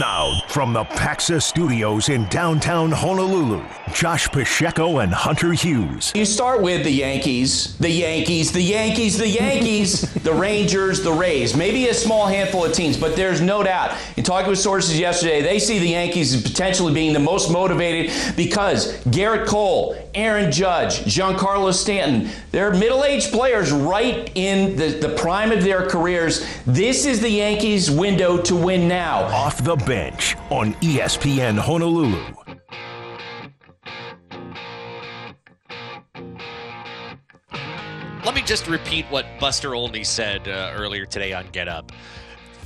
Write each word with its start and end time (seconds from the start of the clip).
Now, 0.00 0.40
from 0.48 0.72
the 0.72 0.84
Paxa 0.84 1.42
Studios 1.42 2.08
in 2.08 2.24
downtown 2.28 2.90
Honolulu, 2.90 3.62
Josh 3.92 4.30
Pacheco 4.30 5.00
and 5.00 5.12
Hunter 5.12 5.52
Hughes. 5.52 6.10
You 6.14 6.24
start 6.24 6.62
with 6.62 6.84
the 6.84 6.90
Yankees, 6.90 7.76
the 7.76 7.90
Yankees, 7.90 8.50
the 8.50 8.62
Yankees, 8.62 9.18
the 9.18 9.28
Yankees, 9.28 10.10
the 10.22 10.32
Rangers, 10.32 11.02
the 11.02 11.12
Rays. 11.12 11.54
Maybe 11.54 11.88
a 11.88 11.92
small 11.92 12.26
handful 12.26 12.64
of 12.64 12.72
teams, 12.72 12.96
but 12.96 13.14
there's 13.14 13.42
no 13.42 13.62
doubt. 13.62 13.94
In 14.16 14.24
talking 14.24 14.48
with 14.48 14.58
sources 14.58 14.98
yesterday, 14.98 15.42
they 15.42 15.58
see 15.58 15.78
the 15.78 15.88
Yankees 15.90 16.32
as 16.32 16.40
potentially 16.40 16.94
being 16.94 17.12
the 17.12 17.20
most 17.20 17.52
motivated 17.52 18.10
because 18.38 18.96
Gerrit 19.04 19.46
Cole, 19.46 19.94
Aaron 20.14 20.50
Judge, 20.50 21.00
Giancarlo 21.04 21.72
Stanton, 21.72 22.30
they're 22.50 22.72
middle 22.72 23.04
aged 23.04 23.32
players 23.32 23.72
right 23.72 24.30
in 24.34 24.76
the, 24.76 24.88
the 24.88 25.10
prime 25.10 25.52
of 25.52 25.62
their 25.62 25.86
careers. 25.86 26.46
This 26.66 27.06
is 27.06 27.20
the 27.20 27.30
Yankees' 27.30 27.90
window 27.90 28.40
to 28.42 28.56
win 28.56 28.88
now. 28.88 29.22
Off 29.24 29.62
the 29.62 29.76
bench 29.76 30.36
on 30.50 30.74
ESPN 30.74 31.58
Honolulu. 31.58 32.34
Let 38.24 38.34
me 38.34 38.42
just 38.42 38.68
repeat 38.68 39.06
what 39.06 39.26
Buster 39.40 39.74
Olney 39.74 40.04
said 40.04 40.46
uh, 40.46 40.72
earlier 40.76 41.06
today 41.06 41.32
on 41.32 41.48
Get 41.52 41.68
Up. 41.68 41.90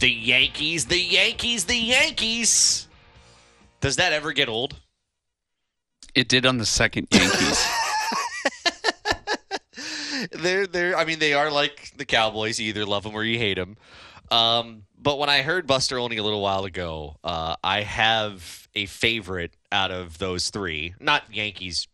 The 0.01 0.11
Yankees, 0.11 0.85
the 0.85 1.01
Yankees, 1.01 1.65
the 1.65 1.77
Yankees. 1.77 2.89
Does 3.81 3.97
that 3.97 4.13
ever 4.13 4.33
get 4.33 4.49
old? 4.49 4.81
It 6.15 6.29
did 6.29 6.47
on 6.47 6.59
the 6.59 6.67
second 6.67 7.09
Yankees. 7.11 7.67
they're 10.33 10.67
they're 10.67 10.97
I 10.97 11.05
mean 11.05 11.19
they 11.19 11.35
are 11.35 11.51
like 11.51 11.93
the 11.97 12.05
Cowboys, 12.05 12.61
you 12.61 12.69
either 12.69 12.87
love 12.87 13.03
them 13.03 13.15
or 13.15 13.25
you 13.25 13.39
hate 13.39 13.55
them. 13.55 13.77
Um, 14.31 14.85
but 14.99 15.19
when 15.19 15.29
I 15.29 15.43
heard 15.43 15.67
Buster 15.67 15.99
Olney 15.99 16.17
a 16.17 16.23
little 16.23 16.41
while 16.41 16.65
ago, 16.65 17.17
uh, 17.23 17.57
I 17.63 17.83
have 17.83 18.69
a 18.75 18.87
favorite 18.87 19.55
out 19.71 19.91
of 19.91 20.19
those 20.19 20.51
three. 20.51 20.95
Not 20.99 21.25
Yankees 21.33 21.89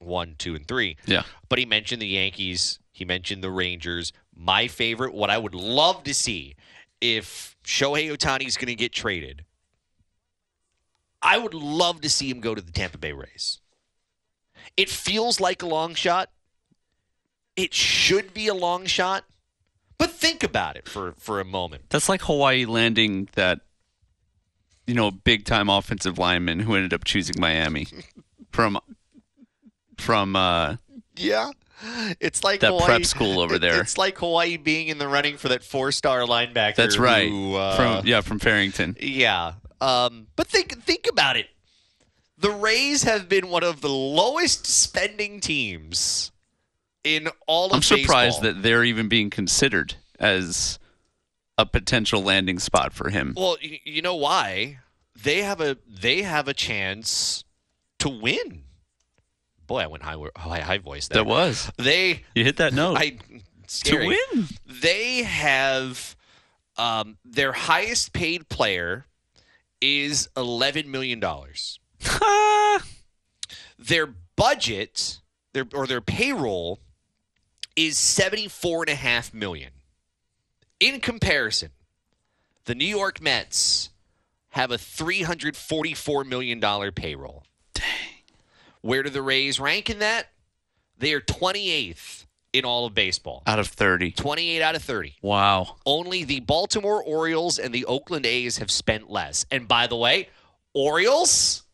one, 0.00 0.34
two, 0.38 0.54
and 0.54 0.66
three. 0.66 0.96
Yeah. 1.06 1.22
But 1.48 1.58
he 1.58 1.66
mentioned 1.66 2.02
the 2.02 2.08
Yankees. 2.08 2.78
He 2.92 3.04
mentioned 3.04 3.42
the 3.42 3.50
Rangers. 3.50 4.12
My 4.34 4.66
favorite, 4.68 5.14
what 5.14 5.30
I 5.30 5.38
would 5.38 5.54
love 5.54 6.02
to 6.04 6.14
see 6.14 6.56
if 7.00 7.56
Shohei 7.64 8.10
Ohtani 8.10 8.46
is 8.46 8.56
going 8.56 8.68
to 8.68 8.74
get 8.74 8.92
traded, 8.92 9.44
I 11.22 11.38
would 11.38 11.54
love 11.54 12.00
to 12.02 12.10
see 12.10 12.30
him 12.30 12.40
go 12.40 12.54
to 12.54 12.62
the 12.62 12.72
Tampa 12.72 12.98
Bay 12.98 13.12
Rays. 13.12 13.58
It 14.76 14.88
feels 14.88 15.40
like 15.40 15.62
a 15.62 15.66
long 15.66 15.94
shot. 15.94 16.30
It 17.56 17.74
should 17.74 18.32
be 18.32 18.48
a 18.48 18.54
long 18.54 18.86
shot. 18.86 19.24
But 19.98 20.10
think 20.10 20.42
about 20.42 20.76
it 20.76 20.88
for, 20.88 21.12
for 21.18 21.40
a 21.40 21.44
moment. 21.44 21.84
That's 21.90 22.08
like 22.08 22.22
Hawaii 22.22 22.64
landing 22.64 23.28
that, 23.34 23.60
you 24.86 24.94
know, 24.94 25.10
big 25.10 25.44
time 25.44 25.68
offensive 25.68 26.18
lineman 26.18 26.60
who 26.60 26.74
ended 26.74 26.94
up 26.94 27.04
choosing 27.04 27.36
Miami 27.38 27.86
from 28.50 28.78
from 29.98 30.36
uh, 30.36 30.76
Yeah. 31.16 31.50
It's 32.18 32.44
like 32.44 32.60
that 32.60 32.68
Hawaii, 32.68 32.86
prep 32.86 33.04
school 33.06 33.40
over 33.40 33.58
there. 33.58 33.80
It's 33.80 33.96
like 33.96 34.18
Hawaii 34.18 34.56
being 34.56 34.88
in 34.88 34.98
the 34.98 35.08
running 35.08 35.36
for 35.36 35.48
that 35.48 35.62
four 35.62 35.92
star 35.92 36.20
linebacker. 36.20 36.76
That's 36.76 36.98
right. 36.98 37.28
who, 37.28 37.54
uh, 37.54 37.76
from 37.76 38.06
yeah, 38.06 38.20
from 38.20 38.38
Farrington. 38.38 38.96
Yeah. 39.00 39.54
Um, 39.80 40.26
but 40.36 40.46
think 40.46 40.82
think 40.82 41.06
about 41.08 41.36
it. 41.36 41.46
The 42.38 42.50
Rays 42.50 43.02
have 43.02 43.28
been 43.28 43.48
one 43.48 43.62
of 43.62 43.80
the 43.80 43.88
lowest 43.88 44.66
spending 44.66 45.40
teams 45.40 46.32
in 47.04 47.28
all 47.46 47.66
of 47.66 47.74
I'm 47.74 47.82
surprised 47.82 48.42
baseball. 48.42 48.54
that 48.54 48.62
they're 48.62 48.84
even 48.84 49.08
being 49.08 49.30
considered 49.30 49.94
as 50.18 50.78
a 51.58 51.66
potential 51.66 52.22
landing 52.22 52.58
spot 52.58 52.92
for 52.92 53.10
him. 53.10 53.34
Well, 53.36 53.56
you 53.60 54.02
know 54.02 54.16
why? 54.16 54.78
They 55.22 55.42
have 55.42 55.60
a 55.60 55.76
they 55.86 56.22
have 56.22 56.48
a 56.48 56.54
chance 56.54 57.44
to 57.98 58.08
win. 58.08 58.64
Boy, 59.66 59.80
I 59.80 59.86
went 59.86 60.02
high 60.02 60.16
high, 60.36 60.60
high 60.60 60.78
voice 60.78 61.08
there. 61.08 61.22
That 61.22 61.28
was. 61.28 61.70
They 61.76 62.24
You 62.34 62.44
hit 62.44 62.56
that 62.56 62.72
note. 62.72 62.96
I 62.98 63.18
to 63.84 64.06
win. 64.06 64.48
They 64.66 65.22
have 65.22 66.16
um, 66.76 67.18
their 67.24 67.52
highest 67.52 68.12
paid 68.12 68.48
player 68.48 69.06
is 69.80 70.28
eleven 70.36 70.90
million 70.90 71.20
dollars. 71.20 71.78
their 73.78 74.08
budget, 74.36 75.20
their 75.52 75.66
or 75.74 75.86
their 75.86 76.00
payroll 76.00 76.80
is 77.76 77.98
seventy 77.98 78.48
four 78.48 78.82
and 78.82 78.90
a 78.90 78.94
half 78.94 79.32
million. 79.32 79.70
In 80.78 81.00
comparison, 81.00 81.70
the 82.64 82.74
New 82.74 82.86
York 82.86 83.20
Mets 83.20 83.90
have 84.50 84.70
a 84.70 84.78
three 84.78 85.22
hundred 85.22 85.56
forty 85.56 85.94
four 85.94 86.24
million 86.24 86.60
dollar 86.60 86.90
payroll. 86.92 87.44
Dang. 87.74 87.84
Where 88.80 89.02
do 89.02 89.10
the 89.10 89.22
Rays 89.22 89.60
rank 89.60 89.90
in 89.90 89.98
that? 90.00 90.28
They 90.98 91.12
are 91.12 91.20
twenty 91.20 91.70
eighth 91.70 92.19
in 92.52 92.64
all 92.64 92.86
of 92.86 92.94
baseball. 92.94 93.42
Out 93.46 93.58
of 93.58 93.68
30. 93.68 94.12
28 94.12 94.62
out 94.62 94.74
of 94.74 94.82
30. 94.82 95.16
Wow. 95.22 95.76
Only 95.86 96.24
the 96.24 96.40
Baltimore 96.40 97.02
Orioles 97.02 97.58
and 97.58 97.72
the 97.74 97.84
Oakland 97.86 98.26
A's 98.26 98.58
have 98.58 98.70
spent 98.70 99.10
less. 99.10 99.46
And 99.50 99.68
by 99.68 99.86
the 99.86 99.96
way, 99.96 100.28
Orioles 100.74 101.64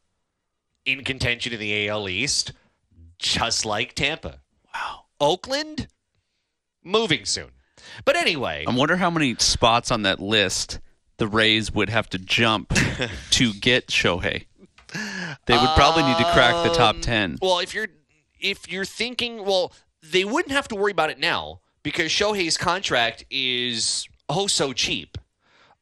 in 0.85 1.05
contention 1.05 1.53
in 1.53 1.61
the 1.61 1.89
AL 1.89 2.09
East, 2.09 2.53
just 3.19 3.65
like 3.65 3.95
Tampa. 3.95 4.41
Wow. 4.75 5.05
Oakland 5.21 5.89
moving 6.85 7.25
soon. 7.25 7.51
But 8.05 8.17
anyway, 8.17 8.65
I 8.67 8.75
wonder 8.75 8.97
how 8.97 9.11
many 9.11 9.37
spots 9.39 9.91
on 9.91 10.03
that 10.03 10.21
list 10.21 10.81
the 11.19 11.27
Rays 11.27 11.73
would 11.73 11.89
have 11.89 12.09
to 12.11 12.19
jump 12.19 12.75
to 13.31 13.53
get 13.55 13.89
Shohei. 13.89 14.47
They 15.47 15.57
would 15.57 15.71
probably 15.77 16.03
need 16.05 16.19
to 16.19 16.31
crack 16.33 16.65
the 16.65 16.75
top 16.75 16.97
um, 16.97 17.01
10. 17.01 17.39
well, 17.43 17.59
if 17.59 17.75
you're 17.75 17.89
if 18.41 18.71
you're 18.71 18.85
thinking, 18.85 19.45
well, 19.45 19.73
they 20.11 20.25
wouldn't 20.25 20.53
have 20.53 20.69
to 20.69 20.75
worry 20.75 20.93
about 20.93 21.11
it 21.11 21.19
now 21.19 21.61
because 21.83 22.11
Shohei's 22.11 22.57
contract 22.57 23.25
is 23.31 24.07
oh 24.29 24.47
so 24.47 24.73
cheap. 24.73 25.19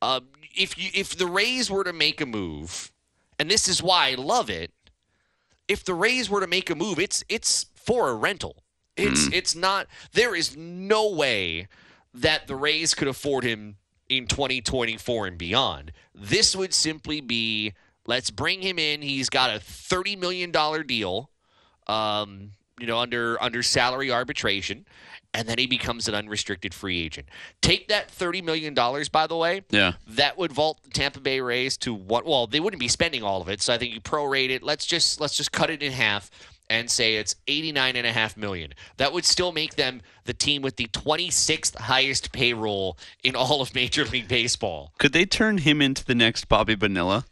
Uh, 0.03 0.21
if 0.57 0.79
you 0.79 0.91
if 0.95 1.17
the 1.17 1.27
Rays 1.27 1.71
were 1.71 1.85
to 1.85 1.93
make 1.93 2.21
a 2.21 2.27
move, 2.27 2.93
and 3.39 3.51
this 3.51 3.69
is 3.69 3.83
why 3.83 4.11
I 4.11 4.15
love 4.15 4.51
it, 4.51 4.73
if 5.69 5.85
the 5.85 5.95
Rays 5.95 6.29
were 6.29 6.41
to 6.41 6.47
make 6.47 6.71
a 6.71 6.75
move, 6.75 6.99
it's 6.99 7.25
it's 7.29 7.67
for 7.75 8.11
a 8.11 8.15
rental. 8.15 8.63
It's 8.97 9.29
it's 9.33 9.55
not. 9.55 9.87
There 10.13 10.35
is 10.35 10.57
no 10.57 11.11
way 11.11 11.69
that 12.13 12.47
the 12.47 12.55
Rays 12.55 12.95
could 12.95 13.09
afford 13.09 13.45
him 13.45 13.77
in 14.09 14.27
2024 14.27 15.27
and 15.27 15.39
beyond. 15.39 15.93
This 16.15 16.55
would 16.55 16.73
simply 16.73 17.21
be 17.21 17.73
let's 18.07 18.31
bring 18.31 18.63
him 18.63 18.79
in. 18.79 19.03
He's 19.03 19.29
got 19.29 19.55
a 19.55 19.59
30 19.59 20.17
million 20.17 20.51
dollar 20.51 20.83
deal, 20.83 21.31
um, 21.87 22.51
you 22.81 22.87
know, 22.87 22.99
under 22.99 23.41
under 23.43 23.63
salary 23.63 24.11
arbitration, 24.11 24.85
and 25.33 25.49
then 25.49 25.59
he 25.59 25.67
becomes 25.67 26.09
an 26.09 26.15
unrestricted 26.15 26.75
free 26.75 27.01
agent. 27.01 27.29
Take 27.61 27.89
that 27.89 28.11
30 28.11 28.43
million 28.43 28.75
dollars, 28.75 29.09
by 29.09 29.27
the 29.27 29.37
way. 29.37 29.63
Yeah. 29.71 29.93
That 30.07 30.39
would 30.39 30.53
vault 30.53 30.83
the 30.83 30.91
Tampa 30.91 31.21
Bay 31.21 31.41
Rays 31.41 31.77
to 31.79 31.95
what? 31.95 32.25
Well, 32.25 32.47
they 32.47 32.61
wouldn't 32.61 32.81
be 32.81 32.89
spending 32.89 33.23
all 33.23 33.41
of 33.41 33.49
it, 33.49 33.61
so 33.63 33.73
I 33.73 33.79
think 33.79 33.95
you 33.95 34.01
prorate 34.01 34.51
it. 34.51 34.63
Let's 34.63 34.87
just 34.87 35.21
let's 35.21 35.37
just 35.37 35.53
cut 35.53 35.71
it 35.71 35.83
in 35.83 35.93
half 35.93 36.31
and 36.71 36.91
say 36.91 37.17
it's 37.17 37.37
89 37.47 37.97
and 37.97 38.07
a 38.07 38.13
half 38.13 38.37
million. 38.37 38.73
That 38.97 39.13
would 39.13 39.25
still 39.25 39.53
make 39.53 39.75
them 39.75 40.01
the 40.25 40.33
team 40.33 40.63
with 40.63 40.77
the 40.77 40.87
26th 40.87 41.77
highest 41.77 42.33
payroll 42.33 42.97
in 43.23 43.37
all 43.37 43.61
of 43.61 43.75
Major 43.75 44.05
League 44.07 44.29
Baseball. 44.29 44.93
Could 44.99 45.13
they 45.13 45.27
turn 45.27 45.59
him 45.59 45.83
into 45.83 46.05
the 46.05 46.15
next 46.15 46.49
Bobby 46.49 46.75
Bonilla? 46.75 47.27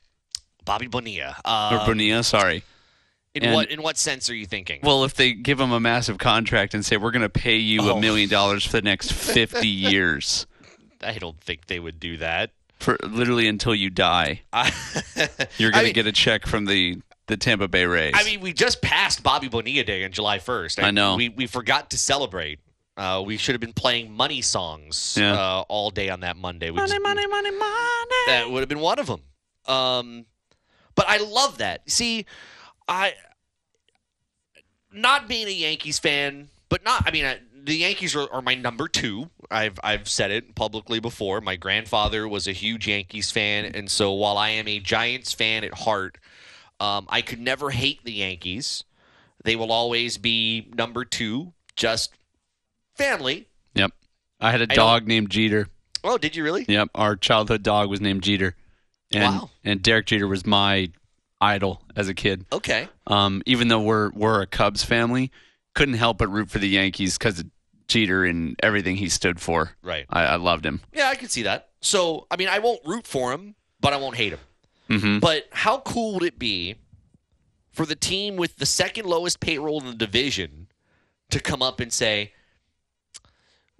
Bobby 0.64 0.86
Bonilla. 0.86 1.36
Or 1.44 1.86
Bonilla, 1.86 2.22
sorry. 2.22 2.62
In 3.34 3.44
and- 3.44 3.54
what 3.54 3.70
in 3.70 3.82
what 3.82 3.96
sense 3.98 4.28
are 4.30 4.34
you 4.34 4.46
thinking? 4.46 4.80
Well, 4.82 5.04
if 5.04 5.14
they 5.14 5.32
give 5.32 5.58
him 5.60 5.72
a 5.72 5.80
massive 5.80 6.18
contract 6.18 6.74
and 6.74 6.84
say, 6.84 6.96
we're 6.96 7.10
going 7.12 7.22
to 7.22 7.28
pay 7.28 7.56
you 7.56 7.80
Oh. 7.82 7.96
a 7.96 8.00
million 8.00 8.28
dollars 8.28 8.64
for 8.64 8.72
the 8.72 8.82
next 8.82 9.12
50 9.12 9.66
years, 9.92 10.46
I 11.02 11.18
don't 11.18 11.40
think 11.40 11.66
they 11.66 11.78
would 11.80 11.98
do 11.98 12.16
that. 12.18 12.50
for 12.78 12.96
literally 13.02 13.48
until 13.48 13.74
you 13.74 13.90
die, 13.90 14.42
I, 14.52 14.70
you're 15.58 15.70
I 15.70 15.80
going 15.80 15.86
to 15.86 15.92
get 15.92 16.06
a 16.06 16.12
check 16.12 16.46
from 16.46 16.64
the, 16.66 17.00
the 17.28 17.36
Tampa 17.36 17.68
Bay 17.68 17.86
Rays. 17.86 18.12
I 18.16 18.24
mean, 18.24 18.40
we 18.40 18.52
just 18.52 18.82
passed 18.82 19.22
Bobby 19.22 19.48
Bonilla 19.48 19.84
Day 19.84 20.04
on 20.04 20.12
July 20.12 20.38
1st. 20.38 20.82
I 20.82 20.90
know. 20.90 21.16
We, 21.16 21.28
we 21.28 21.46
forgot 21.46 21.90
to 21.90 21.98
celebrate. 21.98 22.58
Uh, 22.96 23.22
we 23.24 23.36
should 23.38 23.54
have 23.54 23.60
been 23.60 23.72
playing 23.72 24.12
money 24.12 24.42
songs 24.42 25.16
Yeah. 25.18 25.32
uh, 25.32 25.64
all 25.68 25.90
day 25.90 26.10
on 26.10 26.20
that 26.20 26.36
Monday. 26.36 26.70
We 26.70 26.76
money, 26.76 26.90
just- 26.90 27.02
money, 27.02 27.26
money, 27.26 27.50
money. 27.50 28.16
that 28.26 28.50
would 28.50 28.60
have 28.60 28.68
been 28.68 28.80
one 28.80 28.98
of 28.98 29.06
them. 29.06 29.22
Um, 29.66 30.26
but 30.94 31.06
I 31.08 31.16
love 31.18 31.58
that. 31.58 31.88
See, 31.90 32.26
I 32.88 33.14
not 34.92 35.28
being 35.28 35.46
a 35.46 35.50
Yankees 35.52 35.98
fan, 35.98 36.48
but 36.68 36.84
not. 36.84 37.04
I 37.06 37.10
mean, 37.10 37.24
I, 37.24 37.38
the 37.64 37.76
Yankees 37.76 38.14
are, 38.14 38.30
are 38.32 38.42
my 38.42 38.54
number 38.54 38.88
two. 38.88 39.30
I've 39.50 39.78
I've 39.82 40.08
said 40.08 40.30
it 40.30 40.54
publicly 40.54 41.00
before. 41.00 41.40
My 41.40 41.56
grandfather 41.56 42.26
was 42.28 42.46
a 42.48 42.52
huge 42.52 42.88
Yankees 42.88 43.30
fan, 43.30 43.64
and 43.74 43.90
so 43.90 44.12
while 44.12 44.36
I 44.38 44.50
am 44.50 44.68
a 44.68 44.80
Giants 44.80 45.32
fan 45.32 45.64
at 45.64 45.74
heart, 45.74 46.18
um, 46.80 47.06
I 47.08 47.22
could 47.22 47.40
never 47.40 47.70
hate 47.70 48.04
the 48.04 48.12
Yankees. 48.12 48.84
They 49.44 49.56
will 49.56 49.72
always 49.72 50.18
be 50.18 50.68
number 50.74 51.04
two. 51.04 51.52
Just 51.76 52.12
family. 52.96 53.48
Yep. 53.74 53.92
I 54.40 54.50
had 54.50 54.60
a 54.60 54.66
dog 54.66 55.06
named 55.06 55.30
Jeter. 55.30 55.68
Oh, 56.04 56.18
did 56.18 56.36
you 56.36 56.44
really? 56.44 56.64
Yep. 56.68 56.90
Our 56.94 57.16
childhood 57.16 57.62
dog 57.62 57.88
was 57.88 58.00
named 58.00 58.22
Jeter. 58.22 58.56
and 59.12 59.36
Wow. 59.36 59.50
and 59.64 59.82
Derek 59.82 60.06
Jeter 60.06 60.26
was 60.28 60.44
my 60.44 60.90
idol 61.42 61.82
as 61.96 62.08
a 62.08 62.14
kid. 62.14 62.46
Okay. 62.52 62.88
Um, 63.06 63.42
even 63.46 63.68
though 63.68 63.80
we're 63.82 64.10
we're 64.12 64.40
a 64.42 64.46
Cubs 64.46 64.84
family, 64.84 65.30
couldn't 65.74 65.94
help 65.94 66.18
but 66.18 66.28
root 66.28 66.50
for 66.50 66.58
the 66.58 66.68
Yankees 66.68 67.18
because 67.18 67.40
of 67.40 67.46
Jeter 67.88 68.24
and 68.24 68.56
everything 68.62 68.96
he 68.96 69.08
stood 69.08 69.40
for. 69.40 69.72
Right. 69.82 70.06
I, 70.08 70.24
I 70.24 70.36
loved 70.36 70.64
him. 70.64 70.80
Yeah, 70.94 71.08
I 71.08 71.14
can 71.14 71.28
see 71.28 71.42
that. 71.42 71.68
So, 71.80 72.26
I 72.30 72.36
mean, 72.36 72.48
I 72.48 72.60
won't 72.60 72.80
root 72.86 73.06
for 73.06 73.32
him, 73.32 73.54
but 73.80 73.92
I 73.92 73.96
won't 73.96 74.16
hate 74.16 74.32
him. 74.32 74.38
hmm 75.00 75.18
But 75.18 75.48
how 75.50 75.78
cool 75.80 76.14
would 76.14 76.22
it 76.22 76.38
be 76.38 76.76
for 77.72 77.84
the 77.84 77.96
team 77.96 78.36
with 78.36 78.56
the 78.56 78.66
second 78.66 79.06
lowest 79.06 79.40
payroll 79.40 79.80
in 79.80 79.86
the 79.86 79.94
division 79.94 80.68
to 81.30 81.40
come 81.40 81.60
up 81.62 81.80
and 81.80 81.92
say, 81.92 82.32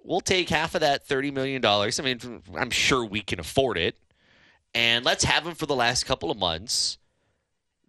we'll 0.03 0.21
take 0.21 0.49
half 0.49 0.75
of 0.75 0.81
that 0.81 1.07
$30 1.07 1.33
million. 1.33 1.65
I 1.65 1.91
mean, 2.03 2.43
I'm 2.57 2.71
sure 2.71 3.05
we 3.05 3.21
can 3.21 3.39
afford 3.39 3.79
it. 3.79 3.97
And 4.75 5.05
let's 5.05 5.25
have 5.25 5.47
him 5.47 5.55
for 5.55 5.67
the 5.67 5.77
last 5.77 6.05
couple 6.05 6.31
of 6.31 6.39
months. 6.39 6.99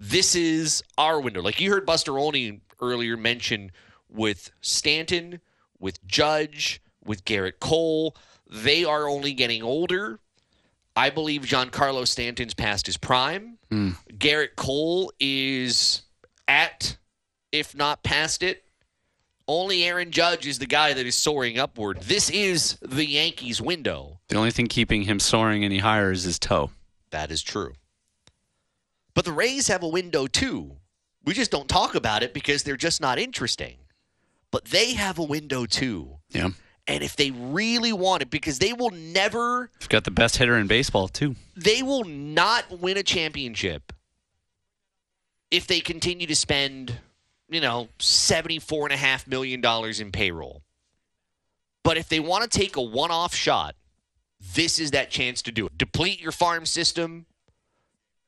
This 0.06 0.36
is 0.36 0.84
our 0.98 1.22
window. 1.22 1.42
Like 1.42 1.62
you 1.62 1.72
heard 1.72 1.86
Buster 1.86 2.20
Olney 2.20 2.60
earlier 2.82 3.16
mention 3.16 3.72
with 4.10 4.52
Stanton, 4.60 5.40
with 5.80 6.06
Judge, 6.06 6.82
with 7.06 7.24
Gerrit 7.24 7.60
Cole. 7.62 8.14
They 8.52 8.84
are 8.84 9.08
only 9.08 9.32
getting 9.32 9.64
older. 9.64 10.20
I 10.94 11.10
believe 11.10 11.44
Giancarlo 11.44 12.06
Stanton's 12.06 12.54
past 12.54 12.86
his 12.86 12.98
prime. 12.98 13.58
Hmm. 13.72 13.92
Gerrit 14.12 14.58
Cole 14.58 15.14
is 15.22 16.02
at, 16.50 16.98
if 17.54 17.74
not 17.74 18.04
past 18.04 18.44
it. 18.44 18.66
Only 19.48 19.86
Aaron 19.86 20.12
Judge 20.12 20.46
is 20.46 20.60
the 20.60 20.66
guy 20.66 20.94
that 20.94 21.06
is 21.06 21.16
soaring 21.16 21.58
upward. 21.58 22.02
This 22.02 22.30
is 22.30 22.78
the 22.82 23.06
Yankees' 23.06 23.62
window. 23.62 24.20
The 24.28 24.36
only 24.36 24.52
thing 24.52 24.68
keeping 24.68 25.04
him 25.04 25.22
soaring 25.22 25.64
any 25.64 25.78
higher 25.78 26.12
is 26.12 26.24
his 26.24 26.40
toe. 26.40 26.72
That 27.12 27.32
is 27.32 27.42
true. 27.42 27.74
But 29.16 29.26
the 29.26 29.32
Rays 29.32 29.68
have 29.68 29.84
a 29.84 29.88
window 29.88 30.28
too. 30.28 30.78
We 31.24 31.34
just 31.34 31.52
don't 31.52 31.70
talk 31.70 31.96
about 31.96 32.24
it 32.24 32.34
because 32.34 32.64
they're 32.64 32.76
just 32.78 33.00
not 33.00 33.20
interesting. 33.20 33.78
But 34.52 34.66
they 34.66 34.94
have 34.94 35.18
a 35.20 35.24
window 35.24 35.66
too. 35.66 36.18
Yeah, 36.30 36.50
And 36.88 37.04
if 37.04 37.16
they 37.16 37.32
really 37.32 37.94
want 37.94 38.22
it, 38.24 38.30
because 38.30 38.60
they 38.60 38.74
will 38.74 38.90
never 38.92 39.70
he's 39.80 39.88
got 39.88 40.04
the 40.04 40.12
best 40.12 40.38
hitter 40.38 40.58
in 40.58 40.68
baseball 40.68 41.08
too. 41.08 41.36
they 41.56 41.82
will 41.84 42.04
not 42.04 42.80
win 42.80 42.98
a 42.98 43.04
championship 43.04 43.94
if 45.52 45.68
they 45.68 45.80
continue 45.80 46.28
to 46.28 46.36
spend, 46.36 47.00
you 47.50 47.62
know, 47.62 47.88
seventy-four 48.00 48.88
and 48.88 48.94
a 48.94 48.98
half 48.98 49.28
million 49.28 49.62
dollars 49.62 50.00
in 50.00 50.12
payroll. 50.12 50.64
But 51.84 51.98
if 51.98 52.10
they 52.10 52.20
want 52.20 52.50
to 52.50 52.60
take 52.60 52.76
a 52.76 52.82
one-off 52.82 53.36
shot, 53.36 53.76
this 54.56 54.80
is 54.80 54.92
that 54.92 55.10
chance 55.12 55.42
to 55.44 55.52
do 55.52 55.66
it. 55.68 55.78
Deplete 55.78 56.20
your 56.22 56.32
farm 56.32 56.66
system. 56.66 57.26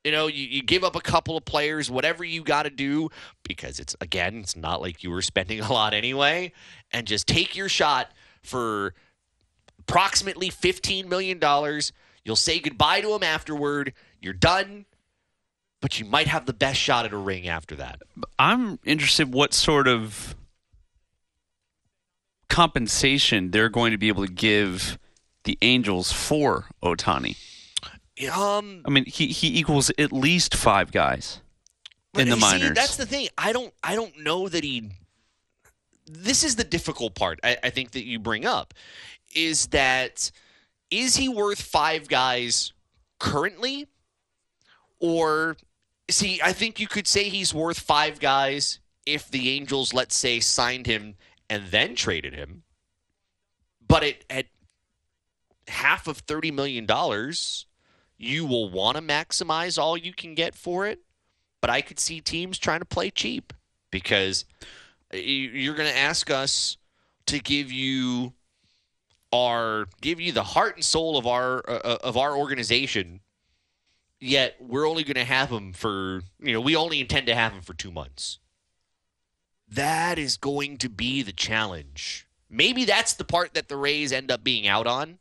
You 0.06 0.12
know, 0.12 0.28
you, 0.28 0.46
you 0.46 0.62
give 0.62 0.84
up 0.84 0.96
a 0.96 1.02
couple 1.02 1.36
of 1.36 1.46
players, 1.46 1.90
whatever 1.90 2.24
you 2.24 2.44
got 2.44 2.64
to 2.64 2.70
do, 2.70 3.10
because 3.44 3.80
it's 3.80 3.96
again, 4.00 4.38
it's 4.38 4.56
not 4.56 4.80
like 4.80 5.04
you 5.04 5.10
were 5.10 5.24
spending 5.24 5.60
a 5.62 5.74
lot 5.74 5.96
anyway, 5.96 6.52
and 6.92 7.08
just 7.08 7.26
take 7.26 7.56
your 7.56 7.68
shot 7.68 8.12
for 8.44 8.94
approximately 9.80 10.52
$15 10.52 11.08
million. 11.08 11.42
You'll 12.24 12.36
say 12.36 12.60
goodbye 12.60 13.02
to 13.02 13.14
him 13.14 13.24
afterward. 13.24 13.94
You're 14.22 14.34
done, 14.34 14.86
but 15.82 16.00
you 16.00 16.06
might 16.06 16.28
have 16.28 16.46
the 16.46 16.54
best 16.54 16.80
shot 16.80 17.06
at 17.06 17.12
a 17.12 17.18
ring 17.18 17.48
after 17.48 17.76
that. 17.76 18.02
I'm 18.38 18.78
interested 18.86 19.34
what 19.34 19.56
sort 19.56 19.88
of 19.88 20.36
compensation 22.48 23.50
they're 23.50 23.70
going 23.70 23.92
to 23.92 23.98
be 23.98 24.08
able 24.08 24.26
to 24.26 24.32
give 24.32 25.00
the 25.46 25.58
Angels 25.64 26.12
for 26.12 26.66
Ohtani. 26.84 27.38
Um, 28.34 28.82
I 28.86 28.90
mean, 28.90 29.06
he, 29.06 29.28
he 29.28 29.60
equals 29.60 29.92
at 29.98 30.14
least 30.14 30.56
five 30.56 30.92
guys 30.92 31.42
in 32.14 32.30
the 32.30 32.36
see, 32.36 32.42
minors. 32.42 32.74
that's 32.74 32.96
the 32.96 33.06
thing. 33.06 33.28
I 33.38 33.52
don't. 33.52 33.74
I 33.84 33.96
don't 33.96 34.20
know 34.20 34.48
that 34.48 34.64
he. 34.64 34.92
This 36.08 36.44
is 36.44 36.56
the 36.56 36.64
difficult 36.64 37.16
part. 37.16 37.40
I, 37.44 37.58
I 37.64 37.70
think 37.72 37.92
that 37.92 38.06
you 38.06 38.20
bring 38.20 38.46
up 38.46 38.74
is 39.36 39.68
that 39.68 40.32
is 40.90 41.18
he 41.18 41.28
worth 41.28 41.62
five 41.62 42.08
guys 42.08 42.74
currently, 43.20 43.88
or 45.00 45.58
see? 46.10 46.40
I 46.44 46.54
think 46.54 46.80
you 46.80 46.88
could 46.88 47.08
say 47.08 47.30
he's 47.30 47.54
worth 47.54 47.80
five 47.80 48.20
guys 48.20 48.80
if 49.06 49.30
the 49.30 49.50
Angels, 49.50 49.94
let's 49.94 50.16
say, 50.16 50.40
signed 50.40 50.88
him 50.88 51.16
and 51.50 51.68
then 51.68 51.96
traded 51.96 52.34
him. 52.34 52.64
But 53.88 54.04
it, 54.04 54.26
at 54.30 54.46
half 55.68 56.08
of 56.08 56.20
thirty 56.20 56.52
million 56.52 56.86
dollars, 56.86 57.66
you 58.18 58.46
will 58.46 58.70
want 58.70 58.98
to 58.98 59.04
maximize 59.04 59.78
all 59.78 59.98
you 59.98 60.14
can 60.14 60.36
get 60.36 60.56
for 60.56 60.88
it 60.88 61.00
but 61.62 61.70
I 61.70 61.82
could 61.82 62.00
see 62.00 62.22
teams 62.22 62.58
trying 62.58 62.80
to 62.80 62.86
play 62.86 63.10
cheap 63.10 63.52
because 63.90 64.46
you're 65.12 65.76
going 65.76 65.90
to 65.90 65.98
ask 65.98 66.30
us 66.30 66.78
to 67.26 67.40
give 67.40 67.72
you 67.72 68.34
our 69.34 69.88
give 70.02 70.20
you 70.20 70.32
the 70.32 70.44
heart 70.44 70.76
and 70.76 70.86
soul 70.86 71.18
of 71.18 71.26
our 71.26 71.64
uh, 71.68 71.98
of 72.04 72.18
our 72.18 72.38
organization 72.38 73.20
yet 74.20 74.56
we're 74.60 74.88
only 74.88 75.04
going 75.04 75.16
to 75.16 75.24
have 75.24 75.50
them 75.50 75.74
for 75.74 76.22
you 76.40 76.54
know 76.54 76.62
we 76.62 76.76
only 76.76 77.00
intend 77.00 77.28
to 77.28 77.36
have 77.36 77.54
them 77.54 77.62
for 77.62 77.74
2 77.74 77.92
months. 77.92 78.40
That 79.68 80.20
is 80.20 80.38
going 80.38 80.78
to 80.78 80.90
be 80.90 81.24
the 81.24 81.34
challenge. 81.34 82.28
Maybe 82.50 82.86
that's 82.86 83.14
the 83.14 83.24
part 83.24 83.56
that 83.56 83.68
the 83.68 83.78
Rays 83.78 84.14
end 84.14 84.32
up 84.32 84.44
being 84.44 84.68
out 84.68 84.86
on 84.86 85.18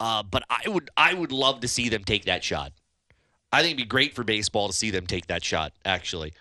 uh, 0.00 0.22
but 0.22 0.42
I 0.48 0.68
would 0.68 0.90
I 0.96 1.14
would 1.14 1.32
love 1.32 1.60
to 1.60 1.68
see 1.68 1.88
them 1.88 2.04
take 2.04 2.24
that 2.26 2.44
shot 2.44 2.72
I 3.52 3.62
think 3.62 3.72
it'd 3.72 3.76
be 3.78 3.88
great 3.88 4.14
for 4.14 4.24
baseball 4.24 4.68
to 4.68 4.74
see 4.74 4.90
them 4.90 5.06
take 5.06 5.28
that 5.28 5.44
shot. 5.44 5.72
Actually, 5.84 6.34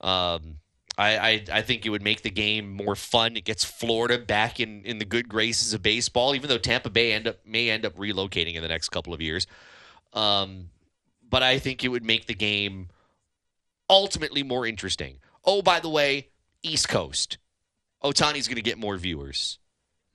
um, 0.00 0.56
I, 0.98 1.16
I 1.16 1.44
I 1.52 1.62
think 1.62 1.86
it 1.86 1.90
would 1.90 2.02
make 2.02 2.22
the 2.22 2.30
game 2.30 2.72
more 2.72 2.96
fun. 2.96 3.36
It 3.36 3.44
gets 3.44 3.64
Florida 3.64 4.18
back 4.18 4.58
in, 4.58 4.84
in 4.84 4.98
the 4.98 5.04
good 5.04 5.28
graces 5.28 5.72
of 5.72 5.82
baseball, 5.82 6.34
even 6.34 6.48
though 6.48 6.58
Tampa 6.58 6.90
Bay 6.90 7.12
end 7.12 7.28
up 7.28 7.38
may 7.46 7.70
end 7.70 7.84
up 7.86 7.96
relocating 7.96 8.54
in 8.54 8.62
the 8.62 8.68
next 8.68 8.88
couple 8.88 9.14
of 9.14 9.20
years. 9.20 9.46
Um, 10.12 10.70
but 11.28 11.42
I 11.42 11.60
think 11.60 11.84
it 11.84 11.88
would 11.88 12.04
make 12.04 12.26
the 12.26 12.34
game 12.34 12.88
ultimately 13.88 14.42
more 14.42 14.66
interesting. 14.66 15.18
Oh, 15.44 15.62
by 15.62 15.78
the 15.78 15.88
way, 15.88 16.28
East 16.64 16.88
Coast, 16.88 17.38
Ohtani's 18.02 18.48
going 18.48 18.56
to 18.56 18.62
get 18.62 18.76
more 18.76 18.96
viewers, 18.96 19.60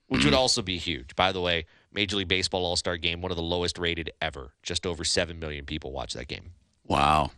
which 0.08 0.24
would 0.24 0.34
also 0.34 0.60
be 0.60 0.76
huge. 0.76 1.16
By 1.16 1.32
the 1.32 1.40
way, 1.40 1.64
Major 1.96 2.16
League 2.18 2.28
Baseball 2.28 2.64
All 2.64 2.76
Star 2.76 2.96
Game, 2.96 3.20
one 3.20 3.32
of 3.32 3.36
the 3.36 3.42
lowest 3.42 3.78
rated 3.78 4.12
ever. 4.22 4.52
Just 4.62 4.86
over 4.86 5.02
seven 5.02 5.40
million 5.40 5.64
people 5.64 5.90
watch 5.90 6.14
that 6.14 6.28
game. 6.28 6.52
wow. 6.86 7.32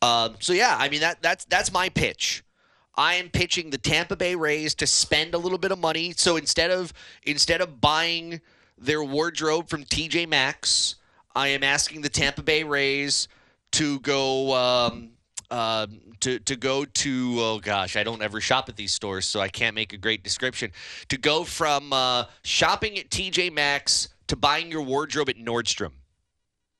Um, 0.00 0.36
so 0.40 0.54
yeah, 0.54 0.76
I 0.78 0.88
mean 0.88 1.00
that 1.00 1.20
that's 1.20 1.44
that's 1.44 1.70
my 1.72 1.90
pitch. 1.90 2.42
I 2.94 3.14
am 3.14 3.28
pitching 3.28 3.70
the 3.70 3.78
Tampa 3.78 4.16
Bay 4.16 4.34
Rays 4.34 4.74
to 4.76 4.86
spend 4.86 5.34
a 5.34 5.38
little 5.38 5.58
bit 5.58 5.72
of 5.72 5.78
money. 5.78 6.12
So 6.16 6.36
instead 6.36 6.70
of 6.70 6.92
instead 7.24 7.60
of 7.60 7.80
buying 7.80 8.40
their 8.78 9.02
wardrobe 9.02 9.68
from 9.68 9.84
TJ 9.84 10.28
Maxx, 10.28 10.96
I 11.34 11.48
am 11.48 11.62
asking 11.62 12.02
the 12.02 12.08
Tampa 12.08 12.42
Bay 12.42 12.64
Rays 12.64 13.28
to 13.72 14.00
go 14.00 14.54
um, 14.54 15.10
uh, 15.52 15.86
to 16.20 16.38
to 16.38 16.56
go 16.56 16.86
to 16.86 17.36
oh 17.38 17.58
gosh, 17.60 17.94
I 17.94 18.02
don't 18.02 18.22
ever 18.22 18.40
shop 18.40 18.70
at 18.70 18.76
these 18.76 18.94
stores, 18.94 19.26
so 19.26 19.38
I 19.38 19.48
can't 19.48 19.74
make 19.74 19.92
a 19.92 19.98
great 19.98 20.24
description. 20.24 20.72
To 21.10 21.18
go 21.18 21.44
from 21.44 21.92
uh, 21.92 22.24
shopping 22.42 22.98
at 22.98 23.10
TJ 23.10 23.52
Maxx 23.52 24.08
to 24.28 24.36
buying 24.36 24.70
your 24.70 24.80
wardrobe 24.80 25.28
at 25.28 25.36
Nordstrom. 25.36 25.92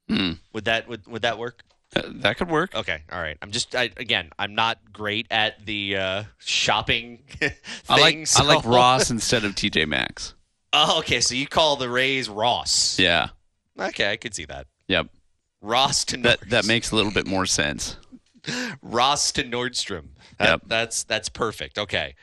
Hmm. 0.09 0.33
Would 0.55 0.65
that 0.65 0.89
would, 0.89 1.07
would 1.07 1.23
that 1.23 1.39
work? 1.39 1.63
Uh, 1.95 2.03
that 2.07 2.39
could 2.39 2.49
work. 2.49 2.75
Okay, 2.75 3.03
all 3.13 3.21
right. 3.21 3.37
I'm 3.43 3.51
just 3.51 3.75
I, 3.75 3.91
again, 3.99 4.31
I'm 4.39 4.55
not 4.55 4.79
great 4.91 5.27
at 5.31 5.65
the 5.67 5.97
uh, 5.99 6.25
shopping 6.39 7.19
thing. 7.29 7.53
I 7.91 8.01
like 8.01 8.27
I 8.37 8.43
like 8.43 8.65
Ross 8.65 9.11
instead 9.11 9.45
of 9.45 9.55
TJ 9.55 9.87
Maxx. 9.87 10.35
Oh, 10.73 11.01
okay. 11.01 11.21
So 11.21 11.35
you 11.35 11.47
call 11.47 11.77
the 11.77 11.91
Rays 11.91 12.31
Ross? 12.31 12.99
Yeah. 12.99 13.29
Okay, 13.79 14.11
I 14.11 14.17
could 14.17 14.35
see 14.35 14.47
that. 14.47 14.67
Yep. 14.89 15.09
Ross 15.61 16.07
to 16.07 16.17
That 16.17 16.49
that 16.49 16.67
makes 16.67 16.91
a 16.91 16.97
little 16.97 17.13
bit 17.13 17.27
more 17.27 17.45
sense. 17.45 17.99
Ross 18.83 19.33
to 19.33 19.45
Nordstrom. 19.45 20.09
That- 20.39 20.49
Yep. 20.51 20.63
That's 20.67 21.05
that's 21.05 21.29
perfect. 21.29 21.79
Okay. 21.79 22.15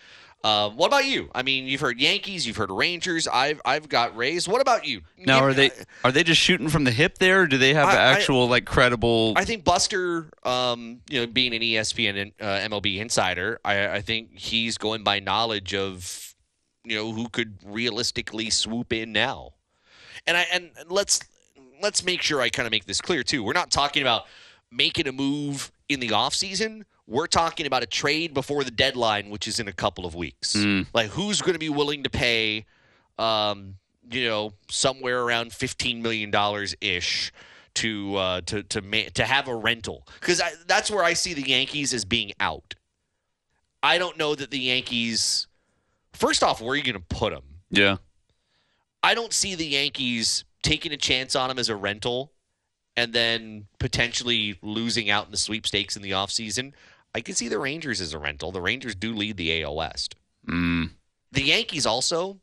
Uh, 0.41 0.69
what 0.69 0.87
about 0.87 1.05
you? 1.05 1.29
I 1.35 1.43
mean, 1.43 1.65
you've 1.65 1.81
heard 1.81 1.99
Yankees, 1.99 2.47
you've 2.47 2.55
heard 2.55 2.71
Rangers. 2.71 3.27
I've 3.27 3.59
I've 3.65 3.89
got 3.89 4.15
Rays. 4.15 4.47
What 4.47 4.61
about 4.61 4.85
you? 4.85 5.01
Now, 5.17 5.39
are 5.39 5.53
they 5.53 5.69
are 6.05 6.13
they 6.13 6.23
just 6.23 6.39
shooting 6.39 6.69
from 6.69 6.85
the 6.85 6.91
hip 6.91 7.17
there, 7.17 7.41
or 7.41 7.47
do 7.47 7.57
they 7.57 7.73
have 7.73 7.89
I- 7.89 7.93
I- 7.93 8.11
actual 8.13 8.47
like 8.47 8.65
credible? 8.65 9.33
I 9.35 9.43
think 9.43 9.65
Buster, 9.65 10.29
um, 10.43 11.01
you 11.09 11.19
know, 11.19 11.27
being 11.27 11.53
an 11.53 11.61
ESPN 11.61 12.21
and 12.21 12.31
uh, 12.39 12.69
MLB 12.69 12.99
insider, 12.99 13.59
I, 13.65 13.89
I 13.95 14.01
think 14.01 14.37
he's 14.39 14.77
going 14.77 15.03
by 15.03 15.19
knowledge 15.19 15.73
of, 15.75 16.33
you 16.85 16.95
know, 16.95 17.11
who 17.11 17.27
could 17.27 17.57
realistically 17.65 18.49
swoop 18.49 18.93
in 18.93 19.11
now. 19.11 19.55
And 20.25 20.37
I 20.37 20.45
and 20.53 20.71
let's 20.87 21.19
let's 21.81 22.01
make 22.03 22.21
sure 22.21 22.39
I 22.39 22.47
kind 22.49 22.65
of 22.65 22.71
make 22.71 22.85
this 22.85 23.01
clear 23.01 23.23
too. 23.23 23.43
We're 23.43 23.51
not 23.53 23.71
talking 23.71 24.01
about 24.03 24.23
making 24.71 25.05
a 25.07 25.11
move 25.11 25.71
in 25.89 25.99
the 25.99 26.09
offseason. 26.09 26.83
We're 27.07 27.27
talking 27.27 27.65
about 27.65 27.81
a 27.83 27.87
trade 27.87 28.33
before 28.35 28.63
the 28.63 28.71
deadline, 28.71 29.29
which 29.31 29.47
is 29.47 29.59
in 29.59 29.67
a 29.67 29.73
couple 29.73 30.05
of 30.05 30.13
weeks. 30.15 30.55
Like 30.93 31.09
who's 31.09 31.41
going 31.41 31.53
to 31.53 31.59
be 31.59 31.69
willing 31.69 32.03
to 32.03 32.09
pay, 32.09 32.65
um, 33.17 33.75
you 34.09 34.25
know, 34.25 34.53
somewhere 34.69 35.21
around 35.23 35.51
fifteen 35.51 36.01
million 36.01 36.29
dollars 36.31 36.75
ish 36.79 37.31
to 37.75 38.15
uh, 38.15 38.41
to 38.41 38.61
to 38.63 38.81
ma- 38.81 39.09
to 39.15 39.25
have 39.25 39.47
a 39.47 39.55
rental 39.55 40.07
because 40.19 40.41
that's 40.67 40.91
where 40.91 41.03
I 41.03 41.13
see 41.13 41.33
the 41.33 41.47
Yankees 41.49 41.93
as 41.93 42.05
being 42.05 42.31
out. 42.39 42.75
I 43.81 43.97
don't 43.97 44.17
know 44.17 44.35
that 44.35 44.51
the 44.51 44.59
Yankees. 44.59 45.47
First 46.13 46.43
off, 46.43 46.61
where 46.61 46.71
are 46.71 46.75
you 46.75 46.83
going 46.83 46.95
to 46.95 47.15
put 47.15 47.33
him? 47.33 47.43
Yeah. 47.71 47.97
I 49.01 49.15
don't 49.15 49.31
see 49.31 49.55
the 49.55 49.65
Yankees 49.65 50.43
taking 50.61 50.91
a 50.91 50.97
chance 50.97 51.35
on 51.35 51.49
him 51.49 51.57
as 51.57 51.69
a 51.69 51.75
rental 51.75 52.33
and 52.99 53.13
then 53.13 53.65
potentially 53.79 54.57
losing 54.61 55.09
out 55.09 55.25
in 55.25 55.31
the 55.31 55.37
sweepstakes 55.37 55.95
in 55.95 56.01
the 56.01 56.11
offseason. 56.11 56.73
I 57.15 57.21
can 57.21 57.33
see 57.33 57.47
the 57.47 57.57
Rangers 57.57 58.01
as 58.01 58.13
a 58.13 58.19
rental. 58.19 58.51
The 58.51 58.61
Rangers 58.61 58.93
do 58.93 59.13
lead 59.15 59.37
the 59.37 59.63
AL 59.63 59.75
West. 59.75 60.15
Mm. 60.47 60.89
The 61.31 61.41
Yankees 61.43 61.85
also, 61.85 62.39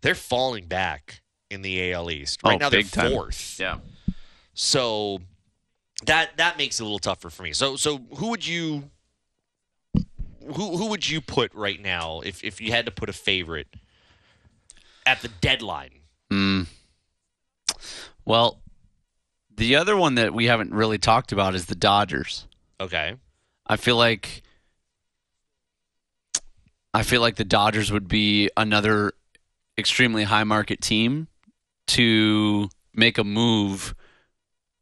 they're 0.00 0.14
falling 0.14 0.66
back 0.66 1.20
in 1.50 1.60
the 1.62 1.92
AL 1.92 2.10
East. 2.10 2.40
Right 2.42 2.54
Oh, 2.54 2.58
now 2.58 2.70
they're 2.70 2.80
big 2.80 2.90
time. 2.90 3.12
fourth. 3.12 3.58
Yeah. 3.60 3.78
So 4.54 5.20
that 6.06 6.36
that 6.38 6.56
makes 6.56 6.80
it 6.80 6.82
a 6.82 6.86
little 6.86 6.98
tougher 6.98 7.28
for 7.28 7.42
me. 7.42 7.52
So 7.52 7.76
so 7.76 7.98
who 8.16 8.30
would 8.30 8.46
you 8.46 8.90
who 9.94 10.76
who 10.78 10.86
would 10.86 11.08
you 11.08 11.20
put 11.20 11.54
right 11.54 11.80
now 11.80 12.20
if 12.20 12.42
if 12.42 12.60
you 12.60 12.72
had 12.72 12.86
to 12.86 12.90
put 12.90 13.08
a 13.08 13.12
favorite 13.12 13.68
at 15.04 15.20
the 15.20 15.28
deadline? 15.28 16.00
Mm. 16.32 16.66
Well, 18.24 18.60
the 19.60 19.76
other 19.76 19.94
one 19.94 20.14
that 20.14 20.32
we 20.32 20.46
haven't 20.46 20.72
really 20.72 20.96
talked 20.96 21.32
about 21.32 21.54
is 21.54 21.66
the 21.66 21.74
Dodgers. 21.74 22.46
Okay. 22.80 23.14
I 23.66 23.76
feel 23.76 23.96
like 23.96 24.42
I 26.94 27.02
feel 27.02 27.20
like 27.20 27.36
the 27.36 27.44
Dodgers 27.44 27.92
would 27.92 28.08
be 28.08 28.48
another 28.56 29.12
extremely 29.76 30.24
high 30.24 30.44
market 30.44 30.80
team 30.80 31.28
to 31.88 32.70
make 32.94 33.18
a 33.18 33.22
move 33.22 33.94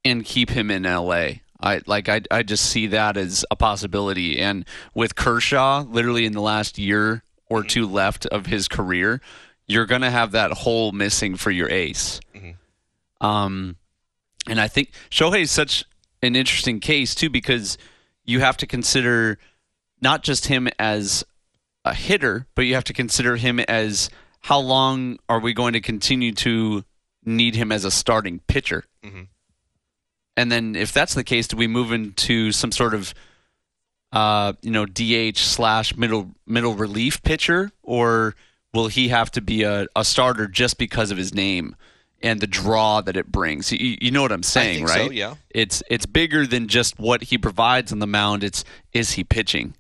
and 0.05 0.25
keep 0.25 0.49
him 0.49 0.71
in 0.71 0.85
LA. 0.85 1.41
I 1.61 1.81
like 1.87 2.09
I 2.09 2.21
I 2.31 2.45
just 2.45 2.65
see 2.65 2.87
that 2.87 3.17
as 3.17 3.45
a 3.51 3.57
possibility 3.57 4.39
and 4.39 4.65
with 4.95 5.17
Kershaw 5.17 5.83
literally 5.83 6.25
in 6.25 6.35
the 6.35 6.41
last 6.41 6.79
year 6.79 7.25
or 7.51 7.65
two 7.65 7.85
left 7.85 8.27
of 8.27 8.47
his 8.47 8.69
career, 8.69 9.21
you're 9.67 9.87
going 9.87 10.03
to 10.03 10.11
have 10.11 10.31
that 10.33 10.53
hole 10.53 10.93
missing 10.93 11.35
for 11.35 11.51
your 11.51 11.69
ace. 11.69 12.21
Um 13.21 13.75
and 14.49 14.61
I 14.61 14.69
think 14.69 14.93
Shohei 15.11 15.43
is 15.43 15.51
such 15.51 15.85
an 16.23 16.35
interesting 16.35 16.81
case 16.81 17.15
too 17.15 17.31
because 17.31 17.79
you 18.25 18.41
have 18.41 18.57
to 18.59 18.67
consider 18.67 19.39
not 20.01 20.23
just 20.23 20.47
him 20.47 20.69
as 20.79 21.25
a 21.85 21.95
hitter, 21.95 22.47
but 22.55 22.63
you 22.63 22.75
have 22.75 22.85
to 22.85 22.93
consider 22.93 23.37
him 23.37 23.61
as 23.61 24.11
how 24.41 24.59
long 24.59 25.19
are 25.29 25.41
we 25.41 25.53
going 25.53 25.73
to 25.73 25.81
continue 25.81 26.33
to 26.33 26.85
need 27.25 27.55
him 27.55 27.73
as 27.73 27.85
a 27.85 27.91
starting 27.91 28.41
pitcher? 28.47 28.85
And 30.37 30.53
then 30.53 30.77
if 30.77 30.93
that's 30.93 31.15
the 31.15 31.25
case, 31.25 31.49
do 31.49 31.57
we 31.57 31.67
move 31.67 31.93
into 31.93 32.53
some 32.53 32.71
sort 32.73 32.95
of 32.95 33.13
uh, 34.13 34.55
you 34.63 34.71
know 34.71 34.87
DH 34.87 35.37
slash 35.37 35.97
middle 35.97 36.31
middle 36.47 36.75
relief 36.75 37.23
pitcher, 37.23 37.71
or 37.83 38.35
will 38.73 38.89
he 38.89 39.09
have 39.09 39.31
to 39.33 39.41
be 39.41 39.65
a, 39.65 39.87
a 39.97 40.05
starter 40.05 40.47
just 40.47 40.79
because 40.79 41.11
of 41.11 41.19
his 41.19 41.35
name 41.35 41.75
and 42.23 42.41
the 42.41 42.47
draw 42.47 43.01
that 43.01 43.17
it 43.17 43.31
brings? 43.31 43.71
You, 43.73 43.97
you 44.01 44.11
know 44.11 44.23
what 44.23 44.33
I'm 44.33 44.43
saying, 44.43 44.79
think 44.87 44.89
so, 44.89 44.95
right? 45.03 45.13
yeah. 45.13 45.35
It's 45.51 45.83
it's 45.91 46.07
bigger 46.07 46.47
than 46.47 46.69
just 46.69 46.99
what 46.99 47.23
he 47.25 47.39
provides 47.39 47.93
on 47.93 47.99
the 47.99 48.07
mound. 48.07 48.45
It's 48.45 48.65
is 48.93 49.13
he 49.13 49.25
pitching? 49.25 49.75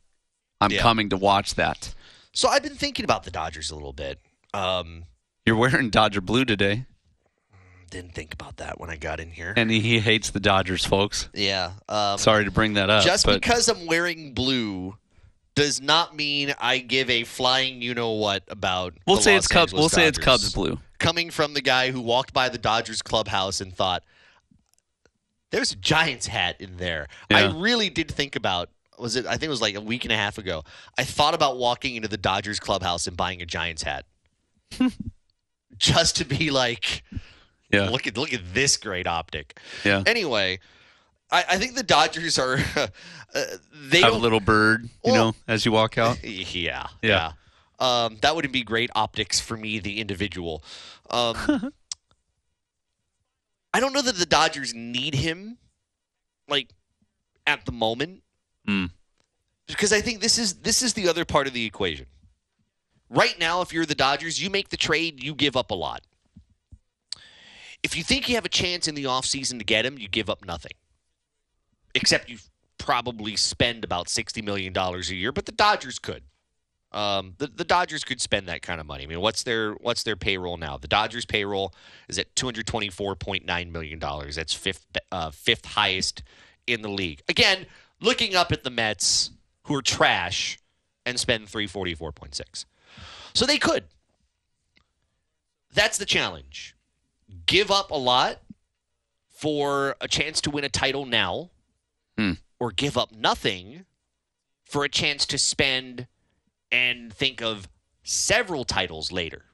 I'm 0.60 0.70
Yeah. 0.72 0.80
coming 0.82 1.08
to 1.10 1.16
watch 1.16 1.54
that. 1.54 1.94
So 2.32 2.48
I've 2.48 2.62
been 2.62 2.74
thinking 2.76 3.04
about 3.04 3.24
the 3.24 3.30
Dodgers 3.30 3.70
a 3.70 3.74
little 3.74 3.92
bit. 3.92 4.18
Um, 4.54 5.04
You're 5.46 5.56
wearing 5.56 5.90
Dodger 5.90 6.20
blue 6.20 6.44
today, 6.44 6.86
didn't 7.90 8.14
think 8.14 8.34
about 8.34 8.58
that 8.58 8.78
when 8.80 8.90
I 8.90 8.96
got 8.96 9.18
in 9.20 9.30
here. 9.30 9.54
and 9.56 9.70
he, 9.70 9.98
hates 9.98 10.30
the 10.30 10.40
Dodgers, 10.40 10.84
folks. 10.84 11.28
Yeah. 11.32 11.72
Um, 11.88 12.18
Sorry 12.18 12.44
to 12.44 12.50
bring 12.50 12.74
that 12.74 12.90
up. 12.90 13.02
just 13.04 13.24
but 13.24 13.40
because 13.40 13.68
I'm 13.68 13.86
wearing 13.86 14.34
blue 14.34 14.96
does 15.54 15.80
not 15.80 16.14
mean 16.14 16.54
I 16.60 16.78
give 16.78 17.08
a 17.10 17.24
flying 17.24 17.82
you 17.82 17.94
know 17.94 18.12
what 18.12 18.44
about. 18.48 18.94
we'll 19.06 19.16
the 19.16 19.22
say 19.22 19.34
Los 19.34 19.44
it's 19.44 19.48
Cubs. 19.52 19.72
We'll 19.72 19.88
say 19.88 20.06
it's 20.06 20.18
Cubs 20.18 20.52
blue. 20.52 20.78
Coming 20.98 21.30
from 21.30 21.54
the 21.54 21.60
guy 21.60 21.90
who 21.92 22.00
walked 22.00 22.32
by 22.32 22.48
the 22.48 22.58
Dodgers 22.58 23.02
clubhouse 23.02 23.60
and 23.60 23.72
thought, 23.74 24.02
"There's 25.50 25.72
a 25.72 25.76
Giants 25.76 26.26
hat 26.26 26.56
in 26.60 26.76
there." 26.76 27.06
I 27.30 27.46
really 27.46 27.88
did 27.90 28.10
think 28.10 28.34
about. 28.36 28.70
Was 28.98 29.14
it? 29.14 29.24
I 29.26 29.32
think 29.32 29.44
it 29.44 29.48
was 29.50 29.62
like 29.62 29.76
a 29.76 29.80
week 29.80 30.04
and 30.04 30.10
a 30.12 30.16
half 30.16 30.38
ago. 30.38 30.64
I 30.98 31.04
thought 31.04 31.34
about 31.34 31.56
walking 31.56 31.94
into 31.94 32.08
the 32.08 32.16
Dodgers 32.16 32.58
clubhouse 32.58 33.06
and 33.06 33.16
buying 33.16 33.40
a 33.40 33.46
Giants 33.46 33.84
hat, 33.84 34.06
just 35.78 36.16
to 36.16 36.24
be 36.24 36.50
like, 36.50 37.04
Yeah, 37.72 37.90
"Look 37.90 38.06
at 38.06 38.16
look 38.16 38.32
at 38.32 38.40
this 38.52 38.76
great 38.76 39.06
optic." 39.06 39.58
yeah. 39.84 40.02
Anyway, 40.04 40.58
I, 41.30 41.44
I 41.50 41.58
think 41.58 41.74
the 41.74 41.82
Dodgers 41.82 42.38
are. 42.38 42.58
Uh, 43.34 43.44
they 43.90 44.00
Have 44.00 44.14
a 44.14 44.16
little 44.16 44.40
bird, 44.40 44.84
you 45.04 45.12
Well- 45.12 45.14
know, 45.26 45.34
as 45.46 45.66
you 45.66 45.70
walk 45.70 45.98
out. 45.98 46.18
Yeah. 46.24 46.46
Yeah. 46.54 46.86
yeah. 47.02 47.32
Um, 47.78 48.18
that 48.22 48.34
wouldn't 48.34 48.52
be 48.52 48.62
great 48.64 48.90
optics 48.94 49.38
for 49.40 49.56
me, 49.56 49.78
the 49.78 50.00
individual. 50.00 50.64
Um, 51.10 51.36
I 53.74 53.80
don't 53.80 53.92
know 53.92 54.02
that 54.02 54.16
the 54.16 54.26
Dodgers 54.26 54.74
need 54.74 55.14
him, 55.14 55.58
like 56.48 56.70
at 57.46 57.64
the 57.64 57.72
moment, 57.72 58.22
Hmm. 58.66 58.86
because 59.66 59.92
I 59.92 60.00
think 60.00 60.20
this 60.20 60.38
is 60.38 60.54
this 60.54 60.82
is 60.82 60.94
the 60.94 61.08
other 61.08 61.24
part 61.24 61.46
of 61.46 61.52
the 61.52 61.64
equation. 61.64 62.06
Right 63.10 63.38
now, 63.38 63.62
if 63.62 63.72
you're 63.72 63.86
the 63.86 63.94
Dodgers, 63.94 64.42
you 64.42 64.50
make 64.50 64.68
the 64.68 64.76
trade, 64.76 65.22
you 65.22 65.34
give 65.34 65.56
up 65.56 65.70
a 65.70 65.74
lot. 65.74 66.02
If 67.82 67.96
you 67.96 68.02
think 68.02 68.28
you 68.28 68.34
have 68.34 68.44
a 68.44 68.50
chance 68.50 68.88
in 68.88 68.94
the 68.94 69.04
offseason 69.04 69.58
to 69.58 69.64
get 69.64 69.86
him, 69.86 69.98
you 69.98 70.08
give 70.08 70.28
up 70.28 70.44
nothing. 70.44 70.72
Except 71.94 72.28
you 72.28 72.38
probably 72.76 73.36
spend 73.36 73.84
about 73.84 74.08
$60 74.08 74.42
million 74.44 74.76
a 74.76 74.98
year, 75.14 75.32
but 75.32 75.46
the 75.46 75.52
Dodgers 75.52 75.98
could. 75.98 76.24
Um, 76.90 77.34
the, 77.36 77.48
the 77.48 77.64
Dodgers 77.64 78.02
could 78.02 78.18
spend 78.20 78.48
that 78.48 78.62
kind 78.62 78.80
of 78.80 78.86
money. 78.86 79.04
I 79.04 79.06
mean, 79.06 79.20
what's 79.20 79.42
their 79.42 79.72
what's 79.74 80.02
their 80.04 80.16
payroll 80.16 80.56
now? 80.56 80.78
The 80.78 80.88
Dodgers 80.88 81.26
payroll 81.26 81.74
is 82.08 82.18
at 82.18 82.34
two 82.34 82.46
hundred 82.46 82.66
twenty 82.66 82.88
four 82.88 83.14
point 83.14 83.44
nine 83.44 83.70
million 83.70 83.98
dollars. 83.98 84.36
That's 84.36 84.54
fifth 84.54 84.86
uh, 85.12 85.30
fifth 85.30 85.66
highest 85.66 86.22
in 86.66 86.80
the 86.82 86.88
league. 86.88 87.20
Again, 87.28 87.66
looking 88.00 88.34
up 88.34 88.52
at 88.52 88.64
the 88.64 88.70
Mets, 88.70 89.30
who 89.64 89.74
are 89.74 89.82
trash, 89.82 90.58
and 91.04 91.20
spend 91.20 91.48
three 91.50 91.66
forty 91.66 91.94
four 91.94 92.10
point 92.10 92.34
six. 92.34 92.64
So 93.34 93.44
they 93.44 93.58
could. 93.58 93.84
That's 95.74 95.98
the 95.98 96.06
challenge. 96.06 96.74
Give 97.44 97.70
up 97.70 97.90
a 97.90 97.96
lot 97.98 98.40
for 99.28 99.94
a 100.00 100.08
chance 100.08 100.40
to 100.40 100.50
win 100.50 100.64
a 100.64 100.68
title 100.70 101.04
now, 101.04 101.50
Hmm. 102.16 102.32
or 102.58 102.72
give 102.72 102.96
up 102.96 103.12
nothing 103.12 103.84
for 104.64 104.84
a 104.84 104.88
chance 104.88 105.26
to 105.26 105.36
spend 105.38 106.06
and 106.70 107.12
think 107.12 107.42
of 107.42 107.68
several 108.02 108.64
titles 108.64 109.12
later. 109.12 109.44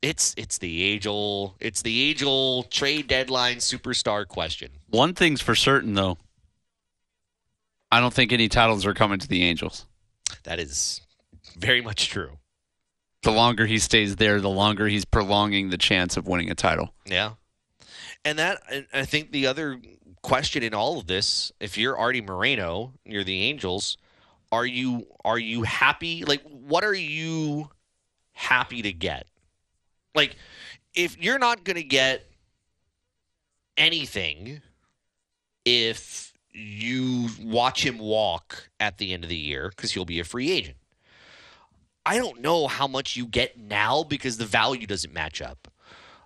It's 0.00 0.34
it's 0.36 0.58
the 0.58 0.82
age 0.82 1.06
old 1.06 1.54
it's 1.58 1.82
the 1.82 2.00
age 2.08 2.22
old 2.22 2.70
trade 2.70 3.08
deadline 3.08 3.56
superstar 3.56 4.26
question. 4.26 4.70
One 4.90 5.12
thing's 5.12 5.40
for 5.40 5.56
certain, 5.56 5.94
though. 5.94 6.18
I 7.90 8.00
don't 8.00 8.12
think 8.12 8.32
any 8.32 8.48
titles 8.48 8.86
are 8.86 8.94
coming 8.94 9.18
to 9.18 9.26
the 9.26 9.42
Angels. 9.42 9.86
That 10.44 10.60
is 10.60 11.00
very 11.56 11.80
much 11.80 12.08
true. 12.08 12.38
The 13.22 13.32
longer 13.32 13.66
he 13.66 13.78
stays 13.78 14.16
there, 14.16 14.40
the 14.40 14.50
longer 14.50 14.86
he's 14.86 15.04
prolonging 15.04 15.70
the 15.70 15.78
chance 15.78 16.16
of 16.16 16.28
winning 16.28 16.50
a 16.50 16.54
title. 16.54 16.94
Yeah. 17.06 17.32
And 18.24 18.38
that 18.38 18.60
I 18.92 19.04
think 19.04 19.32
the 19.32 19.46
other 19.46 19.80
question 20.22 20.62
in 20.62 20.74
all 20.74 20.98
of 20.98 21.06
this, 21.06 21.50
if 21.60 21.76
you're 21.76 21.96
Artie 21.96 22.20
Moreno, 22.20 22.92
you're 23.04 23.24
the 23.24 23.42
Angels, 23.42 23.96
are 24.50 24.66
you 24.66 25.06
are 25.24 25.38
you 25.38 25.62
happy? 25.62 26.24
Like 26.24 26.42
what 26.42 26.84
are 26.84 26.94
you 26.94 27.70
happy 28.32 28.82
to 28.82 28.92
get? 28.92 29.26
Like 30.14 30.36
if 30.94 31.18
you're 31.18 31.38
not 31.38 31.64
going 31.64 31.76
to 31.76 31.82
get 31.82 32.24
anything 33.76 34.60
if 35.64 36.32
you 36.52 37.28
watch 37.42 37.84
him 37.84 37.98
walk 37.98 38.68
at 38.80 38.98
the 38.98 39.12
end 39.12 39.22
of 39.22 39.30
the 39.30 39.36
year 39.36 39.68
because 39.68 39.92
he'll 39.92 40.04
be 40.04 40.18
a 40.18 40.24
free 40.24 40.50
agent. 40.50 40.76
I 42.04 42.16
don't 42.16 42.40
know 42.40 42.66
how 42.68 42.88
much 42.88 43.16
you 43.16 43.26
get 43.26 43.58
now 43.58 44.02
because 44.02 44.38
the 44.38 44.46
value 44.46 44.86
doesn't 44.86 45.12
match 45.12 45.42
up. 45.42 45.68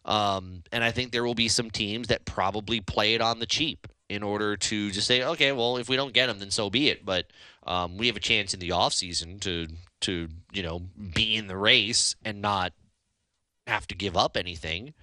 Um, 0.04 0.62
and 0.72 0.82
I 0.82 0.90
think 0.90 1.12
there 1.12 1.24
will 1.24 1.34
be 1.34 1.48
some 1.48 1.70
teams 1.70 2.08
that 2.08 2.24
probably 2.24 2.80
play 2.80 3.14
it 3.14 3.20
on 3.20 3.40
the 3.40 3.46
cheap 3.46 3.88
in 4.08 4.22
order 4.22 4.56
to 4.56 4.90
just 4.90 5.06
say, 5.06 5.22
okay, 5.22 5.52
well, 5.52 5.76
if 5.76 5.88
we 5.88 5.96
don't 5.96 6.12
get 6.12 6.28
him, 6.28 6.38
then 6.38 6.50
so 6.50 6.70
be 6.70 6.88
it. 6.88 7.04
But 7.04 7.26
um, 7.66 7.96
we 7.96 8.06
have 8.08 8.16
a 8.16 8.20
chance 8.20 8.54
in 8.54 8.60
the 8.60 8.70
offseason 8.70 9.40
to 9.40 9.68
to 10.02 10.28
you 10.52 10.62
know 10.62 10.80
be 11.14 11.36
in 11.36 11.46
the 11.46 11.56
race 11.56 12.16
and 12.24 12.40
not 12.42 12.72
have 13.66 13.86
to 13.88 13.94
give 13.94 14.16
up 14.16 14.36
anything. 14.36 14.94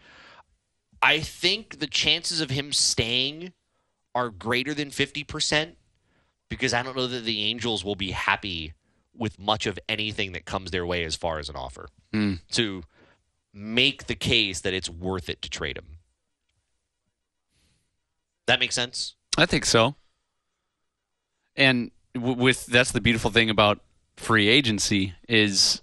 I 1.02 1.20
think 1.20 1.80
the 1.80 1.88
chances 1.88 2.42
of 2.42 2.50
him 2.50 2.74
staying 2.74 3.54
are 4.14 4.30
greater 4.30 4.74
than 4.74 4.92
fifty 4.92 5.24
percent 5.24 5.78
because 6.50 6.74
I 6.74 6.84
don't 6.84 6.96
know 6.98 7.08
that 7.08 7.24
the 7.24 7.44
Angels 7.44 7.86
will 7.86 7.96
be 7.96 8.12
happy 8.12 8.74
with 9.16 9.38
much 9.40 9.66
of 9.66 9.78
anything 9.88 10.32
that 10.32 10.46
comes 10.46 10.72
their 10.72 10.86
way 10.86 11.04
as 11.04 11.16
far 11.16 11.40
as 11.40 11.50
an 11.50 11.56
offer 11.56 11.88
Hmm. 12.12 12.36
to 12.52 12.84
make 13.54 14.08
the 14.08 14.16
case 14.16 14.62
that 14.62 14.74
it's 14.74 14.90
worth 14.90 15.30
it 15.30 15.42
to 15.44 15.50
trade 15.50 15.78
him. 15.78 15.98
That 18.48 18.60
makes 18.60 18.76
sense. 18.76 19.16
I 19.38 19.46
think 19.46 19.66
so. 19.66 19.96
And 21.56 21.92
with 22.16 22.66
that's 22.68 22.92
the 22.92 23.02
beautiful 23.02 23.32
thing 23.32 23.50
about 23.50 23.80
free 24.18 24.48
agency 24.48 25.14
is 25.28 25.82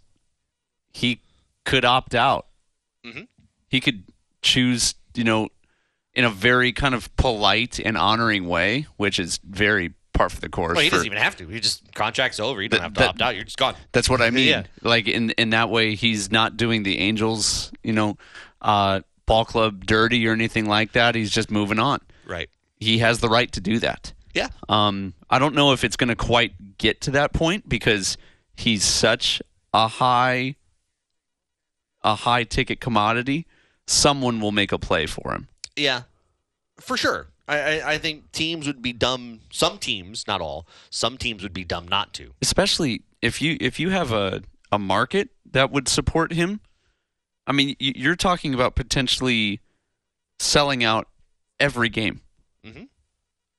he 0.92 1.20
could 1.64 1.84
opt 1.84 2.14
out. 2.14 2.46
Mhm. 3.04 3.28
He 3.68 3.80
could 3.80 4.04
choose, 4.42 4.94
you 5.14 5.24
know, 5.24 5.48
in 6.14 6.24
a 6.24 6.30
very 6.30 6.72
kind 6.72 6.94
of 6.94 7.14
polite 7.16 7.78
and 7.78 7.96
honoring 7.96 8.46
way, 8.48 8.86
which 8.96 9.18
is 9.18 9.38
very 9.44 9.92
par 10.12 10.28
for 10.30 10.40
the 10.40 10.48
course. 10.48 10.74
Well, 10.76 10.82
he 10.82 10.88
for- 10.88 10.96
doesn't 10.96 11.06
even 11.06 11.18
have 11.18 11.36
to. 11.36 11.46
He 11.48 11.60
just 11.60 11.92
contract's 11.94 12.40
over. 12.40 12.62
You 12.62 12.68
don't 12.68 12.78
That- 12.78 12.82
have 12.84 12.94
to 12.94 13.00
that- 13.00 13.08
opt 13.10 13.22
out. 13.22 13.34
You're 13.34 13.44
just 13.44 13.58
gone. 13.58 13.74
That's 13.92 14.08
what 14.08 14.20
I 14.22 14.30
mean. 14.30 14.48
Yeah. 14.48 14.62
Like 14.82 15.08
in 15.08 15.30
in 15.32 15.50
that 15.50 15.70
way, 15.70 15.94
he's 15.94 16.30
not 16.30 16.56
doing 16.56 16.82
the 16.84 16.98
Angels, 16.98 17.70
you 17.82 17.92
know, 17.92 18.16
uh, 18.62 19.00
ball 19.26 19.44
club 19.44 19.84
dirty 19.86 20.26
or 20.26 20.32
anything 20.32 20.66
like 20.66 20.92
that. 20.92 21.14
He's 21.14 21.30
just 21.30 21.50
moving 21.50 21.78
on. 21.78 22.00
Right. 22.24 22.48
He 22.78 22.98
has 22.98 23.20
the 23.20 23.28
right 23.28 23.50
to 23.52 23.60
do 23.60 23.78
that. 23.80 24.12
Yeah. 24.36 24.48
Um, 24.68 25.14
I 25.30 25.38
don't 25.38 25.54
know 25.54 25.72
if 25.72 25.82
it's 25.82 25.96
going 25.96 26.08
to 26.10 26.14
quite 26.16 26.76
get 26.78 27.00
to 27.02 27.10
that 27.12 27.32
point 27.32 27.68
because 27.68 28.16
he's 28.54 28.84
such 28.84 29.40
a 29.72 29.88
high, 29.88 30.56
a 32.04 32.14
high 32.14 32.44
ticket 32.44 32.80
commodity. 32.80 33.46
Someone 33.86 34.40
will 34.40 34.52
make 34.52 34.72
a 34.72 34.78
play 34.78 35.06
for 35.06 35.32
him. 35.32 35.48
Yeah, 35.76 36.02
for 36.78 36.96
sure. 36.96 37.28
I, 37.48 37.58
I, 37.80 37.92
I 37.92 37.98
think 37.98 38.30
teams 38.32 38.66
would 38.66 38.82
be 38.82 38.92
dumb. 38.92 39.40
Some 39.50 39.78
teams, 39.78 40.26
not 40.26 40.40
all, 40.40 40.66
some 40.90 41.16
teams 41.16 41.42
would 41.42 41.54
be 41.54 41.64
dumb 41.64 41.88
not 41.88 42.12
to. 42.14 42.32
especially 42.42 43.02
if 43.22 43.40
you 43.40 43.56
if 43.60 43.80
you 43.80 43.90
have 43.90 44.12
a 44.12 44.42
a 44.70 44.78
market 44.78 45.30
that 45.52 45.70
would 45.70 45.88
support 45.88 46.32
him. 46.32 46.60
I 47.46 47.52
mean, 47.52 47.76
you're 47.78 48.16
talking 48.16 48.52
about 48.52 48.74
potentially 48.74 49.60
selling 50.40 50.82
out 50.82 51.08
every 51.60 51.88
game 51.88 52.20
Mhm. 52.64 52.88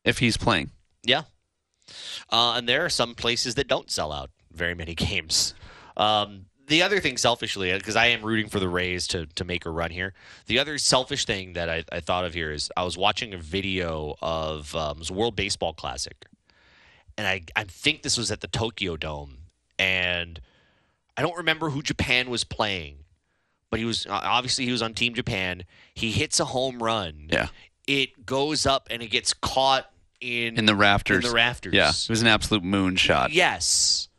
If 0.07 0.19
he's 0.19 0.37
playing. 0.37 0.71
Yeah. 1.03 1.23
Uh, 2.31 2.53
and 2.57 2.67
there 2.67 2.83
are 2.85 2.89
some 2.89 3.15
places 3.15 3.55
that 3.55 3.67
don't 3.67 3.91
sell 3.91 4.11
out 4.11 4.29
very 4.51 4.73
many 4.73 4.95
games. 5.07 5.53
Um, 5.95 6.45
the 6.67 6.81
other 6.81 6.99
thing, 6.99 7.17
selfishly, 7.17 7.71
because 7.73 7.95
I 7.95 8.07
am 8.07 8.23
rooting 8.23 8.49
for 8.49 8.59
the 8.59 8.67
Rays 8.67 9.07
to, 9.07 9.25
to 9.25 9.45
make 9.45 9.65
a 9.65 9.69
run 9.69 9.89
here, 9.91 10.13
the 10.47 10.59
other 10.59 10.77
selfish 10.77 11.25
thing 11.25 11.53
that 11.53 11.69
I, 11.69 11.83
I 11.91 12.01
thought 12.01 12.25
of 12.25 12.33
here 12.33 12.51
is 12.51 12.69
I 12.75 12.83
was 12.83 12.97
watching 12.97 13.33
a 13.33 13.37
video 13.37 14.15
of 14.21 14.75
um, 14.75 15.01
World 15.09 15.35
Baseball 15.35 15.73
Classic. 15.73 16.25
And 17.17 17.25
I, 17.25 17.43
I 17.55 17.63
think 17.63 18.03
this 18.03 18.17
was 18.17 18.31
at 18.31 18.41
the 18.41 18.47
Tokyo 18.47 18.97
Dome. 18.97 19.37
And 19.79 20.41
I 21.15 21.21
don't 21.21 21.37
remember 21.37 21.69
who 21.69 21.81
Japan 21.81 22.29
was 22.29 22.43
playing, 22.43 22.97
but 23.69 23.79
he 23.79 23.85
was 23.85 24.05
uh, 24.05 24.19
obviously 24.23 24.65
he 24.65 24.71
was 24.71 24.81
on 24.81 24.93
Team 24.93 25.13
Japan. 25.13 25.63
He 25.93 26.11
hits 26.11 26.39
a 26.39 26.45
home 26.45 26.83
run. 26.83 27.27
Yeah, 27.31 27.47
It 27.87 28.25
goes 28.25 28.65
up 28.65 28.87
and 28.91 29.01
it 29.01 29.07
gets 29.07 29.33
caught 29.33 29.89
in 30.21 30.57
in 30.57 30.65
the 30.65 30.75
rafters. 30.75 31.23
in 31.23 31.29
the 31.29 31.35
rafters. 31.35 31.73
Yeah, 31.73 31.89
it 31.89 32.09
was 32.09 32.21
an 32.21 32.27
absolute 32.27 32.63
moonshot. 32.63 33.29
Yes. 33.31 34.09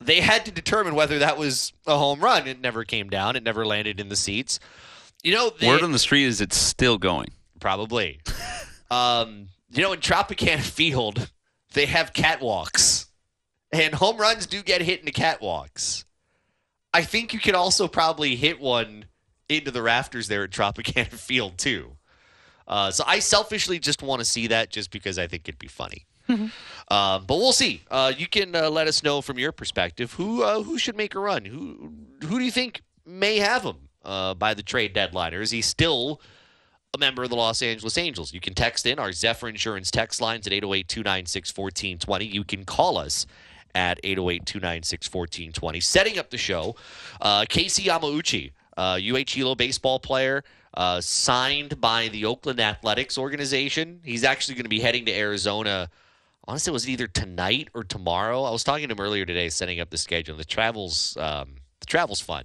They 0.00 0.20
had 0.20 0.44
to 0.44 0.50
determine 0.50 0.94
whether 0.94 1.18
that 1.20 1.38
was 1.38 1.72
a 1.86 1.96
home 1.96 2.20
run. 2.20 2.46
It 2.46 2.60
never 2.60 2.84
came 2.84 3.08
down. 3.08 3.34
It 3.34 3.42
never 3.42 3.64
landed 3.64 3.98
in 3.98 4.08
the 4.08 4.16
seats. 4.16 4.60
You 5.22 5.34
know, 5.34 5.50
they, 5.58 5.66
Word 5.66 5.82
on 5.82 5.92
the 5.92 5.98
street 5.98 6.24
is 6.24 6.40
it's 6.40 6.56
still 6.56 6.98
going. 6.98 7.28
probably. 7.60 8.20
um, 8.90 9.48
you 9.70 9.82
know, 9.82 9.92
in 9.92 10.00
Tropicana 10.00 10.60
Field, 10.60 11.30
they 11.72 11.86
have 11.86 12.12
catwalks, 12.12 13.06
and 13.72 13.94
home 13.94 14.18
runs 14.18 14.46
do 14.46 14.62
get 14.62 14.82
hit 14.82 15.00
into 15.00 15.12
catwalks. 15.12 16.04
I 16.92 17.02
think 17.02 17.32
you 17.32 17.40
could 17.40 17.54
also 17.54 17.88
probably 17.88 18.36
hit 18.36 18.60
one 18.60 19.06
into 19.48 19.70
the 19.70 19.82
rafters 19.82 20.28
there 20.28 20.44
at 20.44 20.50
Tropicana 20.50 21.12
Field 21.12 21.58
too. 21.58 21.96
Uh, 22.66 22.90
so 22.90 23.04
I 23.06 23.20
selfishly 23.20 23.78
just 23.78 24.02
want 24.02 24.20
to 24.20 24.24
see 24.24 24.48
that 24.48 24.70
just 24.70 24.90
because 24.90 25.18
I 25.18 25.26
think 25.26 25.48
it'd 25.48 25.58
be 25.58 25.68
funny. 25.68 26.06
Um, 26.88 27.24
but 27.26 27.38
we'll 27.38 27.50
see. 27.50 27.82
Uh, 27.90 28.12
you 28.16 28.28
can 28.28 28.54
uh, 28.54 28.70
let 28.70 28.86
us 28.86 29.02
know 29.02 29.20
from 29.20 29.40
your 29.40 29.50
perspective 29.50 30.12
who 30.12 30.44
uh, 30.44 30.62
who 30.62 30.78
should 30.78 30.96
make 30.96 31.16
a 31.16 31.18
run. 31.18 31.44
Who 31.44 31.92
who 32.22 32.38
do 32.38 32.44
you 32.44 32.52
think 32.52 32.82
may 33.04 33.38
have 33.38 33.64
him 33.64 33.88
uh, 34.04 34.34
by 34.34 34.54
the 34.54 34.62
trade 34.62 34.92
deadline, 34.92 35.34
or 35.34 35.40
is 35.40 35.50
he 35.50 35.62
still 35.62 36.20
a 36.94 36.98
member 36.98 37.24
of 37.24 37.30
the 37.30 37.34
Los 37.34 37.60
Angeles 37.60 37.98
Angels? 37.98 38.32
You 38.32 38.38
can 38.38 38.54
text 38.54 38.86
in 38.86 39.00
our 39.00 39.10
Zephyr 39.10 39.48
Insurance 39.48 39.90
text 39.90 40.20
lines 40.20 40.46
at 40.46 40.52
808-296-1420. 40.52 42.32
You 42.32 42.44
can 42.44 42.64
call 42.64 42.98
us 42.98 43.26
at 43.74 44.00
808-296-1420. 44.02 45.82
Setting 45.82 46.18
up 46.18 46.30
the 46.30 46.38
show, 46.38 46.76
uh, 47.20 47.44
Casey 47.48 47.84
Yamauchi, 47.84 48.52
uh, 48.76 48.98
UH 49.02 49.30
Hilo 49.30 49.54
baseball 49.54 49.98
player, 49.98 50.44
uh, 50.76 51.00
signed 51.00 51.80
by 51.80 52.08
the 52.08 52.24
Oakland 52.26 52.60
Athletics 52.60 53.16
organization. 53.16 54.00
He's 54.04 54.24
actually 54.24 54.54
going 54.54 54.64
to 54.64 54.70
be 54.70 54.80
heading 54.80 55.06
to 55.06 55.12
Arizona. 55.12 55.88
Honestly, 56.46 56.72
was 56.72 56.86
it 56.86 56.90
either 56.90 57.08
tonight 57.08 57.68
or 57.74 57.82
tomorrow? 57.82 58.44
I 58.44 58.50
was 58.50 58.62
talking 58.62 58.88
to 58.88 58.92
him 58.92 59.00
earlier 59.00 59.24
today, 59.24 59.48
setting 59.48 59.80
up 59.80 59.90
the 59.90 59.98
schedule. 59.98 60.36
The 60.36 60.44
travels, 60.44 61.16
um, 61.16 61.56
the 61.80 61.86
travels 61.86 62.20
fun. 62.20 62.44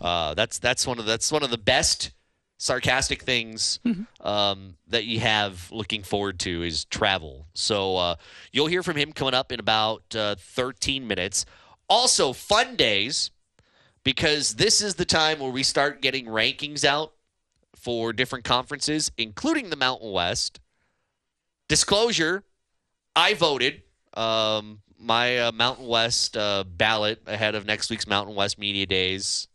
Uh, 0.00 0.34
that's 0.34 0.58
that's 0.58 0.86
one 0.86 0.98
of 0.98 1.06
that's 1.06 1.30
one 1.30 1.42
of 1.42 1.50
the 1.50 1.58
best 1.58 2.12
sarcastic 2.58 3.22
things 3.22 3.78
um, 4.20 4.76
that 4.88 5.04
you 5.04 5.20
have 5.20 5.70
looking 5.70 6.02
forward 6.02 6.40
to 6.40 6.62
is 6.62 6.84
travel. 6.86 7.46
So 7.54 7.96
uh, 7.96 8.16
you'll 8.52 8.66
hear 8.66 8.82
from 8.82 8.96
him 8.96 9.12
coming 9.12 9.34
up 9.34 9.52
in 9.52 9.60
about 9.60 10.02
uh, 10.14 10.34
13 10.38 11.06
minutes. 11.06 11.46
Also, 11.88 12.32
fun 12.32 12.76
days 12.76 13.30
because 14.02 14.54
this 14.54 14.82
is 14.82 14.96
the 14.96 15.04
time 15.04 15.38
where 15.38 15.50
we 15.50 15.62
start 15.62 16.02
getting 16.02 16.26
rankings 16.26 16.84
out 16.84 17.12
for 17.80 18.12
different 18.12 18.44
conferences, 18.44 19.10
including 19.16 19.70
the 19.70 19.76
Mountain 19.76 20.12
West. 20.12 20.60
Disclosure: 21.68 22.44
I 23.14 23.34
voted 23.34 23.82
um, 24.14 24.80
my 24.98 25.38
uh, 25.38 25.52
Mountain 25.52 25.86
West 25.86 26.36
uh, 26.36 26.64
ballot 26.64 27.22
ahead 27.26 27.54
of 27.54 27.66
next 27.66 27.90
week's 27.90 28.06
Mountain 28.06 28.34
West 28.34 28.58
Media 28.58 28.86
Days 28.86 29.48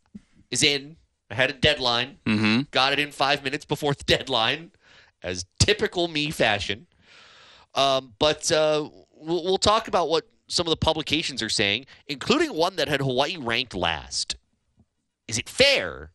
is 0.51 0.63
in. 0.63 0.95
I 1.29 1.36
had 1.36 1.49
a 1.49 1.53
deadline. 1.53 2.17
Mm-hmm. 2.25 2.62
Got 2.71 2.93
it 2.93 2.99
in 2.99 3.12
five 3.12 3.43
minutes 3.43 3.65
before 3.65 3.93
the 3.93 4.03
deadline, 4.05 4.71
as 5.21 5.45
typical 5.59 6.07
me 6.07 6.31
fashion. 6.31 6.88
Um, 7.75 8.13
but 8.19 8.51
uh, 8.51 8.89
we'll, 9.15 9.43
we'll 9.43 9.57
talk 9.57 9.88
about 9.88 10.09
what 10.09 10.27
some 10.47 10.67
of 10.67 10.69
the 10.69 10.77
publications 10.77 11.41
are 11.41 11.49
saying, 11.49 11.86
including 12.07 12.53
one 12.53 12.75
that 12.75 12.88
had 12.88 13.01
Hawaii 13.01 13.38
ranked 13.38 13.73
last. 13.73 14.36
Is 15.27 15.38
it 15.38 15.49
fair? 15.49 16.12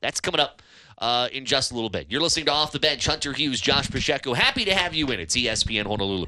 That's 0.00 0.20
coming 0.20 0.40
up 0.40 0.62
uh, 0.98 1.28
in 1.32 1.44
just 1.44 1.72
a 1.72 1.74
little 1.74 1.90
bit. 1.90 2.06
You're 2.08 2.20
listening 2.20 2.46
to 2.46 2.52
Off 2.52 2.72
the 2.72 2.78
Bench. 2.78 3.06
Hunter 3.06 3.32
Hughes, 3.32 3.60
Josh 3.60 3.90
Pacheco. 3.90 4.34
Happy 4.34 4.64
to 4.64 4.74
have 4.74 4.94
you 4.94 5.08
in. 5.08 5.20
It's 5.20 5.36
ESPN 5.36 5.86
Honolulu. 5.86 6.26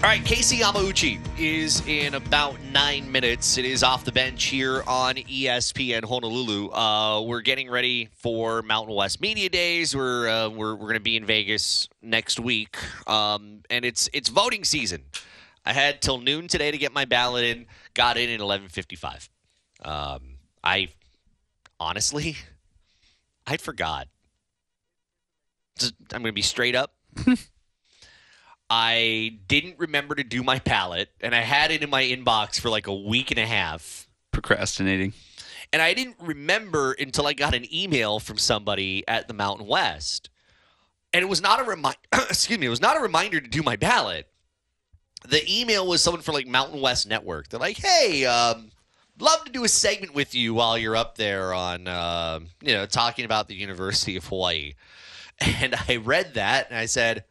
All 0.00 0.04
right, 0.04 0.24
Casey 0.24 0.58
Yamauchi 0.58 1.18
is 1.36 1.84
in 1.88 2.14
about 2.14 2.62
nine 2.70 3.10
minutes. 3.10 3.58
It 3.58 3.64
is 3.64 3.82
off 3.82 4.04
the 4.04 4.12
bench 4.12 4.44
here 4.44 4.84
on 4.86 5.16
ESPN 5.16 6.04
Honolulu. 6.04 6.70
Uh, 6.70 7.22
we're 7.22 7.40
getting 7.40 7.68
ready 7.68 8.08
for 8.14 8.62
Mountain 8.62 8.94
West 8.94 9.20
Media 9.20 9.48
Days. 9.48 9.96
We're 9.96 10.28
uh, 10.28 10.48
we're, 10.50 10.76
we're 10.76 10.86
going 10.86 10.94
to 10.94 11.00
be 11.00 11.16
in 11.16 11.24
Vegas 11.26 11.88
next 12.00 12.38
week, 12.38 12.76
um, 13.08 13.62
and 13.70 13.84
it's 13.84 14.08
it's 14.12 14.28
voting 14.28 14.62
season. 14.62 15.02
I 15.66 15.72
had 15.72 16.00
till 16.00 16.20
noon 16.20 16.46
today 16.46 16.70
to 16.70 16.78
get 16.78 16.92
my 16.92 17.04
ballot 17.04 17.44
in. 17.44 17.66
Got 17.94 18.18
in 18.18 18.30
at 18.30 18.38
eleven 18.38 18.68
fifty 18.68 18.94
five. 18.94 19.28
Um, 19.84 20.36
I 20.62 20.90
honestly, 21.80 22.36
I 23.48 23.56
forgot. 23.56 24.06
Just, 25.76 25.94
I'm 26.12 26.22
going 26.22 26.30
to 26.30 26.32
be 26.32 26.42
straight 26.42 26.76
up. 26.76 26.94
I 28.70 29.38
didn't 29.48 29.78
remember 29.78 30.14
to 30.14 30.24
do 30.24 30.42
my 30.42 30.58
ballot, 30.58 31.10
and 31.20 31.34
I 31.34 31.40
had 31.40 31.70
it 31.70 31.82
in 31.82 31.90
my 31.90 32.02
inbox 32.02 32.60
for 32.60 32.68
like 32.68 32.86
a 32.86 32.94
week 32.94 33.30
and 33.30 33.40
a 33.40 33.46
half. 33.46 34.08
Procrastinating. 34.32 35.14
And 35.72 35.82
I 35.82 35.94
didn't 35.94 36.16
remember 36.20 36.92
until 36.92 37.26
I 37.26 37.32
got 37.32 37.54
an 37.54 37.66
email 37.74 38.20
from 38.20 38.38
somebody 38.38 39.06
at 39.06 39.28
the 39.28 39.34
Mountain 39.34 39.66
West. 39.66 40.30
And 41.12 41.22
it 41.22 41.28
was 41.28 41.40
not 41.40 41.60
a 41.60 41.64
reminder, 41.64 41.98
excuse 42.12 42.58
me, 42.58 42.66
it 42.66 42.70
was 42.70 42.80
not 42.80 42.96
a 42.96 43.00
reminder 43.00 43.40
to 43.40 43.48
do 43.48 43.62
my 43.62 43.76
ballot. 43.76 44.26
The 45.28 45.42
email 45.48 45.86
was 45.86 46.02
someone 46.02 46.22
from 46.22 46.34
like 46.34 46.46
Mountain 46.46 46.80
West 46.80 47.08
Network. 47.08 47.48
They're 47.48 47.60
like, 47.60 47.78
hey, 47.78 48.24
um, 48.24 48.70
love 49.18 49.44
to 49.44 49.52
do 49.52 49.64
a 49.64 49.68
segment 49.68 50.14
with 50.14 50.34
you 50.34 50.54
while 50.54 50.78
you're 50.78 50.96
up 50.96 51.16
there 51.16 51.52
on, 51.52 51.88
uh, 51.88 52.40
you 52.62 52.74
know, 52.74 52.86
talking 52.86 53.24
about 53.24 53.48
the 53.48 53.54
University 53.54 54.16
of 54.16 54.26
Hawaii. 54.26 54.74
And 55.40 55.76
I 55.88 55.96
read 55.96 56.34
that 56.34 56.68
and 56.68 56.76
I 56.76 56.86
said, 56.86 57.22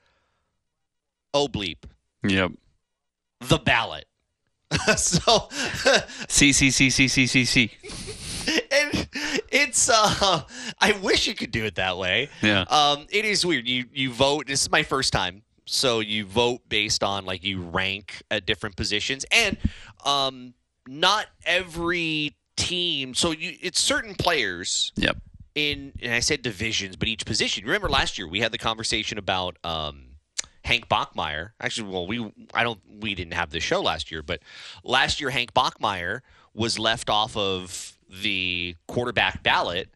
oh, 1.34 1.48
bleep 1.48 1.78
Yep. 2.28 2.52
the 3.42 3.58
ballot. 3.58 4.06
so, 4.98 5.48
C 6.28 6.52
C 6.52 6.70
C 6.72 6.90
C 6.90 7.08
C 7.08 7.26
C 7.28 7.46
C. 7.46 7.72
and 8.72 9.08
it's 9.50 9.90
uh, 9.90 10.42
I 10.80 10.92
wish 11.02 11.26
you 11.28 11.36
could 11.36 11.52
do 11.52 11.64
it 11.66 11.76
that 11.76 11.98
way. 11.98 12.30
Yeah. 12.42 12.62
Um, 12.64 13.06
it 13.10 13.24
is 13.24 13.46
weird. 13.46 13.68
You 13.68 13.86
you 13.94 14.12
vote. 14.12 14.48
This 14.48 14.62
is 14.64 14.70
my 14.72 14.84
first 14.84 15.14
time, 15.14 15.44
so 15.66 16.02
you 16.02 16.26
vote 16.26 16.62
based 16.68 17.02
on 17.04 17.26
like 17.26 17.44
you 17.46 17.62
rank 17.62 18.22
at 18.30 18.46
different 18.46 18.76
positions, 18.76 19.26
and 19.32 19.58
um, 20.06 20.54
not 20.86 21.28
every 21.46 22.36
team. 22.58 23.14
So 23.14 23.32
you, 23.32 23.56
it's 23.62 23.80
certain 23.80 24.16
players 24.16 24.92
Yep. 24.98 25.16
in, 25.56 25.94
and 26.02 26.14
I 26.14 26.20
said 26.20 26.42
divisions, 26.42 26.98
but 26.98 27.08
each 27.08 27.26
position. 27.26 27.64
Remember 27.66 27.88
last 27.90 28.18
year 28.18 28.28
we 28.28 28.42
had 28.42 28.52
the 28.52 28.58
conversation 28.58 29.18
about 29.18 29.58
um, 29.64 30.07
Hank 30.68 30.90
Bachmeier. 30.90 31.52
Actually, 31.62 31.90
well, 31.90 32.06
we 32.06 32.32
I 32.54 32.64
don't 32.64 32.80
we 33.00 33.16
didn't 33.16 33.34
have 33.34 33.52
the 33.52 33.62
show 33.62 33.82
last 33.82 34.12
year, 34.12 34.22
but 34.22 34.42
last 34.84 35.22
year 35.22 35.30
Hank 35.30 35.54
Bachmeier 35.54 36.22
was 36.54 36.78
left 36.78 37.10
off 37.10 37.38
of 37.38 37.98
the 38.10 38.76
quarterback 38.86 39.44
ballot 39.44 39.90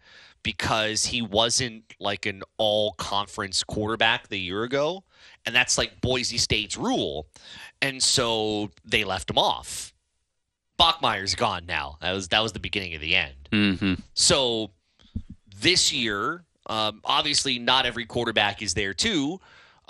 because 0.44 1.06
he 1.06 1.22
wasn't 1.22 1.84
like 2.00 2.26
an 2.26 2.44
all 2.58 2.94
conference 2.94 3.64
quarterback 3.64 4.30
the 4.30 4.40
year 4.40 4.64
ago. 4.64 5.04
And 5.46 5.54
that's 5.54 5.78
like 5.78 6.00
Boise 6.00 6.38
State's 6.38 6.78
rule. 6.78 7.28
And 7.82 8.02
so 8.02 8.72
they 8.86 9.04
left 9.04 9.30
him 9.30 9.38
off. 9.38 9.94
Bachmeier's 10.80 11.36
gone 11.36 11.66
now. 11.66 11.98
That 12.02 12.14
was 12.14 12.30
that 12.30 12.40
was 12.40 12.54
the 12.54 12.60
beginning 12.60 12.96
of 12.96 13.02
the 13.02 13.16
end. 13.16 13.36
Mm-hmm. 13.52 13.94
So 14.14 14.72
this 15.60 15.92
year, 15.92 16.46
um, 16.68 17.02
obviously, 17.04 17.60
not 17.60 17.86
every 17.86 18.06
quarterback 18.06 18.62
is 18.62 18.74
there 18.74 18.94
too. 18.94 19.42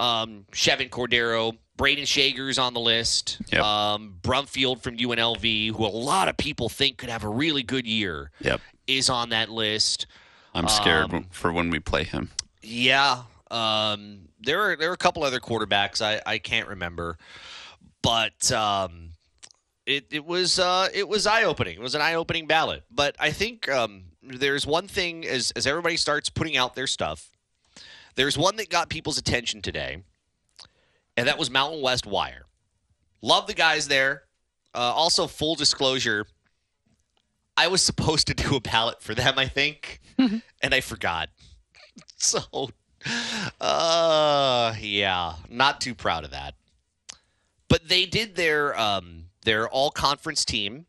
Um, 0.01 0.45
Chevan 0.51 0.89
Cordeiro, 0.89 1.57
Brayden 1.77 2.03
Schager's 2.03 2.57
on 2.57 2.73
the 2.73 2.79
list. 2.79 3.39
Yep. 3.51 3.61
Um, 3.61 4.15
Brumfield 4.21 4.81
from 4.81 4.97
UNLV, 4.97 5.71
who 5.75 5.85
a 5.85 5.87
lot 5.87 6.27
of 6.27 6.37
people 6.37 6.69
think 6.69 6.97
could 6.97 7.09
have 7.09 7.23
a 7.23 7.29
really 7.29 7.63
good 7.63 7.85
year, 7.85 8.31
Yep. 8.41 8.61
is 8.87 9.09
on 9.09 9.29
that 9.29 9.49
list. 9.49 10.07
I'm 10.53 10.67
scared 10.67 11.13
Um, 11.13 11.27
for 11.31 11.53
when 11.53 11.69
we 11.69 11.79
play 11.79 12.03
him. 12.03 12.31
Yeah. 12.61 13.23
Um, 13.51 14.29
there 14.39 14.61
are 14.61 14.75
there 14.75 14.89
are 14.89 14.93
a 14.93 14.97
couple 14.97 15.23
other 15.23 15.39
quarterbacks 15.39 16.01
I, 16.01 16.21
I 16.25 16.37
can't 16.39 16.67
remember, 16.67 17.17
but 18.01 18.51
um, 18.51 19.11
it 19.85 20.07
it 20.11 20.25
was 20.25 20.57
uh, 20.59 20.87
it 20.93 21.07
was 21.07 21.27
eye 21.27 21.43
opening. 21.43 21.75
It 21.75 21.81
was 21.81 21.95
an 21.95 22.01
eye 22.01 22.15
opening 22.15 22.47
ballot. 22.47 22.83
But 22.89 23.15
I 23.19 23.31
think 23.31 23.69
um, 23.69 24.03
there's 24.23 24.65
one 24.65 24.87
thing 24.87 25.25
as 25.27 25.51
as 25.51 25.67
everybody 25.67 25.97
starts 25.97 26.29
putting 26.29 26.57
out 26.57 26.75
their 26.75 26.87
stuff. 26.87 27.29
There's 28.15 28.38
one 28.38 28.56
that 28.58 28.69
got 28.69 28.89
people's 28.89 29.17
attention 29.17 29.62
today, 29.62 30.04
and 31.17 31.28
that 31.28 31.38
was 31.38 31.50
Mountain 31.50 31.82
West 31.82 32.06
Wire. 32.06 32.45
Love 33.21 33.47
the 33.47 33.54
guys 33.54 33.88
there. 33.88 34.24
Uh, 34.74 34.80
also, 34.80 35.28
full 35.28 35.56
disclosure, 35.56 36.26
I 37.58 37.67
was 37.67 37.82
supposed 37.82 38.28
to 38.28 38.34
do 38.34 38.56
a 38.56 38.62
ballot 38.62 39.02
for 39.02 39.13
them, 39.13 39.38
I 39.38 39.47
think, 39.47 40.00
and 40.17 40.41
I 40.62 40.82
forgot. 40.82 41.30
So, 42.24 42.69
uh, 43.60 44.76
yeah, 44.80 45.34
not 45.50 45.82
too 45.82 45.95
proud 45.95 46.24
of 46.24 46.32
that. 46.32 46.54
But 47.67 47.89
they 47.89 48.06
did 48.06 48.36
their 48.36 48.80
um, 48.80 49.26
their 49.43 49.67
all 49.67 49.89
conference 49.89 50.45
team, 50.45 50.86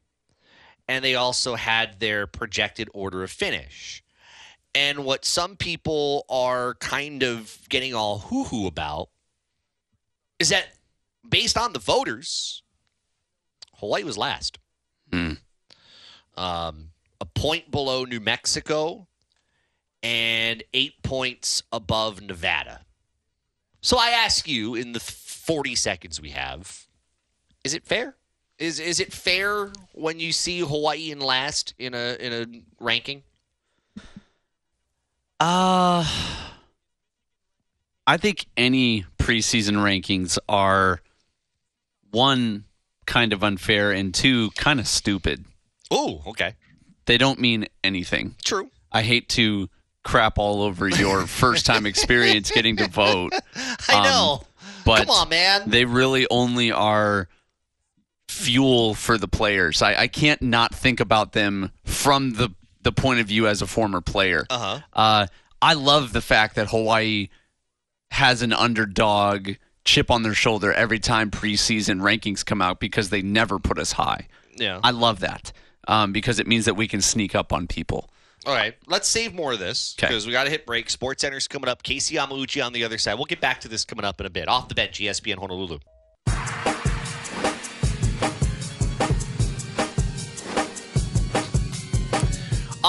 and 0.87 1.03
they 1.03 1.15
also 1.15 1.55
had 1.55 2.01
their 2.01 2.27
projected 2.27 2.91
order 2.93 3.23
of 3.23 3.31
finish. 3.31 4.02
And 4.75 5.05
what 5.05 5.25
some 5.25 5.57
people 5.57 6.25
are 6.31 6.75
kind 6.75 7.23
of 7.23 7.59
getting 7.69 7.95
all 7.95 8.21
hoo 8.21 8.45
hoo 8.45 8.67
about 8.67 9.11
is 10.39 10.49
that 10.49 10.69
based 11.29 11.59
on 11.59 11.73
the 11.73 11.79
voters, 11.79 12.63
Hawaii 13.77 14.03
was 14.03 14.17
last. 14.17 14.59
Hmm. 15.13 15.33
Um, 16.37 16.89
a 17.21 17.27
point 17.27 17.71
below 17.71 18.05
New 18.05 18.21
Mexico 18.21 19.07
and 20.03 20.63
eight 20.73 21.03
points 21.03 21.63
above 21.71 22.21
Nevada. 22.23 22.85
So 23.81 23.99
I 23.99 24.11
ask 24.11 24.49
you 24.49 24.75
in 24.75 24.93
the 24.93 25.01
40 25.01 25.75
seconds 25.75 26.21
we 26.21 26.31
have, 26.31 26.87
is 27.65 27.75
it 27.75 27.85
fair? 27.85 28.17
Is 28.59 28.79
is 28.79 29.01
it 29.01 29.13
fair 29.13 29.73
when 29.93 30.21
you 30.21 30.31
see 30.31 30.61
Hawaii 30.61 31.11
in 31.11 31.19
last 31.21 31.75
in 31.79 31.95
a 31.95 32.17
in 32.21 32.33
a 32.33 32.85
ranking? 32.85 33.25
Uh 35.42 36.07
I 38.07 38.16
think 38.16 38.46
any 38.57 39.05
preseason 39.18 39.74
rankings 39.76 40.38
are 40.48 41.00
one 42.12 42.64
kind 43.07 43.33
of 43.33 43.42
unfair 43.42 43.90
and 43.90 44.14
two 44.14 44.50
kind 44.57 44.78
of 44.78 44.87
stupid. 44.87 45.44
Oh, 45.90 46.22
okay. 46.28 46.55
They 47.07 47.18
don't 47.18 47.40
mean 47.40 47.66
anything. 47.83 48.37
True. 48.44 48.70
I 48.92 49.02
hate 49.02 49.28
to 49.31 49.68
crap 50.05 50.38
all 50.38 50.62
over 50.62 50.88
your 50.88 51.26
first 51.26 51.66
time 51.66 51.87
experience 51.87 52.50
getting 52.52 52.76
to 52.76 52.87
vote, 52.88 53.33
I 53.88 53.94
Um, 53.96 54.05
know. 54.05 54.42
but 54.85 55.07
Come 55.07 55.11
on, 55.11 55.28
man. 55.28 55.62
they 55.70 55.85
really 55.85 56.26
only 56.31 56.70
are 56.70 57.28
fuel 58.28 58.94
for 58.94 59.18
the 59.18 59.28
players. 59.28 59.83
I, 59.83 59.94
I 60.02 60.07
can't 60.09 60.40
not 60.42 60.72
think 60.74 61.00
about 61.00 61.33
them 61.33 61.72
from 61.85 62.35
the 62.35 62.50
the 62.83 62.92
point 62.92 63.21
of 63.21 63.27
view 63.27 63.47
as 63.47 63.62
a 63.62 63.66
former 63.66 64.01
player. 64.01 64.47
uh-huh. 64.51 64.81
Uh, 64.92 65.27
I 65.61 65.75
love 65.75 66.12
the 66.12 66.21
fact 66.21 66.57
that 66.57 66.71
Hawaii 66.71 67.29
has 68.11 68.42
an 68.42 68.53
underdog 68.53 69.51
chip 69.85 70.11
on 70.11 70.23
their 70.23 70.35
shoulder 70.35 70.73
every 70.73 70.99
time 70.99 71.31
preseason 71.31 72.01
rankings 72.01 72.45
come 72.45 72.61
out 72.61 72.81
because 72.81 73.11
they 73.11 73.23
never 73.23 73.59
put 73.59 73.79
us 73.79 73.92
high. 73.92 74.27
Yeah. 74.57 74.81
I 74.83 74.90
love 74.90 75.21
that 75.21 75.53
um, 75.88 76.12
because 76.12 76.38
it 76.38 76.47
means 76.47 76.64
that 76.64 76.75
we 76.75 76.88
can 76.88 77.01
sneak 77.01 77.35
up 77.35 77.53
on 77.53 77.66
people. 77.66 78.11
All 78.45 78.55
right, 78.55 78.75
let's 78.88 79.09
save 79.09 79.35
more 79.35 79.53
of 79.53 79.61
this 79.61 79.95
because 79.99 80.27
we 80.27 80.33
got 80.33 80.45
to 80.45 80.51
hit 80.51 80.66
break. 80.66 80.88
SportsCenter's 80.88 81.47
coming 81.47 81.68
up. 81.68 81.85
Casey 81.85 82.16
Yamauchi 82.16 82.64
on 82.64 82.73
the 82.73 82.83
other 82.83 82.99
side. 82.99 83.14
We'll 83.14 83.27
get 83.27 83.40
back 83.40 83.61
to 83.61 83.68
this 83.68 83.85
coming 83.85 84.05
up 84.05 84.18
in 84.18 84.27
a 84.27 84.31
bit. 84.31 84.49
Off 84.49 84.68
the 84.68 84.75
bench, 84.75 84.99
ESPN 84.99 85.38
Honolulu. 85.38 85.79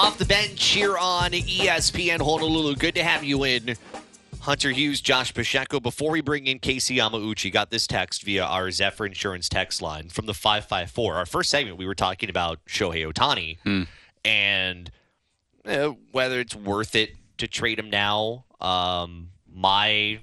Off 0.04 0.18
the 0.18 0.26
bench 0.26 0.62
here 0.66 0.98
on 0.98 1.30
ESPN 1.30 2.20
Honolulu. 2.20 2.76
Good 2.76 2.94
to 2.96 3.02
have 3.02 3.24
you 3.24 3.44
in. 3.44 3.74
Hunter 4.40 4.70
Hughes, 4.70 5.00
Josh 5.00 5.32
Pacheco. 5.32 5.80
Before 5.80 6.10
we 6.10 6.20
bring 6.20 6.46
in 6.46 6.58
Casey 6.58 6.98
Yamauchi, 6.98 7.50
got 7.50 7.70
this 7.70 7.86
text 7.86 8.22
via 8.22 8.44
our 8.44 8.70
Zephyr 8.70 9.06
Insurance 9.06 9.48
text 9.48 9.80
line 9.80 10.10
from 10.10 10.26
the 10.26 10.34
554. 10.34 11.14
Our 11.14 11.24
first 11.24 11.48
segment, 11.48 11.78
we 11.78 11.86
were 11.86 11.94
talking 11.94 12.28
about 12.28 12.62
Shohei 12.66 13.10
Ohtani 13.10 13.86
and 14.22 14.90
uh, 15.64 15.94
whether 16.12 16.38
it's 16.38 16.54
worth 16.54 16.94
it 16.94 17.14
to 17.38 17.48
trade 17.48 17.78
him 17.78 17.88
now. 17.88 18.44
Um, 18.60 19.30
my 19.50 20.20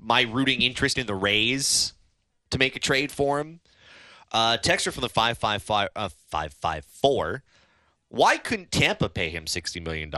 my 0.00 0.22
rooting 0.22 0.62
interest 0.62 0.98
in 0.98 1.08
the 1.08 1.16
Rays 1.16 1.94
to 2.50 2.58
make 2.58 2.76
a 2.76 2.80
trade 2.80 3.10
for 3.10 3.40
him. 3.40 3.58
Uh, 4.30 4.56
texter 4.58 4.92
from 4.92 5.00
the 5.00 5.08
555, 5.08 5.88
uh, 5.96 6.08
554. 6.28 7.42
Why 8.08 8.36
couldn't 8.36 8.70
Tampa 8.70 9.08
pay 9.08 9.30
him 9.30 9.46
$60 9.46 9.82
million? 9.82 10.12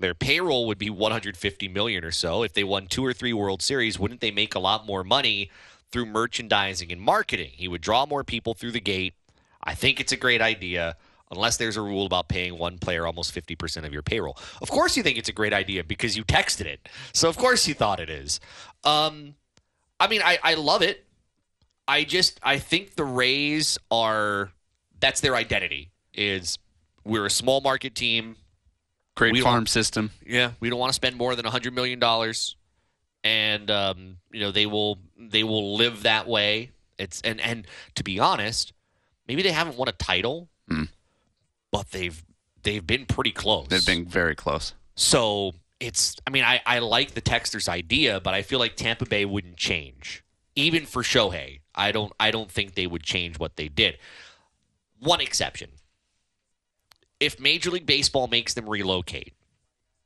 Their 0.00 0.14
payroll 0.14 0.66
would 0.66 0.78
be 0.78 0.90
150 0.90 1.68
million 1.68 2.04
or 2.04 2.10
so. 2.10 2.42
If 2.42 2.52
they 2.52 2.64
won 2.64 2.86
two 2.86 3.04
or 3.04 3.12
three 3.12 3.32
World 3.32 3.62
Series, 3.62 3.98
wouldn't 3.98 4.20
they 4.20 4.32
make 4.32 4.54
a 4.54 4.58
lot 4.58 4.86
more 4.86 5.04
money 5.04 5.50
through 5.92 6.06
merchandising 6.06 6.90
and 6.90 7.00
marketing? 7.00 7.52
He 7.54 7.68
would 7.68 7.80
draw 7.80 8.06
more 8.06 8.24
people 8.24 8.54
through 8.54 8.72
the 8.72 8.80
gate. 8.80 9.14
I 9.62 9.74
think 9.74 10.00
it's 10.00 10.12
a 10.12 10.16
great 10.16 10.42
idea, 10.42 10.96
unless 11.30 11.56
there's 11.58 11.76
a 11.76 11.82
rule 11.82 12.06
about 12.06 12.28
paying 12.28 12.58
one 12.58 12.78
player 12.78 13.06
almost 13.06 13.32
50% 13.32 13.84
of 13.84 13.92
your 13.92 14.02
payroll. 14.02 14.36
Of 14.60 14.70
course, 14.70 14.96
you 14.96 15.04
think 15.04 15.16
it's 15.16 15.28
a 15.28 15.32
great 15.32 15.52
idea 15.52 15.84
because 15.84 16.16
you 16.16 16.24
texted 16.24 16.66
it. 16.66 16.88
So, 17.12 17.28
of 17.28 17.36
course, 17.36 17.68
you 17.68 17.74
thought 17.74 18.00
it 18.00 18.10
is. 18.10 18.40
Um, 18.82 19.34
I 20.00 20.08
mean, 20.08 20.22
I, 20.24 20.38
I 20.42 20.54
love 20.54 20.82
it. 20.82 21.04
I 21.86 22.04
just 22.04 22.38
I 22.42 22.58
think 22.58 22.96
the 22.96 23.04
Rays 23.04 23.78
are 23.90 24.52
that's 25.00 25.22
their 25.22 25.34
identity 25.34 25.90
is 26.12 26.58
we're 27.08 27.26
a 27.26 27.30
small 27.30 27.60
market 27.60 27.94
team. 27.94 28.36
Great 29.16 29.32
We 29.32 29.40
farm 29.40 29.66
system. 29.66 30.10
Yeah, 30.24 30.52
we 30.60 30.70
don't 30.70 30.78
want 30.78 30.90
to 30.90 30.94
spend 30.94 31.16
more 31.16 31.34
than 31.34 31.44
hundred 31.44 31.74
million 31.74 31.98
dollars, 31.98 32.54
and 33.24 33.68
um, 33.70 34.18
you 34.30 34.40
know 34.40 34.52
they 34.52 34.66
will 34.66 34.98
they 35.18 35.42
will 35.42 35.76
live 35.76 36.02
that 36.04 36.28
way. 36.28 36.70
It's 36.98 37.20
and 37.22 37.40
and 37.40 37.66
to 37.96 38.04
be 38.04 38.20
honest, 38.20 38.72
maybe 39.26 39.42
they 39.42 39.50
haven't 39.52 39.76
won 39.76 39.88
a 39.88 39.92
title, 39.92 40.48
Hmm. 40.68 40.84
but 41.72 41.90
they've 41.90 42.22
they've 42.62 42.86
been 42.86 43.06
pretty 43.06 43.32
close. 43.32 43.66
They've 43.68 43.84
been 43.84 44.06
very 44.06 44.34
close. 44.36 44.74
So 44.94 45.54
it's, 45.80 46.16
I 46.26 46.30
mean, 46.30 46.42
I, 46.42 46.60
I 46.66 46.80
like 46.80 47.12
the 47.14 47.20
Texter's 47.22 47.68
idea, 47.68 48.20
but 48.20 48.34
I 48.34 48.42
feel 48.42 48.58
like 48.58 48.74
Tampa 48.74 49.06
Bay 49.06 49.24
wouldn't 49.24 49.56
change. 49.56 50.24
Even 50.56 50.86
for 50.86 51.04
Shohei, 51.04 51.60
I 51.74 51.92
don't 51.92 52.12
I 52.20 52.30
don't 52.32 52.50
think 52.50 52.74
they 52.74 52.86
would 52.86 53.02
change 53.04 53.38
what 53.38 53.56
they 53.56 53.68
did. 53.68 53.98
One 55.00 55.20
exception. 55.20 55.70
If 57.20 57.40
Major 57.40 57.70
League 57.70 57.86
Baseball 57.86 58.28
makes 58.28 58.54
them 58.54 58.68
relocate, 58.68 59.34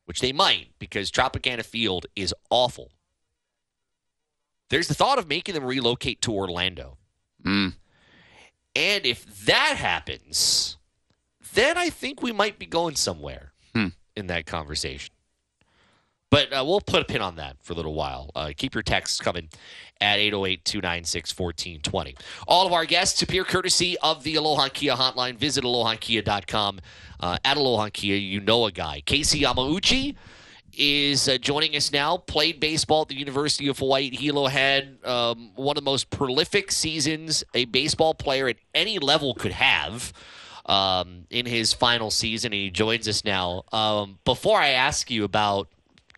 which 0.07 0.21
they 0.21 0.33
might 0.33 0.69
because 0.79 1.11
Tropicana 1.11 1.65
Field 1.65 2.07
is 2.17 2.35
awful. 2.51 2.93
There's 4.71 4.89
the 4.89 4.95
thought 4.95 5.19
of 5.19 5.29
making 5.29 5.55
them 5.55 5.65
relocate 5.65 6.23
to 6.23 6.33
Orlando. 6.33 6.97
Mm. 7.45 7.75
And 8.75 9.05
if 9.07 9.45
that 9.45 9.77
happens, 9.77 10.79
then 11.53 11.77
I 11.77 11.91
think 11.91 12.23
we 12.23 12.33
might 12.33 12.59
be 12.59 12.67
going 12.67 12.97
somewhere 12.97 13.53
Hmm. 13.75 13.89
in 14.17 14.29
that 14.29 14.47
conversation. 14.47 15.13
But 16.33 16.51
uh, 16.51 16.65
we'll 16.67 16.81
put 16.81 17.03
a 17.03 17.05
pin 17.05 17.21
on 17.21 17.37
that 17.37 17.59
for 17.61 17.75
a 17.75 17.77
little 17.77 17.93
while. 17.93 18.31
Uh, 18.35 18.53
keep 18.57 18.75
your 18.75 18.83
texts 18.83 19.21
coming 19.21 19.51
at 20.01 20.19
808 20.19 20.65
296 20.65 21.39
1420. 21.39 22.17
All 22.49 22.67
of 22.67 22.73
our 22.73 22.87
guests 22.87 23.21
appear 23.21 23.45
courtesy 23.45 23.99
of 23.99 24.23
the 24.23 24.37
Aloha 24.37 24.69
Kia 24.69 24.95
hotline. 24.95 25.37
Visit 25.37 25.63
alohakia.com. 25.63 26.81
Uh, 27.21 27.37
at 27.45 27.59
Aloha 27.59 27.91
Kia, 27.93 28.17
you 28.17 28.41
know 28.41 28.65
a 28.65 28.73
guy. 28.73 29.03
Casey 29.05 29.43
Yamauchi 29.43 30.17
is 30.73 31.29
uh, 31.29 31.37
joining 31.37 31.77
us 31.77 31.93
now. 31.93 32.17
Played 32.17 32.61
baseball 32.61 33.03
at 33.03 33.09
the 33.09 33.15
University 33.15 33.69
of 33.69 33.79
Hawaii. 33.79 34.09
Hilo 34.09 34.47
had 34.47 35.05
um, 35.05 35.51
one 35.55 35.77
of 35.77 35.85
the 35.85 35.91
most 35.91 36.09
prolific 36.09 36.73
seasons 36.73 37.45
a 37.53 37.67
baseball 37.67 38.15
player 38.15 38.49
at 38.49 38.57
any 38.75 38.99
level 38.99 39.35
could 39.35 39.53
have 39.53 40.15
um, 40.65 41.27
in 41.29 41.45
his 41.45 41.75
final 41.75 42.11
season, 42.11 42.55
and 42.55 42.63
he 42.63 42.71
joins 42.71 43.07
us 43.07 43.23
now. 43.23 43.65
Um, 43.71 44.19
before 44.25 44.59
I 44.59 44.69
ask 44.69 45.11
you 45.11 45.25
about 45.25 45.69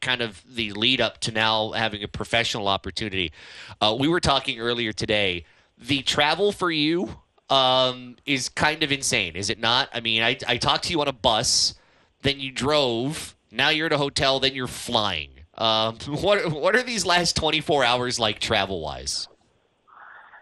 kind 0.04 0.20
of 0.20 0.42
the 0.54 0.70
lead 0.72 1.00
up 1.00 1.18
to 1.18 1.32
now 1.32 1.72
having 1.72 2.04
a 2.04 2.08
professional 2.08 2.68
opportunity, 2.68 3.32
uh, 3.80 3.96
we 3.98 4.06
were 4.06 4.20
talking 4.20 4.60
earlier 4.60 4.92
today. 4.92 5.44
The 5.78 6.02
travel 6.02 6.52
for 6.52 6.70
you 6.70 7.16
um, 7.50 8.16
is 8.26 8.48
kind 8.48 8.82
of 8.82 8.92
insane, 8.92 9.34
is 9.34 9.50
it 9.50 9.58
not? 9.58 9.88
I 9.92 10.00
mean, 10.00 10.22
I, 10.22 10.36
I 10.46 10.58
talked 10.58 10.84
to 10.84 10.90
you 10.92 11.00
on 11.00 11.08
a 11.08 11.12
bus, 11.12 11.74
then 12.22 12.38
you 12.38 12.52
drove, 12.52 13.34
now 13.50 13.70
you're 13.70 13.86
at 13.86 13.92
a 13.92 13.98
hotel, 13.98 14.38
then 14.38 14.54
you're 14.54 14.66
flying. 14.66 15.30
Um, 15.56 15.96
what 16.06 16.52
what 16.52 16.76
are 16.76 16.82
these 16.82 17.06
last 17.06 17.36
24 17.36 17.84
hours 17.84 18.18
like 18.20 18.38
travel 18.38 18.80
wise? 18.80 19.28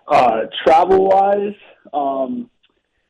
Uh, 0.08 0.42
travel 0.64 1.06
wise, 1.06 1.54
um, 1.94 2.50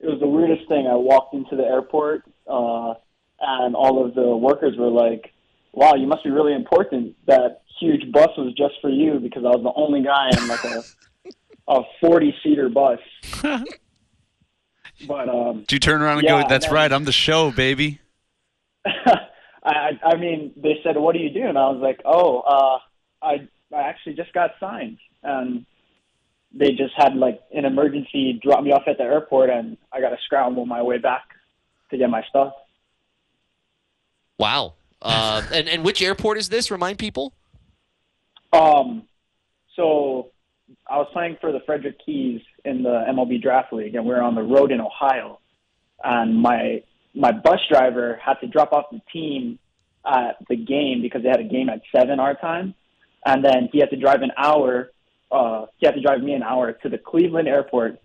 it 0.01 0.07
was 0.07 0.21
the 0.21 0.29
weirdest 0.29 0.69
thing. 0.69 0.87
I 0.87 0.95
walked 0.95 1.35
into 1.35 1.57
the 1.57 1.65
airport, 1.65 2.25
uh, 2.47 2.95
and 3.41 3.75
all 3.75 4.05
of 4.05 4.15
the 4.15 4.37
workers 4.37 4.77
were 4.77 4.91
like, 4.91 5.33
"Wow, 5.73 5.95
you 5.95 6.07
must 6.07 6.25
be 6.25 6.31
really 6.31 6.55
important. 6.55 7.15
That 7.27 7.63
huge 7.81 8.11
bus 8.13 8.29
was 8.37 8.53
just 8.55 8.75
for 8.81 8.91
you 8.91 9.19
because 9.21 9.45
I 9.45 9.49
was 9.49 9.63
the 9.63 9.73
only 9.75 10.03
guy 10.03 10.29
in 10.37 10.49
like 10.49 10.65
a 10.65 10.85
a 11.69 11.81
40 12.01 12.35
seater 12.43 12.69
bus." 12.69 12.99
but 15.07 15.29
um, 15.29 15.61
Did 15.61 15.73
you 15.73 15.79
turn 15.81 16.03
around 16.03 16.19
and 16.19 16.25
Yeah, 16.25 16.43
go, 16.43 16.49
"That's 16.49 16.67
and 16.67 16.71
then- 16.73 16.75
right, 16.83 16.93
I'm 16.93 17.05
the 17.05 17.13
show, 17.13 17.51
baby"? 17.51 18.01
I, 19.65 19.91
I 20.05 20.17
mean, 20.17 20.53
they 20.57 20.81
said, 20.83 20.97
"What 20.97 21.15
do 21.15 21.21
you 21.21 21.31
do?" 21.31 21.43
And 21.45 21.57
I 21.57 21.69
was 21.71 21.81
like, 21.81 22.01
"Oh, 22.05 22.41
uh, 22.41 22.79
I 23.25 23.49
I 23.75 23.83
actually 23.89 24.15
just 24.15 24.33
got 24.33 24.51
signed." 24.61 24.99
And 25.23 25.65
they 26.53 26.71
just 26.73 26.93
had 26.97 27.15
like 27.17 27.41
an 27.55 27.65
emergency 27.65 28.39
drop 28.43 28.63
me 28.65 28.73
off 28.73 28.83
at 28.89 28.99
the 28.99 29.05
airport, 29.05 29.51
and 29.51 29.77
I 29.93 30.01
got 30.01 30.11
to 30.11 30.17
scramble 30.25 30.67
my 30.67 30.83
way 30.83 30.99
back 30.99 31.23
to 31.91 31.97
get 31.97 32.11
my 32.11 32.23
stuff. 32.29 32.53
Wow. 34.39 34.75
Uh, 35.03 35.43
and 35.53 35.69
and 35.69 35.85
which 35.85 36.01
airport 36.01 36.39
is 36.39 36.49
this? 36.49 36.71
Remind 36.71 36.99
people. 36.99 37.35
Um, 38.53 39.05
so 39.77 40.31
I 40.89 40.99
was 40.99 41.09
playing 41.13 41.39
for 41.41 41.53
the 41.53 41.61
Frederick 41.67 41.97
Keys 42.05 42.41
in 42.65 42.83
the 42.83 43.05
MLB 43.11 43.43
Draft 43.43 43.73
League, 43.73 43.95
and 43.95 44.05
we 44.05 44.13
were 44.13 44.23
on 44.23 44.35
the 44.35 44.43
road 44.43 44.71
in 44.71 44.81
Ohio. 44.81 45.41
And 46.05 46.41
my 46.41 46.83
my 47.15 47.33
bus 47.33 47.61
driver 47.71 48.19
had 48.25 48.35
to 48.35 48.47
drop 48.47 48.73
off 48.73 48.87
the 48.91 49.01
team 49.13 49.59
at 50.07 50.37
the 50.49 50.57
game 50.57 51.03
because 51.03 51.23
they 51.23 51.29
had 51.29 51.41
a 51.41 51.45
game 51.45 51.69
at 51.69 51.83
seven 51.95 52.21
our 52.21 52.35
time, 52.35 52.75
and 53.27 53.45
then 53.45 53.69
he 53.73 53.81
had 53.81 53.91
to 53.91 53.97
drive 53.97 54.23
an 54.23 54.33
hour. 54.37 54.91
Uh, 55.31 55.67
he 55.79 55.87
had 55.87 55.95
to 55.95 56.01
drive 56.03 56.21
me 56.21 56.33
an 56.33 56.43
hour 56.43 56.73
to 56.73 56.89
the 56.89 56.99
Cleveland 56.99 57.49
airport 57.49 57.99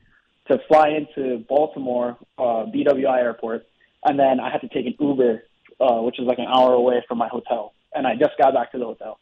to 0.49 0.59
fly 0.67 0.89
into 0.89 1.43
Baltimore 1.49 2.17
uh, 2.37 2.65
BWI 2.73 3.19
airport, 3.19 3.65
and 4.03 4.17
then 4.17 4.39
I 4.39 4.49
had 4.49 4.61
to 4.61 4.69
take 4.69 4.85
an 4.85 4.95
Uber, 4.99 5.43
uh, 5.79 6.01
which 6.01 6.19
is 6.19 6.25
like 6.25 6.39
an 6.39 6.47
hour 6.47 6.73
away 6.73 7.03
from 7.07 7.17
my 7.17 7.27
hotel. 7.27 7.73
And 7.93 8.05
I 8.05 8.15
just 8.15 8.37
got 8.37 8.53
back 8.53 8.71
to 8.73 8.77
the 8.77 8.85
hotel. 8.85 9.19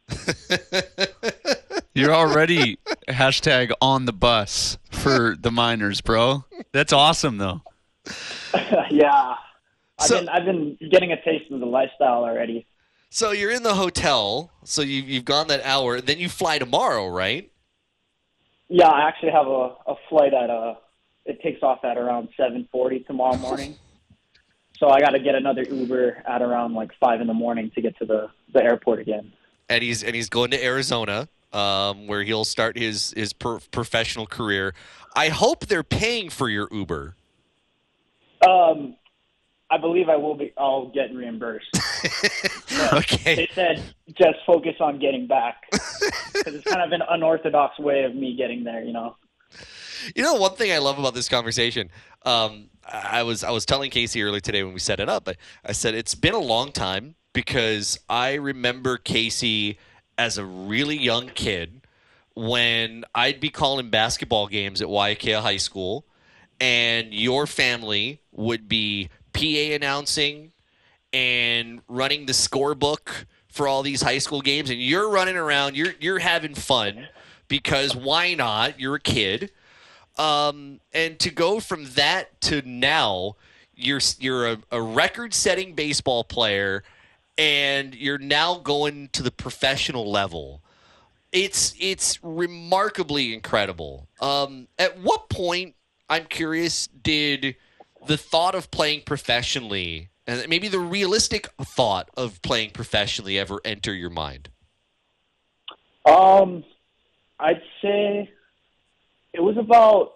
You're 1.93 2.13
already 2.13 2.77
hashtag 3.07 3.71
on 3.79 4.05
the 4.05 4.13
bus 4.13 4.77
for 4.91 5.35
the 5.39 5.51
minors, 5.51 6.01
bro. 6.01 6.43
That's 6.73 6.91
awesome, 6.91 7.37
though. 7.37 7.61
yeah. 8.91 9.35
I've 9.97 10.09
been 10.09 10.29
I've 10.29 10.45
been 10.45 10.77
getting 10.91 11.11
a 11.11 11.21
taste 11.23 11.49
of 11.51 11.59
the 11.59 11.65
lifestyle 11.65 12.23
already. 12.23 12.67
So 13.09 13.31
you're 13.31 13.51
in 13.51 13.63
the 13.63 13.75
hotel. 13.75 14.51
So 14.65 14.81
you 14.81 15.03
you've 15.03 15.25
gone 15.25 15.47
that 15.47 15.61
hour. 15.63 16.01
Then 16.01 16.19
you 16.19 16.27
fly 16.27 16.59
tomorrow, 16.59 17.07
right? 17.07 17.49
Yeah, 18.67 18.89
I 18.89 19.07
actually 19.07 19.31
have 19.31 19.47
a, 19.47 19.75
a 19.87 19.95
flight 20.09 20.33
at 20.33 20.49
uh 20.49 20.75
it 21.25 21.41
takes 21.41 21.63
off 21.63 21.85
at 21.85 21.97
around 21.97 22.29
seven 22.35 22.67
forty 22.71 22.99
tomorrow 23.01 23.37
morning. 23.37 23.75
so 24.79 24.89
I 24.89 24.99
gotta 24.99 25.19
get 25.19 25.35
another 25.35 25.63
Uber 25.63 26.23
at 26.27 26.41
around 26.41 26.73
like 26.73 26.91
five 26.99 27.21
in 27.21 27.27
the 27.27 27.33
morning 27.33 27.71
to 27.75 27.81
get 27.81 27.97
to 27.99 28.05
the, 28.05 28.29
the 28.53 28.63
airport 28.63 28.99
again. 28.99 29.31
and 29.69 29.83
he's 29.83 30.03
and 30.03 30.15
he's 30.15 30.29
going 30.29 30.51
to 30.51 30.63
Arizona, 30.63 31.27
um, 31.53 32.07
where 32.07 32.23
he'll 32.23 32.45
start 32.45 32.77
his 32.77 33.11
his 33.15 33.33
per- 33.33 33.59
professional 33.71 34.25
career. 34.27 34.73
I 35.15 35.29
hope 35.29 35.67
they're 35.67 35.83
paying 35.83 36.29
for 36.29 36.49
your 36.49 36.67
Uber. 36.71 37.15
Um 38.47 38.95
I 39.71 39.77
believe 39.79 40.09
I 40.09 40.15
will 40.15 40.35
be 40.35 40.53
I'll 40.57 40.87
get 40.89 41.13
reimbursed. 41.13 41.69
Okay. 42.93 43.35
They 43.35 43.49
said 43.53 43.81
just 44.13 44.37
focus 44.45 44.75
on 44.79 44.99
getting 44.99 45.27
back. 45.27 45.63
Because 46.33 46.55
it's 46.55 46.65
kind 46.69 46.81
of 46.81 46.91
an 46.91 47.01
unorthodox 47.09 47.79
way 47.79 48.03
of 48.03 48.13
me 48.13 48.35
getting 48.35 48.65
there, 48.65 48.83
you 48.83 48.91
know. 48.91 49.15
You 50.15 50.21
know, 50.21 50.35
one 50.35 50.53
thing 50.55 50.71
I 50.73 50.77
love 50.79 50.99
about 50.99 51.13
this 51.13 51.29
conversation. 51.29 51.89
Um, 52.25 52.69
I 52.87 53.23
was 53.23 53.43
I 53.43 53.51
was 53.51 53.65
telling 53.65 53.91
Casey 53.91 54.21
earlier 54.23 54.41
today 54.41 54.63
when 54.63 54.73
we 54.73 54.79
set 54.79 54.99
it 54.99 55.09
up. 55.09 55.29
I, 55.29 55.35
I 55.63 55.71
said 55.71 55.93
it's 55.93 56.15
been 56.15 56.33
a 56.33 56.39
long 56.39 56.71
time 56.71 57.15
because 57.33 57.99
I 58.09 58.33
remember 58.33 58.97
Casey 58.97 59.77
as 60.17 60.37
a 60.37 60.45
really 60.45 60.97
young 60.97 61.27
kid 61.29 61.81
when 62.35 63.05
I'd 63.13 63.39
be 63.39 63.49
calling 63.49 63.89
basketball 63.89 64.47
games 64.47 64.81
at 64.81 64.87
Waiakea 64.87 65.41
High 65.41 65.57
School, 65.57 66.05
and 66.59 67.13
your 67.13 67.47
family 67.47 68.21
would 68.31 68.67
be 68.67 69.09
PA 69.33 69.73
announcing 69.75 70.51
and 71.13 71.81
running 71.87 72.25
the 72.25 72.33
scorebook 72.33 73.25
for 73.47 73.67
all 73.67 73.83
these 73.83 74.01
high 74.01 74.17
school 74.17 74.41
games, 74.41 74.69
and 74.69 74.81
you're 74.81 75.09
running 75.09 75.37
around, 75.37 75.77
you're 75.77 75.93
you're 75.99 76.19
having 76.19 76.55
fun 76.55 77.07
because 77.47 77.95
why 77.95 78.33
not? 78.33 78.79
You're 78.79 78.95
a 78.95 78.99
kid, 78.99 79.51
um, 80.17 80.79
and 80.93 81.19
to 81.19 81.31
go 81.31 81.59
from 81.59 81.85
that 81.91 82.39
to 82.41 82.61
now, 82.63 83.35
you're 83.75 84.01
you're 84.19 84.51
a, 84.51 84.57
a 84.71 84.81
record-setting 84.81 85.73
baseball 85.75 86.23
player, 86.23 86.83
and 87.37 87.93
you're 87.95 88.17
now 88.17 88.55
going 88.59 89.09
to 89.13 89.23
the 89.23 89.31
professional 89.31 90.09
level. 90.09 90.61
It's 91.31 91.75
it's 91.79 92.19
remarkably 92.23 93.33
incredible. 93.33 94.07
Um, 94.21 94.67
at 94.79 94.99
what 94.99 95.29
point, 95.29 95.75
I'm 96.09 96.25
curious, 96.25 96.87
did 96.87 97.55
the 98.07 98.17
thought 98.17 98.55
of 98.55 98.71
playing 98.71 99.01
professionally 99.05 100.09
and 100.27 100.47
maybe 100.47 100.67
the 100.67 100.79
realistic 100.79 101.49
thought 101.61 102.09
of 102.17 102.41
playing 102.41 102.71
professionally 102.71 103.37
ever 103.37 103.61
enter 103.63 103.93
your 103.93 104.09
mind? 104.09 104.49
Um, 106.05 106.63
I'd 107.39 107.61
say 107.81 108.29
it 109.35 109.41
was 109.41 109.57
about 109.57 110.13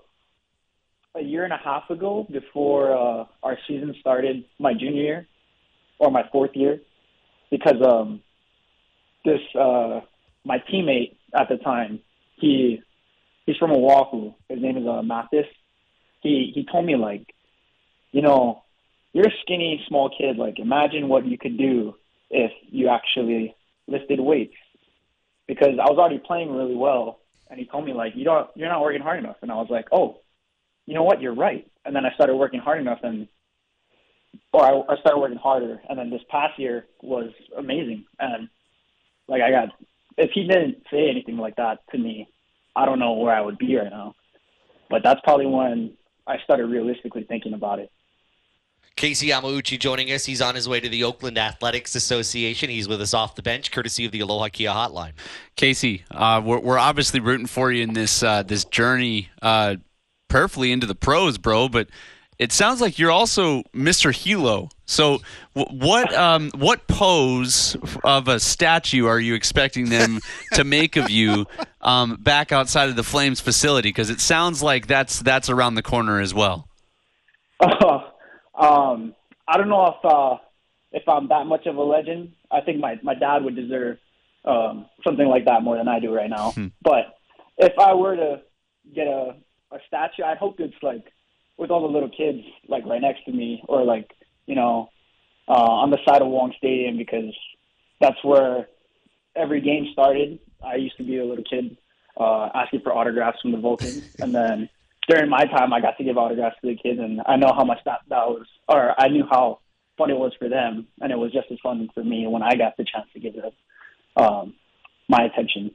a 1.16 1.22
year 1.22 1.44
and 1.44 1.52
a 1.52 1.58
half 1.58 1.90
ago 1.90 2.26
before 2.32 2.96
uh, 2.96 3.26
our 3.44 3.58
season 3.68 3.94
started, 4.00 4.46
my 4.60 4.74
junior 4.74 5.02
year 5.02 5.28
or 6.00 6.10
my 6.10 6.24
fourth 6.32 6.52
year, 6.54 6.80
because 7.52 7.76
um, 7.86 8.22
this 9.26 9.42
uh, 9.60 10.00
my 10.46 10.60
teammate 10.72 11.18
at 11.38 11.50
the 11.50 11.58
time, 11.58 12.00
he 12.38 12.82
he's 13.46 13.58
from 13.58 13.72
Oahu. 13.72 14.34
His 14.48 14.62
name 14.62 14.78
is 14.78 14.88
uh, 14.88 15.02
Mathis. 15.02 15.48
He 16.22 16.52
he 16.56 16.66
told 16.72 16.86
me 16.86 16.96
like, 16.96 17.26
you 18.12 18.22
know, 18.22 18.64
you're 19.12 19.28
a 19.28 19.38
skinny 19.42 19.84
small 19.90 20.10
kid. 20.18 20.38
Like, 20.38 20.60
imagine 20.60 21.10
what 21.10 21.26
you 21.26 21.38
could 21.38 21.58
do 21.58 21.96
if 22.30 22.52
you 22.70 22.88
actually 22.88 23.56
lifted 23.88 24.22
weights 24.22 24.56
because 25.48 25.80
I 25.82 25.90
was 25.90 25.98
already 25.98 26.20
playing 26.20 26.56
really 26.56 26.76
well, 26.76 27.20
and 27.50 27.60
he 27.60 27.66
told 27.66 27.86
me 27.86 27.94
like, 27.94 28.14
"You 28.16 28.26
don't, 28.26 28.50
you're 28.56 28.70
not 28.70 28.82
working 28.82 29.02
hard 29.02 29.20
enough." 29.20 29.38
And 29.42 29.52
I 29.52 29.56
was 29.56 29.68
like, 29.70 29.88
"Oh, 29.92 30.20
you 30.86 30.94
know 30.94 31.04
what? 31.04 31.22
You're 31.22 31.36
right." 31.36 31.70
And 31.86 31.96
then 31.96 32.06
I 32.06 32.14
started 32.14 32.36
working 32.36 32.60
hard 32.60 32.80
enough, 32.80 33.00
and 33.04 33.28
or 34.54 34.64
I, 34.64 34.94
I 34.94 35.00
started 35.00 35.20
working 35.20 35.38
harder, 35.38 35.82
and 35.90 35.98
then 35.98 36.10
this 36.10 36.22
past 36.30 36.60
year 36.60 36.86
was 37.02 37.32
amazing. 37.58 38.06
And 38.20 38.50
like 39.28 39.42
I 39.42 39.52
got, 39.52 39.70
if 40.18 40.32
he 40.34 40.48
didn't 40.48 40.84
say 40.92 41.10
anything 41.10 41.38
like 41.38 41.56
that 41.58 41.80
to 41.92 41.98
me, 41.98 42.28
I 42.76 42.86
don't 42.86 43.00
know 43.00 43.14
where 43.14 43.34
I 43.34 43.42
would 43.42 43.58
be 43.58 43.76
right 43.76 43.92
now. 43.92 44.16
But 44.90 45.04
that's 45.04 45.22
probably 45.24 45.46
when 45.46 45.94
I 46.26 46.38
started 46.44 46.66
realistically 46.66 47.24
thinking 47.24 47.54
about 47.54 47.80
it. 47.80 47.92
Casey 49.00 49.30
Yamauchi 49.30 49.80
joining 49.80 50.12
us. 50.12 50.26
He's 50.26 50.42
on 50.42 50.56
his 50.56 50.68
way 50.68 50.82
to 50.82 50.90
the 50.90 51.06
Oakland 51.06 51.38
Athletics 51.38 51.96
Association. 51.96 52.70
He's 52.70 52.86
with 52.86 53.02
us 53.02 53.14
off 53.14 53.34
the 53.34 53.42
bench, 53.42 53.72
courtesy 53.72 54.04
of 54.04 54.12
the 54.12 54.20
Aloha 54.20 54.50
Kia 54.50 54.72
Hotline. 54.72 55.14
Casey, 55.56 56.04
uh, 56.12 56.42
we're, 56.44 56.60
we're 56.60 56.78
obviously 56.78 57.22
rooting 57.22 57.46
for 57.46 57.72
you 57.72 57.82
in 57.82 57.94
this 57.94 58.22
uh, 58.22 58.44
this 58.44 58.66
journey, 58.66 59.30
uh, 59.42 59.78
prayerfully 60.28 60.74
into 60.74 60.86
the 60.86 60.96
pros, 60.96 61.38
bro. 61.38 61.70
But 61.70 61.88
it 62.40 62.52
sounds 62.52 62.82
like 62.82 63.00
you're 63.00 63.10
also 63.10 63.64
Mr. 63.74 64.14
Hilo. 64.14 64.68
So, 64.86 65.22
what 65.54 66.14
um, 66.14 66.52
what 66.56 66.86
pose 66.90 67.78
of 68.04 68.28
a 68.28 68.38
statue 68.38 69.06
are 69.06 69.22
you 69.22 69.34
expecting 69.34 69.88
them 69.88 70.20
to 70.56 70.66
make 70.66 70.98
of 70.98 71.10
you 71.10 71.48
um, 71.80 72.18
back 72.20 72.52
outside 72.52 72.90
of 72.90 72.98
the 72.98 73.04
Flames 73.04 73.40
facility? 73.40 73.88
Because 73.88 74.10
it 74.10 74.20
sounds 74.20 74.62
like 74.62 74.88
that's 74.88 75.22
that's 75.22 75.50
around 75.50 75.76
the 75.76 75.84
corner 75.84 76.20
as 76.20 76.34
well. 76.34 76.68
Um, 78.60 79.16
I 79.48 79.58
don't 79.58 79.70
know 79.70 79.88
if 79.88 80.06
uh, 80.06 80.38
if 80.92 81.08
I'm 81.08 81.28
that 81.30 81.46
much 81.46 81.66
of 81.66 81.76
a 81.78 81.82
legend. 81.82 82.34
I 82.52 82.62
think 82.62 82.80
my 82.80 83.00
my 83.02 83.16
dad 83.16 83.44
would 83.44 83.56
deserve 83.56 83.98
um, 84.46 84.86
something 85.04 85.28
like 85.28 85.46
that 85.46 85.64
more 85.64 85.78
than 85.78 85.88
I 85.88 86.00
do 86.00 86.14
right 86.14 86.30
now. 86.30 86.52
But 86.82 87.18
if 87.58 87.74
I 87.80 87.94
were 87.94 88.16
to 88.16 88.42
get 88.94 89.08
a 89.08 89.36
a 89.72 89.78
statue, 89.88 90.24
I'd 90.24 90.38
hope 90.38 90.60
it's 90.60 90.74
like 90.82 91.06
with 91.58 91.72
all 91.72 91.82
the 91.82 91.94
little 91.94 92.10
kids 92.10 92.40
like 92.68 92.86
right 92.86 93.02
next 93.02 93.26
to 93.26 93.32
me, 93.32 93.64
or 93.68 93.84
like 93.84 94.10
you 94.46 94.56
know 94.56 94.90
uh, 95.48 95.54
on 95.54 95.90
the 95.90 96.00
side 96.08 96.22
of 96.22 96.28
Wong 96.28 96.54
Stadium 96.58 96.98
because 96.98 97.34
that's 98.00 98.24
where 98.24 98.68
every 99.36 99.62
game 99.62 99.88
started. 99.94 100.40
I 100.66 100.76
used 100.76 100.98
to 100.98 101.04
be 101.04 101.18
a 101.18 101.26
little 101.26 101.44
kid 101.44 101.78
uh, 102.18 102.50
asking 102.54 102.82
for 102.82 102.94
autographs 102.94 103.40
from 103.42 103.52
the 103.52 103.58
Vulcans, 103.58 104.16
and 104.20 104.34
then 104.34 104.70
during 105.10 105.30
my 105.30 105.44
time, 105.46 105.74
I 105.74 105.82
got 105.82 105.98
to 105.98 106.04
give 106.04 106.18
autographs 106.18 106.56
to 106.62 106.68
the 106.68 106.76
kids, 106.76 107.00
and 107.00 107.20
I 107.26 107.36
know 107.36 107.52
how 107.58 107.66
much 107.66 107.80
that 107.86 108.02
that 108.10 108.28
was, 108.28 108.46
or 108.68 108.94
I 108.98 109.08
knew 109.08 109.26
how 109.30 109.60
fun 109.98 110.12
it 110.12 110.18
was 110.18 110.34
for 110.38 110.48
them, 110.48 110.88
and 111.02 111.12
it 111.12 111.18
was 111.18 111.34
just 111.34 111.48
as 111.52 111.58
fun 111.64 111.90
for 111.94 112.04
me 112.04 112.28
when 112.28 112.44
I 112.44 112.56
got 112.56 112.78
the 112.78 112.86
chance 112.86 113.08
to 113.14 113.20
give 113.20 113.34
them 113.34 113.52
um, 114.16 114.54
my 115.10 115.24
attention. 115.24 115.72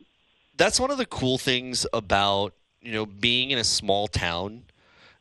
That's 0.56 0.78
one 0.78 0.92
of 0.92 0.98
the 0.98 1.06
cool 1.06 1.36
things 1.36 1.84
about 1.92 2.54
you 2.80 2.92
know 2.92 3.06
being 3.06 3.50
in 3.50 3.58
a 3.58 3.64
small 3.64 4.06
town. 4.06 4.62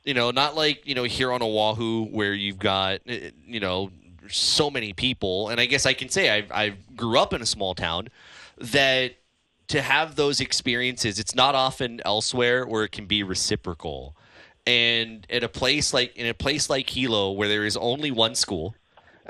You 0.04 0.14
know, 0.14 0.30
not 0.30 0.54
like 0.54 0.86
you 0.86 0.94
know 0.94 1.04
here 1.04 1.32
on 1.32 1.42
Oahu 1.42 2.04
where 2.04 2.32
you've 2.32 2.60
got 2.60 3.00
eh, 3.08 3.30
you 3.44 3.58
know 3.58 3.90
so 4.28 4.70
many 4.70 4.92
people, 4.92 5.48
and 5.48 5.60
I 5.60 5.66
guess 5.66 5.86
I 5.86 5.92
can 5.92 6.08
say 6.08 6.30
I 6.30 6.46
I 6.64 6.74
grew 6.94 7.18
up 7.18 7.32
in 7.32 7.42
a 7.42 7.46
small 7.46 7.74
town 7.74 8.08
that 8.58 9.16
to 9.74 9.82
have 9.82 10.14
those 10.14 10.40
experiences, 10.40 11.18
it's 11.18 11.34
not 11.34 11.56
often 11.56 12.00
elsewhere 12.04 12.64
where 12.64 12.84
it 12.84 12.92
can 12.92 13.06
be 13.06 13.24
reciprocal. 13.24 14.14
And 14.68 15.26
at 15.28 15.42
a 15.42 15.48
place 15.48 15.92
like 15.92 16.16
in 16.16 16.26
a 16.26 16.32
place 16.32 16.70
like 16.70 16.88
Hilo, 16.88 17.32
where 17.32 17.48
there 17.48 17.64
is 17.64 17.76
only 17.76 18.12
one 18.12 18.36
school, 18.36 18.76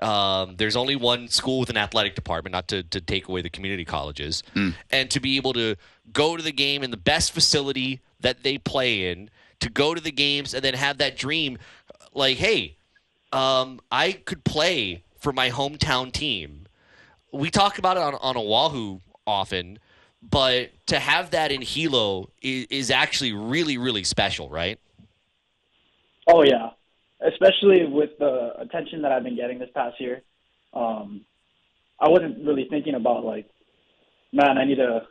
um, 0.03 0.57
there's 0.57 0.77
only 0.77 0.97
one 0.97 1.29
school 1.29 1.61
with 1.61 1.71
an 1.71 1.79
athletic 1.79 2.15
department, 2.15 2.53
not 2.53 2.69
to, 2.69 2.83
to 2.83 3.01
take 3.01 3.27
away 3.27 3.41
the 3.41 3.49
community 3.49 3.87
colleges, 3.87 4.43
and 4.91 5.11
to 5.11 5.19
be 5.19 5.39
able 5.39 5.55
to 5.55 5.77
go 6.13 6.37
to 6.37 6.43
the 6.43 6.53
game 6.53 6.83
in 6.83 6.91
the 6.91 6.99
best 6.99 7.33
facility 7.33 8.03
that 8.21 8.43
they 8.43 8.59
play 8.59 9.11
in, 9.11 9.31
to 9.61 9.71
go 9.71 9.95
to 9.95 10.01
the 10.01 10.13
games 10.13 10.53
and 10.53 10.63
then 10.63 10.75
have 10.75 10.99
that 10.99 11.17
dream, 11.17 11.57
like, 12.13 12.37
hey, 12.37 12.77
um, 13.33 13.81
I 13.91 14.13
could 14.13 14.45
play 14.45 15.05
for 15.17 15.33
my 15.33 15.49
hometown 15.49 16.13
team. 16.13 16.67
We 17.33 17.51
talk 17.51 17.79
about 17.79 17.97
it 17.97 18.03
on, 18.03 18.15
on 18.17 18.37
Oahu 18.37 19.01
often, 19.27 19.79
but 20.31 20.71
to 20.87 20.99
have 20.99 21.31
that 21.31 21.53
in 21.53 21.63
Hilo 21.63 22.31
is, 22.43 22.67
is 22.71 22.91
actually 22.91 23.33
really, 23.33 23.79
really 23.79 24.05
special, 24.05 24.49
right? 24.49 24.79
Oh 26.27 26.43
yeah, 26.43 26.71
especially 27.21 27.87
with 27.87 28.11
the 28.19 28.53
attention 28.59 29.03
that 29.03 29.13
I've 29.13 29.25
been 29.25 29.37
getting 29.37 29.59
this 29.59 29.69
past 29.75 30.01
year. 30.01 30.23
Um, 30.73 31.23
I 32.01 32.09
wasn't 32.09 32.45
really 32.45 32.67
thinking 32.69 32.95
about 32.95 33.25
like, 33.25 33.49
man, 34.33 34.59
I 34.59 34.65
need 34.65 34.77
to, 34.77 35.03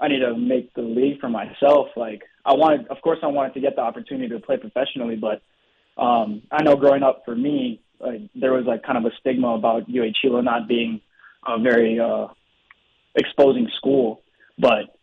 I 0.00 0.08
need 0.08 0.20
to 0.20 0.36
make 0.36 0.74
the 0.74 0.82
league 0.82 1.20
for 1.20 1.28
myself. 1.28 1.88
Like, 1.96 2.22
I 2.44 2.54
wanted, 2.54 2.88
of 2.88 3.00
course, 3.02 3.18
I 3.22 3.26
wanted 3.26 3.54
to 3.54 3.60
get 3.60 3.76
the 3.76 3.82
opportunity 3.82 4.28
to 4.30 4.40
play 4.40 4.56
professionally, 4.56 5.16
but 5.16 5.42
um, 6.02 6.42
I 6.50 6.62
know 6.62 6.76
growing 6.76 7.02
up 7.02 7.22
for 7.24 7.36
me, 7.36 7.80
like, 8.00 8.22
there 8.34 8.52
was 8.52 8.64
like 8.66 8.82
kind 8.82 8.98
of 8.98 9.04
a 9.04 9.14
stigma 9.20 9.54
about 9.54 9.82
UH 9.82 10.14
Hilo 10.22 10.40
not 10.40 10.66
being 10.66 11.00
a 11.46 11.58
very 11.58 12.00
uh, 12.00 12.28
exposing 13.14 13.68
school. 13.76 14.21
But 14.58 14.96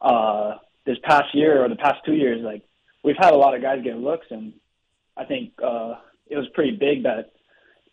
uh, 0.00 0.56
this 0.86 0.98
past 1.04 1.34
year 1.34 1.64
or 1.64 1.68
the 1.68 1.76
past 1.76 1.98
two 2.04 2.14
years, 2.14 2.40
like 2.42 2.62
we've 3.02 3.16
had 3.18 3.32
a 3.32 3.36
lot 3.36 3.54
of 3.54 3.62
guys 3.62 3.82
get 3.82 3.96
looks, 3.96 4.26
and 4.30 4.52
I 5.16 5.24
think 5.24 5.52
uh, 5.62 5.94
it 6.28 6.36
was 6.36 6.46
pretty 6.54 6.76
big 6.76 7.02
that 7.04 7.32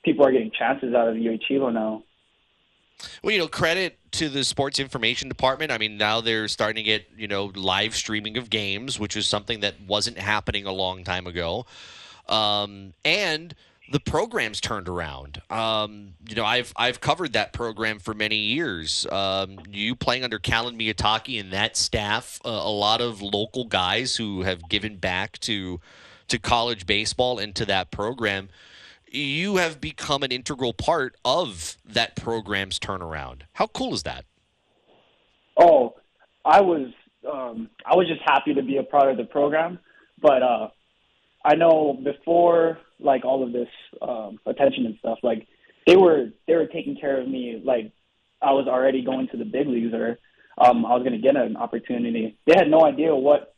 people 0.03 0.25
are 0.25 0.31
getting 0.31 0.51
chances 0.51 0.93
out 0.93 1.07
of 1.07 1.15
Hilo 1.15 1.69
now. 1.69 2.03
Well, 3.21 3.31
you 3.31 3.39
know, 3.39 3.47
credit 3.47 3.99
to 4.13 4.29
the 4.29 4.43
sports 4.43 4.79
information 4.79 5.29
department. 5.29 5.71
I 5.71 5.77
mean, 5.77 5.97
now 5.97 6.21
they're 6.21 6.47
starting 6.47 6.77
to 6.77 6.83
get, 6.83 7.07
you 7.15 7.27
know, 7.27 7.51
live 7.55 7.95
streaming 7.95 8.37
of 8.37 8.49
games, 8.49 8.99
which 8.99 9.15
is 9.15 9.27
something 9.27 9.59
that 9.59 9.75
wasn't 9.87 10.17
happening 10.17 10.65
a 10.65 10.71
long 10.71 11.03
time 11.03 11.27
ago. 11.27 11.65
Um, 12.27 12.93
and 13.05 13.53
the 13.89 13.99
program's 13.99 14.59
turned 14.59 14.89
around. 14.89 15.41
Um, 15.49 16.13
you 16.27 16.35
know, 16.35 16.45
I've 16.45 16.73
I've 16.75 16.99
covered 16.99 17.33
that 17.33 17.53
program 17.53 17.99
for 17.99 18.13
many 18.13 18.37
years. 18.37 19.05
Um, 19.11 19.59
you 19.69 19.95
playing 19.95 20.23
under 20.23 20.39
Kallen 20.39 20.77
Miyataki 20.77 21.39
and 21.39 21.51
that 21.53 21.77
staff, 21.77 22.39
uh, 22.43 22.49
a 22.49 22.71
lot 22.71 23.01
of 23.01 23.21
local 23.21 23.65
guys 23.65 24.15
who 24.15 24.41
have 24.41 24.67
given 24.69 24.97
back 24.97 25.39
to 25.39 25.79
to 26.27 26.37
college 26.37 26.85
baseball 26.85 27.39
and 27.39 27.55
to 27.55 27.65
that 27.65 27.91
program. 27.91 28.49
You 29.09 29.55
have 29.55 29.79
become 29.79 30.21
an 30.23 30.33
integral 30.33 30.73
part 30.73 31.15
of 31.23 31.77
that 31.85 32.17
program's 32.17 32.77
turnaround. 32.77 33.43
How 33.53 33.67
cool 33.67 33.93
is 33.93 34.03
that? 34.03 34.25
Oh, 35.57 35.95
I 36.43 36.59
was 36.59 36.91
um, 37.31 37.69
I 37.85 37.95
was 37.95 38.07
just 38.07 38.21
happy 38.25 38.53
to 38.53 38.61
be 38.61 38.77
a 38.77 38.83
part 38.83 39.09
of 39.09 39.17
the 39.17 39.23
program, 39.23 39.79
but 40.21 40.43
uh, 40.43 40.67
I 41.45 41.55
know 41.55 41.97
before 42.03 42.79
like 42.99 43.25
all 43.25 43.43
of 43.43 43.53
this 43.53 43.69
um, 44.01 44.39
attention 44.45 44.85
and 44.85 44.97
stuff, 44.99 45.19
like 45.23 45.47
they 45.85 45.95
were 45.95 46.27
they 46.47 46.55
were 46.55 46.67
taking 46.67 46.97
care 46.99 47.19
of 47.19 47.27
me 47.27 47.61
like 47.63 47.91
I 48.41 48.51
was 48.51 48.67
already 48.67 49.03
going 49.03 49.27
to 49.29 49.37
the 49.37 49.45
big 49.45 49.67
leagues 49.67 49.93
or 49.93 50.19
um, 50.57 50.85
I 50.85 50.93
was 50.93 51.03
going 51.03 51.13
to 51.13 51.19
get 51.19 51.35
an 51.35 51.55
opportunity. 51.55 52.37
They 52.45 52.53
had 52.55 52.69
no 52.69 52.83
idea 52.83 53.15
what 53.15 53.53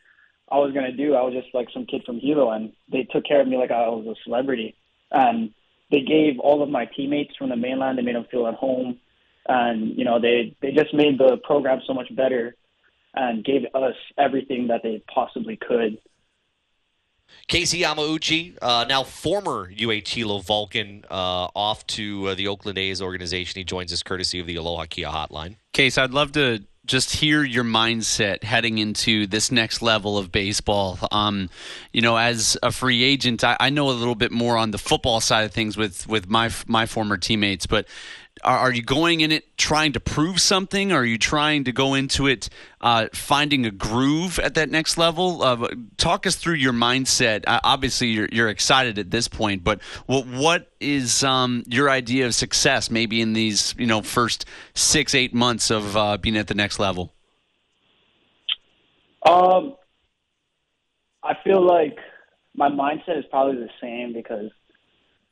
I 0.51 0.57
was 0.57 0.73
going 0.73 0.85
to 0.85 0.97
do. 0.97 1.15
I 1.15 1.21
was 1.21 1.33
just 1.33 1.53
like 1.53 1.67
some 1.73 1.85
kid 1.85 2.03
from 2.05 2.19
Hilo, 2.19 2.51
and 2.51 2.73
they 2.91 3.03
took 3.03 3.25
care 3.25 3.41
of 3.41 3.47
me 3.47 3.57
like 3.57 3.71
I 3.71 3.87
was 3.87 4.05
a 4.07 4.23
celebrity. 4.23 4.75
And 5.11 5.53
they 5.91 6.01
gave 6.01 6.39
all 6.39 6.61
of 6.61 6.69
my 6.69 6.85
teammates 6.85 7.35
from 7.37 7.49
the 7.49 7.55
mainland. 7.55 7.97
They 7.97 8.03
made 8.03 8.15
them 8.15 8.27
feel 8.29 8.47
at 8.47 8.55
home, 8.55 8.99
and 9.47 9.97
you 9.97 10.05
know 10.05 10.19
they 10.19 10.55
they 10.61 10.71
just 10.71 10.93
made 10.93 11.17
the 11.17 11.37
program 11.43 11.81
so 11.87 11.93
much 11.93 12.13
better, 12.15 12.55
and 13.15 13.45
gave 13.45 13.63
us 13.73 13.95
everything 14.17 14.67
that 14.67 14.81
they 14.83 15.01
possibly 15.13 15.57
could. 15.57 15.97
Casey 17.47 17.81
Yamauchi, 17.81 18.57
uh, 18.61 18.85
now 18.87 19.03
former 19.03 19.71
UH 19.71 20.07
Hilo 20.07 20.39
Vulcan, 20.39 21.03
uh, 21.09 21.47
off 21.55 21.85
to 21.87 22.27
uh, 22.27 22.35
the 22.35 22.47
Oakland 22.47 22.77
A's 22.77 23.01
organization. 23.01 23.59
He 23.59 23.63
joins 23.63 23.91
us 23.91 24.03
courtesy 24.03 24.39
of 24.39 24.47
the 24.47 24.55
Aloha 24.55 24.85
Kia 24.89 25.07
hotline. 25.07 25.55
Case, 25.73 25.97
I'd 25.97 26.11
love 26.11 26.31
to 26.33 26.63
just 26.89 27.15
hear 27.15 27.43
your 27.43 27.63
mindset 27.63 28.43
heading 28.43 28.79
into 28.79 29.27
this 29.27 29.51
next 29.51 29.81
level 29.81 30.17
of 30.17 30.31
baseball. 30.31 30.97
Um, 31.11 31.49
you 31.93 32.01
know, 32.01 32.17
as 32.17 32.57
a 32.63 32.71
free 32.71 33.03
agent, 33.03 33.43
I, 33.43 33.55
I, 33.59 33.69
know 33.69 33.89
a 33.89 33.91
little 33.91 34.15
bit 34.15 34.31
more 34.31 34.57
on 34.57 34.71
the 34.71 34.79
football 34.79 35.21
side 35.21 35.45
of 35.45 35.51
things 35.51 35.77
with 35.77 36.07
with 36.07 36.27
my 36.29 36.49
my 36.67 36.85
former 36.85 37.17
teammates, 37.17 37.65
but. 37.65 37.87
Are, 38.43 38.57
are 38.57 38.73
you 38.73 38.81
going 38.81 39.21
in 39.21 39.31
it 39.31 39.57
trying 39.57 39.93
to 39.93 39.99
prove 39.99 40.39
something? 40.39 40.91
Are 40.91 41.05
you 41.05 41.17
trying 41.17 41.63
to 41.65 41.71
go 41.71 41.93
into 41.93 42.27
it 42.27 42.49
uh, 42.81 43.07
finding 43.13 43.65
a 43.65 43.71
groove 43.71 44.39
at 44.39 44.55
that 44.55 44.69
next 44.69 44.97
level? 44.97 45.43
Uh, 45.43 45.67
talk 45.97 46.25
us 46.25 46.35
through 46.35 46.55
your 46.55 46.73
mindset. 46.73 47.43
Uh, 47.47 47.59
obviously, 47.63 48.07
you're, 48.07 48.29
you're 48.31 48.49
excited 48.49 48.97
at 48.97 49.11
this 49.11 49.27
point, 49.27 49.63
but 49.63 49.81
what 50.05 50.27
what 50.27 50.71
is 50.79 51.23
um, 51.23 51.63
your 51.67 51.89
idea 51.89 52.25
of 52.25 52.35
success? 52.35 52.89
Maybe 52.89 53.21
in 53.21 53.33
these 53.33 53.75
you 53.77 53.87
know 53.87 54.01
first 54.01 54.45
six 54.73 55.13
eight 55.15 55.33
months 55.33 55.69
of 55.69 55.95
uh, 55.95 56.17
being 56.17 56.37
at 56.37 56.47
the 56.47 56.55
next 56.55 56.79
level. 56.79 57.13
Um, 59.25 59.75
I 61.23 61.33
feel 61.43 61.65
like 61.65 61.97
my 62.55 62.69
mindset 62.69 63.19
is 63.19 63.25
probably 63.29 63.57
the 63.57 63.69
same 63.81 64.13
because 64.13 64.51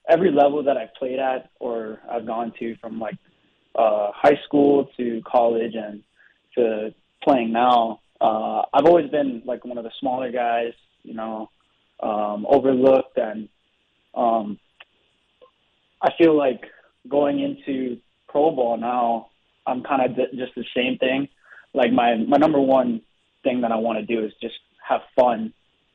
every 0.09 0.31
level 0.31 0.63
that 0.63 0.77
I've 0.77 0.93
played 0.95 1.19
at 1.19 1.49
or 1.59 1.99
I've 2.09 2.25
gone 2.25 2.53
to 2.59 2.75
from 2.77 2.99
like 2.99 3.17
uh, 3.75 4.11
high 4.13 4.39
school 4.45 4.89
to 4.97 5.21
college 5.25 5.73
and 5.75 6.01
to 6.55 6.93
playing 7.23 7.51
now, 7.51 7.99
uh, 8.19 8.63
I've 8.73 8.85
always 8.85 9.09
been 9.09 9.43
like 9.45 9.65
one 9.65 9.77
of 9.77 9.83
the 9.83 9.91
smaller 9.99 10.31
guys, 10.31 10.73
you 11.03 11.13
know, 11.13 11.49
um, 12.01 12.45
overlooked 12.49 13.17
and 13.17 13.49
um, 14.15 14.59
I 16.01 16.11
feel 16.17 16.35
like 16.35 16.61
going 17.07 17.39
into 17.39 17.97
pro 18.27 18.51
ball 18.51 18.77
now, 18.77 19.29
I'm 19.65 19.83
kind 19.83 20.01
of 20.01 20.15
just 20.31 20.55
the 20.55 20.65
same 20.75 20.97
thing. 20.97 21.27
Like 21.73 21.91
my 21.91 22.15
my 22.15 22.37
number 22.37 22.59
one 22.59 23.01
thing 23.43 23.61
that 23.61 23.71
I 23.71 23.75
want 23.75 23.99
to 23.99 24.05
do 24.05 24.25
is 24.25 24.31
just 24.41 24.55
have 24.87 25.01
fun, 25.15 25.53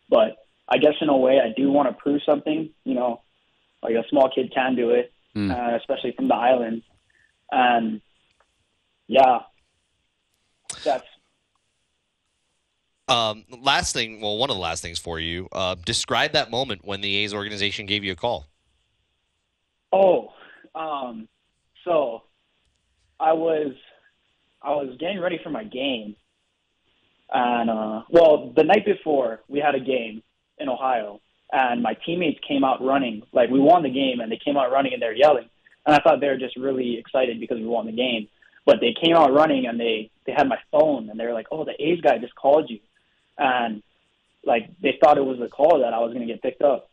but 0.08 0.36
I 0.68 0.78
guess 0.78 0.94
in 1.00 1.08
a 1.08 1.16
way 1.16 1.40
I 1.40 1.52
do 1.56 1.70
want 1.70 1.88
to 1.88 1.94
prove 1.94 2.20
something, 2.24 2.70
you 2.84 2.94
know, 2.94 3.22
like 3.82 3.94
a 3.94 4.08
small 4.08 4.30
kid 4.34 4.52
can 4.54 4.76
do 4.76 4.90
it, 4.90 5.12
mm. 5.34 5.50
uh, 5.50 5.76
especially 5.76 6.12
from 6.12 6.28
the 6.28 6.34
island. 6.34 6.82
And 7.50 8.00
yeah, 9.08 9.40
that's 10.84 11.04
Um, 13.08 13.44
last 13.60 13.92
thing, 13.92 14.20
well, 14.20 14.38
one 14.38 14.48
of 14.48 14.56
the 14.56 14.62
last 14.62 14.82
things 14.82 14.98
for 14.98 15.18
you. 15.18 15.48
Uh, 15.52 15.74
describe 15.84 16.32
that 16.32 16.50
moment 16.50 16.82
when 16.84 17.00
the 17.00 17.16
A's 17.16 17.34
organization 17.34 17.84
gave 17.86 18.04
you 18.04 18.12
a 18.12 18.16
call. 18.16 18.46
Oh, 19.92 20.32
um, 20.74 21.28
so 21.84 22.22
I 23.20 23.32
was 23.34 23.72
I 24.62 24.70
was 24.70 24.96
getting 24.98 25.20
ready 25.20 25.38
for 25.42 25.50
my 25.50 25.64
game, 25.64 26.16
and 27.30 27.68
uh, 27.68 28.02
well, 28.08 28.52
the 28.56 28.64
night 28.64 28.86
before 28.86 29.40
we 29.48 29.58
had 29.58 29.74
a 29.74 29.80
game 29.80 30.22
in 30.58 30.68
Ohio, 30.70 31.20
and 31.52 31.82
my 31.82 31.94
teammates 32.06 32.40
came 32.46 32.64
out 32.64 32.82
running. 32.82 33.22
Like 33.32 33.50
we 33.50 33.60
won 33.60 33.82
the 33.82 33.90
game, 33.90 34.20
and 34.20 34.32
they 34.32 34.40
came 34.42 34.56
out 34.56 34.72
running 34.72 34.92
and 34.92 35.02
they're 35.02 35.14
yelling, 35.14 35.48
and 35.86 35.94
I 35.94 36.00
thought 36.00 36.20
they 36.20 36.28
were 36.28 36.38
just 36.38 36.56
really 36.56 36.98
excited 36.98 37.38
because 37.38 37.58
we 37.58 37.66
won 37.66 37.86
the 37.86 37.92
game. 37.92 38.28
But 38.64 38.76
they 38.80 38.94
came 39.00 39.16
out 39.16 39.32
running 39.32 39.66
and 39.66 39.78
they 39.78 40.10
they 40.24 40.32
had 40.32 40.48
my 40.48 40.58
phone 40.70 41.10
and 41.10 41.18
they 41.18 41.26
were 41.26 41.32
like, 41.32 41.48
"Oh, 41.50 41.64
the 41.64 41.74
A's 41.78 42.00
guy 42.00 42.18
just 42.18 42.34
called 42.34 42.70
you," 42.70 42.78
and 43.36 43.82
like 44.44 44.70
they 44.80 44.98
thought 45.00 45.18
it 45.18 45.24
was 45.24 45.40
a 45.40 45.48
call 45.48 45.80
that 45.80 45.92
I 45.92 45.98
was 45.98 46.12
going 46.12 46.26
to 46.26 46.32
get 46.32 46.42
picked 46.42 46.62
up. 46.62 46.88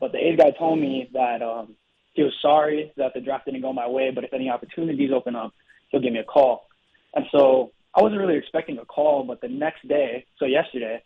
But 0.00 0.12
the 0.12 0.18
A's 0.18 0.36
guy 0.38 0.50
told 0.50 0.78
me 0.78 1.08
that 1.12 1.42
um, 1.42 1.76
he 2.14 2.22
was 2.22 2.32
sorry 2.42 2.92
that 2.96 3.14
the 3.14 3.20
draft 3.20 3.46
didn't 3.46 3.62
go 3.62 3.72
my 3.72 3.88
way, 3.88 4.10
but 4.10 4.24
if 4.24 4.32
any 4.32 4.50
opportunities 4.50 5.10
open 5.14 5.36
up, 5.36 5.52
he'll 5.90 6.00
give 6.00 6.12
me 6.12 6.18
a 6.18 6.24
call. 6.24 6.66
And 7.14 7.26
so 7.30 7.72
I 7.94 8.02
wasn't 8.02 8.20
really 8.20 8.36
expecting 8.36 8.78
a 8.78 8.84
call, 8.84 9.24
but 9.24 9.40
the 9.40 9.48
next 9.48 9.86
day, 9.86 10.24
so 10.38 10.44
yesterday, 10.44 11.02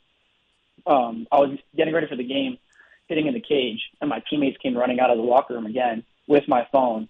um, 0.87 1.27
I 1.33 1.37
was 1.37 1.59
getting 1.77 1.95
ready 1.95 2.07
for 2.07 2.17
the 2.17 2.25
game, 2.25 2.59
hitting 3.09 3.27
in 3.27 3.35
the 3.35 3.41
cage, 3.41 3.81
and 4.01 4.11
my 4.11 4.23
teammates 4.29 4.57
came 4.59 4.77
running 4.77 5.01
out 5.01 5.11
of 5.11 5.17
the 5.17 5.23
locker 5.23 5.55
room 5.55 5.67
again 5.67 6.05
with 6.27 6.45
my 6.49 6.67
phone, 6.73 7.09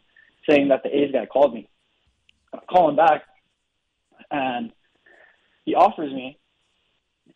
saying 0.48 0.68
that 0.68 0.82
the 0.82 0.94
A's 0.94 1.12
guy 1.12 1.26
called 1.26 1.54
me. 1.54 1.68
I 2.52 2.58
call 2.70 2.88
him 2.88 2.96
back, 2.96 3.22
and 4.30 4.72
he 5.64 5.74
offers 5.74 6.12
me, 6.12 6.38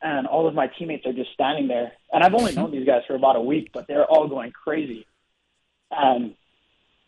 and 0.03 0.27
all 0.27 0.47
of 0.47 0.55
my 0.55 0.67
teammates 0.67 1.07
are 1.07 1.13
just 1.13 1.33
standing 1.33 1.69
there. 1.69 1.93
And 2.13 2.23
I've 2.23 2.35
only 2.35 2.55
known 2.55 2.71
these 2.71 2.87
guys 2.87 3.03
for 3.07 3.15
about 3.15 3.37
a 3.37 3.41
week, 3.41 3.71
but 3.73 3.87
they're 3.87 4.07
all 4.07 4.29
going 4.29 4.53
crazy. 4.53 5.07
And 5.91 6.35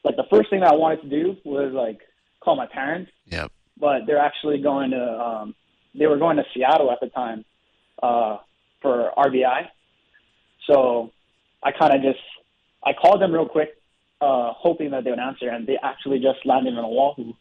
like 0.04 0.16
the 0.16 0.26
first 0.30 0.50
thing 0.50 0.60
that 0.60 0.72
I 0.72 0.74
wanted 0.74 1.02
to 1.02 1.08
do 1.08 1.36
was 1.44 1.72
like 1.72 2.00
call 2.40 2.56
my 2.56 2.66
parents. 2.66 3.10
Yep. 3.26 3.52
But 3.78 4.06
they're 4.06 4.18
actually 4.18 4.60
going 4.60 4.90
to 4.90 5.20
um 5.20 5.54
they 5.94 6.06
were 6.06 6.18
going 6.18 6.36
to 6.36 6.44
Seattle 6.54 6.90
at 6.90 6.98
the 7.00 7.08
time 7.08 7.44
uh 8.02 8.38
for 8.80 9.10
RBI. 9.16 9.68
So 10.68 11.12
I 11.62 11.70
kind 11.72 11.94
of 11.94 12.02
just 12.02 12.22
I 12.84 12.92
called 12.92 13.20
them 13.20 13.32
real 13.32 13.48
quick 13.48 13.70
uh 14.20 14.52
hoping 14.56 14.90
that 14.90 15.04
they 15.04 15.10
would 15.10 15.18
answer 15.18 15.48
and 15.48 15.66
they 15.66 15.78
actually 15.82 16.18
just 16.18 16.44
landed 16.44 16.72
in 16.74 16.78
Oahu. 16.78 17.32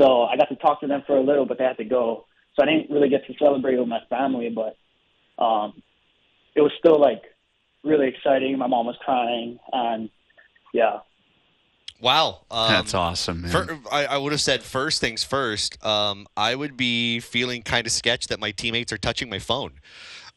So 0.00 0.22
I 0.24 0.36
got 0.36 0.48
to 0.48 0.56
talk 0.56 0.80
to 0.80 0.86
them 0.86 1.02
for 1.06 1.16
a 1.16 1.22
little 1.22 1.46
but 1.46 1.58
they 1.58 1.64
had 1.64 1.76
to 1.78 1.84
go. 1.84 2.26
So 2.54 2.62
I 2.62 2.66
didn't 2.66 2.90
really 2.90 3.08
get 3.08 3.26
to 3.26 3.34
celebrate 3.38 3.78
with 3.78 3.88
my 3.88 4.00
family 4.08 4.50
but 4.50 4.76
um 5.42 5.82
it 6.54 6.60
was 6.60 6.72
still 6.78 7.00
like 7.00 7.22
really 7.82 8.08
exciting. 8.08 8.56
My 8.58 8.66
mom 8.66 8.86
was 8.86 8.96
crying 9.04 9.58
and 9.72 10.10
yeah, 10.72 11.00
Wow, 12.02 12.40
um, 12.50 12.72
That's 12.72 12.94
awesome, 12.94 13.42
man. 13.42 13.50
fir- 13.52 13.78
I, 13.90 14.06
I 14.06 14.18
would 14.18 14.32
have 14.32 14.40
said 14.40 14.64
first 14.64 15.00
things 15.00 15.22
first. 15.22 15.82
Um, 15.86 16.26
I 16.36 16.56
would 16.56 16.76
be 16.76 17.20
feeling 17.20 17.62
kind 17.62 17.86
of 17.86 17.92
sketched 17.92 18.28
that 18.30 18.40
my 18.40 18.50
teammates 18.50 18.92
are 18.92 18.98
touching 18.98 19.30
my 19.30 19.38
phone. 19.38 19.74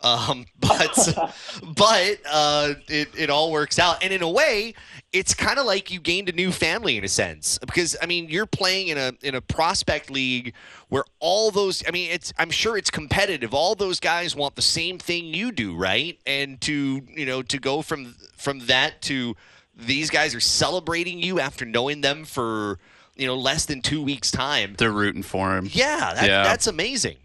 Um, 0.01 0.45
but 0.59 1.35
but 1.75 2.19
uh, 2.31 2.73
it 2.87 3.09
it 3.17 3.29
all 3.31 3.51
works 3.51 3.79
out, 3.79 4.03
and 4.03 4.13
in 4.13 4.21
a 4.21 4.29
way, 4.29 4.75
it's 5.11 5.33
kind 5.33 5.57
of 5.57 5.65
like 5.65 5.89
you 5.89 5.99
gained 5.99 6.29
a 6.29 6.33
new 6.33 6.51
family 6.51 6.97
in 6.97 7.03
a 7.03 7.07
sense 7.07 7.57
because 7.57 7.97
I 7.99 8.05
mean 8.05 8.29
you're 8.29 8.45
playing 8.45 8.89
in 8.89 8.99
a 8.99 9.13
in 9.23 9.33
a 9.33 9.41
prospect 9.41 10.11
league 10.11 10.53
where 10.89 11.03
all 11.19 11.49
those 11.49 11.83
I 11.87 11.91
mean 11.91 12.11
it's 12.11 12.31
I'm 12.37 12.51
sure 12.51 12.77
it's 12.77 12.91
competitive. 12.91 13.55
All 13.55 13.73
those 13.73 13.99
guys 13.99 14.35
want 14.35 14.55
the 14.55 14.61
same 14.61 14.99
thing 14.99 15.33
you 15.33 15.51
do, 15.51 15.75
right? 15.75 16.19
And 16.27 16.61
to 16.61 17.01
you 17.09 17.25
know 17.25 17.41
to 17.41 17.57
go 17.57 17.81
from 17.81 18.13
from 18.35 18.59
that 18.67 19.01
to 19.03 19.35
these 19.75 20.09
guys 20.09 20.33
are 20.35 20.39
celebrating 20.39 21.19
you 21.19 21.39
after 21.39 21.65
knowing 21.65 22.01
them 22.01 22.25
for 22.25 22.79
you 23.15 23.27
know 23.27 23.35
less 23.35 23.65
than 23.65 23.81
two 23.81 24.01
weeks 24.01 24.31
time. 24.31 24.75
They're 24.77 24.91
rooting 24.91 25.23
for 25.23 25.55
him. 25.57 25.69
Yeah, 25.71 26.13
that, 26.13 26.27
Yeah. 26.27 26.43
that's 26.43 26.67
amazing. 26.67 27.17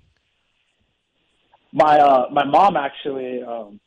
my 1.73 1.99
uh 1.99 2.27
my 2.33 2.45
mom 2.45 2.77
actually 2.77 3.43
um 3.43 3.79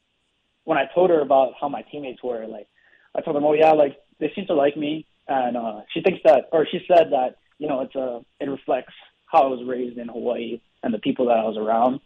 when 0.64 0.78
I 0.78 0.86
told 0.96 1.10
her 1.10 1.20
about 1.20 1.54
how 1.60 1.68
my 1.68 1.82
teammates 1.84 2.24
were 2.24 2.46
like 2.48 2.68
I 3.16 3.22
told 3.22 3.36
them 3.36 3.44
oh 3.46 3.54
yeah 3.54 3.72
like 3.74 3.98
they 4.20 4.32
seem 4.36 4.46
to 4.48 4.54
like 4.54 4.78
me 4.78 5.06
and 5.28 5.58
uh 5.58 5.82
she 5.94 6.02
thinks 6.02 6.22
that 6.24 6.46
or 6.52 6.66
she 6.72 6.80
said 6.88 7.12
that 7.12 7.36
you 7.60 7.68
know 7.68 7.82
it's 7.82 7.96
a 7.96 8.22
it 8.40 8.50
reflects 8.50 8.94
how 9.26 9.44
I 9.44 9.48
was 9.48 9.66
raised 9.68 9.98
in 9.98 10.08
Hawaii 10.08 10.62
and 10.84 10.94
the 10.94 11.00
people 11.00 11.26
that 11.28 11.38
I 11.38 11.44
was 11.44 11.58
around 11.58 12.00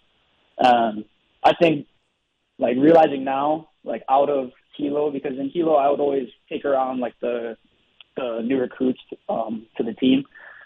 um 0.63 1.05
I 1.43 1.53
think 1.61 1.85
like 2.57 2.75
realizing 2.77 3.23
now 3.23 3.69
like 3.83 4.01
out 4.09 4.29
of 4.29 4.51
Hilo 4.77 5.11
because 5.11 5.37
in 5.37 5.49
Hilo 5.49 5.75
I 5.75 5.89
would 5.89 5.99
always 5.99 6.29
take 6.49 6.65
around 6.65 6.99
like 6.99 7.13
the 7.21 7.57
the 8.15 8.41
new 8.43 8.59
recruits 8.59 9.01
um 9.29 9.67
to 9.77 9.83
the 9.83 9.93
team 9.93 10.23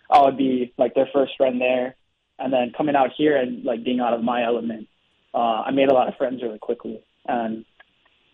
I 0.10 0.22
would 0.22 0.38
be 0.38 0.74
like 0.78 0.94
their 0.94 1.10
first 1.14 1.34
friend 1.38 1.60
there 1.60 1.96
and 2.40 2.52
then 2.52 2.72
coming 2.76 2.96
out 2.96 3.12
here 3.18 3.38
and 3.38 3.64
like 3.64 3.84
being 3.84 4.00
out 4.00 4.14
of 4.14 4.24
my 4.24 4.44
element 4.44 4.88
uh, 5.34 5.64
I 5.66 5.72
made 5.72 5.90
a 5.90 5.94
lot 5.94 6.08
of 6.08 6.16
friends 6.16 6.42
really 6.42 6.60
quickly, 6.60 7.04
and 7.28 7.66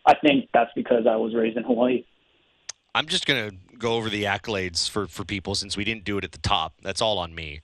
I 0.05 0.15
think 0.15 0.49
that's 0.53 0.71
because 0.75 1.05
I 1.09 1.15
was 1.15 1.35
raised 1.35 1.57
in 1.57 1.63
Hawaii. 1.63 2.05
I'm 2.95 3.05
just 3.05 3.27
gonna 3.27 3.51
go 3.77 3.93
over 3.93 4.09
the 4.09 4.23
accolades 4.23 4.89
for 4.89 5.07
for 5.07 5.23
people 5.23 5.53
since 5.53 5.77
we 5.77 5.83
didn't 5.83 6.03
do 6.03 6.17
it 6.17 6.23
at 6.23 6.31
the 6.31 6.39
top. 6.39 6.73
That's 6.81 7.01
all 7.01 7.19
on 7.19 7.35
me. 7.35 7.61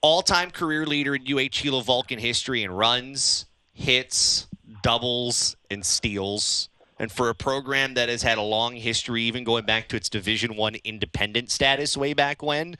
All-time 0.00 0.50
career 0.50 0.84
leader 0.86 1.14
in 1.14 1.22
UH 1.22 1.54
Hilo 1.54 1.80
Vulcan 1.80 2.18
history 2.18 2.64
in 2.64 2.72
runs, 2.72 3.46
hits, 3.72 4.48
doubles, 4.82 5.56
and 5.70 5.84
steals. 5.84 6.68
And 6.98 7.10
for 7.10 7.28
a 7.28 7.34
program 7.34 7.94
that 7.94 8.08
has 8.08 8.22
had 8.22 8.38
a 8.38 8.42
long 8.42 8.76
history, 8.76 9.22
even 9.22 9.44
going 9.44 9.64
back 9.64 9.88
to 9.88 9.96
its 9.96 10.08
Division 10.08 10.56
One 10.56 10.76
independent 10.84 11.50
status 11.50 11.96
way 11.96 12.12
back 12.12 12.42
when, 12.42 12.76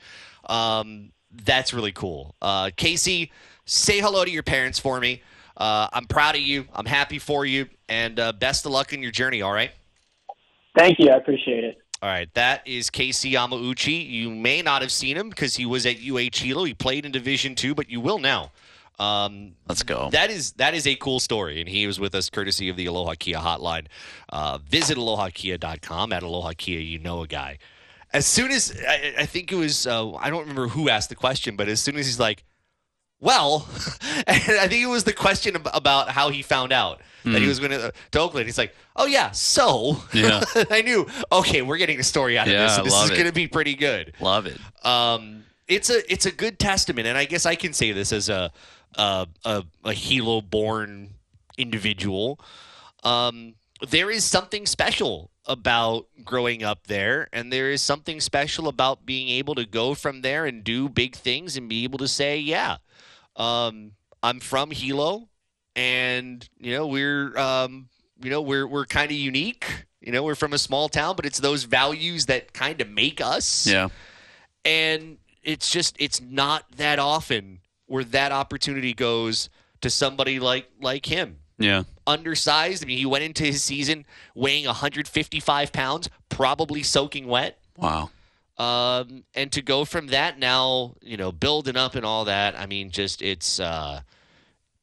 um, 0.47 1.13
that's 1.45 1.73
really 1.73 1.93
cool. 1.93 2.35
Uh, 2.41 2.71
Casey, 2.77 3.33
say 3.65 4.01
hello 4.01 4.25
to 4.25 4.31
your 4.31 4.43
parents 4.43 4.79
for 4.79 5.01
me. 5.01 5.23
Uh, 5.57 5.89
I'm 5.93 6.07
proud 6.07 6.35
of 6.35 6.41
you. 6.43 6.67
I'm 6.75 6.87
happy 6.87 7.19
for 7.19 7.45
you, 7.45 7.69
and 7.89 8.19
uh, 8.21 8.33
best 8.33 8.67
of 8.67 8.73
luck 8.73 8.93
in 8.93 9.03
your 9.03 9.13
journey. 9.13 9.43
All 9.43 9.53
right. 9.53 9.71
Thank 10.79 10.99
you, 10.99 11.11
I 11.11 11.17
appreciate 11.17 11.65
it. 11.65 11.79
All 12.03 12.09
right, 12.09 12.33
that 12.35 12.67
is 12.67 12.91
Casey 12.91 13.35
Yamauchi. 13.35 14.09
You 14.11 14.29
may 14.29 14.61
not 14.61 14.83
have 14.83 14.91
seen 14.91 15.17
him 15.17 15.29
because 15.29 15.55
he 15.55 15.67
was 15.67 15.87
at 15.87 15.99
UH 15.99 16.39
Hilo. 16.39 16.65
He 16.65 16.75
played 16.75 17.07
in 17.07 17.13
Division 17.13 17.55
Two, 17.55 17.77
but 17.77 17.89
you 17.89 18.01
will 18.01 18.19
now. 18.19 18.51
Um, 19.03 19.53
Let's 19.69 19.83
go. 19.83 20.11
that 20.11 20.31
is 20.31 20.53
that 20.53 20.75
is 20.75 20.87
a 20.87 20.95
cool 20.97 21.19
story, 21.21 21.61
and 21.61 21.69
he 21.69 21.87
was 21.87 21.99
with 21.99 22.15
us 22.15 22.31
courtesy 22.31 22.69
of 22.69 22.77
the 22.77 22.87
Aloha 22.87 23.15
Kia 23.19 23.39
hotline. 23.39 23.87
Uh, 24.29 24.59
visit 24.59 24.97
alohakia.com 24.99 26.13
at 26.13 26.23
Aloha 26.23 26.53
Kia. 26.57 26.81
You 26.81 26.99
know 26.99 27.23
a 27.23 27.27
guy. 27.27 27.59
As 28.13 28.27
soon 28.27 28.51
as 28.51 28.79
I, 28.87 29.15
I 29.21 29.27
think 29.27 29.51
it 29.53 29.57
was, 29.57 29.87
uh, 29.87 30.13
I 30.15 30.29
don't 30.31 30.41
remember 30.41 30.69
who 30.69 30.89
asked 30.91 31.09
the 31.09 31.15
question, 31.15 31.57
but 31.57 31.69
as 31.69 31.81
soon 31.81 31.97
as 31.97 32.07
he's 32.07 32.21
like, 32.21 32.45
"Well," 33.21 33.67
and 34.27 34.37
I 34.61 34.69
think 34.69 34.83
it 34.83 34.87
was 34.89 35.05
the 35.05 35.13
question 35.15 35.57
ab- 35.57 35.71
about 35.73 36.11
how 36.11 36.29
he 36.31 36.43
found 36.43 36.73
out 36.73 37.01
that 37.25 37.41
he 37.41 37.47
was 37.47 37.61
going 37.61 37.71
to, 37.71 37.93
to 38.11 38.19
Oakland. 38.21 38.47
He's 38.47 38.59
like, 38.59 38.75
"Oh 38.97 39.07
yeah, 39.07 39.31
so 39.31 39.97
Yeah. 40.13 40.43
I 40.71 40.83
knew. 40.83 41.07
Okay, 41.31 41.63
we're 41.63 41.77
getting 41.79 41.99
a 42.01 42.03
story 42.05 42.37
out 42.37 42.47
of 42.49 42.53
Yeah, 42.53 42.65
this. 42.67 42.77
And 42.77 42.87
This 42.87 42.93
love 42.93 43.05
is 43.05 43.11
going 43.11 43.27
to 43.27 43.33
be 43.33 43.47
pretty 43.49 43.75
good." 43.75 44.13
Love 44.21 44.47
it. 44.47 44.59
um, 44.85 45.45
it's 45.69 45.89
a 45.89 46.13
it's 46.13 46.27
a 46.27 46.33
good 46.33 46.59
testament, 46.59 47.07
and 47.07 47.17
I 47.17 47.25
guess 47.25 47.47
I 47.47 47.55
can 47.55 47.73
say 47.73 47.93
this 47.93 48.13
as 48.13 48.29
a 48.29 48.53
a 48.97 49.27
a, 49.45 49.65
a 49.85 49.93
Hilo 49.93 50.41
born 50.41 51.15
individual. 51.59 52.39
Um, 53.05 53.55
there 53.89 54.11
is 54.11 54.25
something 54.25 54.65
special 54.67 55.31
about 55.47 56.07
growing 56.25 56.63
up 56.63 56.87
there, 56.87 57.29
and 57.33 57.53
there 57.53 57.71
is 57.71 57.83
something 57.83 58.21
special 58.21 58.69
about 58.69 59.05
being 59.05 59.29
able 59.29 59.55
to 59.57 59.67
go 59.67 59.95
from 59.95 60.23
there 60.23 60.47
and 60.47 60.63
do 60.63 60.89
big 60.89 61.17
things 61.17 61.57
and 61.57 61.69
be 61.69 61.83
able 61.85 61.99
to 61.99 62.07
say, 62.09 62.39
"Yeah, 62.39 62.77
um, 63.37 63.93
I'm 64.23 64.39
from 64.41 64.71
Hilo, 64.71 65.29
and 65.75 66.49
you 66.61 66.73
know 66.73 66.87
we're 66.87 67.37
um, 67.39 67.89
you 68.23 68.31
know 68.31 68.41
we're 68.41 68.67
we're 68.67 68.87
kind 68.87 69.11
of 69.11 69.17
unique." 69.17 69.87
You 70.05 70.11
know, 70.11 70.25
we're 70.25 70.35
from 70.35 70.53
a 70.53 70.59
small 70.59 70.89
town, 70.89 71.15
but 71.15 71.25
it's 71.27 71.39
those 71.39 71.63
values 71.63 72.27
that 72.27 72.53
kind 72.53 72.81
of 72.81 72.89
make 72.89 73.21
us 73.21 73.69
Yeah. 73.69 73.87
and 74.65 75.19
it's 75.45 75.71
just 75.71 75.95
it's 76.01 76.21
not 76.21 76.65
that 76.77 76.99
often 76.99 77.61
where 77.93 78.05
that 78.05 78.33
opportunity 78.33 78.95
goes 78.95 79.51
to 79.83 79.91
somebody 79.91 80.41
like 80.41 80.71
like 80.81 81.05
him 81.05 81.37
Yeah. 81.59 81.83
undersized 82.07 82.83
i 82.83 82.87
mean 82.87 82.97
he 82.97 83.05
went 83.07 83.23
into 83.25 83.45
his 83.45 83.63
season 83.63 84.07
weighing 84.35 84.65
155 84.65 85.73
pounds 85.73 86.09
probably 86.31 86.83
soaking 86.83 87.27
wet 87.27 87.59
Wow. 87.77 88.11
um, 88.59 89.25
and 89.35 89.53
to 89.53 89.61
go 89.63 89.85
from 89.85 90.07
that 90.09 90.39
now 90.39 90.95
you 91.03 91.17
know 91.19 91.33
building 91.33 91.77
up 91.77 91.95
and 91.95 92.07
all 92.07 92.25
that 92.25 92.59
i 92.59 92.65
mean 92.67 92.91
just 92.91 93.21
it's 93.21 93.61
uh 93.61 94.01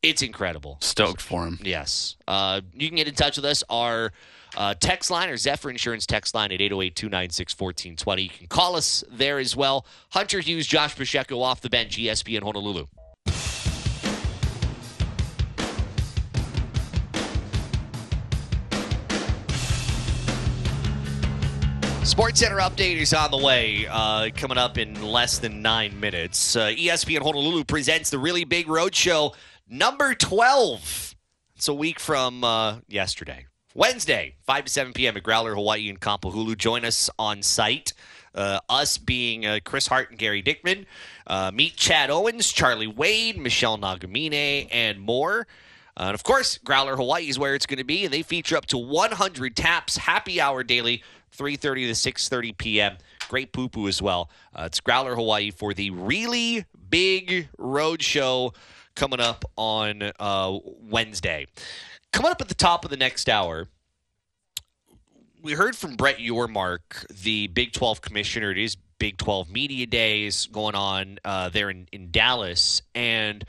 it's 0.03 0.21
incredible 0.21 0.77
Stoked 0.79 1.19
for 1.21 1.45
him. 1.45 1.59
Yes. 1.61 2.15
Uh, 2.25 2.61
you 2.73 2.87
can 2.87 2.95
get 2.95 3.09
in 3.09 3.15
touch 3.15 3.35
with 3.35 3.43
us. 3.43 3.65
Our 3.69 4.13
uh, 4.55 4.73
text 4.79 5.11
line 5.11 5.27
or 5.27 5.35
Zephyr 5.35 5.69
Insurance 5.69 6.05
text 6.05 6.33
line 6.33 6.53
at 6.53 6.61
808 6.61 6.95
296 6.95 7.59
1420. 7.59 8.21
You 8.23 8.29
can 8.29 8.47
call 8.47 8.77
us 8.77 9.03
there 9.11 9.39
as 9.39 9.57
well. 9.57 9.85
Hunter 10.11 10.39
Hughes, 10.39 10.67
Josh 10.67 10.95
Pacheco 10.95 11.41
off 11.41 11.59
the 11.59 11.69
bench, 11.69 11.97
ESPN 11.97 12.43
Honolulu. 12.43 12.85
SportsCenter 22.09 22.59
update 22.59 22.97
is 22.97 23.13
on 23.13 23.29
the 23.29 23.37
way, 23.37 23.85
uh, 23.87 24.29
coming 24.35 24.57
up 24.57 24.79
in 24.79 24.99
less 24.99 25.37
than 25.37 25.61
nine 25.61 25.99
minutes. 25.99 26.55
Uh, 26.55 26.69
ESPN 26.69 27.21
Honolulu 27.21 27.63
presents 27.65 28.09
the 28.09 28.17
really 28.17 28.45
big 28.45 28.67
road 28.67 28.95
show 28.95 29.35
number 29.69 30.15
12. 30.15 31.15
It's 31.55 31.67
a 31.67 31.73
week 31.73 31.99
from 31.99 32.43
uh, 32.43 32.77
yesterday. 32.87 33.45
Wednesday, 33.75 34.37
5 34.47 34.65
to 34.65 34.71
7 34.71 34.93
p.m. 34.93 35.17
at 35.17 35.23
Growler, 35.23 35.53
Hawaii, 35.53 35.87
and 35.87 36.01
Kapahulu. 36.01 36.57
Join 36.57 36.83
us 36.83 37.11
on 37.19 37.43
site. 37.43 37.93
Uh, 38.33 38.59
us 38.67 38.97
being 38.97 39.45
uh, 39.45 39.59
Chris 39.63 39.85
Hart 39.85 40.09
and 40.09 40.17
Gary 40.17 40.41
Dickman. 40.41 40.87
Uh, 41.27 41.51
meet 41.53 41.75
Chad 41.75 42.09
Owens, 42.09 42.51
Charlie 42.51 42.87
Wade, 42.87 43.37
Michelle 43.37 43.77
Nagamine, 43.77 44.67
and 44.71 44.99
more. 44.99 45.45
Uh, 45.95 46.05
and 46.05 46.15
of 46.15 46.23
course, 46.23 46.57
Growler 46.57 46.95
Hawaii 46.95 47.29
is 47.29 47.37
where 47.37 47.53
it's 47.53 47.67
going 47.67 47.77
to 47.77 47.83
be, 47.83 48.05
and 48.05 48.13
they 48.13 48.23
feature 48.23 48.57
up 48.57 48.65
to 48.67 48.79
100 48.79 49.55
taps, 49.55 49.97
happy 49.97 50.41
hour 50.41 50.63
daily, 50.63 51.03
3:30 51.37 51.87
to 51.87 52.11
6:30 52.11 52.57
p.m. 52.57 52.97
Great 53.27 53.51
poo 53.53 53.69
poo 53.69 53.87
as 53.87 54.01
well. 54.01 54.29
Uh, 54.53 54.63
it's 54.63 54.79
Growler 54.79 55.15
Hawaii 55.15 55.51
for 55.51 55.73
the 55.73 55.91
really 55.91 56.65
big 56.89 57.47
road 57.57 58.01
show 58.01 58.53
coming 58.95 59.19
up 59.19 59.45
on 59.55 60.11
uh, 60.19 60.57
Wednesday. 60.81 61.47
Coming 62.11 62.31
up 62.31 62.41
at 62.41 62.47
the 62.47 62.55
top 62.55 62.83
of 62.83 62.91
the 62.91 62.97
next 62.97 63.29
hour, 63.29 63.67
we 65.41 65.53
heard 65.53 65.75
from 65.75 65.95
Brett 65.95 66.17
Yormark, 66.17 67.07
the 67.21 67.47
Big 67.47 67.71
12 67.71 68.01
commissioner. 68.01 68.51
It 68.51 68.57
is 68.57 68.77
Big 68.97 69.17
12 69.17 69.49
Media 69.49 69.85
Days 69.85 70.47
going 70.47 70.75
on 70.75 71.19
uh, 71.23 71.49
there 71.49 71.69
in, 71.69 71.87
in 71.91 72.11
Dallas. 72.11 72.81
And 72.93 73.45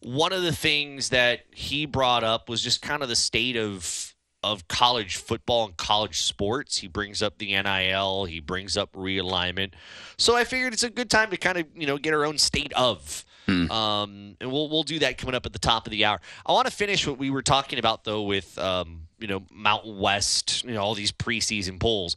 one 0.00 0.32
of 0.32 0.42
the 0.42 0.52
things 0.52 1.08
that 1.08 1.40
he 1.52 1.86
brought 1.86 2.22
up 2.22 2.48
was 2.48 2.62
just 2.62 2.82
kind 2.82 3.02
of 3.02 3.08
the 3.08 3.16
state 3.16 3.56
of 3.56 4.11
of 4.42 4.68
college 4.68 5.16
football 5.16 5.66
and 5.66 5.76
college 5.76 6.22
sports. 6.22 6.78
He 6.78 6.88
brings 6.88 7.22
up 7.22 7.38
the 7.38 7.60
NIL, 7.60 8.24
he 8.24 8.40
brings 8.40 8.76
up 8.76 8.92
realignment. 8.92 9.72
So 10.18 10.36
I 10.36 10.44
figured 10.44 10.72
it's 10.72 10.82
a 10.82 10.90
good 10.90 11.10
time 11.10 11.30
to 11.30 11.36
kind 11.36 11.58
of, 11.58 11.66
you 11.74 11.86
know, 11.86 11.98
get 11.98 12.14
our 12.14 12.24
own 12.24 12.38
state 12.38 12.72
of. 12.74 13.24
Um, 13.70 14.36
and 14.40 14.52
we'll 14.52 14.68
we'll 14.68 14.84
do 14.84 15.00
that 15.00 15.18
coming 15.18 15.34
up 15.34 15.46
at 15.46 15.52
the 15.52 15.58
top 15.58 15.86
of 15.86 15.90
the 15.90 16.04
hour. 16.04 16.20
I 16.46 16.52
want 16.52 16.66
to 16.66 16.72
finish 16.72 17.06
what 17.06 17.18
we 17.18 17.30
were 17.30 17.42
talking 17.42 17.78
about 17.78 18.04
though 18.04 18.22
with 18.22 18.56
um, 18.58 19.08
you 19.18 19.28
know, 19.28 19.42
Mountain 19.50 19.98
West, 19.98 20.64
you 20.64 20.72
know, 20.74 20.82
all 20.82 20.94
these 20.94 21.12
preseason 21.12 21.80
polls. 21.80 22.16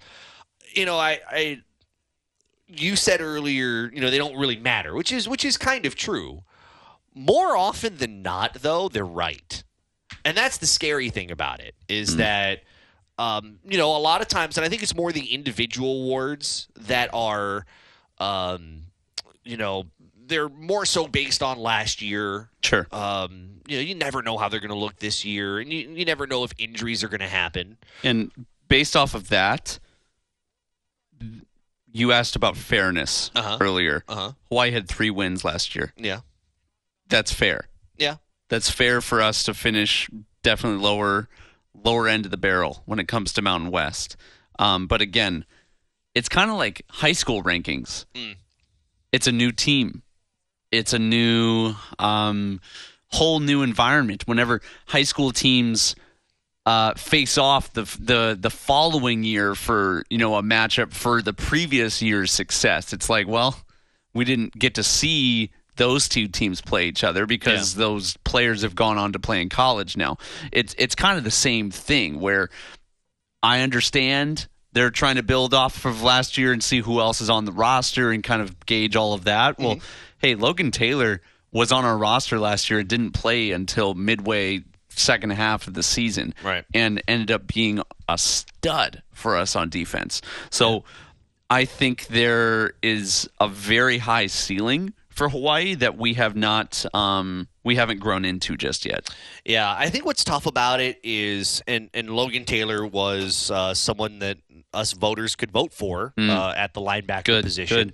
You 0.73 0.85
know, 0.85 0.97
I, 0.97 1.19
I 1.29 1.61
you 2.67 2.95
said 2.95 3.21
earlier, 3.21 3.91
you 3.93 4.01
know, 4.01 4.09
they 4.09 4.17
don't 4.17 4.37
really 4.37 4.57
matter, 4.57 4.93
which 4.93 5.11
is 5.11 5.29
which 5.29 5.45
is 5.45 5.57
kind 5.57 5.85
of 5.85 5.95
true. 5.95 6.43
More 7.13 7.55
often 7.55 7.97
than 7.97 8.21
not, 8.21 8.55
though, 8.55 8.89
they're 8.89 9.05
right, 9.05 9.63
and 10.23 10.35
that's 10.37 10.57
the 10.57 10.65
scary 10.67 11.09
thing 11.09 11.31
about 11.31 11.59
it 11.59 11.75
is 11.87 12.17
that 12.17 12.63
um, 13.17 13.59
you 13.67 13.77
know 13.77 13.95
a 13.95 13.99
lot 13.99 14.21
of 14.21 14.27
times, 14.27 14.57
and 14.57 14.65
I 14.65 14.69
think 14.69 14.83
it's 14.83 14.95
more 14.95 15.11
the 15.11 15.33
individual 15.33 16.03
awards 16.03 16.67
that 16.75 17.09
are, 17.13 17.65
um, 18.19 18.81
you 19.43 19.57
know, 19.57 19.85
they're 20.27 20.49
more 20.49 20.85
so 20.85 21.07
based 21.07 21.41
on 21.43 21.57
last 21.59 22.01
year. 22.01 22.49
Sure. 22.63 22.87
Um, 22.91 23.61
you 23.67 23.77
know, 23.77 23.81
you 23.83 23.95
never 23.95 24.21
know 24.21 24.37
how 24.37 24.49
they're 24.49 24.59
going 24.59 24.69
to 24.71 24.77
look 24.77 24.97
this 24.97 25.23
year, 25.25 25.59
and 25.59 25.71
you, 25.71 25.89
you 25.91 26.05
never 26.05 26.27
know 26.27 26.43
if 26.43 26.51
injuries 26.57 27.03
are 27.03 27.07
going 27.07 27.19
to 27.21 27.27
happen. 27.27 27.77
And 28.03 28.31
based 28.67 28.95
off 28.95 29.15
of 29.15 29.29
that, 29.29 29.79
you 31.91 32.11
asked 32.11 32.35
about 32.35 32.57
fairness 32.57 33.31
Uh-huh. 33.35 33.57
earlier. 33.61 34.03
Uh-huh. 34.07 34.31
Hawaii 34.49 34.71
had 34.71 34.87
three 34.87 35.09
wins 35.09 35.45
last 35.45 35.75
year. 35.75 35.93
Yeah, 35.97 36.19
That's 37.07 37.31
fair. 37.31 37.67
That's 38.49 38.69
fair 38.69 39.01
for 39.01 39.21
us 39.21 39.43
to 39.43 39.53
finish 39.53 40.09
definitely 40.43 40.79
lower 40.79 41.27
lower 41.83 42.07
end 42.07 42.25
of 42.25 42.31
the 42.31 42.37
barrel 42.37 42.83
when 42.85 42.99
it 42.99 43.07
comes 43.07 43.33
to 43.33 43.41
Mountain 43.41 43.69
West. 43.69 44.15
Um, 44.57 44.87
but 44.87 45.01
again, 45.01 45.45
it's 46.13 46.29
kind 46.29 46.49
of 46.49 46.57
like 46.57 46.83
high 46.89 47.11
school 47.11 47.43
rankings. 47.43 48.05
Mm. 48.15 48.37
It's 49.11 49.27
a 49.27 49.31
new 49.31 49.51
team. 49.51 50.01
It's 50.71 50.93
a 50.93 50.99
new 50.99 51.75
um, 51.99 52.59
whole 53.09 53.39
new 53.39 53.61
environment. 53.61 54.23
Whenever 54.27 54.61
high 54.87 55.03
school 55.03 55.31
teams 55.31 55.95
uh, 56.65 56.93
face 56.95 57.37
off 57.37 57.71
the 57.73 57.83
the 57.99 58.37
the 58.39 58.49
following 58.49 59.23
year 59.23 59.55
for 59.55 60.03
you 60.09 60.17
know 60.17 60.35
a 60.35 60.41
matchup 60.41 60.91
for 60.91 61.21
the 61.21 61.33
previous 61.33 62.01
year's 62.01 62.31
success. 62.31 62.91
It's 62.93 63.09
like, 63.09 63.27
well, 63.27 63.57
we 64.13 64.25
didn't 64.25 64.57
get 64.57 64.75
to 64.75 64.83
see 64.83 65.51
those 65.75 66.07
two 66.07 66.27
teams 66.27 66.61
play 66.61 66.87
each 66.87 67.03
other 67.03 67.25
because 67.25 67.75
those 67.75 68.17
players 68.17 68.61
have 68.61 68.75
gone 68.75 68.97
on 68.97 69.13
to 69.13 69.19
play 69.19 69.41
in 69.41 69.49
college 69.49 69.97
now. 69.97 70.17
It's 70.51 70.75
it's 70.77 70.95
kind 70.95 71.17
of 71.17 71.23
the 71.23 71.31
same 71.31 71.71
thing 71.71 72.19
where 72.19 72.49
I 73.43 73.61
understand 73.61 74.47
they're 74.73 74.91
trying 74.91 75.15
to 75.15 75.23
build 75.23 75.53
off 75.53 75.85
of 75.85 76.01
last 76.01 76.37
year 76.37 76.51
and 76.51 76.63
see 76.63 76.79
who 76.79 76.99
else 76.99 77.21
is 77.21 77.29
on 77.29 77.45
the 77.45 77.51
roster 77.51 78.11
and 78.11 78.23
kind 78.23 78.41
of 78.41 78.65
gauge 78.65 78.95
all 78.95 79.13
of 79.13 79.23
that. 79.25 79.57
Well, 79.57 79.75
mm-hmm. 79.77 79.85
hey, 80.19 80.35
Logan 80.35 80.71
Taylor 80.71 81.21
was 81.51 81.71
on 81.71 81.85
our 81.85 81.97
roster 81.97 82.39
last 82.39 82.69
year 82.69 82.79
and 82.79 82.89
didn't 82.89 83.11
play 83.11 83.51
until 83.51 83.93
midway 83.93 84.63
second 84.89 85.29
half 85.31 85.67
of 85.67 85.73
the 85.73 85.83
season. 85.83 86.33
Right. 86.43 86.65
And 86.73 87.01
ended 87.07 87.31
up 87.31 87.47
being 87.47 87.81
a 88.09 88.17
stud 88.17 89.01
for 89.13 89.37
us 89.37 89.55
on 89.55 89.69
defense. 89.69 90.21
So 90.49 90.83
I 91.49 91.65
think 91.65 92.07
there 92.07 92.73
is 92.81 93.29
a 93.39 93.47
very 93.47 93.97
high 93.97 94.27
ceiling 94.27 94.93
for 95.15 95.29
Hawaii 95.29 95.75
that 95.75 95.97
we 95.97 96.13
have 96.15 96.35
not 96.35 96.85
um, 96.93 97.47
we 97.63 97.75
haven't 97.75 97.99
grown 97.99 98.25
into 98.25 98.55
just 98.57 98.85
yet. 98.85 99.09
Yeah, 99.45 99.73
I 99.75 99.89
think 99.89 100.05
what's 100.05 100.23
tough 100.23 100.45
about 100.45 100.81
it 100.81 100.99
is, 101.03 101.63
and, 101.67 101.89
and 101.93 102.09
Logan 102.09 102.45
Taylor 102.45 102.85
was 102.85 103.49
uh, 103.49 103.73
someone 103.73 104.19
that 104.19 104.37
us 104.73 104.91
voters 104.91 105.35
could 105.35 105.51
vote 105.51 105.73
for 105.73 106.13
uh, 106.17 106.53
at 106.55 106.73
the 106.73 106.81
linebacker 106.81 107.23
Good, 107.23 107.43
position. 107.45 107.93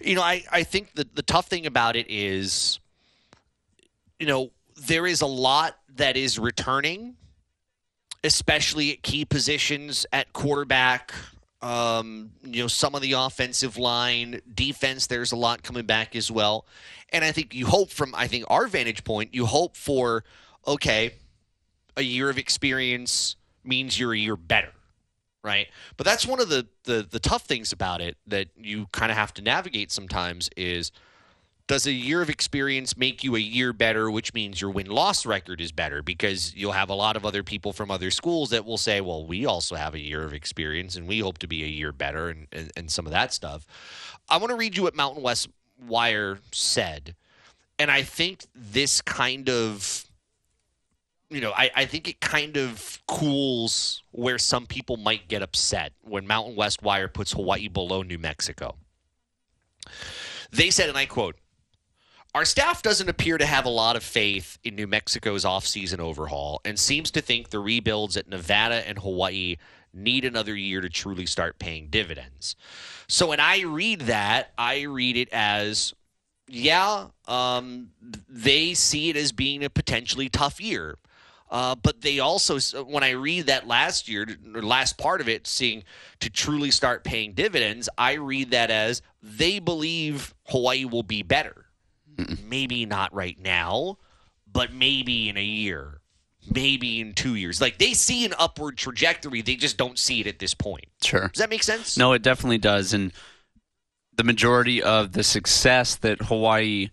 You 0.00 0.16
know, 0.16 0.22
I, 0.22 0.42
I 0.50 0.64
think 0.64 0.94
the, 0.94 1.06
the 1.14 1.22
tough 1.22 1.46
thing 1.46 1.66
about 1.66 1.94
it 1.94 2.06
is, 2.08 2.80
you 4.18 4.26
know, 4.26 4.50
there 4.76 5.06
is 5.06 5.20
a 5.20 5.26
lot 5.26 5.78
that 5.94 6.16
is 6.16 6.36
returning, 6.38 7.14
especially 8.24 8.92
at 8.92 9.02
key 9.02 9.24
positions 9.24 10.04
at 10.12 10.32
quarterback. 10.32 11.14
Um, 11.62 12.32
you 12.44 12.62
know, 12.62 12.68
some 12.68 12.94
of 12.94 13.00
the 13.00 13.12
offensive 13.12 13.78
line, 13.78 14.40
defense, 14.54 15.06
there's 15.06 15.32
a 15.32 15.36
lot 15.36 15.62
coming 15.62 15.86
back 15.86 16.14
as 16.14 16.30
well. 16.30 16.66
And 17.10 17.24
I 17.24 17.32
think 17.32 17.54
you 17.54 17.66
hope 17.66 17.90
from, 17.90 18.14
I 18.14 18.26
think, 18.26 18.44
our 18.48 18.66
vantage 18.66 19.04
point, 19.04 19.34
you 19.34 19.46
hope 19.46 19.76
for, 19.76 20.22
okay, 20.66 21.14
a 21.96 22.02
year 22.02 22.28
of 22.28 22.38
experience 22.38 23.36
means 23.64 23.98
you're 23.98 24.12
a 24.12 24.18
year 24.18 24.36
better, 24.36 24.72
right? 25.42 25.66
But 25.96 26.04
that's 26.04 26.26
one 26.26 26.40
of 26.40 26.48
the, 26.48 26.66
the, 26.84 27.06
the 27.08 27.18
tough 27.18 27.44
things 27.44 27.72
about 27.72 28.00
it 28.00 28.16
that 28.26 28.48
you 28.56 28.86
kind 28.92 29.10
of 29.10 29.16
have 29.16 29.32
to 29.34 29.42
navigate 29.42 29.90
sometimes 29.90 30.50
is 30.56 30.92
does 31.66 31.86
a 31.86 31.92
year 31.92 32.22
of 32.22 32.30
experience 32.30 32.96
make 32.96 33.24
you 33.24 33.34
a 33.34 33.40
year 33.40 33.72
better, 33.72 34.10
which 34.10 34.32
means 34.32 34.60
your 34.60 34.70
win 34.70 34.86
loss 34.86 35.26
record 35.26 35.60
is 35.60 35.72
better 35.72 36.00
because 36.00 36.54
you'll 36.54 36.72
have 36.72 36.90
a 36.90 36.94
lot 36.94 37.16
of 37.16 37.26
other 37.26 37.42
people 37.42 37.72
from 37.72 37.90
other 37.90 38.10
schools 38.10 38.50
that 38.50 38.64
will 38.64 38.78
say, 38.78 39.00
well, 39.00 39.26
we 39.26 39.44
also 39.44 39.74
have 39.74 39.94
a 39.94 40.00
year 40.00 40.22
of 40.22 40.32
experience 40.32 40.94
and 40.94 41.08
we 41.08 41.18
hope 41.18 41.38
to 41.38 41.48
be 41.48 41.64
a 41.64 41.68
year 41.68 41.90
better 41.92 42.28
and, 42.28 42.46
and, 42.52 42.70
and 42.76 42.90
some 42.90 43.04
of 43.04 43.12
that 43.12 43.32
stuff. 43.32 43.66
I 44.28 44.36
want 44.36 44.50
to 44.50 44.56
read 44.56 44.76
you 44.76 44.84
what 44.84 44.94
Mountain 44.94 45.22
West 45.22 45.48
Wire 45.86 46.38
said. 46.52 47.16
And 47.78 47.90
I 47.90 48.02
think 48.02 48.44
this 48.54 49.00
kind 49.00 49.50
of 49.50 50.06
you 51.28 51.40
know, 51.40 51.52
I, 51.56 51.70
I 51.74 51.84
think 51.86 52.08
it 52.08 52.20
kind 52.20 52.56
of 52.56 53.00
cools 53.08 54.04
where 54.12 54.38
some 54.38 54.64
people 54.66 54.96
might 54.96 55.26
get 55.26 55.42
upset 55.42 55.92
when 56.02 56.24
Mountain 56.24 56.54
West 56.54 56.82
Wire 56.82 57.08
puts 57.08 57.32
Hawaii 57.32 57.66
below 57.66 58.02
New 58.02 58.18
Mexico. 58.18 58.76
They 60.52 60.70
said, 60.70 60.88
and 60.88 60.96
I 60.96 61.06
quote, 61.06 61.36
our 62.36 62.44
staff 62.44 62.82
doesn't 62.82 63.08
appear 63.08 63.38
to 63.38 63.46
have 63.46 63.64
a 63.64 63.70
lot 63.70 63.96
of 63.96 64.02
faith 64.02 64.58
in 64.62 64.74
New 64.74 64.86
Mexico's 64.86 65.46
offseason 65.46 66.00
overhaul 66.00 66.60
and 66.66 66.78
seems 66.78 67.10
to 67.12 67.22
think 67.22 67.48
the 67.48 67.58
rebuilds 67.58 68.14
at 68.14 68.28
Nevada 68.28 68.86
and 68.86 68.98
Hawaii 68.98 69.56
need 69.94 70.22
another 70.22 70.54
year 70.54 70.82
to 70.82 70.90
truly 70.90 71.24
start 71.24 71.58
paying 71.58 71.86
dividends. 71.86 72.54
So 73.08 73.28
when 73.28 73.40
I 73.40 73.62
read 73.62 74.02
that, 74.02 74.52
I 74.58 74.82
read 74.82 75.16
it 75.16 75.30
as 75.32 75.94
yeah, 76.46 77.06
um, 77.26 77.92
they 78.28 78.74
see 78.74 79.08
it 79.08 79.16
as 79.16 79.32
being 79.32 79.64
a 79.64 79.70
potentially 79.70 80.28
tough 80.28 80.60
year. 80.60 80.98
Uh, 81.50 81.74
but 81.74 82.02
they 82.02 82.18
also, 82.18 82.58
when 82.82 83.02
I 83.02 83.12
read 83.12 83.46
that 83.46 83.66
last 83.66 84.08
year, 84.08 84.26
or 84.54 84.60
last 84.60 84.98
part 84.98 85.22
of 85.22 85.28
it, 85.30 85.46
seeing 85.46 85.84
to 86.20 86.28
truly 86.28 86.70
start 86.70 87.02
paying 87.02 87.32
dividends, 87.32 87.88
I 87.96 88.14
read 88.14 88.50
that 88.50 88.70
as 88.70 89.00
they 89.22 89.58
believe 89.58 90.34
Hawaii 90.48 90.84
will 90.84 91.02
be 91.02 91.22
better. 91.22 91.65
Maybe 92.48 92.86
not 92.86 93.12
right 93.14 93.38
now, 93.38 93.98
but 94.50 94.72
maybe 94.72 95.28
in 95.28 95.36
a 95.36 95.42
year, 95.44 96.00
maybe 96.52 97.00
in 97.00 97.12
two 97.14 97.34
years. 97.34 97.60
Like 97.60 97.78
they 97.78 97.92
see 97.94 98.24
an 98.24 98.34
upward 98.38 98.76
trajectory, 98.76 99.42
they 99.42 99.56
just 99.56 99.76
don't 99.76 99.98
see 99.98 100.20
it 100.20 100.26
at 100.26 100.38
this 100.38 100.54
point. 100.54 100.86
Sure. 101.02 101.28
Does 101.28 101.40
that 101.40 101.50
make 101.50 101.62
sense? 101.62 101.96
No, 101.98 102.12
it 102.12 102.22
definitely 102.22 102.58
does. 102.58 102.92
And 102.94 103.12
the 104.14 104.24
majority 104.24 104.82
of 104.82 105.12
the 105.12 105.22
success 105.22 105.96
that 105.96 106.22
Hawaii 106.22 106.88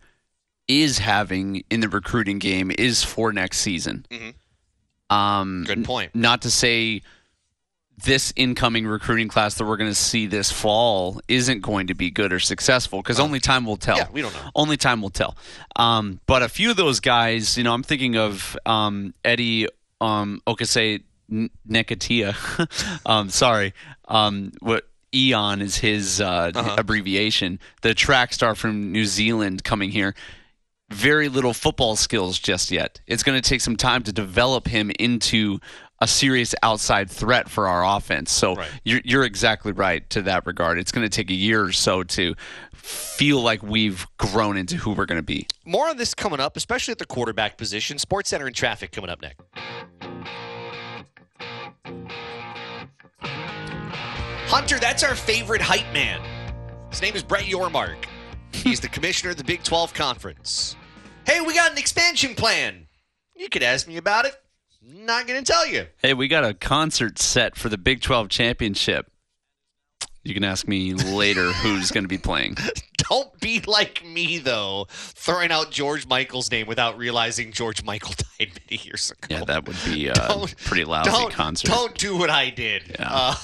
is 0.67 0.99
having 0.99 1.63
in 1.69 1.79
the 1.81 1.89
recruiting 1.89 2.39
game 2.39 2.71
is 2.77 3.03
for 3.03 3.31
next 3.33 3.59
season. 3.59 4.05
Mhm. 4.09 4.33
Um, 5.13 5.63
Good 5.65 5.85
point. 5.85 6.15
Not 6.15 6.41
to 6.43 6.51
say 6.51 7.01
this 8.03 8.33
incoming 8.35 8.85
recruiting 8.87 9.27
class 9.27 9.55
that 9.55 9.65
we're 9.65 9.77
going 9.77 9.89
to 9.89 9.95
see 9.95 10.25
this 10.25 10.51
fall 10.51 11.21
isn't 11.27 11.61
going 11.61 11.87
to 11.87 11.93
be 11.93 12.09
good 12.11 12.33
or 12.33 12.39
successful 12.39 13.01
because 13.01 13.19
only 13.19 13.39
time 13.39 13.65
will 13.65 13.77
tell. 13.77 13.97
Yeah, 13.97 14.07
we 14.11 14.21
don't 14.21 14.33
know. 14.33 14.49
Only 14.55 14.77
time 14.77 15.01
will 15.01 15.09
tell. 15.11 15.35
Um, 15.75 16.19
but 16.25 16.41
a 16.43 16.49
few 16.49 16.71
of 16.71 16.75
those 16.77 16.99
guys, 16.99 17.57
you 17.57 17.63
know, 17.63 17.73
I'm 17.73 17.83
thinking 17.83 18.17
of 18.17 18.57
um, 18.65 19.13
Eddie 19.23 19.67
um, 20.01 20.41
Okase 20.47 21.03
Nekatia. 21.69 23.01
um, 23.05 23.29
sorry, 23.29 23.73
um, 24.07 24.51
what 24.59 24.87
Eon 25.13 25.61
is 25.61 25.77
his 25.77 26.19
uh, 26.19 26.51
Uh-huh. 26.53 26.75
abbreviation. 26.77 27.59
The 27.81 27.93
track 27.93 28.33
star 28.33 28.55
from 28.55 28.91
New 28.91 29.05
Zealand 29.05 29.63
coming 29.63 29.91
here. 29.91 30.15
Very 30.89 31.27
little 31.29 31.53
football 31.53 31.95
skills 31.95 32.37
just 32.37 32.69
yet. 32.69 32.99
It's 33.07 33.23
going 33.23 33.41
to 33.41 33.47
take 33.49 33.61
some 33.61 33.75
time 33.77 34.03
to 34.03 34.11
develop 34.13 34.67
him 34.67 34.91
into 34.99 35.59
a 36.03 36.07
serious 36.07 36.53
outside 36.63 37.09
threat 37.09 37.49
for 37.49 37.65
our 37.65 37.97
offense. 37.97 38.29
So 38.29 38.55
Right. 38.55 38.69
you're, 38.83 38.99
you're 39.05 39.23
exactly 39.23 39.71
right 39.71 40.07
to 40.09 40.21
that 40.23 40.45
regard. 40.45 40.77
It's 40.77 40.91
going 40.91 41.05
to 41.05 41.09
take 41.09 41.29
a 41.29 41.33
year 41.33 41.63
or 41.63 41.71
so 41.71 42.03
to 42.03 42.35
feel 42.73 43.39
like 43.41 43.63
we've 43.63 44.05
grown 44.17 44.57
into 44.57 44.75
who 44.75 44.91
we're 44.91 45.05
going 45.05 45.19
to 45.19 45.23
be. 45.25 45.47
More 45.65 45.87
on 45.87 45.95
this 45.95 46.13
coming 46.13 46.41
up, 46.41 46.57
especially 46.57 46.91
at 46.91 46.97
the 46.97 47.05
quarterback 47.05 47.57
position. 47.57 47.95
SportsCenter 47.97 48.45
and 48.45 48.53
traffic 48.55 48.91
coming 48.91 49.09
up 49.09 49.21
next. 49.21 49.39
Hunter, 54.47 54.77
that's 54.79 55.03
our 55.03 55.15
favorite 55.15 55.61
hype 55.61 55.91
man. 55.93 56.21
His 56.89 57.01
name 57.01 57.15
is 57.15 57.23
Brett 57.23 57.43
Yormark. 57.45 58.05
He's 58.51 58.79
the 58.81 58.89
commissioner 58.89 59.31
of 59.31 59.37
the 59.37 59.43
Big 59.43 59.63
12 59.63 59.93
Conference. 59.93 60.75
Hey, 61.25 61.39
we 61.41 61.55
got 61.55 61.71
an 61.71 61.77
expansion 61.77 62.35
plan. 62.35 62.87
You 63.35 63.49
could 63.49 63.63
ask 63.63 63.87
me 63.87 63.97
about 63.97 64.25
it. 64.25 64.35
Not 64.85 65.27
going 65.27 65.43
to 65.43 65.51
tell 65.51 65.67
you. 65.67 65.87
Hey, 66.01 66.13
we 66.13 66.27
got 66.27 66.43
a 66.43 66.53
concert 66.53 67.19
set 67.19 67.55
for 67.55 67.69
the 67.69 67.77
Big 67.77 68.01
12 68.01 68.29
championship. 68.29 69.09
You 70.23 70.33
can 70.33 70.43
ask 70.43 70.67
me 70.67 70.93
later 70.93 71.51
who's 71.51 71.91
going 71.91 72.03
to 72.03 72.09
be 72.09 72.17
playing. 72.17 72.55
Don't 72.97 73.37
be 73.39 73.61
like 73.61 74.05
me, 74.05 74.39
though, 74.39 74.87
throwing 74.89 75.51
out 75.51 75.71
George 75.71 76.07
Michael's 76.07 76.49
name 76.49 76.67
without 76.67 76.97
realizing 76.97 77.51
George 77.51 77.83
Michael 77.83 78.13
died 78.39 78.51
many 78.69 78.81
years 78.83 79.11
ago. 79.11 79.27
Yeah, 79.29 79.43
that 79.45 79.67
would 79.67 79.77
be 79.85 80.07
a 80.07 80.13
Don't- 80.13 80.55
pretty 80.57 80.85
lousy 80.85 81.11
don't, 81.11 81.31
concert. 81.33 81.67
Don't 81.69 81.97
do 81.97 82.17
what 82.17 82.29
I 82.29 82.49
did. 82.49 82.83
Yeah. 82.97 83.09
Uh, 83.09 83.35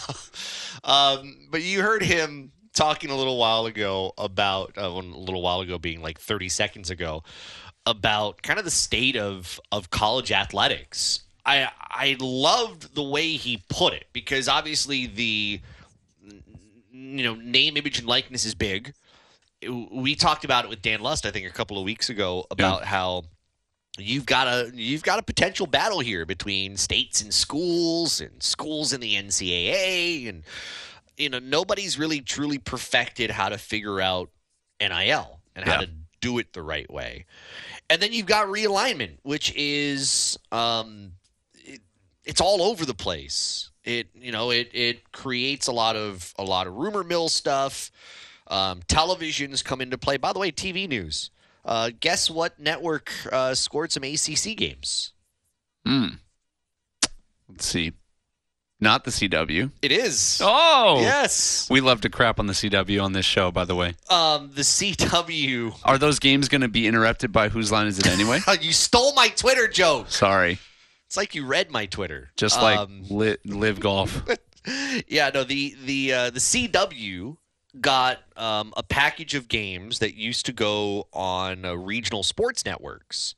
um, 1.20 1.48
but 1.50 1.62
you 1.62 1.82
heard 1.82 2.02
him 2.04 2.52
talking 2.74 3.10
a 3.10 3.16
little 3.16 3.38
while 3.38 3.66
ago 3.66 4.14
about 4.18 4.78
uh, 4.78 4.84
a 4.84 4.90
little 4.90 5.42
while 5.42 5.60
ago, 5.62 5.78
being 5.78 6.02
like 6.02 6.20
30 6.20 6.48
seconds 6.50 6.90
ago, 6.90 7.24
about 7.86 8.42
kind 8.42 8.60
of 8.60 8.66
the 8.66 8.72
state 8.72 9.18
of 9.18 9.60
of 9.72 9.90
college 9.90 10.32
athletics. 10.32 11.24
I 11.50 11.72
I 11.80 12.16
loved 12.20 12.94
the 12.96 13.04
way 13.04 13.32
he 13.32 13.64
put 13.70 13.94
it 13.94 14.06
because 14.14 14.48
obviously 14.48 15.08
the 15.08 15.62
you 16.92 17.24
know 17.24 17.36
name, 17.36 17.78
image, 17.78 18.00
and 18.00 18.08
likeness 18.08 18.46
is 18.46 18.54
big. 18.56 18.94
We 19.92 20.16
talked 20.16 20.46
about 20.46 20.64
it 20.66 20.70
with 20.70 20.82
Dan 20.82 21.02
Lust, 21.02 21.26
I 21.26 21.32
think, 21.32 21.46
a 21.46 21.52
couple 21.54 21.78
of 21.78 21.84
weeks 21.84 22.10
ago 22.10 22.46
about 22.52 22.86
how 22.86 23.24
you've 23.98 24.26
got 24.26 24.48
a 24.48 24.72
you've 24.74 25.04
got 25.04 25.20
a 25.20 25.24
potential 25.24 25.66
battle 25.68 26.00
here 26.00 26.26
between 26.26 26.78
states 26.78 27.22
and 27.22 27.34
schools 27.34 28.22
and 28.22 28.42
schools 28.42 28.94
in 28.94 29.02
the 29.02 29.16
NCAA 29.16 30.30
and 30.30 30.44
you 31.18 31.30
know 31.30 31.40
nobody's 31.40 31.98
really 32.00 32.22
truly 32.22 32.58
perfected 32.60 33.32
how 33.32 33.50
to 33.50 33.58
figure 33.58 34.00
out 34.00 34.30
NIL 34.80 35.40
and 35.56 35.66
how 35.66 35.74
Yeah. 35.80 35.86
to 35.88 35.90
do 36.22 36.38
it 36.38 36.54
the 36.54 36.62
right 36.62 36.90
way. 36.92 37.26
And 37.90 38.02
then 38.02 38.12
you've 38.14 38.26
got 38.26 38.48
realignment, 38.48 39.18
which 39.24 39.54
is 39.56 40.38
um, 40.52 41.14
it's 42.30 42.40
all 42.40 42.62
over 42.62 42.86
the 42.86 42.94
place. 42.94 43.72
It 43.84 44.08
you 44.14 44.32
know 44.32 44.52
it 44.52 44.70
it 44.74 45.12
creates 45.12 45.68
a 45.68 45.72
lot 45.72 45.96
of 45.96 46.34
a 46.38 46.44
lot 46.44 46.68
of 46.68 46.76
rumor 46.76 47.04
mill 47.04 47.28
stuff. 47.28 47.92
Um, 48.48 48.82
televisions 48.88 49.64
come 49.64 49.82
into 49.82 49.98
play. 49.98 50.18
By 50.18 50.32
the 50.34 50.40
way, 50.40 50.52
TV 50.52 50.88
news. 50.88 51.32
Uh, 51.66 51.92
guess 52.00 52.30
what 52.30 52.60
network 52.60 53.12
uh, 53.32 53.54
scored 53.54 53.92
some 53.92 54.04
ACC 54.04 54.56
games? 54.56 55.14
Hmm. 55.86 56.08
Let's 57.48 57.66
see. 57.66 57.94
Not 58.82 59.04
the 59.04 59.12
CW. 59.12 59.72
It 59.82 59.92
is. 59.92 60.42
Oh! 60.42 61.00
Yes. 61.02 61.68
We 61.70 61.82
love 61.82 62.02
to 62.02 62.10
crap 62.10 62.40
on 62.40 62.48
the 62.48 62.54
CW 62.54 63.04
on 63.04 63.12
this 63.12 63.26
show, 63.26 63.52
by 63.52 63.66
the 63.66 63.76
way. 63.76 63.94
Um, 64.10 64.52
the 64.56 64.62
CW. 64.62 65.76
Are 65.84 65.98
those 65.98 66.18
games 66.20 66.48
going 66.48 66.62
to 66.62 66.70
be 66.70 66.88
interrupted 66.88 67.32
by 67.34 67.50
whose 67.50 67.72
line 67.74 67.88
is 67.88 68.00
it 68.00 68.08
anyway? 68.08 68.40
You 68.62 68.72
stole 68.72 69.14
my 69.14 69.28
Twitter 69.28 69.68
joke. 69.68 70.10
Sorry. 70.10 70.60
It's 71.10 71.18
like 71.18 71.34
you 71.34 71.44
read 71.44 71.72
my 71.72 71.88
Twitter. 71.88 72.30
Just 72.38 72.62
like 72.62 72.78
Um, 72.78 73.02
li- 73.10 73.38
live 73.44 73.80
golf. 73.80 74.22
yeah, 75.08 75.32
no, 75.34 75.44
the 75.44 75.76
the 75.84 76.14
uh, 76.14 76.30
the 76.30 76.40
CW 76.40 77.36
got 77.82 78.20
um, 78.38 78.76
a 78.78 78.84
package 78.84 79.34
of 79.34 79.48
games 79.48 79.98
that 80.00 80.14
used 80.14 80.46
to 80.46 80.54
go 80.54 81.08
on 81.12 81.66
uh, 81.66 81.74
regional 81.74 82.22
sports 82.22 82.64
networks. 82.64 83.34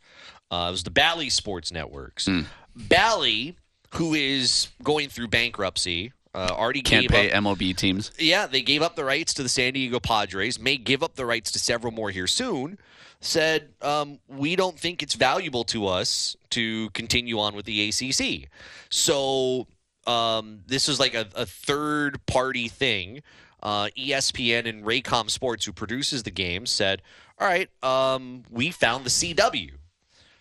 Uh, 0.52 0.66
it 0.68 0.72
was 0.72 0.84
the 0.84 0.92
Bally 0.92 1.30
Sports 1.30 1.72
Networks. 1.72 2.28
Bally, 2.76 3.56
who 3.94 4.14
is 4.16 4.68
going 4.84 5.08
through 5.08 5.30
bankruptcy, 5.30 6.12
uh, 6.36 6.50
already 6.52 6.82
Can't 6.82 7.04
gave 7.04 7.10
pay 7.10 7.32
up. 7.32 7.42
MLB 7.44 7.74
teams. 7.76 8.12
Yeah, 8.20 8.48
they 8.48 8.62
gave 8.62 8.82
up 8.82 8.98
the 8.98 9.06
rights 9.06 9.34
to 9.36 9.44
the 9.44 9.50
San 9.50 9.72
Diego 9.74 10.02
Padres. 10.02 10.60
May 10.60 10.76
give 10.76 11.04
up 11.04 11.16
the 11.16 11.26
rights 11.26 11.52
to 11.54 11.60
several 11.60 11.94
more 11.94 12.10
here 12.12 12.28
soon. 12.28 12.80
Said 13.22 13.70
um, 13.82 14.20
we 14.28 14.56
don't 14.56 14.78
think 14.78 15.04
it's 15.04 15.16
valuable 15.16 15.64
to 15.66 15.88
us 15.88 16.36
to 16.52 16.90
continue 16.90 17.40
on 17.40 17.56
with 17.56 17.66
the 17.66 17.90
ACC. 17.90 18.50
So 18.90 19.68
um, 20.08 20.62
this 20.66 20.90
is 20.90 21.00
like 21.00 21.14
a, 21.14 21.28
a 21.36 21.46
third 21.46 22.26
party 22.26 22.68
thing. 22.68 23.22
Uh, 23.62 23.90
ESPN 23.96 24.68
and 24.68 24.84
Raycom 24.84 25.30
Sports, 25.30 25.66
who 25.66 25.72
produces 25.72 26.24
the 26.24 26.32
game, 26.32 26.66
said, 26.66 27.04
"All 27.40 27.48
right, 27.48 27.70
um, 27.84 28.44
we 28.50 28.72
found 28.72 29.06
the 29.06 29.12
CW. 29.12 29.74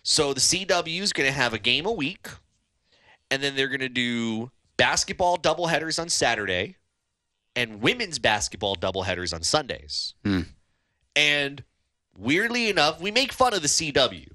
So 0.01 0.33
the 0.33 0.39
CW 0.39 1.01
is 1.01 1.13
going 1.13 1.27
to 1.27 1.33
have 1.33 1.53
a 1.53 1.59
game 1.59 1.85
a 1.85 1.91
week, 1.91 2.29
and 3.29 3.43
then 3.43 3.55
they're 3.55 3.67
going 3.67 3.81
to 3.81 3.89
do 3.89 4.49
basketball 4.77 5.37
doubleheaders 5.37 5.99
on 5.99 6.09
Saturday." 6.09 6.77
and 7.55 7.81
women's 7.81 8.19
basketball 8.19 8.75
doubleheaders 8.75 9.33
on 9.33 9.43
Sundays. 9.43 10.13
And 11.15 11.63
weirdly 12.17 12.69
enough, 12.69 13.01
we 13.01 13.11
make 13.11 13.33
fun 13.33 13.53
of 13.53 13.61
the 13.61 13.67
CW, 13.67 14.27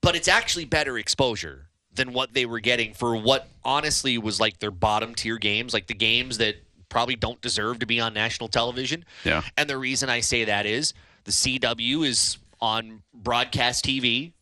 but 0.00 0.16
it's 0.16 0.28
actually 0.28 0.64
better 0.64 0.98
exposure 0.98 1.68
than 1.92 2.12
what 2.12 2.34
they 2.34 2.46
were 2.46 2.60
getting 2.60 2.94
for 2.94 3.16
what 3.16 3.48
honestly 3.64 4.18
was 4.18 4.38
like 4.38 4.58
their 4.58 4.70
bottom 4.70 5.14
tier 5.14 5.38
games, 5.38 5.72
like 5.72 5.86
the 5.86 5.94
games 5.94 6.38
that 6.38 6.56
probably 6.88 7.16
don't 7.16 7.40
deserve 7.40 7.78
to 7.80 7.86
be 7.86 8.00
on 8.00 8.14
national 8.14 8.48
television. 8.48 9.04
Yeah. 9.24 9.42
And 9.56 9.68
the 9.68 9.78
reason 9.78 10.08
I 10.08 10.20
say 10.20 10.44
that 10.44 10.66
is 10.66 10.94
the 11.24 11.32
CW 11.32 12.06
is 12.06 12.38
on 12.60 13.02
broadcast 13.12 13.84
TV. 13.84 14.32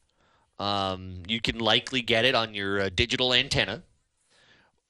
Um, 0.58 1.22
you 1.26 1.40
can 1.40 1.58
likely 1.58 2.02
get 2.02 2.24
it 2.24 2.34
on 2.34 2.54
your 2.54 2.82
uh, 2.82 2.90
digital 2.94 3.32
antenna 3.32 3.82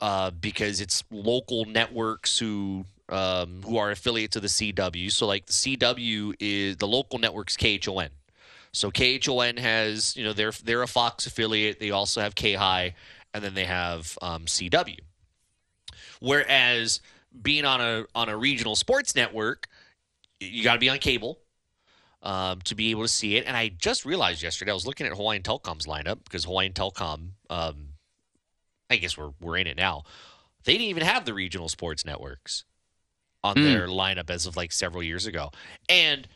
uh, 0.00 0.30
because 0.30 0.80
it's 0.80 1.04
local 1.10 1.64
networks 1.64 2.38
who 2.38 2.84
um, 3.08 3.62
who 3.64 3.76
are 3.76 3.90
affiliates 3.90 4.36
of 4.36 4.42
the 4.42 4.48
CW. 4.48 5.10
So 5.10 5.26
like 5.26 5.46
the 5.46 5.52
CW 5.52 6.34
is 6.40 6.76
the 6.76 6.88
local 6.88 7.18
network's 7.18 7.56
KHON. 7.56 8.08
So 8.72 8.90
KHON 8.90 9.58
has 9.58 10.16
you 10.16 10.24
know 10.24 10.32
they're 10.32 10.52
they're 10.64 10.82
a 10.82 10.88
Fox 10.88 11.26
affiliate. 11.26 11.78
They 11.78 11.90
also 11.90 12.20
have 12.20 12.34
K 12.34 12.54
High, 12.54 12.94
and 13.32 13.44
then 13.44 13.54
they 13.54 13.64
have 13.64 14.18
um, 14.20 14.46
CW. 14.46 14.98
Whereas 16.20 17.00
being 17.40 17.64
on 17.64 17.80
a 17.80 18.04
on 18.14 18.28
a 18.28 18.36
regional 18.36 18.74
sports 18.74 19.14
network, 19.14 19.68
you 20.40 20.64
got 20.64 20.74
to 20.74 20.80
be 20.80 20.88
on 20.88 20.98
cable 20.98 21.38
um, 22.22 22.60
to 22.62 22.74
be 22.74 22.90
able 22.90 23.02
to 23.02 23.08
see 23.08 23.36
it. 23.36 23.44
And 23.46 23.56
I 23.56 23.68
just 23.68 24.04
realized 24.04 24.42
yesterday 24.42 24.72
I 24.72 24.74
was 24.74 24.86
looking 24.86 25.06
at 25.06 25.12
Hawaiian 25.12 25.42
Telcom's 25.42 25.86
lineup 25.86 26.24
because 26.24 26.44
Hawaiian 26.44 26.72
Telcom, 26.72 27.28
um, 27.50 27.88
I 28.90 28.96
guess 28.96 29.16
we're 29.16 29.32
we're 29.40 29.58
in 29.58 29.68
it 29.68 29.76
now. 29.76 30.02
They 30.64 30.72
didn't 30.72 30.88
even 30.88 31.04
have 31.04 31.26
the 31.26 31.34
regional 31.34 31.68
sports 31.68 32.04
networks 32.04 32.64
on 33.44 33.62
their 33.62 33.86
lineup 33.86 34.30
as 34.30 34.46
of 34.46 34.56
like 34.56 34.72
several 34.72 35.02
years 35.02 35.26
ago, 35.26 35.50
and 35.88 36.26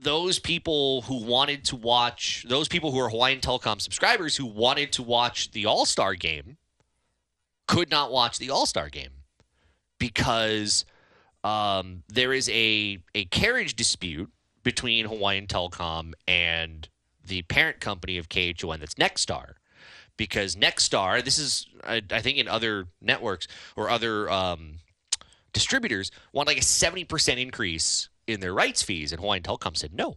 those 0.00 0.38
people 0.38 1.02
who 1.02 1.22
wanted 1.22 1.64
to 1.66 1.76
watch 1.76 2.44
those 2.48 2.66
people 2.68 2.90
who 2.90 2.98
are 2.98 3.08
Hawaiian 3.08 3.40
Telecom 3.40 3.80
subscribers 3.80 4.36
who 4.36 4.46
wanted 4.46 4.92
to 4.92 5.02
watch 5.02 5.52
the 5.52 5.66
All 5.66 5.86
Star 5.86 6.14
game 6.14 6.56
could 7.68 7.90
not 7.90 8.10
watch 8.10 8.38
the 8.38 8.50
All 8.50 8.66
Star 8.66 8.88
game 8.88 9.10
because 9.98 10.84
um, 11.44 12.02
there 12.08 12.32
is 12.32 12.48
a 12.48 12.98
a 13.14 13.26
carriage 13.26 13.76
dispute 13.76 14.30
between 14.62 15.06
Hawaiian 15.06 15.46
Telecom 15.46 16.12
and 16.26 16.88
the 17.24 17.42
parent 17.42 17.80
company 17.80 18.18
of 18.18 18.28
KHON 18.28 18.80
that's 18.80 18.94
Nexstar. 18.94 19.52
Because 20.16 20.56
Nexstar, 20.56 21.22
this 21.22 21.38
is 21.38 21.66
I, 21.84 22.02
I 22.10 22.20
think 22.20 22.38
in 22.38 22.48
other 22.48 22.86
networks 23.02 23.46
or 23.76 23.90
other 23.90 24.30
um, 24.30 24.78
distributors 25.56 26.10
want 26.32 26.46
like 26.46 26.58
a 26.58 26.62
seventy 26.62 27.04
percent 27.04 27.40
increase 27.40 28.08
in 28.26 28.40
their 28.40 28.52
rights 28.52 28.82
fees, 28.82 29.10
and 29.12 29.20
Hawaiian 29.20 29.42
Telecom 29.42 29.76
said 29.76 29.92
no. 29.94 30.16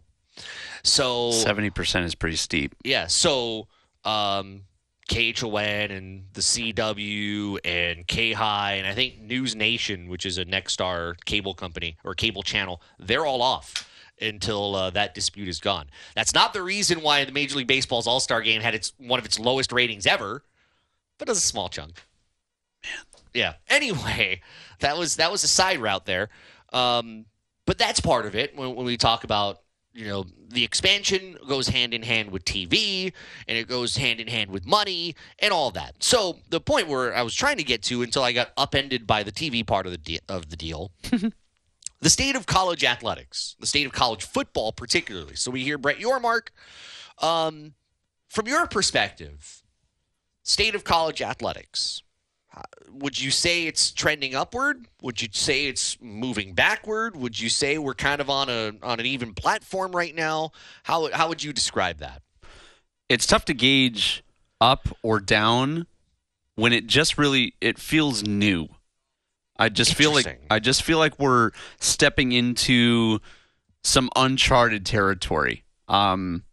So 0.84 1.32
Seventy 1.32 1.70
percent 1.70 2.06
is 2.06 2.14
pretty 2.16 2.36
steep. 2.38 2.76
yeah, 2.84 3.08
so 3.08 3.68
um, 4.06 4.64
KHON 5.10 5.92
and 5.92 6.24
the 6.34 6.42
CW 6.42 7.58
and 7.66 8.06
K 8.08 8.34
High 8.34 8.74
and 8.74 8.88
I 8.88 8.94
think 8.94 9.20
News 9.22 9.56
Nation, 9.56 10.08
which 10.10 10.26
is 10.26 10.38
a 10.38 10.46
Nexstar 10.46 11.16
cable 11.26 11.54
company 11.54 11.98
or 12.04 12.14
cable 12.14 12.44
channel, 12.44 12.82
they're 13.00 13.26
all 13.26 13.42
off 13.42 13.90
until 14.22 14.76
uh, 14.76 14.90
that 14.92 15.14
dispute 15.16 15.48
is 15.48 15.60
gone. 15.60 15.88
That's 16.16 16.34
not 16.34 16.54
the 16.54 16.62
reason 16.62 17.02
why 17.02 17.24
the 17.24 17.32
Major 17.32 17.56
League 17.58 17.68
Baseball's 17.68 18.06
All 18.08 18.20
Star 18.20 18.42
Game 18.42 18.62
had 18.62 18.76
its 18.76 18.94
one 18.98 19.20
of 19.20 19.26
its 19.26 19.40
lowest 19.40 19.72
ratings 19.72 20.06
ever, 20.06 20.44
but 21.18 21.28
it 21.28 21.32
was 21.32 21.38
a 21.38 21.42
small 21.42 21.70
chunk. 21.70 22.02
Yeah. 23.34 23.54
Anyway, 23.68 24.42
that 24.80 24.98
was 24.98 25.18
that 25.18 25.32
was 25.32 25.44
a 25.44 25.48
side 25.48 25.80
route 25.80 26.06
there, 26.06 26.30
um, 26.74 27.26
but 27.66 27.78
that's 27.78 28.00
part 28.00 28.26
of 28.26 28.36
it 28.36 28.56
when, 28.56 28.76
when 28.76 28.86
we 28.86 28.98
talk 28.98 29.24
about 29.24 29.62
you 29.94 30.08
know 30.08 30.26
the 30.50 30.64
expansion 30.64 31.38
goes 31.48 31.68
hand 31.68 31.94
in 31.94 32.02
hand 32.02 32.32
with 32.32 32.44
TV 32.46 33.14
and 33.48 33.58
it 33.58 33.68
goes 33.68 33.98
hand 33.98 34.20
in 34.20 34.28
hand 34.28 34.50
with 34.50 34.66
money 34.66 35.16
and 35.40 35.54
all 35.54 35.72
that. 35.72 35.96
So 36.04 36.38
the 36.50 36.60
point 36.60 36.88
where 36.88 37.16
I 37.16 37.22
was 37.22 37.36
trying 37.36 37.58
to 37.58 37.64
get 37.64 37.84
to 37.84 38.02
until 38.02 38.24
I 38.24 38.32
got 38.32 38.52
upended 38.58 39.06
by 39.06 39.24
the 39.24 39.32
TV 39.32 39.66
part 39.66 39.86
of 39.86 39.92
the 39.92 39.98
de- 39.98 40.20
of 40.28 40.50
the 40.50 40.58
deal. 40.58 40.92
the 42.02 42.10
state 42.10 42.36
of 42.36 42.46
college 42.46 42.84
athletics, 42.84 43.56
the 43.60 43.68
state 43.68 43.86
of 43.86 43.92
college 43.92 44.24
football 44.24 44.72
particularly. 44.72 45.36
So 45.36 45.52
we 45.52 45.64
hear 45.64 45.78
Brett 45.78 46.00
Yormark 46.00 46.48
um, 47.22 47.74
from 48.28 48.48
your 48.48 48.66
perspective, 48.68 49.64
state 50.44 50.76
of 50.76 50.84
college 50.84 51.22
athletics 51.22 52.02
would 52.91 53.20
you 53.20 53.32
say 53.32 53.68
it's 53.68 53.91
trending 53.91 54.36
upward? 54.36 54.88
Would 55.01 55.22
you 55.22 55.30
say 55.32 55.68
it's 55.68 55.97
moving 56.01 56.53
backward? 56.53 57.16
Would 57.16 57.39
you 57.39 57.49
say 57.49 57.78
we're 57.78 57.93
kind 57.93 58.22
of 58.22 58.30
on 58.30 58.49
a 58.49 58.74
on 58.84 58.99
an 58.99 59.05
even 59.05 59.34
platform 59.34 59.95
right 59.95 60.14
now? 60.14 60.51
How 60.84 61.12
how 61.12 61.30
would 61.30 61.43
you 61.43 61.53
describe 61.53 61.99
that? 61.99 62.22
It's 63.07 63.26
tough 63.26 63.45
to 63.45 63.53
gauge 63.53 64.24
up 64.62 64.89
or 65.01 65.20
down 65.20 65.88
when 66.55 66.74
it 66.74 66.88
just 66.88 67.18
really 67.18 67.55
it 67.62 67.80
feels 67.80 68.24
new. 68.24 68.70
I 69.57 69.70
just 69.70 69.93
feel 69.93 70.14
like 70.14 70.41
I 70.49 70.60
just 70.60 70.84
feel 70.84 70.97
like 70.97 71.20
we're 71.20 71.51
stepping 71.80 72.32
into 72.32 73.20
some 73.84 74.10
uncharted 74.16 74.86
territory. 74.86 75.64
Um, 75.88 76.43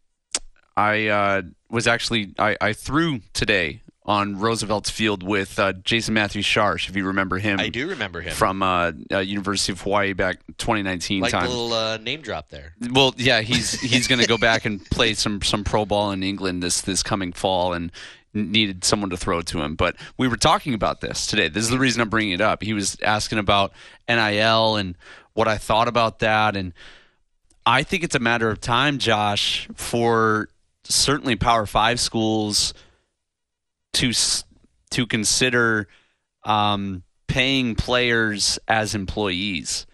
I 0.77 1.09
uh, 1.09 1.43
was 1.71 1.87
actually 1.87 2.35
I, 2.39 2.57
I 2.61 2.73
threw 2.73 3.21
today 3.33 3.83
on 4.07 4.39
Roosevelt's 4.39 4.89
Field 4.89 5.25
with 5.25 5.59
uh, 5.59 5.73
Jason 5.73 6.15
Matthews 6.15 6.47
Sharsh, 6.47 6.89
if 6.89 6.95
you 6.95 7.05
remember 7.05 7.39
him. 7.39 7.59
I 7.59 7.69
do 7.69 7.89
remember 7.89 8.21
him 8.21 8.33
from 8.33 8.63
uh, 8.63 8.93
uh, 9.11 9.19
University 9.19 9.73
of 9.73 9.81
Hawaii 9.81 10.13
back 10.13 10.39
2019 10.59 11.23
like 11.23 11.33
time. 11.33 11.47
a 11.47 11.49
little 11.49 11.73
uh, 11.73 11.97
name 11.97 12.23
drop 12.23 12.49
there. 12.49 12.75
Well, 12.93 13.15
yeah, 13.17 13.41
he's 13.41 13.81
he's 13.81 14.07
going 14.07 14.21
to 14.21 14.29
go 14.29 14.39
back 14.39 14.65
and 14.65 14.85
play 14.91 15.15
some 15.15 15.43
some 15.43 15.65
pro 15.65 15.85
ball 15.85 16.13
in 16.13 16.23
England 16.23 16.63
this 16.63 16.81
this 16.81 17.03
coming 17.03 17.33
fall, 17.33 17.73
and 17.73 17.91
needed 18.33 18.85
someone 18.85 19.11
to 19.11 19.17
throw 19.17 19.41
to 19.43 19.61
him. 19.61 19.75
But 19.75 19.97
we 20.17 20.29
were 20.29 20.37
talking 20.37 20.75
about 20.75 21.01
this 21.01 21.27
today. 21.27 21.49
This 21.49 21.65
is 21.65 21.71
the 21.71 21.79
reason 21.79 22.01
I'm 22.01 22.09
bringing 22.09 22.35
it 22.35 22.41
up. 22.41 22.63
He 22.63 22.75
was 22.75 22.97
asking 23.03 23.39
about 23.39 23.73
NIL 24.09 24.77
and 24.77 24.97
what 25.35 25.49
I 25.49 25.59
thought 25.59 25.89
about 25.89 26.21
that, 26.21 26.57
and 26.57 26.73
I 27.65 27.83
think 27.83 28.05
it's 28.05 28.15
a 28.15 28.21
matter 28.21 28.51
of 28.51 28.61
time, 28.61 28.99
Josh, 28.99 29.69
for 29.75 30.49
certainly 30.85 31.35
Power 31.35 31.67
Five 31.67 31.99
schools 31.99 32.73
to 33.97 34.13
to 34.91 35.07
consider 35.07 35.89
um, 36.45 37.03
paying 37.27 37.75
players 37.75 38.59
as 38.69 38.95
employees. 38.95 39.87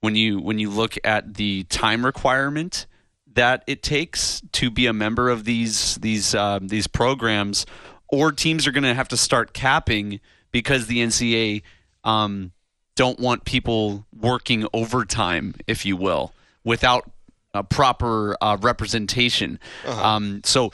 When 0.00 0.14
you 0.14 0.40
when 0.40 0.58
you 0.58 0.70
look 0.70 0.96
at 1.04 1.34
the 1.34 1.64
time 1.64 2.04
requirement 2.04 2.86
that 3.34 3.64
it 3.66 3.82
takes 3.82 4.42
to 4.52 4.70
be 4.70 4.86
a 4.86 4.92
member 4.92 5.28
of 5.30 5.44
these 5.44 5.96
these 5.96 6.34
uh, 6.34 6.60
these 6.62 6.86
programs, 6.86 7.66
or 8.08 8.30
teams 8.30 8.66
are 8.66 8.72
going 8.72 8.84
to 8.84 8.94
have 8.94 9.08
to 9.08 9.16
start 9.16 9.52
capping 9.52 10.20
because 10.52 10.86
the 10.86 10.98
NCAA 10.98 11.62
um, 12.04 12.52
don't 12.94 13.18
want 13.18 13.44
people 13.44 14.06
working 14.14 14.66
overtime, 14.72 15.54
if 15.66 15.84
you 15.84 15.96
will, 15.96 16.32
without 16.62 17.10
a 17.54 17.64
proper 17.64 18.36
uh, 18.40 18.58
representation. 18.60 19.58
Uh-huh. 19.86 20.06
Um, 20.06 20.40
so 20.44 20.72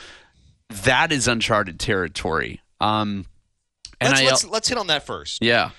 that 0.69 1.13
is 1.13 1.29
uncharted 1.29 1.79
territory. 1.79 2.62
Um, 2.83 3.27
let's, 4.01 4.23
let's, 4.23 4.47
let's 4.47 4.69
hit 4.69 4.79
on 4.79 4.89
that 4.89 5.07
first. 5.07 5.43
Yeah. 5.43 5.71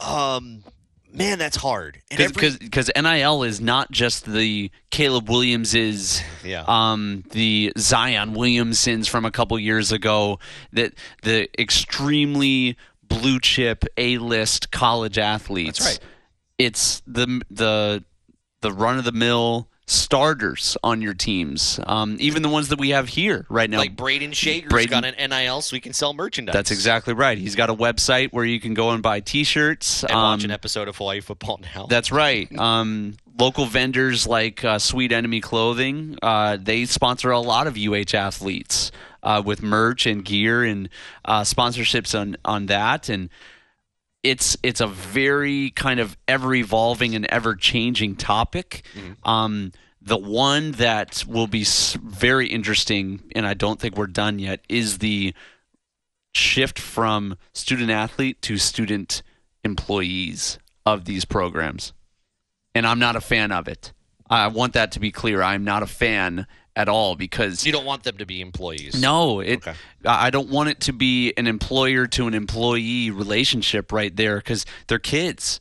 Um, 0.00 0.62
man, 1.12 1.38
that's 1.38 1.56
hard. 1.56 2.00
Because 2.10 2.56
because 2.56 2.90
NIL 2.96 3.42
is 3.42 3.60
not 3.60 3.90
just 3.90 4.24
the 4.24 4.70
Caleb 4.90 5.28
Williamses, 5.28 6.22
yeah. 6.44 6.64
um, 6.66 7.24
the 7.32 7.72
Zion 7.76 8.34
Williamsons 8.34 9.08
from 9.08 9.24
a 9.24 9.30
couple 9.30 9.58
years 9.58 9.92
ago, 9.92 10.38
that 10.72 10.94
the 11.22 11.48
extremely 11.60 12.76
blue 13.02 13.40
chip 13.40 13.84
A 13.96 14.18
list 14.18 14.70
college 14.70 15.18
athletes. 15.18 15.78
That's 15.78 15.98
right. 15.98 16.06
It's 16.58 17.02
the 17.06 17.42
the 17.50 18.04
the 18.60 18.72
run 18.72 18.98
of 18.98 19.04
the 19.04 19.12
mill 19.12 19.67
starters 19.90 20.76
on 20.82 21.00
your 21.02 21.14
teams, 21.14 21.80
um, 21.86 22.16
even 22.20 22.42
the 22.42 22.48
ones 22.48 22.68
that 22.68 22.78
we 22.78 22.90
have 22.90 23.08
here 23.08 23.46
right 23.48 23.68
now. 23.68 23.78
Like 23.78 23.96
Brayden 23.96 24.30
Schager's 24.30 24.72
Brayden, 24.72 24.90
got 24.90 25.04
an 25.04 25.30
NIL, 25.30 25.62
so 25.62 25.74
we 25.74 25.80
can 25.80 25.92
sell 25.92 26.14
merchandise. 26.14 26.52
That's 26.52 26.70
exactly 26.70 27.14
right. 27.14 27.38
He's 27.38 27.56
got 27.56 27.70
a 27.70 27.74
website 27.74 28.32
where 28.32 28.44
you 28.44 28.60
can 28.60 28.74
go 28.74 28.90
and 28.90 29.02
buy 29.02 29.20
T-shirts 29.20 30.04
and 30.04 30.12
um, 30.12 30.22
watch 30.22 30.44
an 30.44 30.50
episode 30.50 30.88
of 30.88 30.96
Hawaii 30.96 31.20
Football 31.20 31.60
Now. 31.74 31.86
That's 31.90 32.12
right. 32.12 32.54
Um, 32.58 33.16
local 33.38 33.66
vendors 33.66 34.26
like 34.26 34.64
uh, 34.64 34.78
Sweet 34.78 35.12
Enemy 35.12 35.40
Clothing, 35.40 36.18
uh, 36.22 36.58
they 36.60 36.84
sponsor 36.84 37.30
a 37.30 37.40
lot 37.40 37.66
of 37.66 37.76
UH 37.78 38.16
athletes 38.16 38.92
uh, 39.22 39.42
with 39.44 39.62
merch 39.62 40.06
and 40.06 40.24
gear 40.24 40.64
and 40.64 40.88
uh, 41.24 41.42
sponsorships 41.42 42.18
on 42.18 42.36
on 42.44 42.66
that 42.66 43.08
and 43.08 43.30
it's 44.22 44.56
it's 44.62 44.80
a 44.80 44.86
very 44.86 45.70
kind 45.70 46.00
of 46.00 46.16
ever 46.26 46.54
evolving 46.54 47.14
and 47.14 47.24
ever 47.26 47.54
changing 47.54 48.16
topic. 48.16 48.82
Mm-hmm. 48.94 49.28
Um, 49.28 49.72
the 50.00 50.16
one 50.16 50.72
that 50.72 51.24
will 51.26 51.46
be 51.46 51.64
very 52.02 52.48
interesting, 52.48 53.22
and 53.34 53.46
I 53.46 53.54
don't 53.54 53.80
think 53.80 53.96
we're 53.96 54.06
done 54.06 54.38
yet, 54.38 54.60
is 54.68 54.98
the 54.98 55.34
shift 56.32 56.78
from 56.78 57.36
student 57.52 57.90
athlete 57.90 58.40
to 58.42 58.58
student 58.58 59.22
employees 59.64 60.58
of 60.86 61.04
these 61.04 61.24
programs. 61.24 61.92
And 62.74 62.86
I'm 62.86 62.98
not 62.98 63.16
a 63.16 63.20
fan 63.20 63.52
of 63.52 63.68
it. 63.68 63.92
I 64.30 64.46
want 64.48 64.74
that 64.74 64.92
to 64.92 65.00
be 65.00 65.10
clear. 65.10 65.42
I'm 65.42 65.64
not 65.64 65.82
a 65.82 65.86
fan 65.86 66.46
at 66.78 66.88
all 66.88 67.16
because 67.16 67.66
you 67.66 67.72
don't 67.72 67.84
want 67.84 68.04
them 68.04 68.16
to 68.18 68.24
be 68.24 68.40
employees. 68.40 68.98
No, 68.98 69.40
it. 69.40 69.56
Okay. 69.56 69.74
I 70.06 70.30
don't 70.30 70.48
want 70.48 70.68
it 70.68 70.80
to 70.82 70.92
be 70.92 71.34
an 71.36 71.48
employer 71.48 72.06
to 72.06 72.28
an 72.28 72.34
employee 72.34 73.10
relationship 73.10 73.90
right 73.90 74.14
there 74.14 74.36
because 74.36 74.64
they're 74.86 75.00
kids. 75.00 75.58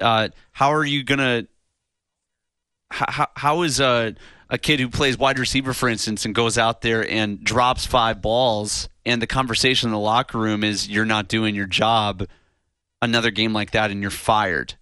Uh, 0.00 0.28
how 0.50 0.74
are 0.74 0.84
you 0.84 1.04
gonna? 1.04 1.46
How, 2.90 3.28
how 3.36 3.62
is 3.62 3.78
a 3.78 4.16
a 4.50 4.58
kid 4.58 4.80
who 4.80 4.88
plays 4.88 5.16
wide 5.16 5.38
receiver, 5.38 5.72
for 5.72 5.88
instance, 5.88 6.24
and 6.24 6.34
goes 6.34 6.58
out 6.58 6.80
there 6.80 7.08
and 7.08 7.42
drops 7.44 7.86
five 7.86 8.20
balls, 8.20 8.88
and 9.04 9.22
the 9.22 9.26
conversation 9.28 9.88
in 9.88 9.92
the 9.92 10.00
locker 10.00 10.36
room 10.36 10.64
is, 10.64 10.88
"You're 10.88 11.04
not 11.04 11.28
doing 11.28 11.54
your 11.54 11.66
job." 11.66 12.26
Another 13.00 13.30
game 13.30 13.52
like 13.52 13.70
that, 13.70 13.92
and 13.92 14.02
you're 14.02 14.10
fired. 14.10 14.74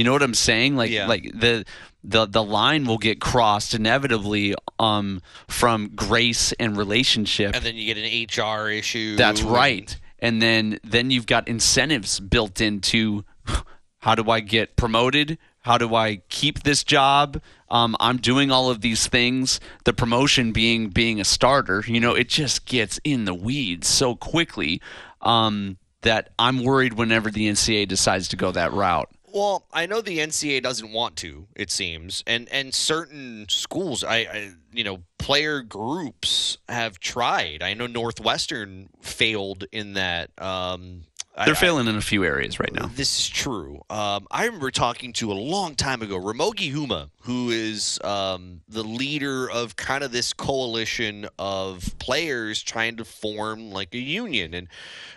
You 0.00 0.04
know 0.04 0.12
what 0.12 0.22
I'm 0.22 0.32
saying? 0.32 0.76
Like, 0.76 0.90
yeah. 0.90 1.06
like 1.06 1.30
the 1.38 1.66
the 2.02 2.24
the 2.24 2.42
line 2.42 2.86
will 2.86 2.96
get 2.96 3.20
crossed 3.20 3.74
inevitably 3.74 4.54
um, 4.78 5.20
from 5.46 5.90
grace 5.94 6.52
and 6.52 6.74
relationship. 6.74 7.54
And 7.54 7.62
then 7.62 7.76
you 7.76 7.92
get 7.92 7.98
an 7.98 8.54
HR 8.54 8.70
issue. 8.70 9.16
That's 9.16 9.42
right. 9.42 9.94
And 10.18 10.40
then 10.40 10.80
then 10.82 11.10
you've 11.10 11.26
got 11.26 11.48
incentives 11.48 12.18
built 12.18 12.62
into 12.62 13.26
how 13.98 14.14
do 14.14 14.30
I 14.30 14.40
get 14.40 14.74
promoted? 14.74 15.36
How 15.64 15.76
do 15.76 15.94
I 15.94 16.22
keep 16.30 16.62
this 16.62 16.82
job? 16.82 17.42
Um, 17.68 17.94
I'm 18.00 18.16
doing 18.16 18.50
all 18.50 18.70
of 18.70 18.80
these 18.80 19.06
things. 19.06 19.60
The 19.84 19.92
promotion 19.92 20.52
being 20.52 20.88
being 20.88 21.20
a 21.20 21.26
starter, 21.26 21.84
you 21.86 22.00
know, 22.00 22.14
it 22.14 22.30
just 22.30 22.64
gets 22.64 22.98
in 23.04 23.26
the 23.26 23.34
weeds 23.34 23.86
so 23.86 24.16
quickly 24.16 24.80
um, 25.20 25.76
that 26.00 26.30
I'm 26.38 26.64
worried 26.64 26.94
whenever 26.94 27.30
the 27.30 27.50
NCAA 27.50 27.86
decides 27.86 28.28
to 28.28 28.36
go 28.36 28.50
that 28.52 28.72
route. 28.72 29.10
Well, 29.32 29.64
I 29.72 29.86
know 29.86 30.00
the 30.00 30.18
NCAA 30.18 30.62
doesn't 30.62 30.92
want 30.92 31.16
to. 31.16 31.46
It 31.54 31.70
seems, 31.70 32.24
and 32.26 32.48
and 32.50 32.74
certain 32.74 33.46
schools, 33.48 34.02
I, 34.02 34.16
I, 34.16 34.50
you 34.72 34.84
know, 34.84 35.02
player 35.18 35.62
groups 35.62 36.58
have 36.68 36.98
tried. 36.98 37.62
I 37.62 37.74
know 37.74 37.86
Northwestern 37.86 38.88
failed 39.00 39.64
in 39.70 39.94
that. 39.94 40.30
Um, 40.38 41.02
They're 41.44 41.54
I, 41.54 41.58
failing 41.58 41.86
in 41.86 41.96
a 41.96 42.00
few 42.00 42.24
areas 42.24 42.58
right 42.58 42.72
now. 42.72 42.86
This 42.86 43.20
is 43.20 43.28
true. 43.28 43.82
Um, 43.88 44.26
I 44.30 44.46
remember 44.46 44.70
talking 44.70 45.12
to 45.14 45.30
a 45.30 45.34
long 45.34 45.74
time 45.74 46.02
ago 46.02 46.18
Ramogi 46.18 46.72
Huma, 46.72 47.10
who 47.22 47.50
is 47.50 48.00
um, 48.02 48.62
the 48.68 48.82
leader 48.82 49.48
of 49.50 49.76
kind 49.76 50.02
of 50.02 50.10
this 50.10 50.32
coalition 50.32 51.28
of 51.38 51.96
players 51.98 52.62
trying 52.62 52.96
to 52.96 53.04
form 53.04 53.70
like 53.70 53.94
a 53.94 53.98
union, 53.98 54.54
and 54.54 54.68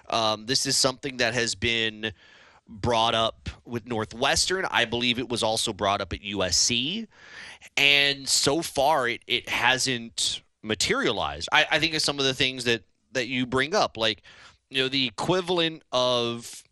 um, 0.09 0.45
this 0.45 0.65
is 0.65 0.77
something 0.77 1.17
that 1.17 1.33
has 1.33 1.55
been 1.55 2.13
brought 2.81 3.15
up 3.15 3.49
with 3.65 3.85
Northwestern. 3.85 4.65
I 4.69 4.85
believe 4.85 5.19
it 5.19 5.29
was 5.29 5.43
also 5.43 5.73
brought 5.73 6.01
up 6.01 6.13
at 6.13 6.21
USC. 6.21 7.07
And 7.77 8.27
so 8.27 8.61
far, 8.61 9.07
it, 9.07 9.21
it 9.27 9.47
hasn't 9.47 10.41
materialized. 10.61 11.49
I, 11.51 11.65
I 11.71 11.79
think 11.79 11.93
of 11.93 12.01
some 12.01 12.19
of 12.19 12.25
the 12.25 12.33
things 12.33 12.63
that 12.65 12.83
that 13.13 13.27
you 13.27 13.45
bring 13.45 13.75
up. 13.75 13.95
Like, 13.95 14.23
you 14.69 14.81
know, 14.81 14.89
the 14.89 15.05
equivalent 15.05 15.83
of, 15.91 16.63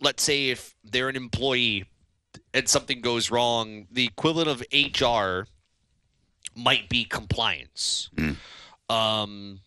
let's 0.00 0.22
say, 0.22 0.50
if 0.50 0.74
they're 0.84 1.08
an 1.08 1.16
employee 1.16 1.86
and 2.52 2.68
something 2.68 3.00
goes 3.00 3.30
wrong, 3.30 3.86
the 3.90 4.04
equivalent 4.04 4.48
of 4.48 4.62
HR 4.72 5.48
might 6.54 6.88
be 6.88 7.04
compliance. 7.04 8.10
Um, 8.90 9.60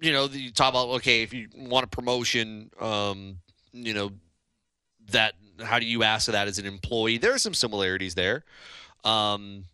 you 0.00 0.12
know, 0.12 0.26
you 0.26 0.50
talk 0.50 0.70
about 0.70 0.88
okay, 0.96 1.22
if 1.22 1.32
you 1.32 1.48
want 1.56 1.84
a 1.84 1.88
promotion, 1.88 2.70
um, 2.80 3.38
you 3.72 3.94
know, 3.94 4.10
that 5.10 5.34
how 5.62 5.78
do 5.78 5.86
you 5.86 6.02
ask 6.02 6.26
that 6.30 6.48
as 6.48 6.58
an 6.58 6.66
employee? 6.66 7.18
There 7.18 7.32
are 7.34 7.38
some 7.38 7.54
similarities 7.54 8.14
there. 8.14 8.44
Um, 9.04 9.64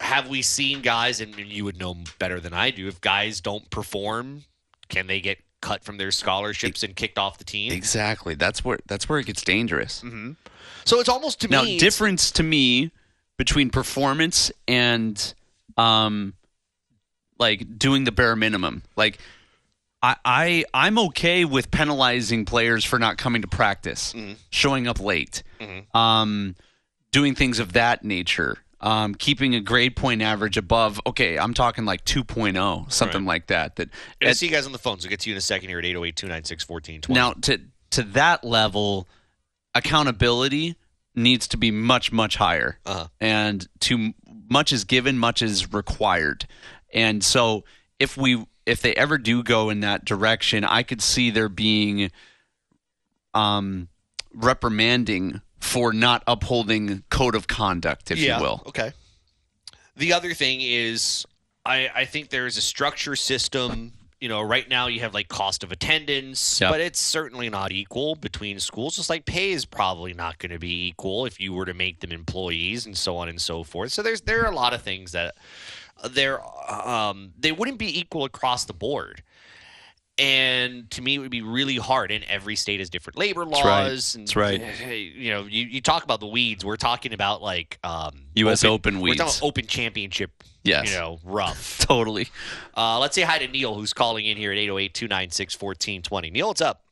have 0.00 0.28
we 0.28 0.42
seen 0.42 0.80
guys, 0.80 1.20
and 1.20 1.36
you 1.38 1.64
would 1.64 1.78
know 1.78 1.96
better 2.18 2.40
than 2.40 2.54
I 2.54 2.70
do, 2.70 2.88
if 2.88 3.00
guys 3.00 3.40
don't 3.40 3.68
perform, 3.70 4.44
can 4.88 5.06
they 5.06 5.20
get 5.20 5.38
cut 5.60 5.84
from 5.84 5.98
their 5.98 6.10
scholarships 6.10 6.82
and 6.82 6.96
kicked 6.96 7.18
off 7.18 7.36
the 7.38 7.44
team? 7.44 7.70
Exactly. 7.72 8.34
That's 8.34 8.64
where 8.64 8.78
that's 8.86 9.08
where 9.08 9.18
it 9.18 9.26
gets 9.26 9.42
dangerous. 9.42 10.02
So 10.86 11.00
it's 11.00 11.08
almost 11.10 11.40
to 11.42 11.48
Now, 11.48 11.62
me 11.62 11.76
it's- 11.76 11.80
difference 11.80 12.30
to 12.32 12.42
me 12.42 12.90
between 13.36 13.68
performance 13.70 14.50
and 14.66 15.34
um 15.76 16.34
like 17.38 17.78
doing 17.78 18.04
the 18.04 18.12
bare 18.12 18.36
minimum. 18.36 18.82
Like 18.96 19.18
I, 20.02 20.16
I 20.24 20.64
I'm 20.72 20.98
okay 20.98 21.44
with 21.44 21.70
penalizing 21.70 22.44
players 22.46 22.84
for 22.84 22.98
not 22.98 23.18
coming 23.18 23.42
to 23.42 23.48
practice, 23.48 24.14
showing 24.50 24.86
up 24.88 24.98
late, 25.00 25.42
um, 25.94 26.56
doing 27.12 27.34
things 27.34 27.58
of 27.58 27.72
that 27.74 28.04
nature. 28.04 28.58
Um, 28.82 29.14
keeping 29.14 29.54
a 29.54 29.60
grade 29.60 29.94
point 29.94 30.22
average 30.22 30.56
above, 30.56 31.02
okay, 31.06 31.38
I'm 31.38 31.52
talking 31.52 31.84
like 31.84 32.02
2.0, 32.06 32.90
something 32.90 33.26
like 33.26 33.48
that. 33.48 33.76
That 33.76 33.90
at- 34.22 34.38
see 34.38 34.46
you 34.46 34.52
guys 34.52 34.64
on 34.64 34.72
the 34.72 34.78
phones. 34.78 35.04
We'll 35.04 35.10
get 35.10 35.20
to 35.20 35.28
you 35.28 35.34
in 35.34 35.38
a 35.38 35.42
second 35.42 35.68
here 35.68 35.78
at 35.78 35.84
808 35.84 36.16
296 36.16 36.66
1420. 36.66 37.14
now 37.14 37.32
to 37.42 37.60
to 37.90 38.02
that 38.14 38.42
level, 38.42 39.06
accountability 39.74 40.76
needs 41.14 41.46
to 41.48 41.56
be 41.56 41.70
much 41.70 42.10
much 42.12 42.36
higher, 42.36 42.78
Uh-huh. 42.86 43.08
and 43.20 43.68
too 43.80 44.14
much 44.48 44.72
is 44.72 44.84
given, 44.84 45.18
much 45.18 45.42
is 45.42 45.72
required, 45.72 46.46
and 46.94 47.22
so 47.22 47.64
if 47.98 48.16
we 48.16 48.46
if 48.70 48.80
they 48.82 48.94
ever 48.94 49.18
do 49.18 49.42
go 49.42 49.68
in 49.68 49.80
that 49.80 50.04
direction, 50.04 50.64
I 50.64 50.82
could 50.84 51.02
see 51.02 51.30
there 51.30 51.48
being 51.48 52.10
um 53.34 53.88
reprimanding 54.32 55.40
for 55.58 55.92
not 55.92 56.22
upholding 56.26 57.02
code 57.10 57.34
of 57.34 57.46
conduct, 57.48 58.10
if 58.10 58.18
yeah, 58.18 58.36
you 58.36 58.42
will. 58.42 58.62
Okay. 58.66 58.92
The 59.96 60.12
other 60.12 60.32
thing 60.34 60.60
is, 60.62 61.26
I, 61.66 61.90
I 61.94 62.04
think 62.06 62.30
there 62.30 62.46
is 62.46 62.56
a 62.56 62.62
structure 62.62 63.16
system. 63.16 63.92
You 64.20 64.28
know, 64.28 64.42
right 64.42 64.68
now 64.68 64.86
you 64.86 65.00
have 65.00 65.14
like 65.14 65.28
cost 65.28 65.64
of 65.64 65.72
attendance, 65.72 66.60
Yep. 66.60 66.70
but 66.70 66.80
it's 66.80 67.00
certainly 67.00 67.48
not 67.48 67.72
equal 67.72 68.14
between 68.14 68.60
schools. 68.60 68.96
Just 68.96 69.10
like 69.10 69.24
pay 69.24 69.50
is 69.52 69.64
probably 69.64 70.14
not 70.14 70.38
going 70.38 70.52
to 70.52 70.58
be 70.58 70.88
equal 70.88 71.26
if 71.26 71.40
you 71.40 71.52
were 71.52 71.64
to 71.66 71.74
make 71.74 72.00
them 72.00 72.12
employees 72.12 72.86
and 72.86 72.96
so 72.96 73.16
on 73.16 73.28
and 73.28 73.40
so 73.40 73.62
forth. 73.64 73.92
So 73.92 74.02
there's 74.02 74.20
there 74.22 74.42
are 74.44 74.50
a 74.50 74.54
lot 74.54 74.74
of 74.74 74.82
things 74.82 75.12
that 75.12 75.34
there 76.08 76.40
um, 76.70 77.32
they 77.38 77.52
wouldn't 77.52 77.78
be 77.78 77.98
equal 77.98 78.24
across 78.24 78.64
the 78.64 78.72
board. 78.72 79.22
And 80.18 80.90
to 80.90 81.00
me, 81.00 81.14
it 81.14 81.18
would 81.18 81.30
be 81.30 81.40
really 81.40 81.76
hard. 81.76 82.10
And 82.10 82.24
every 82.24 82.54
state 82.54 82.80
has 82.80 82.90
different 82.90 83.18
labor 83.18 83.46
laws. 83.46 83.64
right. 83.64 84.20
And, 84.20 84.26
That's 84.26 84.36
right. 84.36 84.60
You 85.16 85.30
know, 85.30 85.42
you, 85.44 85.64
you 85.64 85.80
talk 85.80 86.04
about 86.04 86.20
the 86.20 86.26
weeds. 86.26 86.62
We're 86.62 86.76
talking 86.76 87.14
about 87.14 87.40
like 87.40 87.78
um, 87.82 88.24
US 88.34 88.62
Open 88.64 89.00
We're 89.00 89.14
talking 89.14 89.24
weeds. 89.24 89.38
about 89.38 89.46
Open 89.48 89.66
Championship. 89.66 90.30
Yes. 90.62 90.92
You 90.92 90.98
know, 90.98 91.20
rough. 91.24 91.78
Totally. 91.80 92.28
Uh, 92.76 92.98
let's 92.98 93.14
say 93.14 93.22
hi 93.22 93.38
to 93.38 93.48
Neil, 93.48 93.74
who's 93.74 93.94
calling 93.94 94.26
in 94.26 94.36
here 94.36 94.52
at 94.52 94.58
808 94.58 94.92
296 94.92 95.54
1420. 95.54 96.30
Neil, 96.30 96.48
what's 96.48 96.60
up? 96.60 96.84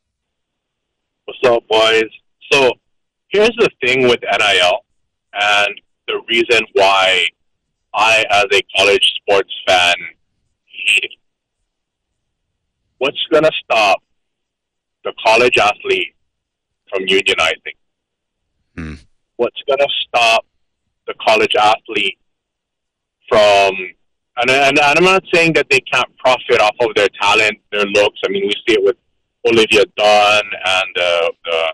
What's 1.25 1.39
up, 1.45 1.67
boys? 1.67 2.09
So 2.51 2.73
here's 3.27 3.55
the 3.57 3.69
thing 3.85 4.07
with 4.07 4.21
NIL 4.21 4.79
and 5.39 5.81
the 6.07 6.19
reason 6.27 6.65
why 6.73 7.27
I, 7.93 8.23
as 8.29 8.45
a 8.51 8.61
college 8.77 9.13
sports 9.21 9.53
fan, 9.67 9.95
hate. 10.65 11.11
What's 12.97 13.21
going 13.31 13.43
to 13.43 13.51
stop 13.63 14.01
the 15.03 15.13
college 15.25 15.57
athlete 15.57 16.15
from 16.89 17.05
unionizing? 17.05 17.75
Hmm. 18.75 18.93
What's 19.37 19.61
going 19.67 19.79
to 19.79 19.87
stop 20.07 20.45
the 21.07 21.13
college 21.25 21.55
athlete 21.55 22.17
from 23.27 23.73
and, 24.41 24.49
and, 24.49 24.79
and 24.79 24.97
I'm 24.97 25.03
not 25.03 25.23
saying 25.33 25.53
that 25.53 25.67
they 25.69 25.79
can't 25.81 26.15
profit 26.17 26.61
off 26.61 26.75
of 26.79 26.95
their 26.95 27.09
talent, 27.21 27.57
their 27.73 27.83
looks. 27.85 28.19
I 28.25 28.29
mean, 28.29 28.43
we 28.45 28.51
see 28.65 28.75
it 28.75 28.83
with 28.83 28.95
Olivia 29.45 29.83
Dunne 29.97 30.49
and 30.65 30.97
uh, 30.97 31.29
the 31.45 31.73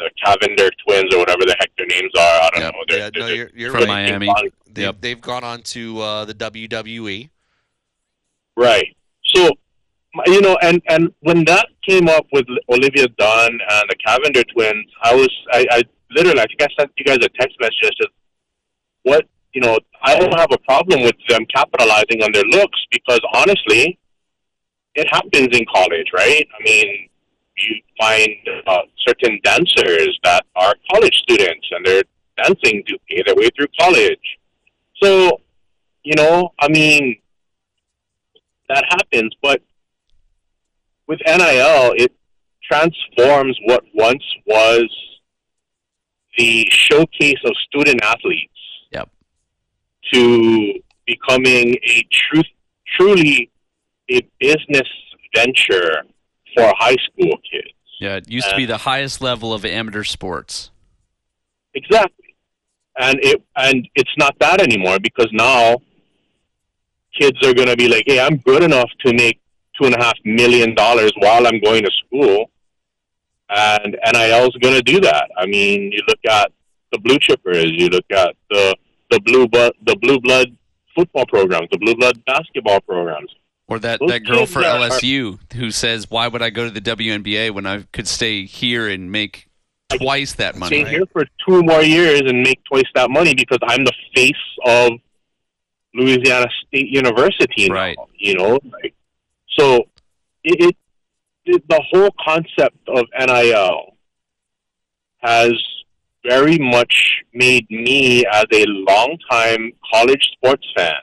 the 0.00 0.10
Cavender 0.24 0.68
twins 0.84 1.14
or 1.14 1.18
whatever 1.18 1.44
the 1.44 1.54
heck 1.60 1.68
their 1.76 1.86
names 1.86 2.10
are. 2.18 2.40
I 2.42 2.50
don't 2.52 2.60
Yep. 2.62 2.72
know. 2.72 2.80
They're, 2.88 2.98
Yeah, 2.98 3.10
they're, 3.12 3.22
no, 3.22 3.28
you're, 3.28 3.50
you're 3.54 3.70
From 3.70 3.80
right. 3.82 4.08
Miami. 4.08 4.34
They've, 4.74 4.84
Yep. 4.84 4.96
they've 5.00 5.20
gone 5.20 5.44
on 5.44 5.62
to 5.74 6.00
uh, 6.00 6.24
the 6.24 6.34
WWE. 6.34 7.30
Right. 8.56 8.96
So, 9.34 9.50
you 10.26 10.40
know, 10.40 10.56
and 10.62 10.82
and 10.88 11.12
when 11.20 11.44
that 11.44 11.66
came 11.88 12.08
up 12.08 12.26
with 12.32 12.46
Olivia 12.68 13.06
Dunne 13.18 13.58
and 13.70 13.84
the 13.88 13.96
Cavender 14.04 14.42
twins, 14.44 14.86
I 15.02 15.14
was 15.14 15.30
I, 15.52 15.66
I 15.70 15.82
literally 16.10 16.40
I 16.40 16.46
think 16.46 16.62
I 16.62 16.68
sent 16.78 16.90
you 16.98 17.04
guys 17.04 17.18
a 17.18 17.28
text 17.40 17.56
message 17.60 17.76
that 17.82 17.92
said, 18.02 18.08
"What 19.04 19.26
you 19.54 19.60
know, 19.60 19.78
I 20.02 20.18
don't 20.18 20.36
have 20.38 20.50
a 20.52 20.58
problem 20.58 21.02
with 21.02 21.14
them 21.28 21.46
capitalizing 21.54 22.22
on 22.22 22.32
their 22.32 22.44
looks 22.44 22.78
because 22.90 23.20
honestly, 23.34 23.98
it 24.94 25.06
happens 25.10 25.56
in 25.56 25.64
college, 25.72 26.06
right? 26.14 26.46
I 26.58 26.62
mean." 26.64 27.06
You 27.62 27.74
find 28.00 28.30
uh, 28.66 28.78
certain 29.06 29.38
dancers 29.44 30.18
that 30.24 30.46
are 30.56 30.74
college 30.90 31.14
students 31.16 31.66
and 31.72 31.84
they're 31.84 32.04
dancing 32.38 32.82
to 32.86 32.96
pay 33.06 33.22
their 33.26 33.34
way 33.34 33.50
through 33.54 33.66
college. 33.78 34.38
So, 35.02 35.40
you 36.02 36.14
know, 36.16 36.52
I 36.58 36.68
mean, 36.68 37.16
that 38.68 38.84
happens. 38.88 39.34
But 39.42 39.62
with 41.06 41.20
NIL, 41.26 41.92
it 41.96 42.12
transforms 42.70 43.58
what 43.64 43.82
once 43.94 44.22
was 44.46 44.88
the 46.38 46.66
showcase 46.70 47.38
of 47.44 47.52
student 47.66 48.02
athletes 48.02 48.52
Yep. 48.92 49.10
to 50.12 50.74
becoming 51.06 51.76
a 51.84 52.06
truth, 52.10 52.46
truly 52.96 53.50
a 54.10 54.20
business 54.38 54.88
venture 55.34 56.02
for 56.54 56.72
high 56.78 56.96
school 56.96 57.36
kids. 57.50 57.74
Yeah, 58.00 58.16
it 58.16 58.30
used 58.30 58.48
to 58.48 58.56
be 58.56 58.64
the 58.66 58.78
highest 58.78 59.20
level 59.20 59.52
of 59.52 59.64
amateur 59.64 60.04
sports. 60.04 60.70
Exactly. 61.74 62.29
And 62.98 63.18
it 63.22 63.42
and 63.56 63.88
it's 63.94 64.10
not 64.18 64.34
that 64.40 64.60
anymore 64.60 64.98
because 65.00 65.28
now 65.32 65.76
kids 67.18 67.38
are 67.46 67.54
gonna 67.54 67.76
be 67.76 67.88
like, 67.88 68.04
Hey, 68.06 68.20
I'm 68.20 68.36
good 68.38 68.62
enough 68.62 68.90
to 69.06 69.12
make 69.14 69.40
two 69.78 69.86
and 69.86 69.94
a 69.94 70.02
half 70.02 70.16
million 70.24 70.74
dollars 70.74 71.12
while 71.18 71.46
I'm 71.46 71.60
going 71.60 71.82
to 71.84 71.90
school 72.06 72.50
and 73.48 73.96
NIL's 74.12 74.56
gonna 74.60 74.82
do 74.82 75.00
that. 75.00 75.30
I 75.36 75.46
mean, 75.46 75.92
you 75.92 76.00
look 76.06 76.18
at 76.28 76.52
the 76.92 76.98
blue 76.98 77.18
chippers, 77.18 77.70
you 77.76 77.88
look 77.88 78.04
at 78.12 78.34
the 78.50 78.76
the 79.10 79.20
blue 79.20 79.48
blood 79.48 79.72
the 79.86 79.96
blue 79.96 80.20
blood 80.20 80.56
football 80.94 81.26
programs, 81.26 81.68
the 81.70 81.78
blue 81.78 81.94
blood 81.94 82.22
basketball 82.26 82.80
programs. 82.80 83.30
Or 83.68 83.78
that, 83.78 84.00
Those 84.00 84.08
that 84.10 84.20
girl 84.24 84.46
for 84.46 84.62
that 84.62 84.80
are- 84.80 84.88
LSU 84.88 85.38
who 85.54 85.70
says, 85.70 86.10
"Why 86.10 86.26
would 86.26 86.42
I 86.42 86.50
go 86.50 86.64
to 86.64 86.70
the 86.70 86.80
WNBA 86.80 87.52
when 87.52 87.66
I 87.66 87.84
could 87.92 88.08
stay 88.08 88.44
here 88.44 88.88
and 88.88 89.12
make 89.12 89.46
twice 89.98 90.34
that 90.34 90.56
money?" 90.56 90.82
stay 90.82 90.90
here 90.90 91.06
for 91.12 91.24
two 91.46 91.62
more 91.62 91.82
years 91.82 92.20
and 92.20 92.42
make 92.42 92.62
twice 92.64 92.88
that 92.94 93.10
money 93.10 93.34
because 93.34 93.58
I'm 93.62 93.84
the 93.84 93.92
face 94.14 94.32
of 94.64 94.92
Louisiana 95.94 96.46
State 96.66 96.88
University 96.88 97.68
now. 97.68 97.74
Right. 97.74 97.98
You 98.16 98.34
know, 98.34 98.58
like 98.82 98.94
so 99.58 99.84
it, 100.44 100.68
it, 100.68 100.76
it 101.44 101.68
the 101.68 101.82
whole 101.90 102.10
concept 102.24 102.78
of 102.88 103.04
NIL 103.18 103.96
has 105.18 105.52
very 106.24 106.58
much 106.58 107.22
made 107.32 107.68
me 107.70 108.24
as 108.26 108.44
a 108.52 108.64
longtime 108.66 109.72
college 109.92 110.22
sports 110.34 110.66
fan 110.76 110.94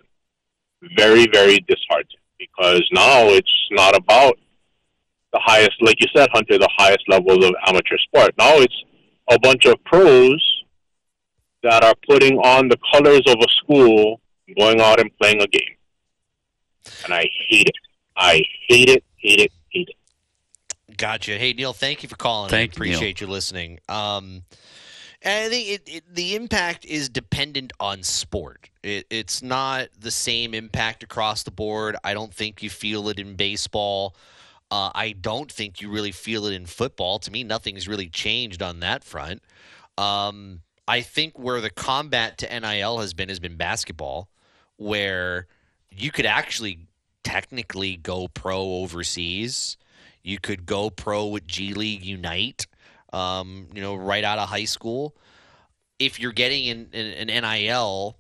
very, 0.96 1.28
very 1.32 1.60
disheartened 1.68 2.22
because 2.38 2.88
now 2.92 3.28
it's 3.28 3.68
not 3.72 3.96
about 3.96 4.38
the 5.34 5.40
highest, 5.44 5.76
like 5.82 6.00
you 6.00 6.08
said, 6.16 6.30
Hunter, 6.32 6.58
the 6.58 6.70
highest 6.78 7.04
levels 7.08 7.44
of 7.44 7.54
amateur 7.68 7.98
sport. 7.98 8.32
Now 8.38 8.56
it's 8.56 8.84
a 9.30 9.40
bunch 9.40 9.66
of 9.66 9.76
pros 9.84 10.64
that 11.64 11.84
are 11.84 11.96
putting 12.08 12.38
on 12.40 12.70
the 12.70 12.78
colors 12.94 13.24
of 13.28 13.36
a 13.40 13.48
school, 13.62 14.22
going 14.58 14.80
out 14.80 15.00
and 15.00 15.10
playing 15.18 15.42
a 15.42 15.48
game. 15.48 15.76
And 17.04 17.14
I 17.14 17.26
hate 17.48 17.68
it. 17.68 17.76
I 18.16 18.42
hate 18.68 18.90
it, 18.90 19.04
hate 19.18 19.42
it, 19.42 19.52
hate 19.70 19.90
it. 19.90 20.98
Gotcha. 20.98 21.38
Hey, 21.38 21.54
Neil, 21.54 21.74
thank 21.74 22.04
you 22.04 22.10
for 22.10 22.16
calling. 22.16 22.50
Thank 22.50 22.72
I 22.72 22.86
you, 22.86 22.90
Neil. 22.90 22.98
appreciate 22.98 23.22
you 23.22 23.28
listening. 23.28 23.80
Um, 23.90 24.44
and 25.22 25.46
I 25.46 25.50
think 25.50 25.70
it, 25.70 25.82
it, 25.88 26.04
the 26.16 26.36
impact 26.36 26.86
is 26.86 27.10
dependent 27.10 27.74
on 27.80 28.04
sport. 28.04 28.70
It, 28.84 29.06
it's 29.10 29.44
not 29.44 29.90
the 30.00 30.12
same 30.12 30.54
impact 30.54 31.04
across 31.04 31.44
the 31.44 31.52
board. 31.52 31.98
I 32.04 32.14
don't 32.14 32.34
think 32.34 32.64
you 32.64 32.70
feel 32.70 33.10
it 33.10 33.20
in 33.20 33.36
baseball. 33.36 34.16
Uh, 34.70 34.92
I 34.94 35.14
don't 35.14 35.52
think 35.52 35.82
you 35.82 35.90
really 35.90 36.12
feel 36.12 36.46
it 36.46 36.54
in 36.54 36.66
football. 36.66 37.20
To 37.20 37.32
me, 37.32 37.44
nothing's 37.44 37.88
really 37.88 38.10
changed 38.10 38.62
on 38.62 38.82
that 38.82 39.04
front. 39.04 39.42
Um, 39.98 40.62
I 40.88 41.02
think 41.02 41.40
where 41.40 41.62
the 41.62 41.70
combat 41.70 42.38
to 42.40 42.60
NIL 42.60 43.00
has 43.00 43.14
been 43.14 43.30
has 43.30 43.40
been 43.40 43.56
basketball, 43.56 44.30
where 44.76 45.48
you 45.90 46.12
could 46.12 46.26
actually 46.26 46.88
technically 47.24 47.96
go 47.98 48.28
pro 48.28 48.62
overseas. 48.62 49.78
You 50.24 50.40
could 50.40 50.66
go 50.66 50.90
pro 50.90 51.28
with 51.28 51.48
G 51.48 51.74
League 51.74 52.08
Ignite, 52.08 52.68
um, 53.14 53.68
you 53.74 53.82
know, 53.82 53.96
right 53.96 54.24
out 54.24 54.40
of 54.40 54.50
high 54.50 54.66
school. 54.66 55.16
If 56.00 56.20
you're 56.20 56.34
getting 56.34 56.70
an, 56.70 56.90
an, 56.94 57.30
an 57.30 57.44
NIL 57.44 58.18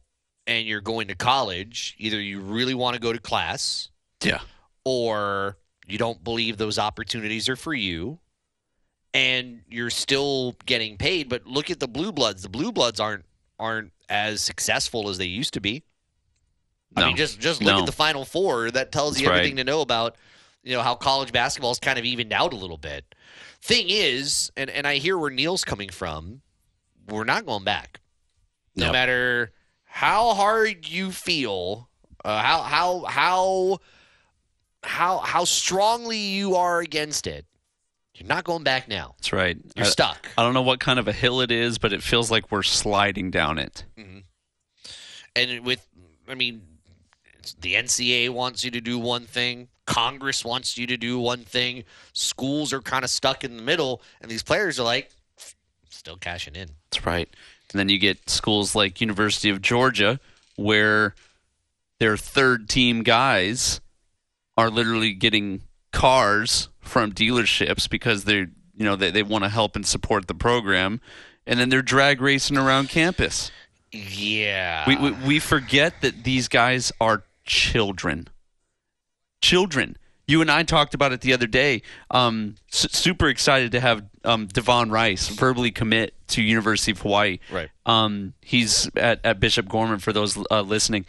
and 0.47 0.65
you're 0.65 0.81
going 0.81 1.09
to 1.09 1.15
college, 1.15 1.95
either 1.99 2.19
you 2.19 2.39
really 2.39 2.73
want 2.73 2.95
to 2.95 2.99
go 3.01 3.11
to 3.13 3.19
class 3.19 3.89
Yeah. 4.23 4.39
or 4.85 5.57
you 5.87 5.97
don't 5.97 6.23
believe 6.23 6.57
those 6.57 6.77
opportunities 6.77 7.47
are 7.49 7.55
for 7.55 7.73
you 7.73 8.19
and 9.13 9.61
you're 9.69 9.89
still 9.89 10.55
getting 10.65 10.97
paid 10.97 11.29
but 11.29 11.45
look 11.47 11.71
at 11.71 11.79
the 11.79 11.87
blue 11.87 12.11
bloods. 12.11 12.43
The 12.43 12.49
blue 12.49 12.71
bloods 12.71 12.99
aren't 12.99 13.25
aren't 13.59 13.91
as 14.09 14.41
successful 14.41 15.09
as 15.09 15.17
they 15.17 15.25
used 15.25 15.53
to 15.53 15.61
be. 15.61 15.83
I 16.95 17.07
mean 17.07 17.15
just 17.17 17.39
just 17.39 17.61
look 17.61 17.73
No. 17.73 17.79
at 17.81 17.85
the 17.85 17.91
final 17.91 18.25
four. 18.25 18.69
That 18.71 18.91
tells 18.91 19.13
That's 19.15 19.21
you 19.23 19.29
everything 19.29 19.55
right. 19.55 19.65
to 19.65 19.71
know 19.71 19.81
about 19.81 20.15
you 20.63 20.75
know 20.75 20.81
how 20.81 20.95
college 20.95 21.31
basketball's 21.31 21.79
kind 21.79 21.97
of 21.97 22.05
evened 22.05 22.33
out 22.33 22.53
a 22.53 22.57
little 22.57 22.77
bit. 22.77 23.15
Thing 23.61 23.87
is 23.89 24.51
and 24.57 24.69
and 24.69 24.85
i 24.85 24.95
hear 24.95 25.17
where 25.17 25.31
neil's 25.31 25.63
coming 25.63 25.89
from 25.89 26.41
we're 27.09 27.23
not 27.23 27.45
going 27.45 27.63
back. 27.63 28.01
No 28.75 28.91
matter 28.91 29.51
how 29.85 30.33
hard 30.33 30.87
you 30.87 31.11
feel 31.11 31.89
uh, 32.25 32.41
how 32.41 32.61
how 32.61 33.03
how 33.05 33.79
how 34.87 35.19
how 35.19 35.43
strongly 35.43 36.17
you 36.17 36.55
are 36.55 36.79
against 36.79 37.27
it, 37.27 37.45
you're 38.15 38.27
not 38.27 38.43
going 38.43 38.63
back 38.63 38.87
now. 38.87 39.15
That's 39.17 39.33
right. 39.33 39.57
You're 39.75 39.85
I, 39.85 39.89
stuck. 39.89 40.27
I 40.37 40.43
don't 40.43 40.53
know 40.53 40.61
what 40.61 40.79
kind 40.79 40.97
of 40.97 41.07
a 41.07 41.13
hill 41.13 41.41
it 41.41 41.51
is, 41.51 41.77
but 41.77 41.93
it 41.93 42.01
feels 42.01 42.31
like 42.31 42.51
we're 42.51 42.63
sliding 42.63 43.29
down 43.29 43.59
it. 43.59 43.85
Mm-hmm. 43.97 44.19
And 45.35 45.65
with, 45.65 45.87
I 46.27 46.33
mean, 46.33 46.63
the 47.61 47.75
NCAA 47.75 48.29
wants 48.31 48.63
you 48.65 48.71
to 48.71 48.81
do 48.81 48.97
one 48.97 49.25
thing. 49.25 49.67
Congress 49.85 50.43
wants 50.43 50.77
you 50.77 50.87
to 50.87 50.97
do 50.97 51.19
one 51.19 51.43
thing. 51.43 51.83
Schools 52.13 52.73
are 52.73 52.81
kind 52.81 53.03
of 53.03 53.11
stuck 53.11 53.43
in 53.43 53.55
the 53.55 53.63
middle, 53.63 54.01
and 54.21 54.31
these 54.31 54.43
players 54.43 54.79
are 54.79 54.83
like, 54.83 55.11
still 55.89 56.17
cashing 56.17 56.55
in. 56.55 56.69
That's 56.91 57.05
right. 57.05 57.29
And 57.71 57.79
then 57.79 57.89
you 57.89 57.99
get 57.99 58.29
schools 58.29 58.75
like 58.75 58.99
University 58.99 59.49
of 59.49 59.61
Georgia 59.61 60.19
where 60.55 61.13
their 61.99 62.17
third 62.17 62.67
team 62.69 63.03
guys 63.03 63.79
are 64.57 64.69
literally 64.69 65.13
getting 65.13 65.61
cars 65.91 66.69
from 66.79 67.11
dealerships 67.13 67.89
because 67.89 68.23
they're 68.23 68.49
you 68.75 68.83
know 68.85 68.95
they, 68.95 69.11
they 69.11 69.23
want 69.23 69.43
to 69.43 69.49
help 69.49 69.75
and 69.75 69.85
support 69.85 70.27
the 70.27 70.35
program 70.35 70.99
and 71.45 71.59
then 71.59 71.69
they're 71.69 71.81
drag 71.81 72.21
racing 72.21 72.57
around 72.57 72.89
campus. 72.89 73.51
Yeah. 73.91 74.83
We, 74.87 74.97
we 74.97 75.11
we 75.25 75.39
forget 75.39 76.01
that 76.01 76.23
these 76.23 76.47
guys 76.47 76.91
are 76.99 77.23
children. 77.45 78.27
Children. 79.41 79.97
You 80.27 80.41
and 80.41 80.51
I 80.51 80.63
talked 80.63 80.93
about 80.93 81.13
it 81.13 81.21
the 81.21 81.31
other 81.31 81.47
day. 81.47 81.81
Um, 82.11 82.55
su- 82.69 82.89
super 82.91 83.29
excited 83.29 83.71
to 83.71 83.79
have 83.79 84.03
um, 84.25 84.47
Devon 84.47 84.91
Rice 84.91 85.29
verbally 85.29 85.71
commit 85.71 86.13
to 86.29 86.41
University 86.41 86.91
of 86.91 86.99
Hawaii. 86.99 87.39
Right. 87.49 87.69
Um, 87.85 88.33
he's 88.41 88.89
at, 88.97 89.21
at 89.23 89.39
Bishop 89.39 89.69
Gorman 89.69 89.99
for 89.99 90.11
those 90.11 90.37
uh, 90.51 90.61
listening, 90.61 91.05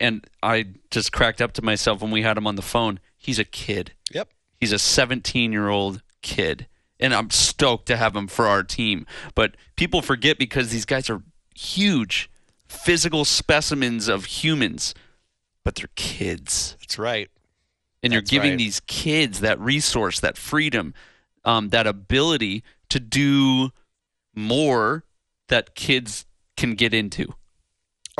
and 0.00 0.26
I 0.42 0.66
just 0.90 1.12
cracked 1.12 1.42
up 1.42 1.52
to 1.52 1.62
myself 1.62 2.00
when 2.00 2.10
we 2.10 2.22
had 2.22 2.36
him 2.36 2.46
on 2.46 2.56
the 2.56 2.62
phone. 2.62 2.98
He's 3.16 3.38
a 3.38 3.44
kid. 3.44 3.92
Yep. 4.12 4.30
He's 4.56 4.72
a 4.72 4.78
17 4.78 5.52
year 5.52 5.68
old 5.68 6.02
kid. 6.22 6.66
And 6.98 7.14
I'm 7.14 7.30
stoked 7.30 7.86
to 7.86 7.96
have 7.96 8.16
him 8.16 8.26
for 8.26 8.46
our 8.46 8.62
team. 8.62 9.06
But 9.34 9.56
people 9.76 10.02
forget 10.02 10.38
because 10.38 10.70
these 10.70 10.84
guys 10.84 11.08
are 11.08 11.22
huge, 11.54 12.30
physical 12.66 13.24
specimens 13.24 14.08
of 14.08 14.24
humans, 14.26 14.94
but 15.64 15.76
they're 15.76 15.90
kids. 15.96 16.76
That's 16.80 16.98
right. 16.98 17.30
And 18.02 18.12
you're 18.12 18.22
giving 18.22 18.52
right. 18.52 18.58
these 18.58 18.80
kids 18.80 19.40
that 19.40 19.60
resource, 19.60 20.20
that 20.20 20.38
freedom, 20.38 20.94
um, 21.44 21.68
that 21.70 21.86
ability 21.86 22.64
to 22.88 23.00
do 23.00 23.70
more 24.34 25.04
that 25.48 25.74
kids 25.74 26.26
can 26.56 26.74
get 26.74 26.94
into. 26.94 27.34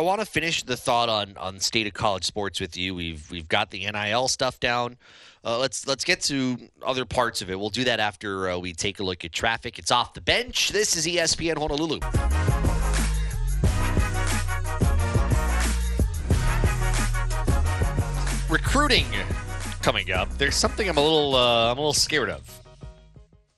I 0.00 0.02
want 0.02 0.20
to 0.20 0.24
finish 0.24 0.62
the 0.62 0.78
thought 0.78 1.10
on 1.10 1.36
on 1.36 1.60
state 1.60 1.86
of 1.86 1.92
college 1.92 2.24
sports 2.24 2.58
with 2.58 2.74
you. 2.74 2.94
We've 2.94 3.30
we've 3.30 3.46
got 3.46 3.70
the 3.70 3.80
NIL 3.80 4.28
stuff 4.28 4.58
down. 4.58 4.96
Uh, 5.44 5.58
let's 5.58 5.86
let's 5.86 6.04
get 6.04 6.22
to 6.22 6.56
other 6.82 7.04
parts 7.04 7.42
of 7.42 7.50
it. 7.50 7.60
We'll 7.60 7.68
do 7.68 7.84
that 7.84 8.00
after 8.00 8.48
uh, 8.48 8.56
we 8.56 8.72
take 8.72 8.98
a 9.00 9.02
look 9.02 9.26
at 9.26 9.32
traffic. 9.32 9.78
It's 9.78 9.90
off 9.90 10.14
the 10.14 10.22
bench. 10.22 10.70
This 10.70 10.96
is 10.96 11.06
ESPN 11.06 11.58
Honolulu. 11.58 11.98
Recruiting 18.48 19.04
coming 19.82 20.12
up. 20.12 20.30
There's 20.38 20.56
something 20.56 20.88
I'm 20.88 20.96
a 20.96 21.02
little 21.02 21.36
uh, 21.36 21.72
I'm 21.72 21.76
a 21.76 21.80
little 21.82 21.92
scared 21.92 22.30
of. 22.30 22.62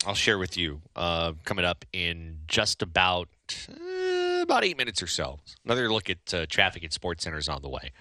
I'll 0.05 0.17
share 0.17 0.39
with 0.39 0.57
you 0.57 0.83
uh, 0.97 1.35
coming 1.45 1.65
up 1.65 1.85
in 1.93 2.39
just 2.49 2.83
about 2.83 3.29
uh, 3.71 4.12
about 4.43 4.65
eight 4.65 4.77
minutes 4.77 5.03
or 5.03 5.07
so. 5.07 5.41
Another 5.65 5.93
look 5.93 6.11
at 6.11 6.35
uh, 6.35 6.47
traffic 6.49 6.85
at 6.85 6.91
SportsCenter's 6.91 7.49
on 7.49 7.63
the 7.63 7.69
way. 7.69 7.93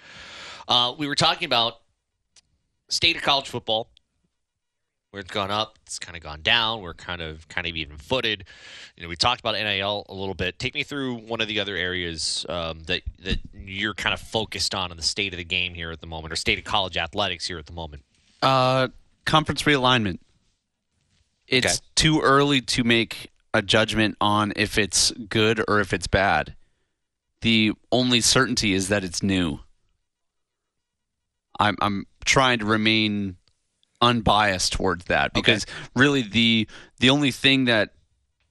Uh, 0.68 0.94
we 0.98 1.08
were 1.08 1.16
talking 1.16 1.46
about 1.46 1.76
state 2.90 3.16
of 3.16 3.22
college 3.22 3.50
football, 3.50 3.90
where 5.12 5.20
it's 5.22 5.32
gone 5.32 5.52
up, 5.52 5.78
it's 5.86 6.00
kind 6.00 6.16
of 6.16 6.24
gone 6.24 6.42
down. 6.42 6.82
We're 6.82 6.94
kind 6.94 7.22
of 7.22 7.48
kind 7.50 7.68
of 7.68 7.76
even 7.76 7.98
footed. 7.98 8.46
You 8.96 9.04
know, 9.04 9.10
we 9.10 9.16
talked 9.16 9.40
about 9.42 9.56
NIL 9.56 10.06
a 10.08 10.14
little 10.14 10.36
bit. 10.36 10.58
Take 10.60 10.74
me 10.74 10.84
through 10.84 11.16
one 11.16 11.42
of 11.42 11.48
the 11.48 11.60
other 11.60 11.76
areas 11.76 12.46
um, 12.48 12.84
that 12.84 13.02
that 13.24 13.40
you're 13.54 13.94
kind 13.94 14.14
of 14.14 14.20
focused 14.22 14.74
on 14.74 14.92
in 14.92 14.98
the 14.98 15.04
state 15.04 15.34
of 15.34 15.38
the 15.38 15.44
game 15.44 15.74
here 15.74 15.92
at 15.92 16.00
the 16.02 16.08
moment, 16.08 16.32
or 16.32 16.36
state 16.38 16.58
of 16.58 16.64
college 16.64 16.96
athletics 16.98 17.46
here 17.48 17.58
at 17.60 17.66
the 17.66 17.74
moment. 17.74 18.04
Uh, 18.42 18.88
conference 19.26 19.64
realignment. 19.64 20.20
It's 21.48 21.66
Okay. 21.68 21.76
too 21.96 22.22
early 22.22 22.62
to 22.62 22.84
make 22.86 23.30
a 23.54 23.62
judgment 23.62 24.16
on 24.22 24.54
if 24.56 24.78
it's 24.78 25.12
good 25.12 25.64
or 25.68 25.80
if 25.80 25.94
it's 25.94 26.08
bad. 26.08 26.56
The 27.42 27.74
only 27.92 28.22
certainty 28.22 28.74
is 28.74 28.88
that 28.90 29.04
it's 29.04 29.24
new. 29.24 29.60
I'm 31.60 31.76
I'm 31.82 32.08
trying 32.26 32.60
to 32.60 32.66
remain 32.66 33.38
unbiased 34.02 34.74
towards 34.74 35.06
that 35.06 35.34
because 35.34 35.66
really 35.96 36.22
the 36.22 36.68
the 37.00 37.10
only 37.10 37.32
thing 37.32 37.66
that 37.66 37.94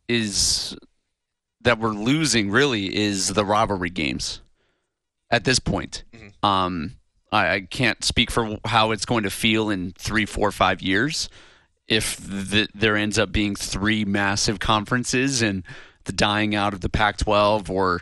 is 0.09 0.77
that 1.63 1.79
we're 1.79 1.91
losing 1.91 2.51
really 2.51 2.95
is 2.95 3.29
the 3.29 3.45
rivalry 3.45 3.91
games 3.91 4.41
at 5.31 5.45
this 5.45 5.59
point. 5.59 6.05
Um, 6.43 6.97
I, 7.31 7.55
I 7.55 7.61
can't 7.63 8.03
speak 8.05 8.31
for 8.31 8.59
how 8.65 8.91
it's 8.93 9.05
going 9.05 9.25
to 9.25 9.31
feel 9.31 9.71
in 9.71 9.93
three, 9.97 10.27
four, 10.27 10.51
five 10.51 10.83
years 10.83 11.29
if 11.91 12.17
the, 12.17 12.69
there 12.73 12.97
ends 12.97 13.19
up 13.19 13.33
being 13.33 13.57
three 13.57 14.05
massive 14.07 14.61
conferences 14.61 15.43
and 15.43 15.65
the 16.05 16.13
dying 16.13 16.55
out 16.55 16.73
of 16.73 16.81
the 16.81 16.89
Pac-12 16.89 17.69
or 17.69 18.01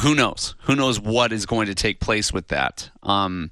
who 0.00 0.14
knows? 0.14 0.54
Who 0.62 0.74
knows 0.74 0.98
what 0.98 1.32
is 1.32 1.46
going 1.46 1.66
to 1.66 1.74
take 1.74 2.00
place 2.00 2.32
with 2.32 2.48
that? 2.48 2.90
Um, 3.02 3.50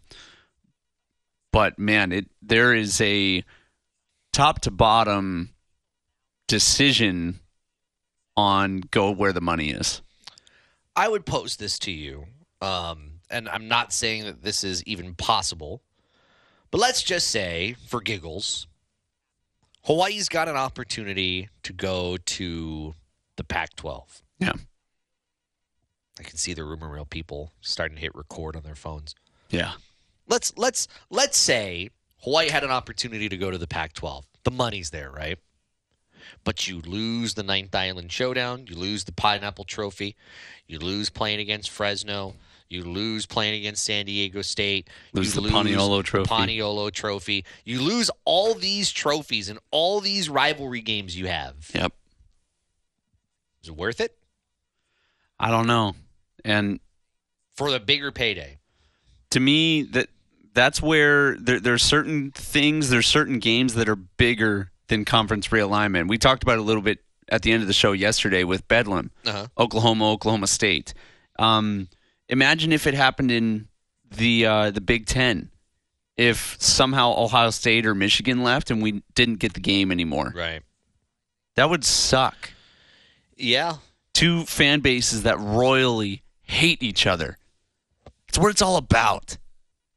but 1.52 1.78
man, 1.78 2.12
it 2.12 2.26
there 2.42 2.74
is 2.74 3.00
a 3.00 3.44
top 4.32 4.60
to 4.62 4.70
bottom 4.70 5.50
decision 6.48 7.40
on 8.36 8.82
go 8.90 9.10
where 9.10 9.32
the 9.32 9.40
money 9.40 9.70
is. 9.70 10.02
I 10.94 11.08
would 11.08 11.26
pose 11.26 11.56
this 11.56 11.78
to 11.80 11.90
you, 11.90 12.26
um, 12.60 13.20
and 13.30 13.48
I'm 13.48 13.68
not 13.68 13.92
saying 13.92 14.24
that 14.24 14.42
this 14.42 14.64
is 14.64 14.82
even 14.84 15.14
possible, 15.14 15.82
but 16.70 16.80
let's 16.80 17.02
just 17.02 17.28
say, 17.28 17.76
for 17.86 18.00
giggles, 18.00 18.66
Hawaii's 19.86 20.28
got 20.28 20.48
an 20.48 20.56
opportunity 20.56 21.48
to 21.62 21.72
go 21.72 22.16
to 22.16 22.94
the 23.36 23.44
Pac 23.44 23.76
12. 23.76 24.22
Yeah. 24.40 24.52
I 26.18 26.22
can 26.22 26.36
see 26.36 26.54
the 26.54 26.64
rumor 26.64 26.92
mill 26.92 27.04
people 27.04 27.52
starting 27.60 27.96
to 27.96 28.00
hit 28.00 28.14
record 28.14 28.56
on 28.56 28.62
their 28.62 28.74
phones. 28.74 29.14
Yeah. 29.50 29.72
Let's 30.28 30.52
let's 30.56 30.88
let's 31.10 31.36
say 31.36 31.90
Hawaii 32.22 32.48
had 32.48 32.64
an 32.64 32.70
opportunity 32.70 33.28
to 33.28 33.36
go 33.36 33.50
to 33.50 33.58
the 33.58 33.68
Pac-12. 33.68 34.24
The 34.42 34.50
money's 34.50 34.90
there, 34.90 35.10
right? 35.10 35.38
But 36.42 36.66
you 36.66 36.80
lose 36.80 37.34
the 37.34 37.44
Ninth 37.44 37.74
Island 37.74 38.10
Showdown, 38.10 38.66
you 38.66 38.74
lose 38.74 39.04
the 39.04 39.12
Pineapple 39.12 39.64
Trophy, 39.64 40.16
you 40.66 40.80
lose 40.80 41.08
playing 41.08 41.38
against 41.38 41.70
Fresno, 41.70 42.34
you 42.68 42.82
lose 42.84 43.26
playing 43.26 43.58
against 43.60 43.84
San 43.84 44.06
Diego 44.06 44.42
State, 44.42 44.88
Lose 45.12 45.34
you 45.34 45.42
the 45.42 45.48
Paniolo 45.48 46.02
Trophy. 46.02 46.28
Paniolo 46.28 46.90
Trophy. 46.90 47.44
You 47.64 47.80
lose 47.80 48.10
all 48.24 48.54
these 48.54 48.90
trophies 48.90 49.48
and 49.48 49.58
all 49.70 50.00
these 50.00 50.28
rivalry 50.28 50.80
games 50.80 51.16
you 51.16 51.26
have. 51.28 51.54
Yep. 51.74 51.92
Is 53.62 53.68
it 53.68 53.76
worth 53.76 54.00
it 54.00 54.16
I 55.38 55.50
don't 55.50 55.66
know. 55.66 55.94
And 56.44 56.80
for 57.56 57.70
the 57.70 57.80
bigger 57.80 58.10
payday? 58.12 58.58
to 59.30 59.40
me 59.40 59.82
that 59.82 60.08
that's 60.54 60.80
where 60.80 61.36
there, 61.36 61.60
there's 61.60 61.82
certain 61.82 62.30
things, 62.30 62.88
there's 62.88 63.06
certain 63.06 63.38
games 63.40 63.74
that 63.74 63.88
are 63.88 63.96
bigger 63.96 64.70
than 64.88 65.04
conference 65.04 65.48
realignment. 65.48 66.08
We 66.08 66.16
talked 66.16 66.42
about 66.42 66.54
it 66.54 66.60
a 66.60 66.62
little 66.62 66.80
bit 66.80 67.00
at 67.28 67.42
the 67.42 67.52
end 67.52 67.60
of 67.60 67.66
the 67.66 67.74
show 67.74 67.92
yesterday 67.92 68.44
with 68.44 68.66
Bedlam, 68.68 69.10
Uh-huh. 69.26 69.48
Oklahoma, 69.58 70.10
Oklahoma 70.12 70.46
State. 70.46 70.94
Um, 71.38 71.88
imagine 72.28 72.72
if 72.72 72.86
it 72.86 72.94
happened 72.94 73.30
in 73.30 73.68
the 74.10 74.46
uh, 74.46 74.70
the 74.70 74.80
Big 74.80 75.06
Ten. 75.06 75.50
If 76.16 76.56
somehow 76.60 77.12
Ohio 77.16 77.50
State 77.50 77.84
or 77.84 77.94
Michigan 77.94 78.42
left 78.42 78.70
and 78.70 78.82
we 78.82 79.02
didn't 79.14 79.34
get 79.34 79.52
the 79.52 79.60
game 79.60 79.92
anymore, 79.92 80.32
Right. 80.34 80.62
that 81.56 81.68
would 81.68 81.84
suck. 81.84 82.52
Yeah. 83.36 83.74
Two 84.14 84.44
fan 84.46 84.80
bases 84.80 85.24
that 85.24 85.38
royally 85.38 86.22
hate 86.40 86.82
each 86.82 87.06
other. 87.06 87.36
It's 88.28 88.38
what 88.38 88.50
it's 88.50 88.62
all 88.62 88.78
about. 88.78 89.36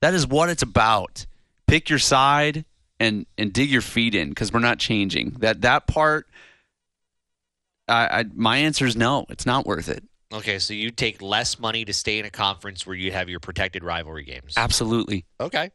That 0.01 0.13
is 0.13 0.27
what 0.27 0.49
it's 0.49 0.61
about. 0.61 1.25
Pick 1.67 1.89
your 1.89 1.99
side 1.99 2.65
and 2.99 3.25
and 3.37 3.53
dig 3.53 3.69
your 3.69 3.81
feet 3.81 4.13
in 4.13 4.27
because 4.29 4.51
we're 4.51 4.59
not 4.59 4.77
changing 4.77 5.37
that 5.39 5.61
that 5.61 5.87
part. 5.87 6.27
I, 7.87 8.19
I 8.19 8.25
my 8.33 8.57
answer 8.57 8.85
is 8.85 8.97
no. 8.97 9.25
It's 9.29 9.45
not 9.45 9.65
worth 9.65 9.87
it. 9.87 10.03
Okay, 10.31 10.59
so 10.59 10.75
you 10.75 10.91
take 10.91 11.23
less 11.23 11.57
money 11.57 11.83
to 11.85 11.91
stay 11.91 12.19
in 12.19 12.25
a 12.25 12.29
conference 12.29 12.85
where 12.85 12.95
you 12.95 13.11
have 13.11 13.29
your 13.29 13.39
protected 13.39 13.83
rivalry 13.83 14.23
games. 14.23 14.53
Absolutely. 14.57 15.25
Okay. 15.39 15.71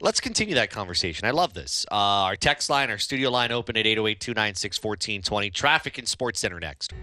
Let's 0.00 0.18
continue 0.18 0.54
that 0.54 0.70
conversation. 0.70 1.28
I 1.28 1.30
love 1.30 1.52
this. 1.52 1.84
Uh, 1.92 1.94
our 1.94 2.34
text 2.34 2.70
line, 2.70 2.90
our 2.90 2.96
studio 2.96 3.30
line 3.30 3.52
open 3.52 3.76
at 3.76 3.86
808 3.86 4.18
296 4.18 4.82
1420. 4.82 5.50
Traffic 5.50 5.98
and 5.98 6.06
SportsCenter 6.06 6.60
next. 6.60 6.94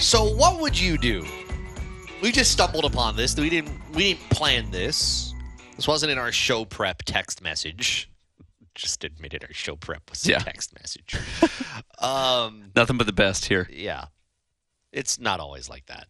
So, 0.00 0.34
what 0.34 0.60
would 0.60 0.78
you 0.78 0.98
do? 0.98 1.24
We 2.20 2.32
just 2.32 2.50
stumbled 2.50 2.84
upon 2.84 3.16
this. 3.16 3.36
We 3.36 3.48
didn't. 3.48 3.72
We 3.94 4.14
didn't 4.14 4.28
plan 4.30 4.70
this. 4.72 5.34
This 5.76 5.86
wasn't 5.86 6.10
in 6.10 6.18
our 6.18 6.32
show 6.32 6.64
prep 6.64 7.02
text 7.04 7.42
message. 7.42 8.09
Just 8.80 9.04
admitted 9.04 9.44
our 9.44 9.52
show 9.52 9.76
prep 9.76 10.08
was 10.08 10.24
a 10.26 10.30
Yeah. 10.30 10.38
text 10.38 10.72
message. 10.80 11.14
um, 11.98 12.70
Nothing 12.74 12.96
but 12.96 13.06
the 13.06 13.12
best 13.12 13.44
here. 13.44 13.68
yeah. 13.70 14.06
It's 14.90 15.20
not 15.20 15.38
always 15.38 15.68
like 15.68 15.84
that. 15.86 16.06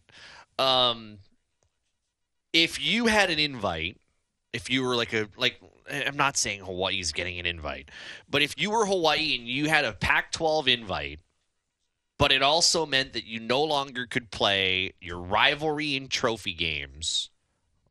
Um 0.57 1.17
if 2.53 2.81
you 2.81 3.07
had 3.07 3.29
an 3.29 3.39
invite, 3.39 3.97
if 4.53 4.69
you 4.69 4.83
were 4.83 4.95
like 4.95 5.11
a 5.13 5.27
like 5.35 5.59
I'm 5.91 6.15
not 6.15 6.37
saying 6.37 6.61
Hawaii's 6.61 7.11
getting 7.11 7.39
an 7.39 7.45
invite, 7.45 7.91
but 8.29 8.41
if 8.41 8.53
you 8.57 8.71
were 8.71 8.85
Hawaii 8.85 9.35
and 9.35 9.45
you 9.47 9.67
had 9.67 9.83
a 9.83 9.91
Pac-12 9.91 10.67
invite, 10.69 11.19
but 12.17 12.31
it 12.31 12.41
also 12.41 12.85
meant 12.85 13.11
that 13.13 13.25
you 13.25 13.39
no 13.41 13.61
longer 13.63 14.05
could 14.07 14.31
play 14.31 14.93
your 15.01 15.19
rivalry 15.19 15.95
and 15.97 16.09
trophy 16.09 16.53
games 16.53 17.29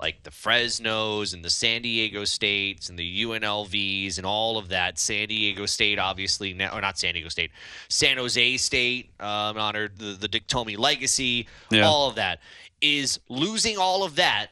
like 0.00 0.22
the 0.22 0.30
Fresnos 0.30 1.34
and 1.34 1.44
the 1.44 1.50
San 1.50 1.82
Diego 1.82 2.24
States 2.24 2.88
and 2.88 2.98
the 2.98 3.22
UNLVs 3.24 4.16
and 4.16 4.26
all 4.26 4.56
of 4.56 4.68
that. 4.68 4.98
San 4.98 5.28
Diego 5.28 5.66
State, 5.66 5.98
obviously, 5.98 6.54
now, 6.54 6.74
or 6.76 6.80
not 6.80 6.98
San 6.98 7.12
Diego 7.14 7.28
State, 7.28 7.50
San 7.88 8.16
Jose 8.16 8.56
State, 8.56 9.10
um, 9.20 9.58
honored 9.58 9.98
the, 9.98 10.12
the 10.18 10.28
Dick 10.28 10.46
Tomey 10.46 10.78
legacy, 10.78 11.46
Yeah. 11.70 11.82
all 11.86 12.08
of 12.08 12.14
that. 12.14 12.40
Is 12.80 13.20
losing 13.28 13.76
all 13.76 14.02
of 14.04 14.16
that 14.16 14.48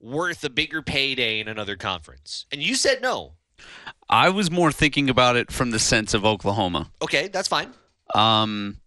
worth 0.00 0.42
a 0.42 0.50
bigger 0.50 0.80
payday 0.80 1.38
in 1.40 1.48
another 1.48 1.76
conference? 1.76 2.46
And 2.50 2.62
you 2.62 2.74
said 2.74 3.02
no. 3.02 3.32
I 4.08 4.30
was 4.30 4.50
more 4.50 4.72
thinking 4.72 5.10
about 5.10 5.36
it 5.36 5.52
from 5.52 5.70
the 5.70 5.78
sense 5.78 6.14
of 6.14 6.24
Oklahoma. 6.24 6.90
Okay, 7.02 7.28
that's 7.28 7.48
fine. 7.48 7.72
Um, 8.14 8.78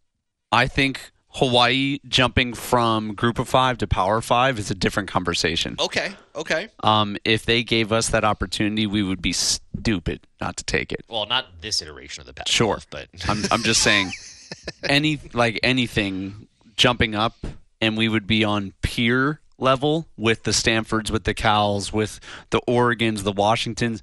I 0.52 0.68
think 0.68 1.12
Hawaii 1.36 2.00
jumping 2.08 2.54
from 2.54 3.14
Group 3.14 3.40
of 3.40 3.50
Five 3.50 3.78
to 3.80 3.88
Power 3.88 4.22
Five 4.22 4.58
is 4.58 4.72
a 4.72 4.76
different 4.76 5.10
conversation. 5.10 5.76
Okay, 5.80 6.14
okay. 6.34 6.70
Um, 6.82 7.18
if 7.26 7.46
they 7.46 7.62
gave 7.62 7.92
us 7.92 8.08
that 8.10 8.24
opportunity, 8.24 8.88
we 8.88 9.04
would 9.04 9.22
be 9.22 9.34
stupid 9.34 10.22
not 10.40 10.56
to 10.56 10.64
take 10.64 10.94
it. 10.94 11.04
Well, 11.10 11.26
not 11.26 11.48
this 11.60 11.82
iteration 11.82 12.22
of 12.22 12.28
the 12.28 12.34
Pac-12, 12.34 12.50
Sure. 12.50 12.80
but 12.90 13.10
I'm, 13.28 13.44
I'm 13.52 13.64
just 13.64 13.82
saying, 13.84 14.12
any 14.84 15.20
like 15.34 15.60
anything 15.62 16.48
jumping 16.78 17.16
up, 17.16 17.36
and 17.82 17.98
we 17.98 18.08
would 18.08 18.28
be 18.28 18.46
on 18.46 18.74
peer 18.82 19.42
level 19.58 20.08
with 20.16 20.44
the 20.44 20.54
Stanfords, 20.54 21.12
with 21.12 21.26
the 21.26 21.34
Cals, 21.34 21.92
with 21.92 22.22
the 22.52 22.62
Oregons, 22.62 23.24
the 23.24 23.34
Washingtons. 23.34 24.02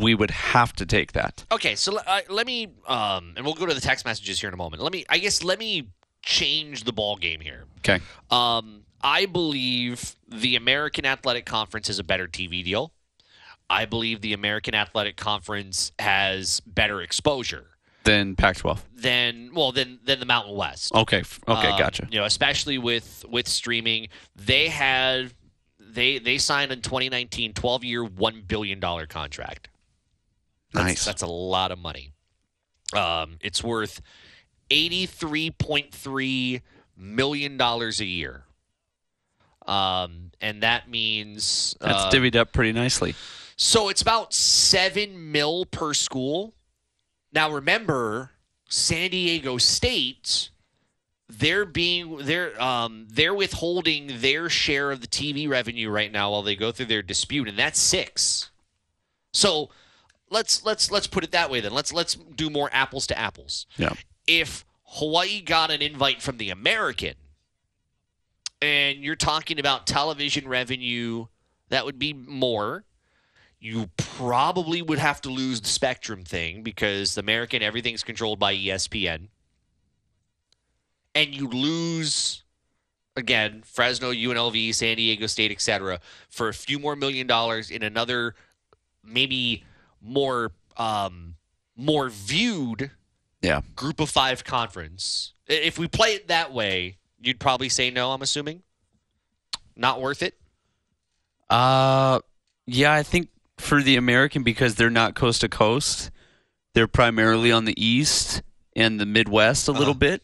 We 0.00 0.14
would 0.16 0.30
have 0.32 0.72
to 0.74 0.86
take 0.86 1.12
that. 1.12 1.44
Okay, 1.52 1.76
so 1.76 1.98
uh, 1.98 2.20
let 2.28 2.46
me, 2.46 2.68
um, 2.88 3.34
and 3.36 3.44
we'll 3.44 3.54
go 3.54 3.66
to 3.66 3.74
the 3.74 3.80
text 3.80 4.04
messages 4.04 4.40
here 4.40 4.48
in 4.48 4.54
a 4.54 4.56
moment. 4.56 4.82
Let 4.82 4.92
me, 4.92 5.04
I 5.08 5.18
guess, 5.18 5.42
let 5.42 5.58
me 5.58 5.88
change 6.22 6.84
the 6.84 6.92
ball 6.92 7.16
game 7.16 7.40
here. 7.40 7.64
Okay. 7.78 8.00
Um, 8.30 8.82
I 9.02 9.26
believe 9.26 10.16
the 10.28 10.56
American 10.56 11.04
Athletic 11.06 11.46
Conference 11.46 11.88
is 11.88 11.98
a 11.98 12.04
better 12.04 12.26
TV 12.26 12.64
deal. 12.64 12.92
I 13.70 13.84
believe 13.84 14.20
the 14.22 14.32
American 14.32 14.74
Athletic 14.74 15.16
Conference 15.16 15.92
has 15.98 16.60
better 16.60 17.00
exposure 17.02 17.66
than 18.04 18.34
Pac-12. 18.34 18.78
than, 18.96 19.50
well, 19.52 19.72
than 19.72 19.98
than 20.04 20.18
the 20.18 20.26
Mountain 20.26 20.56
West. 20.56 20.94
Okay. 20.94 21.22
Okay. 21.46 21.68
Um, 21.68 21.78
gotcha. 21.78 22.08
You 22.10 22.18
know, 22.18 22.24
especially 22.24 22.78
with 22.78 23.24
with 23.28 23.46
streaming, 23.46 24.08
they 24.34 24.68
had 24.68 25.32
they 25.78 26.18
they 26.18 26.38
signed 26.38 26.72
in 26.72 26.80
2019 26.80 27.52
12 27.52 27.84
year 27.84 28.04
1 28.04 28.42
billion 28.46 28.80
dollar 28.80 29.06
contract. 29.06 29.68
That's, 30.72 30.86
Nice. 30.86 31.04
That's 31.04 31.22
a 31.22 31.26
lot 31.26 31.70
of 31.70 31.78
money. 31.78 32.12
Um, 32.94 33.36
it's 33.40 33.62
worth 33.62 34.00
83.3 34.70 36.62
million 36.96 37.56
dollars 37.56 38.00
a 38.00 38.04
year. 38.04 38.44
Um, 39.66 40.30
and 40.40 40.62
that 40.62 40.88
means 40.88 41.76
That's 41.80 42.04
uh, 42.04 42.10
divvied 42.10 42.36
up 42.36 42.52
pretty 42.52 42.72
nicely. 42.72 43.14
so 43.56 43.88
it's 43.90 44.00
about 44.00 44.32
seven 44.32 45.30
mil 45.32 45.66
per 45.66 45.92
school. 45.94 46.54
Now 47.32 47.50
remember, 47.50 48.30
San 48.68 49.10
Diego 49.10 49.58
State, 49.58 50.48
they're 51.28 51.66
being 51.66 52.16
they're 52.22 52.60
um 52.62 53.06
they're 53.10 53.34
withholding 53.34 54.10
their 54.20 54.48
share 54.48 54.90
of 54.90 55.02
the 55.02 55.06
TV 55.06 55.46
revenue 55.48 55.90
right 55.90 56.10
now 56.10 56.30
while 56.30 56.42
they 56.42 56.56
go 56.56 56.72
through 56.72 56.86
their 56.86 57.02
dispute, 57.02 57.46
and 57.48 57.58
that's 57.58 57.78
six. 57.78 58.50
So 59.34 59.68
let's 60.30 60.64
let's 60.64 60.90
let's 60.90 61.06
put 61.06 61.24
it 61.24 61.32
that 61.32 61.50
way 61.50 61.60
then. 61.60 61.72
Let's 61.72 61.92
let's 61.92 62.14
do 62.14 62.48
more 62.48 62.70
apples 62.72 63.06
to 63.08 63.18
apples. 63.18 63.66
Yeah. 63.76 63.92
If 64.28 64.64
Hawaii 64.84 65.40
got 65.40 65.72
an 65.72 65.82
invite 65.82 66.22
from 66.22 66.36
the 66.36 66.50
American, 66.50 67.14
and 68.62 68.98
you're 68.98 69.16
talking 69.16 69.58
about 69.58 69.86
television 69.86 70.46
revenue, 70.46 71.26
that 71.70 71.84
would 71.84 71.98
be 71.98 72.12
more 72.12 72.84
you 73.60 73.90
probably 73.96 74.82
would 74.82 74.98
have 74.98 75.20
to 75.22 75.30
lose 75.30 75.60
the 75.60 75.68
spectrum 75.68 76.24
thing 76.24 76.62
because 76.62 77.14
the 77.14 77.20
American 77.20 77.62
everything's 77.62 78.04
controlled 78.04 78.38
by 78.38 78.54
ESPN. 78.54 79.28
And 81.14 81.34
you 81.34 81.48
lose 81.48 82.44
again 83.16 83.62
Fresno, 83.64 84.12
UNLV, 84.12 84.74
San 84.74 84.96
Diego 84.96 85.26
State, 85.26 85.50
etc. 85.50 86.00
for 86.28 86.48
a 86.48 86.54
few 86.54 86.78
more 86.78 86.94
million 86.94 87.26
dollars 87.26 87.70
in 87.70 87.82
another 87.82 88.34
maybe 89.02 89.64
more 90.00 90.52
um 90.76 91.34
more 91.76 92.08
viewed 92.10 92.92
Yeah. 93.40 93.60
group 93.76 94.00
of 94.00 94.10
5 94.10 94.44
conference. 94.44 95.32
If 95.46 95.78
we 95.78 95.88
play 95.88 96.14
it 96.14 96.28
that 96.28 96.52
way, 96.52 96.98
you'd 97.20 97.40
probably 97.40 97.68
say 97.68 97.90
no, 97.90 98.10
I'm 98.12 98.22
assuming. 98.22 98.62
Not 99.76 100.00
worth 100.00 100.22
it. 100.22 100.34
Uh, 101.48 102.20
yeah, 102.66 102.92
I 102.92 103.02
think 103.02 103.28
for 103.56 103.82
the 103.82 103.96
American 103.96 104.42
because 104.42 104.74
they're 104.74 104.90
not 104.90 105.14
coast 105.14 105.40
to 105.42 105.48
coast, 105.48 106.10
they're 106.74 106.86
primarily 106.86 107.50
on 107.52 107.64
the 107.64 107.74
east 107.82 108.42
and 108.76 109.00
the 109.00 109.06
Midwest 109.06 109.68
a 109.68 109.72
little 109.72 109.94
bit. 109.94 110.22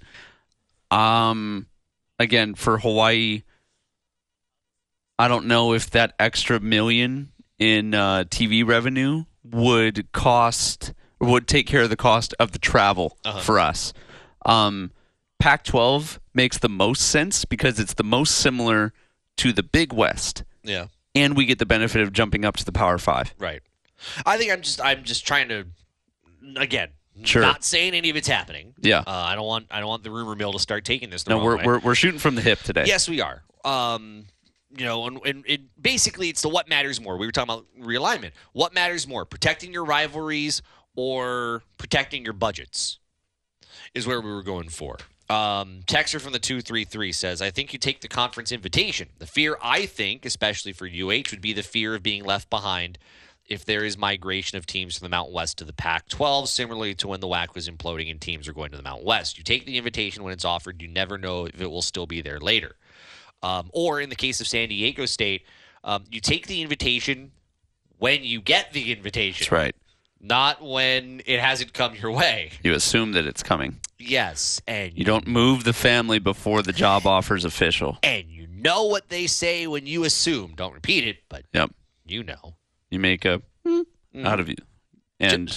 Um, 0.90 1.66
again, 2.18 2.54
for 2.54 2.78
Hawaii, 2.78 3.42
I 5.18 5.28
don't 5.28 5.46
know 5.46 5.72
if 5.72 5.90
that 5.90 6.14
extra 6.18 6.60
million 6.60 7.32
in 7.58 7.94
uh, 7.94 8.24
TV 8.24 8.66
revenue 8.66 9.24
would 9.44 10.10
cost 10.12 10.92
would 11.24 11.48
take 11.48 11.66
care 11.66 11.82
of 11.82 11.90
the 11.90 11.96
cost 11.96 12.34
of 12.38 12.52
the 12.52 12.58
travel 12.58 13.16
for 13.42 13.58
us. 13.58 13.92
Um, 14.46 14.90
Pac-12 15.38 16.18
makes 16.32 16.58
the 16.58 16.68
most 16.68 17.02
sense 17.02 17.44
because 17.44 17.78
it's 17.78 17.94
the 17.94 18.04
most 18.04 18.36
similar 18.36 18.92
to 19.38 19.52
the 19.52 19.62
Big 19.62 19.92
West 19.92 20.44
Yeah. 20.62 20.86
and 21.14 21.36
we 21.36 21.44
get 21.44 21.58
the 21.58 21.66
benefit 21.66 22.00
of 22.00 22.12
jumping 22.12 22.44
up 22.44 22.56
to 22.56 22.64
the 22.64 22.72
Power 22.72 22.98
Five. 22.98 23.34
Right. 23.38 23.62
I 24.24 24.36
think 24.38 24.52
I'm 24.52 24.62
just 24.62 24.80
I'm 24.80 25.02
just 25.04 25.26
trying 25.26 25.48
to 25.48 25.66
again 26.56 26.90
Sure. 27.22 27.42
not 27.42 27.62
saying 27.64 27.94
any 27.94 28.10
of 28.10 28.16
it's 28.16 28.26
happening. 28.28 28.74
Yeah. 28.80 28.98
Uh, 29.00 29.02
I 29.06 29.34
don't 29.34 29.46
want 29.46 29.66
I 29.70 29.80
don't 29.80 29.88
want 29.88 30.02
the 30.02 30.10
rumor 30.10 30.34
mill 30.34 30.52
to 30.52 30.58
start 30.58 30.84
taking 30.84 31.10
this 31.10 31.22
the 31.24 31.30
No, 31.30 31.36
wrong 31.36 31.44
we're, 31.46 31.56
way. 31.58 31.64
we're 31.64 31.78
we're 31.80 31.94
shooting 31.94 32.18
from 32.20 32.34
the 32.34 32.42
hip 32.42 32.60
today. 32.60 32.84
yes, 32.86 33.08
we 33.08 33.20
are. 33.20 33.42
Um, 33.64 34.24
you 34.76 34.84
know, 34.84 35.06
and, 35.06 35.20
and 35.24 35.44
it 35.46 35.60
basically 35.80 36.28
it's 36.28 36.42
the 36.42 36.48
what 36.48 36.68
matters 36.68 37.00
more. 37.00 37.16
We 37.16 37.26
were 37.26 37.32
talking 37.32 37.52
about 37.54 37.66
realignment. 37.80 38.32
What 38.52 38.74
matters 38.74 39.06
more, 39.06 39.24
protecting 39.24 39.72
your 39.72 39.84
rivalries 39.84 40.60
or 40.96 41.62
protecting 41.78 42.24
your 42.24 42.32
budgets, 42.32 42.98
is 43.94 44.06
where 44.06 44.20
we 44.20 44.30
were 44.30 44.42
going 44.42 44.68
for. 44.68 44.98
Um, 45.30 45.80
Texter 45.86 46.20
from 46.20 46.32
the 46.32 46.38
233 46.38 47.12
says, 47.12 47.40
I 47.40 47.50
think 47.50 47.72
you 47.72 47.78
take 47.78 48.02
the 48.02 48.08
conference 48.08 48.52
invitation. 48.52 49.08
The 49.18 49.26
fear, 49.26 49.56
I 49.62 49.86
think, 49.86 50.26
especially 50.26 50.72
for 50.72 50.86
UH, 50.86 51.30
would 51.30 51.40
be 51.40 51.54
the 51.54 51.62
fear 51.62 51.94
of 51.94 52.02
being 52.02 52.24
left 52.24 52.50
behind 52.50 52.98
if 53.46 53.64
there 53.64 53.84
is 53.84 53.98
migration 53.98 54.56
of 54.56 54.66
teams 54.66 54.98
from 54.98 55.06
the 55.06 55.10
Mountain 55.10 55.34
West 55.34 55.58
to 55.58 55.64
the 55.64 55.72
Pac 55.72 56.08
12, 56.08 56.48
similarly 56.48 56.94
to 56.96 57.08
when 57.08 57.20
the 57.20 57.28
WAC 57.28 57.54
was 57.54 57.68
imploding 57.68 58.10
and 58.10 58.20
teams 58.20 58.48
are 58.48 58.52
going 58.52 58.70
to 58.70 58.76
the 58.76 58.82
Mountain 58.82 59.06
West. 59.06 59.36
You 59.36 59.44
take 59.44 59.66
the 59.66 59.76
invitation 59.76 60.24
when 60.24 60.32
it's 60.32 60.44
offered, 60.44 60.80
you 60.80 60.88
never 60.88 61.18
know 61.18 61.46
if 61.46 61.60
it 61.60 61.70
will 61.70 61.82
still 61.82 62.06
be 62.06 62.22
there 62.22 62.40
later. 62.40 62.76
Um, 63.42 63.70
or 63.72 64.00
in 64.00 64.08
the 64.08 64.16
case 64.16 64.40
of 64.40 64.46
San 64.46 64.70
Diego 64.70 65.04
State, 65.04 65.44
um, 65.82 66.04
you 66.10 66.20
take 66.20 66.46
the 66.46 66.62
invitation 66.62 67.32
when 67.98 68.24
you 68.24 68.40
get 68.40 68.72
the 68.72 68.92
invitation, 68.92 69.44
That's 69.44 69.52
right. 69.52 69.76
Not 70.24 70.62
when 70.62 71.20
it 71.26 71.38
hasn't 71.38 71.72
come 71.72 71.94
your 71.94 72.10
way. 72.10 72.50
You 72.62 72.72
assume 72.74 73.12
that 73.12 73.26
it's 73.26 73.42
coming. 73.42 73.78
Yes, 73.98 74.60
and 74.66 74.92
You 74.96 75.04
don't 75.04 75.26
move 75.26 75.64
the 75.64 75.72
family 75.72 76.18
before 76.18 76.62
the 76.62 76.72
job 76.72 77.06
offer's 77.06 77.44
official. 77.44 77.98
and 78.02 78.28
you 78.28 78.46
know 78.48 78.84
what 78.86 79.08
they 79.10 79.26
say 79.26 79.66
when 79.66 79.86
you 79.86 80.04
assume. 80.04 80.54
Don't 80.56 80.72
repeat 80.74 81.06
it, 81.06 81.18
but 81.28 81.44
Yep. 81.52 81.70
you 82.06 82.22
know. 82.24 82.54
You 82.90 82.98
make 82.98 83.24
a 83.24 83.42
Mm-hmm. 83.66 84.26
out 84.26 84.38
of 84.40 84.48
you 84.48 84.56
and 85.18 85.50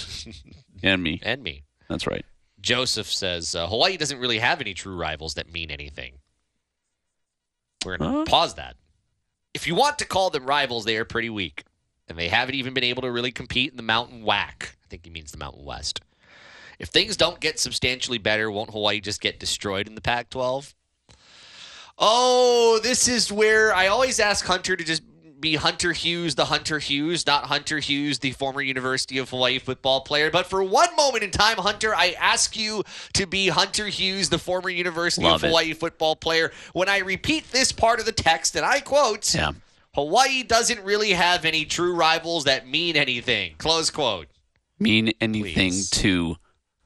and 0.82 1.02
me. 1.02 1.20
And 1.22 1.42
me. 1.42 1.62
That's 1.88 2.06
right. 2.06 2.24
Joseph 2.60 3.06
says 3.10 3.54
uh, 3.54 3.66
Hawaii 3.68 3.96
doesn't 3.96 4.18
really 4.18 4.38
have 4.40 4.60
any 4.60 4.74
true 4.74 4.96
rivals 4.96 5.34
that 5.34 5.52
mean 5.52 5.70
anything. 5.70 6.14
We're 7.84 7.96
to 7.98 8.04
Huh? 8.04 8.24
pause 8.26 8.54
that. 8.54 8.76
If 9.54 9.66
you 9.66 9.74
want 9.74 9.98
to 10.00 10.06
call 10.06 10.30
them 10.30 10.44
rivals, 10.46 10.84
they 10.84 10.96
are 10.96 11.04
pretty 11.04 11.30
weak. 11.30 11.64
And 12.08 12.18
they 12.18 12.28
haven't 12.28 12.54
even 12.54 12.74
been 12.74 12.84
able 12.84 13.02
to 13.02 13.10
really 13.10 13.32
compete 13.32 13.70
in 13.70 13.76
the 13.76 13.82
Mountain 13.82 14.24
Whack. 14.24 14.76
I 14.84 14.88
think 14.88 15.04
he 15.04 15.10
means 15.10 15.30
the 15.30 15.38
Mountain 15.38 15.64
West. 15.64 16.00
If 16.78 16.88
things 16.88 17.16
don't 17.16 17.40
get 17.40 17.58
substantially 17.58 18.18
better, 18.18 18.50
won't 18.50 18.70
Hawaii 18.70 19.00
just 19.00 19.20
get 19.20 19.40
destroyed 19.40 19.86
in 19.88 19.94
the 19.94 20.00
Pac 20.00 20.30
12? 20.30 20.74
Oh, 21.98 22.78
this 22.82 23.08
is 23.08 23.32
where 23.32 23.74
I 23.74 23.88
always 23.88 24.20
ask 24.20 24.46
Hunter 24.46 24.76
to 24.76 24.84
just 24.84 25.02
be 25.40 25.56
Hunter 25.56 25.92
Hughes, 25.92 26.34
the 26.34 26.46
Hunter 26.46 26.78
Hughes, 26.78 27.26
not 27.26 27.44
Hunter 27.44 27.78
Hughes, 27.78 28.18
the 28.20 28.32
former 28.32 28.60
University 28.60 29.18
of 29.18 29.30
Hawaii 29.30 29.58
football 29.58 30.00
player. 30.00 30.30
But 30.30 30.46
for 30.46 30.62
one 30.62 30.94
moment 30.96 31.24
in 31.24 31.30
time, 31.30 31.58
Hunter, 31.58 31.94
I 31.94 32.16
ask 32.18 32.56
you 32.56 32.84
to 33.14 33.26
be 33.26 33.48
Hunter 33.48 33.86
Hughes, 33.86 34.30
the 34.30 34.38
former 34.38 34.70
University 34.70 35.24
Love 35.24 35.36
of 35.36 35.44
it. 35.44 35.46
Hawaii 35.48 35.72
football 35.74 36.16
player. 36.16 36.52
When 36.72 36.88
I 36.88 36.98
repeat 36.98 37.50
this 37.52 37.72
part 37.72 38.00
of 38.00 38.06
the 38.06 38.12
text, 38.12 38.56
and 38.56 38.64
I 38.64 38.80
quote, 38.80 39.34
Yeah. 39.34 39.52
Hawaii 39.98 40.44
doesn't 40.44 40.84
really 40.84 41.10
have 41.10 41.44
any 41.44 41.64
true 41.64 41.92
rivals 41.92 42.44
that 42.44 42.68
mean 42.68 42.96
anything. 42.96 43.56
Close 43.58 43.90
quote. 43.90 44.28
Mean 44.78 45.12
anything 45.20 45.70
Please. 45.72 45.90
to 45.90 46.36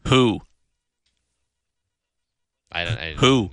who? 0.09 0.41
I 2.73 2.85
don't. 2.87 2.99
I, 2.99 3.13
Who? 3.19 3.51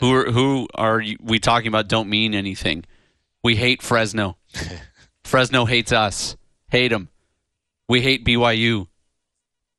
Who 0.00 0.10
are 0.14 0.24
who 0.32 0.68
are 0.74 1.00
you, 1.00 1.18
we 1.20 1.38
talking 1.38 1.68
about? 1.68 1.86
Don't 1.86 2.08
mean 2.08 2.34
anything. 2.34 2.84
We 3.42 3.56
hate 3.56 3.82
Fresno. 3.82 4.38
Fresno 5.24 5.66
hates 5.66 5.92
us. 5.92 6.38
Hate 6.70 6.88
them. 6.88 7.10
We 7.86 8.00
hate 8.00 8.24
BYU. 8.24 8.86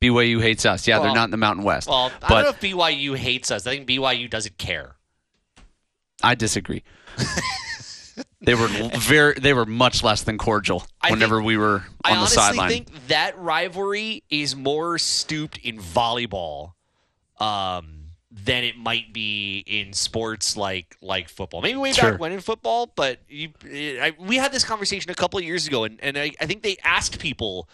BYU 0.04 0.40
hates 0.40 0.68
us. 0.68 0.88
Yeah, 0.88 0.98
Well- 0.98 1.06
they're 1.06 1.16
not 1.16 1.26
in 1.26 1.32
the 1.32 1.38
Mountain 1.38 1.66
West. 1.66 1.88
Well, 1.90 2.12
I 2.22 2.28
but 2.30 2.30
don't 2.30 2.44
know 2.44 2.50
if 2.50 2.60
BYU 2.60 3.18
hates 3.18 3.50
us. 3.50 3.66
I 3.66 3.72
think 3.72 3.88
BYU 3.90 4.30
doesn't 4.30 4.60
care. 4.60 4.98
I 6.22 6.36
disagree. 6.36 6.84
they 8.46 8.56
were 8.56 8.68
very. 8.68 9.34
They 9.36 9.54
were 9.54 9.66
much 9.66 10.04
less 10.04 10.24
than 10.24 10.38
cordial 10.38 10.86
I 11.02 11.12
whenever 11.12 11.38
think- 11.38 11.48
we 11.48 11.58
were 11.58 11.84
I 12.04 12.12
on 12.12 12.16
the 12.16 12.20
honestly 12.22 12.36
sideline. 12.42 12.70
think 12.70 13.08
that 13.08 13.38
rivalry 13.38 14.24
is 14.30 14.56
more 14.56 14.98
stooped 14.98 15.58
in 15.60 15.78
volleyball 15.80 16.74
um, 17.40 18.12
than 18.32 18.64
it 18.64 18.78
might 18.78 19.14
be 19.14 19.64
in 19.66 19.94
sports 19.94 20.56
like 20.58 20.96
like 21.02 21.30
football. 21.30 21.62
Maybe 21.62 21.78
way 21.78 21.92
Sure. 21.94 22.12
back 22.12 22.20
when 22.20 22.32
in 22.32 22.40
football, 22.42 22.92
but 22.96 23.20
you, 23.30 23.50
I, 23.72 24.14
we 24.20 24.38
had 24.38 24.52
this 24.52 24.64
conversation 24.64 25.12
a 25.12 25.16
couple 25.16 25.40
of 25.40 25.46
years 25.46 25.68
ago, 25.68 25.84
and, 25.84 26.00
and 26.02 26.18
I, 26.18 26.32
I 26.40 26.46
think 26.46 26.64
they 26.64 26.78
asked 26.84 27.20
people 27.20 27.68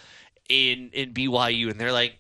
in 0.50 0.90
in 0.94 1.14
BYU, 1.14 1.70
and 1.72 1.80
they're 1.80 1.92
like. 1.92 2.18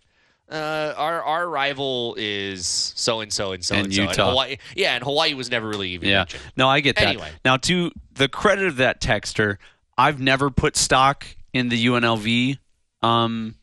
Uh, 0.51 0.93
our 0.97 1.23
our 1.23 1.47
rival 1.49 2.13
is 2.19 2.65
so 2.67 3.21
and 3.21 3.31
so 3.31 3.53
and 3.53 3.63
so 3.63 3.73
And 3.73 3.85
and 3.85 3.95
so. 3.95 4.01
Utah. 4.01 4.29
Hawaii, 4.31 4.57
yeah, 4.75 4.95
and 4.95 5.01
Hawaii 5.05 5.33
was 5.33 5.49
never 5.49 5.65
really 5.69 5.91
even 5.91 6.09
Yeah. 6.09 6.17
mentioned. 6.17 6.43
No, 6.57 6.67
I 6.67 6.81
get 6.81 6.97
that. 6.97 7.07
Anyway. 7.07 7.29
Now, 7.45 7.55
to 7.55 7.89
the 8.21 8.29
credit 8.29 8.67
of 8.67 8.75
that 8.75 9.01
texter, 9.01 9.57
I've 9.97 10.19
never 10.19 10.51
put 10.51 10.77
stock 10.77 11.25
in 11.53 11.69
the 11.69 11.85
UNLV 11.87 12.59
um, 13.01 13.55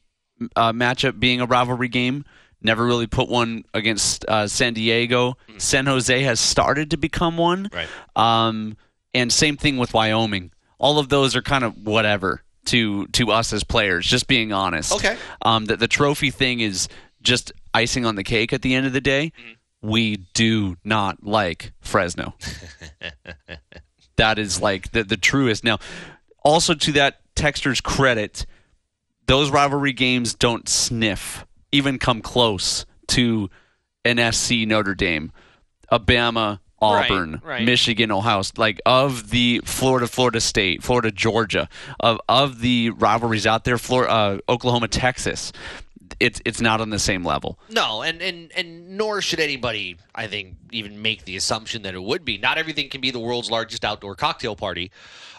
uh, 0.57 0.73
matchup 0.73 1.21
being 1.21 1.41
a 1.41 1.47
rivalry 1.47 1.87
game. 1.87 2.25
Never 2.61 2.85
really 2.85 3.07
put 3.07 3.29
one 3.29 3.65
against 3.73 4.25
uh, 4.25 4.49
San 4.49 4.75
Diego. 4.75 5.37
San 5.59 5.87
Jose 5.87 6.23
has 6.23 6.41
started 6.41 6.91
to 6.91 6.97
become 6.97 7.37
one. 7.37 7.71
Right. 7.73 7.87
Um, 8.17 8.77
and 9.15 9.33
same 9.33 9.57
thing 9.57 9.77
with 9.77 9.95
Wyoming. 9.95 10.51
All 10.79 10.99
of 10.99 11.09
those 11.09 11.37
are 11.37 11.43
kind 11.43 11.63
of 11.63 11.77
whatever 11.87 12.43
to 12.65 13.07
to 13.09 13.31
us 13.31 13.53
as 13.53 13.63
players. 13.63 14.07
Just 14.07 14.27
being 14.27 14.53
honest. 14.53 14.93
Okay. 14.93 15.17
Um, 15.43 15.67
that 15.67 15.79
the 15.79 15.87
trophy 15.87 16.33
thing 16.33 16.59
is 16.59 16.89
just 17.23 17.53
icing 17.73 18.05
on 18.05 18.17
the 18.17 18.25
cake 18.25 18.53
at 18.53 18.63
the 18.63 18.75
end 18.75 18.87
of 18.87 18.93
the 18.93 19.01
day. 19.01 19.33
Mm-hmm. 19.39 19.89
We 19.89 20.17
do 20.35 20.77
not 20.83 21.23
like 21.23 21.71
Fresno. 21.81 22.35
that 24.19 24.39
is 24.39 24.61
like 24.61 24.93
the 24.93 25.03
the 25.03 25.17
truest. 25.17 25.65
Now, 25.65 25.79
also 26.45 26.75
to 26.75 26.93
that 26.93 27.21
texter's 27.35 27.81
credit, 27.81 28.47
those 29.27 29.51
rivalry 29.51 29.93
games 29.93 30.35
don't 30.35 30.69
sniff, 30.69 31.47
even 31.73 31.99
come 31.99 32.21
close 32.21 32.87
to 33.09 33.51
an 34.05 34.33
SC 34.33 34.67
Notre 34.67 34.95
Dame, 34.95 35.33
Alabama, 35.91 36.61
Right, 36.81 37.11
Auburn, 37.11 37.41
right. 37.43 37.65
Michigan, 37.65 38.13
Ohio, 38.13 38.43
like 38.57 38.81
of 38.87 39.31
the 39.31 39.61
Florida, 39.65 40.07
Florida 40.07 40.41
State, 40.41 40.85
Florida, 40.85 41.11
Georgia, 41.11 41.69
of 41.99 42.21
of 42.29 42.61
the 42.61 42.91
rivalries 42.91 43.49
out 43.49 43.65
there, 43.65 43.79
Florida, 43.79 44.13
uh, 44.13 44.39
Oklahoma, 44.49 44.87
Texas, 44.87 45.53
it's 46.21 46.41
it's 46.45 46.61
not 46.61 46.81
on 46.81 46.91
the 46.91 46.99
same 46.99 47.25
level. 47.25 47.59
No, 47.71 48.03
and, 48.03 48.21
and 48.21 48.51
and 48.57 48.97
nor 48.97 49.21
should 49.21 49.41
anybody, 49.41 49.97
I 50.15 50.27
think, 50.27 50.57
even 50.73 51.01
make 51.01 51.25
the 51.25 51.37
assumption 51.37 51.83
that 51.83 51.95
it 51.95 52.03
would 52.03 52.25
be. 52.25 52.39
Not 52.39 52.59
everything 52.59 52.89
can 52.89 53.01
be 53.01 53.11
the 53.11 53.21
world's 53.21 53.51
largest 53.51 53.85
outdoor 53.85 54.15
cocktail 54.15 54.57
party 54.57 54.91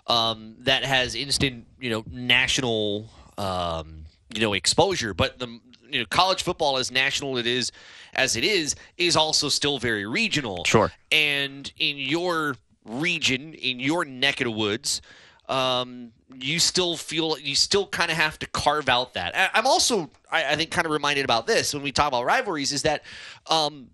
um, 0.08 0.56
that 0.60 0.84
has 0.84 1.16
instant, 1.16 1.66
you 1.80 1.90
know, 1.90 2.04
national, 2.10 3.10
um, 3.38 4.06
you 4.34 4.42
know, 4.42 4.54
exposure. 4.54 5.14
But 5.14 5.40
the 5.40 5.60
you 5.90 6.00
know, 6.00 6.06
college 6.10 6.44
football, 6.44 6.78
as 6.78 6.92
national 6.92 7.38
it 7.38 7.48
is 7.48 7.72
as 8.14 8.36
it 8.36 8.44
is, 8.44 8.76
is 8.98 9.16
also 9.16 9.50
still 9.50 9.80
very 9.80 10.06
regional. 10.06 10.64
Sure. 10.66 10.92
And 11.12 11.72
in 11.78 11.98
your 11.98 12.56
region, 12.86 13.54
in 13.54 13.80
your 13.80 14.06
neck 14.06 14.42
of 14.42 14.46
the 14.46 14.52
woods, 14.52 15.02
um, 15.48 16.12
you 16.38 16.60
still 16.60 16.96
feel 16.96 17.38
you 17.40 17.56
still 17.56 17.88
kind 17.88 18.12
of 18.12 18.18
have 18.18 18.38
to 18.40 18.48
carve 18.48 18.88
out 18.90 19.14
that. 19.16 19.52
I'm 19.54 19.66
also, 19.66 20.10
I, 20.32 20.54
I 20.54 20.56
think, 20.56 20.72
kind 20.72 20.86
of 20.86 20.92
reminded 20.92 21.26
about 21.26 21.48
this 21.48 21.74
when 21.74 21.82
we 21.84 21.92
talk 21.92 22.08
about 22.08 22.26
rivalries 22.26 22.72
is 22.72 22.84
that, 22.84 23.04
um, 23.48 23.88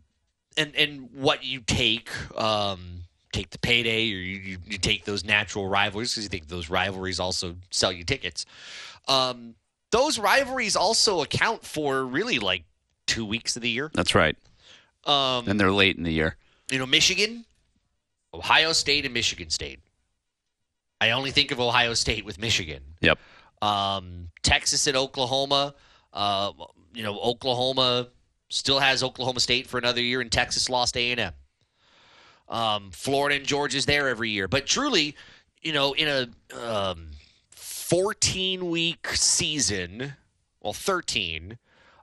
and 0.58 0.76
and 0.76 1.10
what 1.14 1.44
you 1.44 1.62
take, 1.62 2.10
um, 2.40 3.02
take 3.32 3.50
the 3.50 3.58
payday 3.60 4.12
or 4.14 4.18
you, 4.18 4.38
you, 4.40 4.58
you 4.66 4.78
take 4.78 5.06
those 5.06 5.24
natural 5.26 5.68
rivalries 5.68 6.12
because 6.12 6.24
you 6.24 6.30
think 6.30 6.48
those 6.48 6.70
rivalries 6.70 7.20
also 7.20 7.56
sell 7.72 7.92
you 7.92 8.04
tickets. 8.04 8.46
Um, 9.08 9.56
those 9.92 10.20
rivalries 10.20 10.76
also 10.76 11.22
account 11.22 11.64
for 11.66 12.04
really 12.06 12.40
like 12.40 12.64
two 13.08 13.26
weeks 13.26 13.56
of 13.56 13.62
the 13.62 13.70
year. 13.70 13.92
That's 13.94 14.16
right, 14.16 14.36
Um, 15.06 15.48
and 15.48 15.60
they're 15.60 15.72
late 15.72 15.96
in 15.98 16.04
the 16.04 16.12
year. 16.12 16.36
you 16.72 16.80
know, 16.80 16.86
Michigan, 16.86 17.46
Ohio 18.34 18.74
State, 18.74 19.06
and 19.06 19.14
Michigan 19.14 19.50
State. 19.50 19.80
I 21.02 21.12
only 21.12 21.32
think 21.32 21.52
of 21.52 21.60
Ohio 21.60 21.94
State 21.94 22.26
with 22.26 22.40
Michigan. 22.40 22.82
Yep. 23.02 23.20
Um, 23.62 24.30
Texas 24.44 24.88
and 24.88 24.96
Oklahoma. 24.96 25.76
Uh, 26.14 26.52
you 26.94 27.04
know, 27.04 27.20
Oklahoma 27.20 28.08
still 28.50 28.80
has 28.80 29.04
Oklahoma 29.04 29.40
State 29.40 29.68
for 29.68 29.78
another 29.78 30.02
year, 30.02 30.22
and 30.22 30.32
Texas 30.32 30.70
lost 30.70 30.96
A 30.98 31.12
and 31.12 31.20
M. 31.20 31.34
Um, 32.48 32.92
Florida 32.92 33.36
and 33.36 33.46
Georgia's 33.46 33.86
there 33.86 34.08
every 34.08 34.30
year, 34.30 34.48
but 34.48 34.68
truly, 34.68 35.16
you 35.62 35.74
know, 35.74 35.94
in 35.94 36.08
a 36.08 36.58
um, 36.64 37.08
14 37.50 38.70
week 38.70 39.08
season, 39.10 40.14
well, 40.62 40.74
13. 40.74 41.58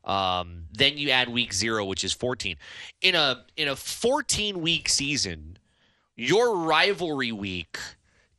Um, 0.04 0.64
then 0.72 0.98
you 0.98 1.10
add 1.10 1.28
week 1.28 1.52
zero, 1.52 1.84
which 1.84 2.02
is 2.02 2.12
14. 2.12 2.56
In 3.02 3.14
a 3.14 3.44
in 3.56 3.68
a 3.68 3.76
14 3.76 4.60
week 4.60 4.88
season, 4.88 5.58
your 6.16 6.56
rivalry 6.56 7.30
week 7.30 7.78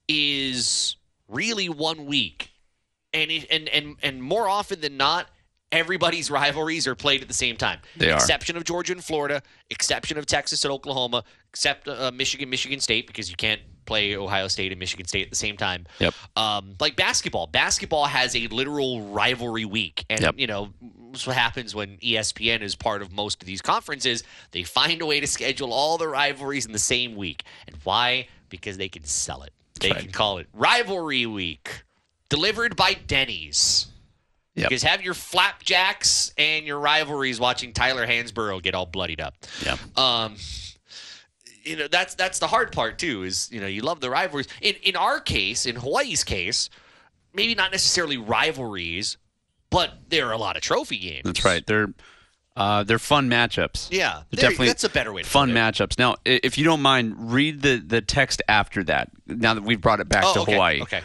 is 0.08 0.96
really 1.28 1.70
one 1.70 2.06
week, 2.06 2.52
and 3.14 3.32
it, 3.32 3.48
and 3.50 3.70
and 3.70 3.96
and 4.04 4.22
more 4.24 4.48
often 4.48 4.82
than 4.82 4.98
not, 4.98 5.28
everybody's 5.72 6.30
rivalries 6.30 6.88
are 6.88 6.96
played 6.96 7.22
at 7.22 7.28
the 7.28 7.34
same 7.34 7.58
time. 7.58 7.80
They 7.98 8.12
are. 8.12 8.16
Exception 8.16 8.58
of 8.58 8.64
Georgia 8.64 8.94
and 8.94 9.04
Florida, 9.04 9.42
exception 9.70 10.18
of 10.18 10.26
Texas 10.26 10.64
and 10.64 10.72
Oklahoma, 10.72 11.24
except 11.50 11.88
uh, 11.88 12.12
Michigan, 12.14 12.50
Michigan 12.50 12.80
State, 12.80 13.08
because 13.08 13.30
you 13.30 13.36
can't 13.36 13.62
play 13.86 14.16
Ohio 14.16 14.48
State 14.48 14.72
and 14.72 14.80
Michigan 14.80 15.06
State 15.06 15.24
at 15.24 15.30
the 15.30 15.36
same 15.36 15.58
time. 15.58 15.86
Yep. 16.00 16.14
Um, 16.38 16.76
like 16.80 16.96
basketball, 16.96 17.48
basketball 17.48 18.06
has 18.06 18.34
a 18.36 18.48
literal 18.48 19.02
rivalry 19.10 19.66
week, 19.66 20.06
and 20.10 20.22
Yep. 20.22 20.36
you 20.38 20.48
know 20.48 20.74
that's 21.12 21.28
what 21.28 21.36
happens 21.36 21.76
when 21.76 21.98
ESPN 21.98 22.62
is 22.62 22.76
part 22.76 23.02
of 23.02 23.12
most 23.12 23.42
of 23.42 23.48
these 23.48 23.62
conferences. 23.62 24.24
They 24.52 24.64
find 24.64 25.02
a 25.02 25.06
way 25.06 25.20
to 25.20 25.28
schedule 25.28 25.74
all 25.74 25.98
the 25.98 26.08
rivalries 26.08 26.66
in 26.66 26.72
the 26.72 26.80
same 26.80 27.16
week. 27.16 27.44
And 27.68 27.76
why? 27.84 28.28
Because 28.50 28.78
they 28.78 28.90
can 28.90 29.04
sell 29.04 29.44
it. 29.44 29.54
They 29.80 29.92
right. 29.92 30.00
can 30.00 30.12
call 30.12 30.38
it 30.38 30.48
Rivalry 30.54 31.26
Week, 31.26 31.84
delivered 32.30 32.76
by 32.76 32.94
Denny's. 32.94 33.88
Yep. 34.56 34.70
Because 34.70 34.84
have 34.84 35.02
your 35.02 35.16
flapjacks 35.16 36.32
and 36.38 36.66
your 36.68 36.80
rivalries 36.80 37.40
watching 37.40 37.74
Tyler 37.74 38.06
Hansbrough 38.06 38.62
get 38.62 38.76
all 38.76 38.86
bloodied 38.86 39.20
up. 39.20 39.34
Yeah. 39.66 39.78
Um, 39.96 40.36
you 41.64 41.76
know 41.78 41.88
that's 41.88 42.14
that's 42.16 42.40
the 42.40 42.48
hard 42.48 42.72
part 42.72 43.00
too. 43.00 43.24
Is 43.24 43.50
you 43.52 43.60
know 43.60 43.68
you 43.68 43.82
love 43.82 44.00
the 44.00 44.10
rivalries. 44.10 44.48
In 44.62 44.76
in 44.84 44.96
our 44.96 45.20
case, 45.20 45.66
in 45.66 45.76
Hawaii's 45.76 46.24
case, 46.24 46.70
maybe 47.34 47.56
not 47.56 47.72
necessarily 47.72 48.18
rivalries, 48.18 49.18
but 49.70 49.94
there 50.10 50.28
are 50.28 50.34
a 50.34 50.38
lot 50.38 50.56
of 50.56 50.62
trophy 50.62 50.98
games. 50.98 51.24
That's 51.24 51.44
right. 51.44 51.66
They're 51.66 51.94
uh, 52.56 52.84
they're 52.84 53.00
fun 53.00 53.30
matchups. 53.30 53.88
Yeah, 53.92 54.24
definitely 54.32 54.68
that's 54.68 54.84
a 54.84 54.90
better 54.90 55.12
way 55.12 55.24
to 55.24 55.30
fun 55.30 55.52
matchups. 55.52 55.98
Now, 55.98 56.16
if 56.26 56.58
you 56.58 56.64
don't 56.64 56.82
mind, 56.82 57.32
read 57.34 57.62
the 57.62 57.78
the 57.78 58.02
text 58.02 58.42
after 58.48 58.84
that. 58.86 59.10
Now 59.28 59.54
that 59.56 59.64
we've 59.64 59.82
brought 59.82 60.00
it 60.00 60.10
back 60.10 60.24
Oh, 60.28 60.34
to 60.36 60.40
okay, 60.42 60.54
Hawaii, 60.54 60.82
okay. 60.84 61.02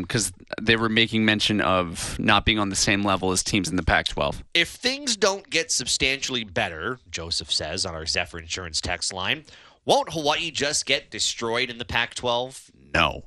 because 0.00 0.32
they 0.60 0.76
were 0.76 0.88
making 0.88 1.24
mention 1.24 1.60
of 1.60 2.18
not 2.18 2.44
being 2.46 2.58
on 2.58 2.70
the 2.70 2.76
same 2.76 3.02
level 3.04 3.30
as 3.32 3.42
teams 3.42 3.68
in 3.68 3.76
the 3.76 3.82
Pac-12. 3.82 4.36
If 4.54 4.70
things 4.70 5.16
don't 5.16 5.48
get 5.50 5.70
substantially 5.70 6.44
better, 6.44 6.98
Joseph 7.10 7.52
says 7.52 7.84
on 7.84 7.94
our 7.94 8.06
Zephyr 8.06 8.38
Insurance 8.38 8.80
text 8.80 9.12
line, 9.12 9.44
won't 9.84 10.12
Hawaii 10.14 10.50
just 10.50 10.86
get 10.86 11.10
destroyed 11.10 11.68
in 11.68 11.76
the 11.78 11.84
Pac-12? 11.84 12.70
No, 12.94 13.24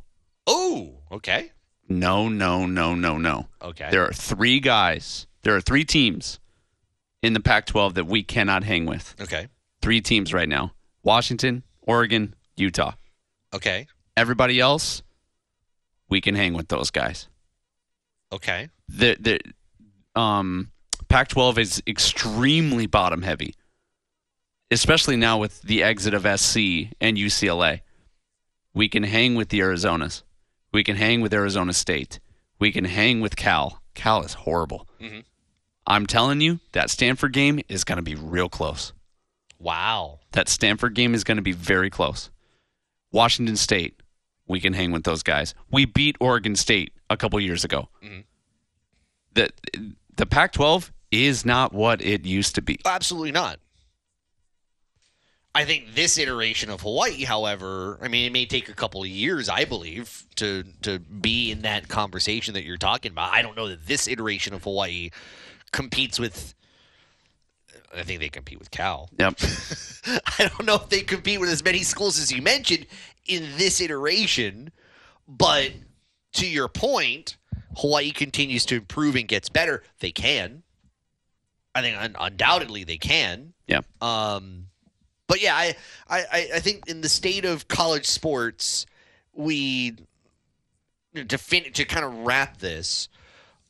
Oh, 0.48 1.02
okay, 1.12 1.52
no, 1.88 2.28
no, 2.30 2.66
no, 2.66 2.96
no, 2.96 3.18
no. 3.20 3.48
okay. 3.62 3.90
There 3.92 4.04
are 4.08 4.14
three 4.14 4.60
guys. 4.60 5.28
There 5.44 5.56
are 5.56 5.62
three 5.62 5.86
teams 5.86 6.40
in 7.22 7.34
the 7.34 7.40
Pac-12 7.40 7.94
that 7.96 8.06
we 8.08 8.24
cannot 8.24 8.64
hang 8.64 8.86
with. 8.86 9.16
okay, 9.22 9.48
Three 9.82 10.02
teams 10.02 10.34
right 10.34 10.48
now: 10.50 10.74
Washington, 11.04 11.64
Oregon, 11.82 12.36
Utah. 12.56 12.94
okay, 13.54 13.88
Everybody 14.18 14.60
else, 14.60 15.02
we 16.10 16.20
can 16.22 16.36
hang 16.36 16.54
with 16.54 16.68
those 16.68 16.92
guys. 16.92 17.28
okay. 18.32 18.70
the 18.88 19.16
the 19.20 19.40
um 20.20 20.72
Pac-12 21.08 21.58
is 21.58 21.84
extremely 21.88 22.86
bottom 22.86 23.22
heavy, 23.24 23.56
especially 24.72 25.16
now 25.16 25.38
with 25.40 25.62
the 25.64 25.82
exit 25.82 26.14
of 26.14 26.24
SC 26.40 26.58
and 27.02 27.18
UCLA. 27.18 27.82
We 28.74 28.88
can 28.90 29.04
hang 29.04 29.34
with 29.36 29.50
the 29.50 29.60
Arizonas. 29.62 30.22
We 30.72 30.84
can 30.84 30.96
hang 30.98 31.22
with 31.22 31.34
Arizona 31.34 31.74
State. 31.74 32.20
We 32.60 32.72
can 32.72 32.86
hang 32.86 33.22
with 33.22 33.36
Cal. 33.36 33.82
Cal 33.96 34.22
is 34.24 34.34
horrible. 34.34 34.88
Mhm. 35.02 35.24
I'm 35.90 36.06
telling 36.06 36.40
you, 36.40 36.60
that 36.74 36.90
Stanford 36.90 37.34
game 37.34 37.60
is 37.68 37.84
going 37.84 37.98
to 37.98 38.02
be 38.04 38.16
real 38.16 38.48
close. 38.48 38.94
Wow. 39.58 40.20
That 40.32 40.48
Stanford 40.48 40.94
game 40.94 41.14
is 41.16 41.24
going 41.24 41.38
to 41.38 41.42
be 41.44 41.52
very 41.52 41.90
close. 41.90 42.30
Washington 43.12 43.58
State, 43.58 44.02
we 44.48 44.62
can 44.62 44.74
hang 44.74 44.92
with 44.92 45.04
those 45.04 45.24
guys. 45.24 45.56
We 45.72 45.86
beat 45.86 46.16
Oregon 46.20 46.56
State 46.56 46.94
a 47.10 47.18
couple 47.18 47.40
years 47.40 47.64
ago. 47.66 47.90
Mhm. 48.04 48.24
The 49.34 49.50
the 50.16 50.26
Pac-12 50.26 50.92
is 51.12 51.46
not 51.46 51.74
what 51.74 52.02
it 52.02 52.26
used 52.26 52.54
to 52.56 52.62
be. 52.62 52.80
Absolutely 52.86 53.32
not. 53.32 53.60
I 55.56 55.66
think 55.66 55.96
this 55.96 56.18
iteration 56.18 56.70
of 56.70 56.82
Hawaii, 56.82 57.24
however, 57.24 57.98
I 58.02 58.08
mean, 58.08 58.26
it 58.26 58.32
may 58.32 58.46
take 58.46 58.70
a 58.70 58.74
couple 58.74 59.02
of 59.02 59.08
years, 59.08 59.50
I 59.50 59.66
believe, 59.66 60.26
to 60.36 60.64
to 60.84 61.00
be 61.00 61.52
in 61.52 61.64
that 61.64 61.88
conversation 61.88 62.54
that 62.54 62.64
you're 62.64 62.78
talking 62.78 63.12
about. 63.12 63.34
I 63.34 63.42
don't 63.42 63.58
know 63.58 63.68
that 63.70 63.88
this 63.88 64.08
iteration 64.08 64.54
of 64.54 64.64
Hawaii 64.64 65.10
competes 65.72 66.20
with. 66.20 66.54
I 67.96 68.04
think 68.04 68.20
they 68.20 68.30
compete 68.30 68.60
with 68.60 68.70
Cal. 68.72 69.10
Yep. 69.18 69.40
I 70.06 70.48
don't 70.48 70.66
know 70.66 70.76
if 70.76 70.90
they 70.90 71.02
compete 71.02 71.40
with 71.40 71.50
as 71.50 71.64
many 71.64 71.80
schools 71.80 72.20
as 72.20 72.32
you 72.32 72.42
mentioned 72.42 72.86
in 73.26 73.44
this 73.58 73.82
iteration, 73.82 74.72
but 75.28 75.72
to 76.34 76.48
your 76.48 76.68
point, 76.68 77.38
Hawaii 77.78 78.12
continues 78.12 78.66
to 78.68 78.76
improve 78.76 79.16
and 79.16 79.28
gets 79.28 79.50
better. 79.50 79.82
They 80.02 80.12
can. 80.12 80.62
I 81.74 81.82
think 81.82 81.98
un- 82.00 82.16
undoubtedly 82.20 82.84
they 82.84 82.98
can. 82.98 83.54
Yeah. 83.68 83.82
Um, 84.02 84.68
but 85.28 85.42
yeah, 85.42 85.56
I, 85.56 85.76
I, 86.08 86.26
I- 86.56 86.60
think 86.60 86.88
in 86.88 87.02
the 87.02 87.10
state 87.10 87.46
of 87.46 87.68
college 87.68 88.06
sports, 88.06 88.86
we 89.34 89.96
to 91.16 91.38
fin- 91.40 91.72
to 91.74 91.86
kind 91.86 92.06
of 92.06 92.14
wrap 92.20 92.58
this, 92.60 93.10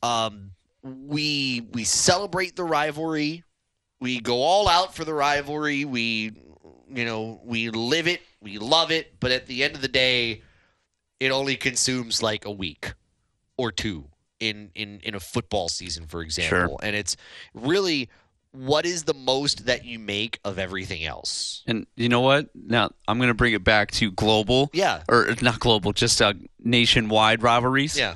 um, 0.04 0.52
we 0.84 1.68
we 1.72 1.84
celebrate 1.84 2.56
the 2.56 2.64
rivalry, 2.64 3.44
we 4.00 4.20
go 4.20 4.42
all 4.42 4.68
out 4.68 4.96
for 4.96 5.06
the 5.06 5.14
rivalry, 5.14 5.86
we 5.86 6.32
you 6.88 7.06
know 7.06 7.42
we 7.44 7.70
live 7.70 8.08
it, 8.08 8.22
we 8.42 8.58
love 8.58 8.92
it, 8.92 9.20
but 9.20 9.32
at 9.32 9.48
the 9.48 9.64
end 9.64 9.76
of 9.76 9.82
the 9.82 9.88
day, 9.88 10.42
it 11.20 11.32
only 11.32 11.56
consumes 11.56 12.24
like 12.24 12.46
a 12.46 12.52
week 12.52 12.94
or 13.58 13.72
two 13.72 14.06
in 14.40 14.72
in 14.76 15.00
in 15.04 15.16
a 15.16 15.20
football 15.20 15.70
season, 15.70 16.06
for 16.06 16.22
example, 16.22 16.80
and 16.82 16.96
it's 16.96 17.18
really 17.54 18.10
what 18.52 18.86
is 18.86 19.04
the 19.04 19.14
most 19.14 19.68
that 19.68 19.86
you 19.86 20.00
make 20.00 20.40
of 20.44 20.58
everything 20.58 21.06
else. 21.06 21.64
And 21.68 21.86
you 21.96 22.10
know 22.10 22.22
what? 22.22 22.50
Now 22.56 22.90
I'm 23.08 23.20
going 23.20 23.28
to 23.28 23.36
bring 23.36 23.54
it 23.54 23.64
back 23.64 23.92
to 23.92 24.12
global. 24.12 24.70
Yeah. 24.74 25.04
Or 25.08 25.28
not 25.42 25.60
global, 25.60 25.94
just 25.94 26.22
uh, 26.22 26.34
nationwide 26.64 27.44
rivalries. 27.44 27.98
Yeah. 27.98 28.16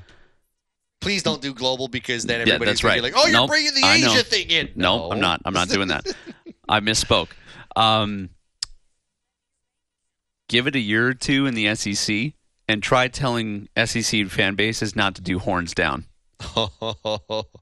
Please 1.03 1.21
don't 1.23 1.41
do 1.41 1.53
global 1.53 1.87
because 1.87 2.23
then 2.25 2.39
Yeah, 2.47 2.53
everybody's 2.55 2.79
that's 2.79 2.81
gonna 2.81 2.93
be 2.95 3.01
right. 3.01 3.13
like, 3.13 3.23
"Oh, 3.23 3.27
you're 3.27 3.39
Nope, 3.39 3.49
bringing 3.49 3.73
the 3.73 3.83
I. 3.83 3.95
Asia 3.95 4.23
thing 4.23 4.49
in." 4.49 4.69
No, 4.75 5.11
I'm 5.11 5.19
not. 5.19 5.41
I'm 5.45 5.53
not 5.53 5.69
doing 5.69 5.89
that. 5.89 6.05
I 6.69 6.79
misspoke. 6.79 7.29
Um, 7.75 8.29
give 10.49 10.67
it 10.67 10.75
a 10.75 10.79
year 10.79 11.07
or 11.09 11.13
two 11.13 11.45
in 11.45 11.53
the 11.55 11.73
SEC 11.75 12.33
and 12.67 12.81
try 12.81 13.07
telling 13.07 13.67
SEC 13.85 14.27
fan 14.27 14.55
bases 14.55 14.95
not 14.95 15.15
to 15.15 15.21
do 15.21 15.39
horns 15.39 15.73
down. 15.73 16.05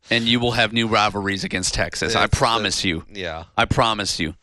And 0.09 0.25
you 0.25 0.39
will 0.39 0.51
have 0.53 0.73
new 0.73 0.87
rivalries 0.87 1.43
against 1.43 1.73
Texas. 1.73 2.15
I 2.15 2.23
It's 2.25 2.31
the- 2.31 2.37
promise 2.37 2.83
you. 2.83 3.05
yeah. 3.11 3.45
I 3.57 3.65
promise 3.65 4.19
you. 4.19 4.35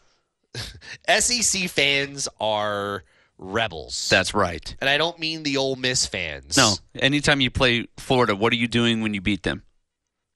SEC 1.09 1.69
fans 1.69 2.29
are 2.41 3.05
rebels. 3.39 4.09
That's 4.11 4.35
right. 4.35 4.75
and 4.81 4.91
I 4.91 4.99
don't 4.99 5.19
mean 5.19 5.43
the 5.43 5.57
Ole 5.57 5.77
Miss 5.77 6.07
fans. 6.07 6.57
No. 6.57 6.75
Anytime 6.99 7.41
you 7.41 7.51
play 7.51 7.87
Florida, 7.97 8.35
what 8.37 8.53
are 8.53 8.57
you 8.57 8.69
doing 8.69 9.01
when 9.01 9.15
you 9.15 9.21
beat 9.21 9.43
them? 9.45 9.63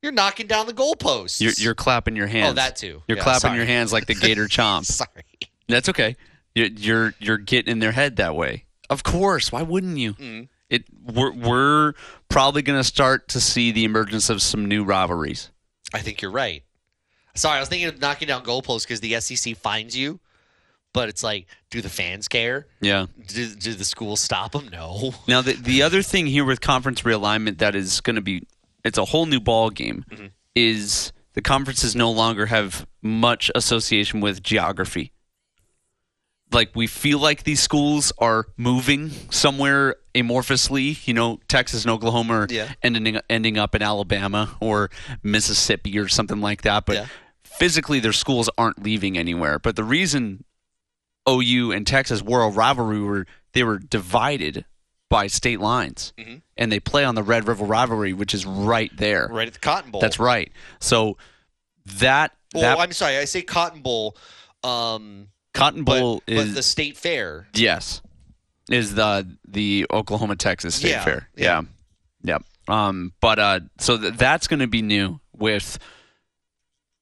You're 0.03 0.13
knocking 0.13 0.47
down 0.49 0.67
the 0.67 0.73
goalposts. 0.73 1.41
You're, 1.41 1.53
you're 1.59 1.75
clapping 1.75 2.17
your 2.17 2.27
hands. 2.27 2.51
Oh, 2.51 2.55
that 2.55 2.77
too. 2.77 3.03
You're 3.07 3.19
Yeah, 3.19 3.23
clapping 3.25 3.41
sorry. 3.41 3.57
your 3.57 3.67
hands 3.67 3.93
like 3.93 4.07
the 4.07 4.15
Gator 4.15 4.47
Chomp. 4.49 4.85
Sorry. 4.85 5.25
That's 5.69 5.89
okay. 5.91 6.17
You're, 6.55 6.67
you're 6.69 7.15
you're 7.19 7.39
getting 7.39 7.71
in 7.73 7.79
their 7.79 7.93
head 7.93 8.17
that 8.17 8.35
way. 8.35 8.65
Of 8.91 9.05
course. 9.05 9.53
Why 9.53 9.63
wouldn't 9.63 9.97
you? 9.99 10.15
Mm. 10.15 10.49
It 10.69 10.85
we're 11.05 11.33
we're 11.33 11.93
probably 12.29 12.63
going 12.63 12.79
to 12.79 12.85
start 12.85 13.29
to 13.29 13.41
see 13.41 13.71
the 13.73 13.85
emergence 13.85 14.29
of 14.29 14.43
some 14.43 14.67
new 14.67 14.85
rivalries. 14.85 15.51
I 15.95 16.01
think 16.01 16.21
you're 16.21 16.31
right. 16.33 16.63
Sorry, 17.35 17.57
I 17.57 17.61
was 17.61 17.69
thinking 17.69 17.89
of 17.89 18.01
knocking 18.01 18.29
down 18.29 18.45
goalposts 18.45 18.83
because 18.83 19.01
the 19.01 19.19
SEC 19.21 19.57
finds 19.57 19.97
you, 19.97 20.19
but 20.93 21.09
it's 21.09 21.23
like, 21.23 21.47
do 21.71 21.81
the 21.81 21.89
fans 21.89 22.29
care? 22.29 22.67
Yeah. 22.81 23.07
Do, 23.27 23.55
do 23.55 23.75
the 23.75 23.85
schools 23.85 24.21
stop 24.21 24.53
them? 24.53 24.69
No. 24.71 25.13
Now 25.29 25.41
the 25.43 25.55
the 25.55 25.83
other 25.83 26.03
thing 26.03 26.27
here 26.27 26.45
with 26.45 26.61
conference 26.61 27.03
realignment 27.03 27.59
that 27.59 27.75
is 27.75 28.01
going 28.01 28.17
to 28.17 28.23
be 28.23 28.47
it's 28.85 28.99
a 28.99 29.05
whole 29.07 29.27
new 29.27 29.41
ball 29.41 29.71
game 29.71 30.05
Mm-hmm. 30.11 30.27
is 30.55 31.13
the 31.35 31.41
conferences 31.43 31.97
no 31.97 32.11
longer 32.11 32.47
have 32.47 32.87
much 33.01 33.51
association 33.55 34.21
with 34.21 34.43
geography. 34.43 35.13
Like 36.51 36.73
we 36.77 36.87
feel 36.87 37.19
like 37.19 37.45
these 37.45 37.61
schools 37.63 38.13
are 38.19 38.45
moving 38.59 39.09
somewhere 39.31 39.97
amorphously, 40.15 41.07
you 41.09 41.15
know, 41.15 41.41
Texas 41.49 41.85
and 41.85 41.91
Oklahoma 41.91 42.35
are 42.41 42.47
Yeah. 42.51 42.73
ending 42.83 43.19
ending 43.31 43.57
up 43.57 43.75
in 43.75 43.81
Alabama 43.81 44.55
or 44.61 44.91
Mississippi 45.23 45.99
or 45.99 46.09
something 46.09 46.43
like 46.43 46.61
that, 46.63 46.85
but 46.85 46.97
Yeah. 46.97 47.07
physically 47.43 48.01
their 48.01 48.13
schools 48.13 48.51
aren't 48.59 48.83
leaving 48.83 49.17
anywhere. 49.17 49.59
But 49.59 49.77
the 49.77 49.85
reason 49.85 50.45
OU 51.29 51.73
and 51.73 51.87
Texas 51.87 52.23
were 52.23 52.43
a 52.43 52.49
rivalry 52.49 53.01
were 53.01 53.27
they 53.53 53.63
were 53.63 53.79
divided 53.79 54.65
by 55.09 55.27
state 55.27 55.61
lines, 55.61 56.13
Mm-hmm. 56.19 56.37
and 56.57 56.73
they 56.73 56.81
play 56.81 57.05
on 57.05 57.15
the 57.15 57.23
Red 57.23 57.47
River 57.47 57.65
rivalry, 57.65 58.13
which 58.15 58.33
is 58.35 58.47
right 58.47 58.91
there. 58.97 59.29
Right 59.31 59.47
at 59.47 59.53
the 59.55 59.61
Cotton 59.61 59.91
Bowl. 59.91 60.01
That's 60.01 60.19
right. 60.19 60.51
So 60.81 61.19
that 61.99 62.33
Well, 62.55 62.63
that 62.63 62.79
I'm 62.79 62.93
sorry. 62.93 63.19
I 63.19 63.27
say 63.27 63.43
Cotton 63.43 63.83
Bowl, 63.83 64.17
um, 64.65 65.29
Cotton 65.53 65.85
Bowl 65.85 66.23
but 66.27 66.33
is 66.35 66.55
the 66.55 66.63
state 66.63 66.97
fair. 66.97 67.47
yes 67.55 68.01
is 68.71 68.95
the 68.95 69.29
the 69.47 69.87
Oklahoma 69.93 70.37
Texas 70.37 70.77
State 70.77 70.91
Yeah, 70.93 71.05
Fair. 71.05 71.29
yeah. 71.37 71.63
Yeah. 72.25 72.35
Yep. 72.35 72.43
Um. 72.69 73.13
But 73.21 73.39
uh. 73.39 73.61
So 73.81 73.99
th- 73.99 74.15
that's 74.15 74.47
going 74.47 74.61
to 74.61 74.67
be 74.69 74.81
new 74.83 75.21
with 75.37 75.79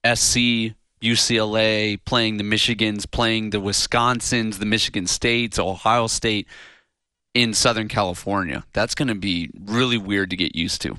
SC. 0.05 0.73
UCLA 1.03 1.99
playing 2.05 2.37
the 2.37 2.45
Michigans, 2.45 3.11
playing 3.11 3.51
the 3.51 3.61
Wisconsins, 3.61 4.59
the 4.59 4.67
Michigan 4.67 5.07
States, 5.07 5.59
Ohio 5.59 6.07
State 6.07 6.47
in 7.35 7.55
Southern 7.55 7.89
California. 7.89 8.65
That's 8.73 8.95
going 8.95 9.09
to 9.09 9.15
be 9.15 9.51
really 9.59 9.99
weird 9.99 10.31
to 10.31 10.37
get 10.37 10.55
used 10.55 10.83
to. 10.83 10.99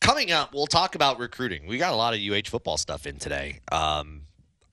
Coming 0.00 0.30
up, 0.30 0.54
we'll 0.54 0.66
talk 0.66 0.94
about 0.94 1.18
recruiting. 1.18 1.66
We 1.66 1.78
got 1.78 1.92
a 1.92 1.96
lot 1.96 2.14
of 2.14 2.20
UH 2.20 2.48
football 2.48 2.76
stuff 2.76 3.06
in 3.06 3.18
today. 3.18 3.60
Um, 3.72 4.22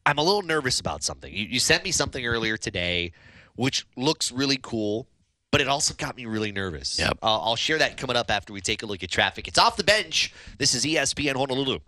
I'm 0.05 0.17
a 0.17 0.23
little 0.23 0.43
nervous 0.43 0.79
about 0.79 1.03
something. 1.03 1.33
You, 1.33 1.45
you 1.45 1.59
sent 1.59 1.83
me 1.83 1.91
something 1.91 2.25
earlier 2.25 2.57
today, 2.57 3.13
which 3.55 3.85
looks 3.95 4.31
really 4.31 4.59
cool, 4.61 5.07
but 5.51 5.61
it 5.61 5.67
also 5.67 5.93
got 5.93 6.15
me 6.15 6.25
really 6.25 6.51
nervous. 6.51 6.99
Yep. 6.99 7.19
Uh, 7.23 7.39
I'll 7.39 7.55
share 7.55 7.79
that 7.79 7.97
coming 7.97 8.15
up 8.15 8.29
after 8.29 8.53
we 8.53 8.61
take 8.61 8.83
a 8.83 8.85
look 8.85 9.03
at 9.03 9.09
traffic. 9.09 9.47
It's 9.47 9.57
off 9.57 9.77
the 9.77 9.83
bench. 9.83 10.33
This 10.57 10.73
is 10.73 10.85
ESPN 10.85 11.35
Honolulu. 11.35 11.79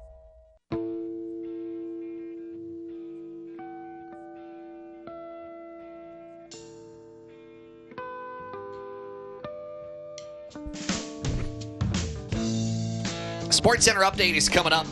SportsCenter 13.65 14.07
update 14.07 14.35
is 14.35 14.47
coming 14.47 14.71
up 14.71 14.85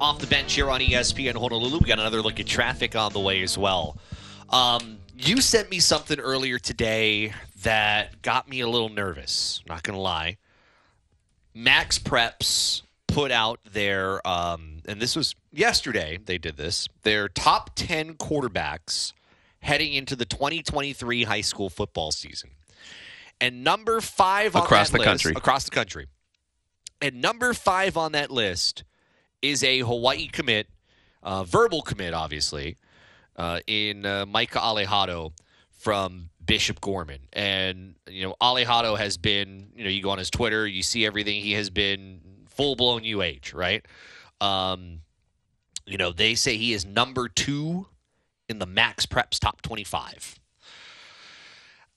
off 0.00 0.20
the 0.20 0.26
bench 0.28 0.52
here 0.54 0.70
on 0.70 0.78
ESPN 0.80 1.34
Honolulu. 1.34 1.78
We 1.80 1.88
got 1.88 1.98
another 1.98 2.22
look 2.22 2.38
at 2.38 2.46
traffic 2.46 2.94
on 2.94 3.12
the 3.12 3.18
way 3.18 3.42
as 3.42 3.58
well. 3.58 3.98
Um, 4.50 4.98
you 5.18 5.40
sent 5.40 5.72
me 5.72 5.80
something 5.80 6.20
earlier 6.20 6.60
today 6.60 7.32
that 7.64 8.22
got 8.22 8.48
me 8.48 8.60
a 8.60 8.68
little 8.68 8.90
nervous. 8.90 9.60
Not 9.68 9.82
gonna 9.82 9.98
lie. 9.98 10.36
MaxPreps 11.56 12.82
put 13.08 13.32
out 13.32 13.58
their, 13.72 14.24
um, 14.24 14.82
and 14.86 15.00
this 15.00 15.16
was 15.16 15.34
yesterday. 15.52 16.20
They 16.24 16.38
did 16.38 16.56
this. 16.56 16.86
Their 17.02 17.28
top 17.28 17.70
ten 17.74 18.14
quarterbacks 18.14 19.14
heading 19.62 19.94
into 19.94 20.14
the 20.14 20.26
2023 20.26 21.24
high 21.24 21.40
school 21.40 21.68
football 21.68 22.12
season. 22.12 22.50
And 23.40 23.64
number 23.64 24.00
five 24.00 24.54
on 24.54 24.62
Across 24.62 24.90
the 24.90 24.98
list- 24.98 25.08
country. 25.08 25.32
across 25.34 25.64
the 25.64 25.72
country. 25.72 26.06
And 27.02 27.22
number 27.22 27.54
five 27.54 27.96
on 27.96 28.12
that 28.12 28.30
list 28.30 28.84
is 29.42 29.64
a 29.64 29.78
Hawaii 29.80 30.28
commit, 30.28 30.68
uh, 31.22 31.44
verbal 31.44 31.82
commit, 31.82 32.12
obviously, 32.12 32.76
uh, 33.36 33.60
in 33.66 34.04
uh, 34.04 34.26
Micah 34.26 34.58
Alejado 34.58 35.32
from 35.70 36.28
Bishop 36.44 36.80
Gorman. 36.80 37.20
And, 37.32 37.94
you 38.06 38.26
know, 38.26 38.36
Alejado 38.40 38.98
has 38.98 39.16
been, 39.16 39.68
you 39.74 39.84
know, 39.84 39.90
you 39.90 40.02
go 40.02 40.10
on 40.10 40.18
his 40.18 40.30
Twitter, 40.30 40.66
you 40.66 40.82
see 40.82 41.06
everything. 41.06 41.40
He 41.40 41.52
has 41.52 41.70
been 41.70 42.20
full 42.48 42.76
blown 42.76 43.02
UH, 43.02 43.54
right? 43.54 43.84
Um, 44.40 45.00
you 45.86 45.96
know, 45.96 46.12
they 46.12 46.34
say 46.34 46.56
he 46.56 46.74
is 46.74 46.84
number 46.84 47.28
two 47.28 47.86
in 48.48 48.58
the 48.58 48.66
MaxPreps 48.66 49.38
top 49.38 49.62
25. 49.62 50.38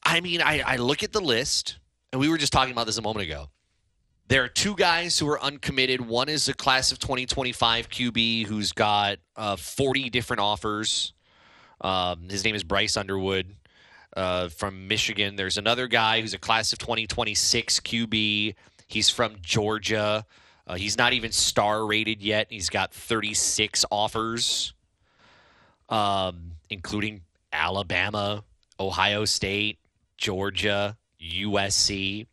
I 0.06 0.22
mean, 0.22 0.42
I, 0.42 0.62
I 0.66 0.76
look 0.78 1.04
at 1.04 1.12
the 1.12 1.22
list, 1.22 1.78
and 2.12 2.20
we 2.22 2.30
were 2.30 2.38
just 2.38 2.54
talking 2.54 2.72
about 2.72 2.86
this 2.86 2.98
a 2.98 3.02
moment 3.02 3.26
ago. 3.26 3.50
There 4.34 4.44
are 4.44 4.48
two 4.48 4.76
guys 4.76 5.20
who 5.20 5.30
are 5.30 5.40
uncommitted. 5.44 6.02
One 6.02 6.28
is 6.28 6.50
a 6.50 6.56
class 6.56 6.92
of 6.92 6.98
2025 6.98 7.88
QB 7.88 8.48
who's 8.48 8.72
got 8.72 9.20
uh, 9.36 9.58
40 9.58 10.10
different 10.10 10.40
offers. 10.40 11.14
Um, 11.82 12.30
his 12.32 12.44
name 12.44 12.56
is 12.56 12.64
Bryce 12.64 12.98
Underwood 12.98 13.56
uh, 14.18 14.50
from 14.50 14.88
Michigan. 14.88 15.36
There's 15.36 15.60
another 15.60 15.88
guy 15.88 16.20
who's 16.20 16.34
a 16.34 16.40
class 16.40 16.74
of 16.74 16.80
2026 16.80 17.82
QB. 17.82 18.56
He's 18.88 19.08
from 19.08 19.36
Georgia. 19.44 20.26
Uh, 20.66 20.74
he's 20.78 20.98
not 20.98 21.14
even 21.14 21.32
star 21.32 21.86
rated 21.86 22.24
yet. 22.24 22.48
He's 22.50 22.72
got 22.72 22.92
36 22.92 23.86
offers, 23.92 24.74
um, 25.90 26.54
including 26.72 27.22
Alabama, 27.52 28.44
Ohio 28.80 29.26
State, 29.26 29.78
Georgia, 30.18 30.98
USC. 31.22 32.26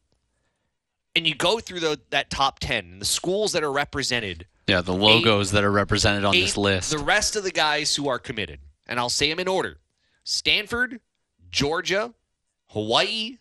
And 1.16 1.26
you 1.26 1.34
go 1.34 1.58
through 1.58 1.80
the, 1.80 2.00
that 2.10 2.30
top 2.30 2.60
10, 2.60 3.00
the 3.00 3.04
schools 3.04 3.52
that 3.52 3.64
are 3.64 3.72
represented 3.72 4.46
Yeah, 4.68 4.80
the 4.80 4.94
logos 4.94 5.50
that 5.52 5.64
are 5.64 5.70
represented 5.72 6.24
on 6.24 6.32
this 6.32 6.56
list. 6.56 6.90
The 6.90 6.98
rest 6.98 7.34
of 7.36 7.42
the 7.42 7.50
guys 7.50 7.96
who 7.96 8.08
are 8.08 8.18
committed, 8.18 8.60
and 8.86 9.00
I'll 9.00 9.08
say 9.08 9.28
them 9.28 9.40
in 9.40 9.48
order: 9.48 9.78
Stanford, 10.22 11.00
Georgia, 11.50 12.14
Hawaii, 12.68 13.38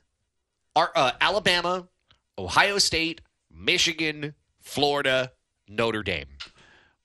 Ar- 0.76 0.92
uh, 0.96 1.12
Alabama, 1.22 1.88
Ohio 2.38 2.80
State, 2.80 3.22
Michigan, 3.52 4.34
Florida, 4.60 5.32
Notre 5.68 6.02
Dame. 6.02 6.28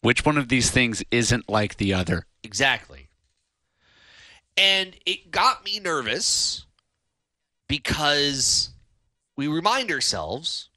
Which 0.00 0.24
one 0.24 0.38
of 0.38 0.48
these 0.48 0.70
things 0.70 1.02
isn't 1.10 1.48
like 1.48 1.76
the 1.76 1.92
other? 1.94 2.26
Exactly. 2.42 3.08
And 4.56 4.94
it 5.04 5.30
got 5.30 5.64
me 5.64 5.80
nervous 5.80 6.66
because 7.68 8.73
we 9.36 9.48
remind 9.48 9.90
ourselves 9.90 10.68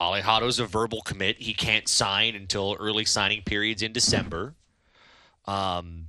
Alejado's 0.00 0.58
a 0.58 0.66
verbal 0.66 1.00
commit. 1.02 1.40
He 1.40 1.54
can't 1.54 1.86
sign 1.88 2.34
until 2.34 2.76
early 2.80 3.04
signing 3.04 3.42
periods 3.42 3.82
in 3.82 3.92
December. 3.92 4.54
Um, 5.44 6.08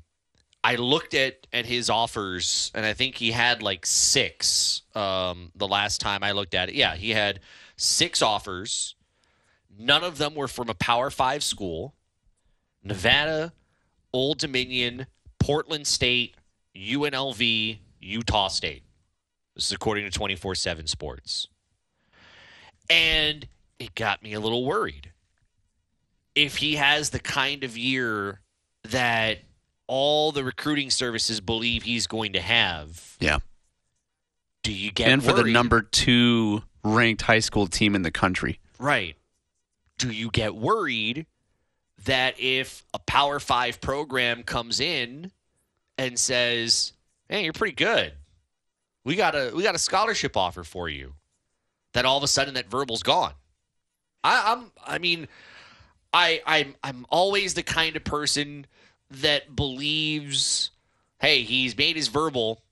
I 0.63 0.75
looked 0.75 1.13
at, 1.13 1.45
at 1.51 1.65
his 1.65 1.89
offers, 1.89 2.71
and 2.73 2.85
I 2.85 2.93
think 2.93 3.15
he 3.15 3.31
had 3.31 3.61
like 3.61 3.85
six 3.85 4.81
um, 4.95 5.51
the 5.55 5.67
last 5.67 6.01
time 6.01 6.23
I 6.23 6.31
looked 6.31 6.55
at 6.55 6.69
it. 6.69 6.75
Yeah, 6.75 6.95
he 6.95 7.11
had 7.11 7.41
six 7.75 8.21
offers. 8.21 8.95
None 9.77 10.03
of 10.03 10.17
them 10.17 10.35
were 10.35 10.47
from 10.47 10.69
a 10.69 10.73
Power 10.73 11.09
Five 11.09 11.43
school. 11.43 11.95
Nevada, 12.83 13.53
Old 14.11 14.39
Dominion, 14.39 15.07
Portland 15.39 15.87
State, 15.87 16.35
UNLV, 16.75 17.79
Utah 17.99 18.47
State. 18.47 18.83
This 19.55 19.67
is 19.67 19.71
according 19.71 20.05
to 20.05 20.11
24 20.11 20.55
7 20.55 20.87
Sports. 20.87 21.47
And 22.93 23.47
it 23.79 23.95
got 23.95 24.21
me 24.23 24.33
a 24.33 24.39
little 24.39 24.65
worried. 24.65 25.11
If 26.35 26.57
he 26.57 26.75
has 26.75 27.09
the 27.11 27.19
kind 27.19 27.63
of 27.63 27.77
year 27.77 28.41
that 28.83 29.39
all 29.87 30.31
the 30.31 30.43
recruiting 30.43 30.89
services 30.89 31.41
believe 31.41 31.83
he's 31.83 32.07
going 32.07 32.33
to 32.33 32.41
have, 32.41 33.17
Yeah. 33.19 33.39
do 34.63 34.71
you 34.71 34.91
get 34.91 35.05
worried? 35.07 35.13
and 35.13 35.23
for 35.23 35.33
the 35.33 35.43
number 35.43 35.81
two 35.81 36.63
ranked 36.83 37.23
high 37.23 37.39
school 37.39 37.67
team 37.67 37.95
in 37.95 38.01
the 38.01 38.11
country. 38.11 38.59
Right. 38.79 39.15
Do 39.97 40.11
you 40.11 40.29
get 40.31 40.55
worried 40.55 41.25
that 42.05 42.39
if 42.39 42.83
a 42.93 42.99
Power 42.99 43.39
Five 43.39 43.79
program 43.79 44.43
comes 44.43 44.79
in 44.79 45.31
and 45.97 46.19
says, 46.19 46.93
"Hey, 47.29 47.43
you're 47.43 47.53
pretty 47.53 47.75
good. 47.75 48.13
We 49.05 49.15
got 49.15 49.35
a 49.35 49.51
we 49.55 49.63
got 49.63 49.75
a 49.75 49.79
scholarship 49.79 50.35
offer 50.35 50.63
for 50.63 50.89
you," 50.89 51.15
that 51.93 52.05
all 52.05 52.17
of 52.17 52.23
a 52.23 52.27
sudden 52.27 52.53
that 52.55 52.69
verbal's 52.69 53.03
gone? 53.03 53.33
I, 54.23 54.53
I'm. 54.53 54.71
I 54.85 54.97
mean, 54.99 55.27
I 56.13 56.41
I'm 56.45 56.75
I'm 56.83 57.05
always 57.09 57.53
the 57.53 57.63
kind 57.63 57.95
of 57.95 58.03
person 58.03 58.67
that 59.09 59.55
believes, 59.55 60.71
hey, 61.19 61.43
he's 61.43 61.77
made 61.77 61.95
his 61.95 62.07
verbal 62.07 62.63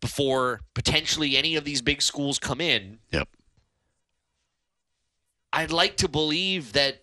before 0.00 0.60
potentially 0.74 1.36
any 1.36 1.56
of 1.56 1.64
these 1.64 1.82
big 1.82 2.02
schools 2.02 2.38
come 2.38 2.60
in. 2.60 2.98
Yep. 3.10 3.28
I'd 5.52 5.72
like 5.72 5.96
to 5.98 6.08
believe 6.08 6.72
that 6.72 7.02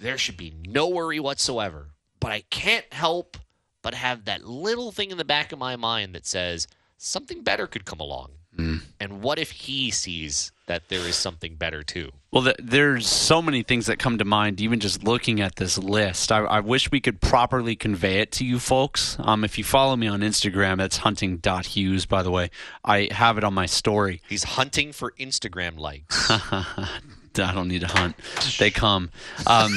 there 0.00 0.18
should 0.18 0.36
be 0.36 0.52
no 0.66 0.88
worry 0.88 1.20
whatsoever, 1.20 1.90
but 2.20 2.32
I 2.32 2.42
can't 2.50 2.92
help 2.92 3.38
but 3.82 3.94
have 3.94 4.24
that 4.24 4.44
little 4.44 4.90
thing 4.90 5.10
in 5.10 5.18
the 5.18 5.24
back 5.24 5.52
of 5.52 5.58
my 5.58 5.76
mind 5.76 6.14
that 6.14 6.26
says 6.26 6.66
something 6.96 7.42
better 7.42 7.66
could 7.66 7.84
come 7.84 8.00
along. 8.00 8.32
And 8.58 9.22
what 9.22 9.38
if 9.38 9.50
he 9.50 9.90
sees 9.90 10.52
that 10.66 10.88
there 10.88 11.00
is 11.00 11.16
something 11.16 11.56
better 11.56 11.82
too? 11.82 12.12
Well, 12.30 12.44
th- 12.44 12.56
there's 12.58 13.06
so 13.06 13.42
many 13.42 13.62
things 13.62 13.86
that 13.86 13.98
come 13.98 14.18
to 14.18 14.24
mind, 14.24 14.60
even 14.60 14.80
just 14.80 15.04
looking 15.04 15.40
at 15.40 15.56
this 15.56 15.78
list. 15.78 16.32
I, 16.32 16.38
I 16.38 16.60
wish 16.60 16.90
we 16.90 17.00
could 17.00 17.20
properly 17.20 17.76
convey 17.76 18.20
it 18.20 18.32
to 18.32 18.44
you 18.44 18.58
folks. 18.58 19.16
Um, 19.20 19.44
if 19.44 19.58
you 19.58 19.64
follow 19.64 19.96
me 19.96 20.06
on 20.06 20.20
Instagram, 20.20 20.78
that's 20.78 20.98
hunting.hughes, 20.98 22.06
by 22.06 22.22
the 22.22 22.30
way. 22.30 22.50
I 22.84 23.08
have 23.10 23.38
it 23.38 23.44
on 23.44 23.54
my 23.54 23.66
story. 23.66 24.20
He's 24.28 24.44
hunting 24.44 24.92
for 24.92 25.12
Instagram 25.18 25.78
likes. 25.78 26.28
I 26.30 27.00
don't 27.34 27.68
need 27.68 27.80
to 27.80 27.88
hunt. 27.88 28.16
They 28.58 28.70
come. 28.70 29.10
Um, 29.46 29.76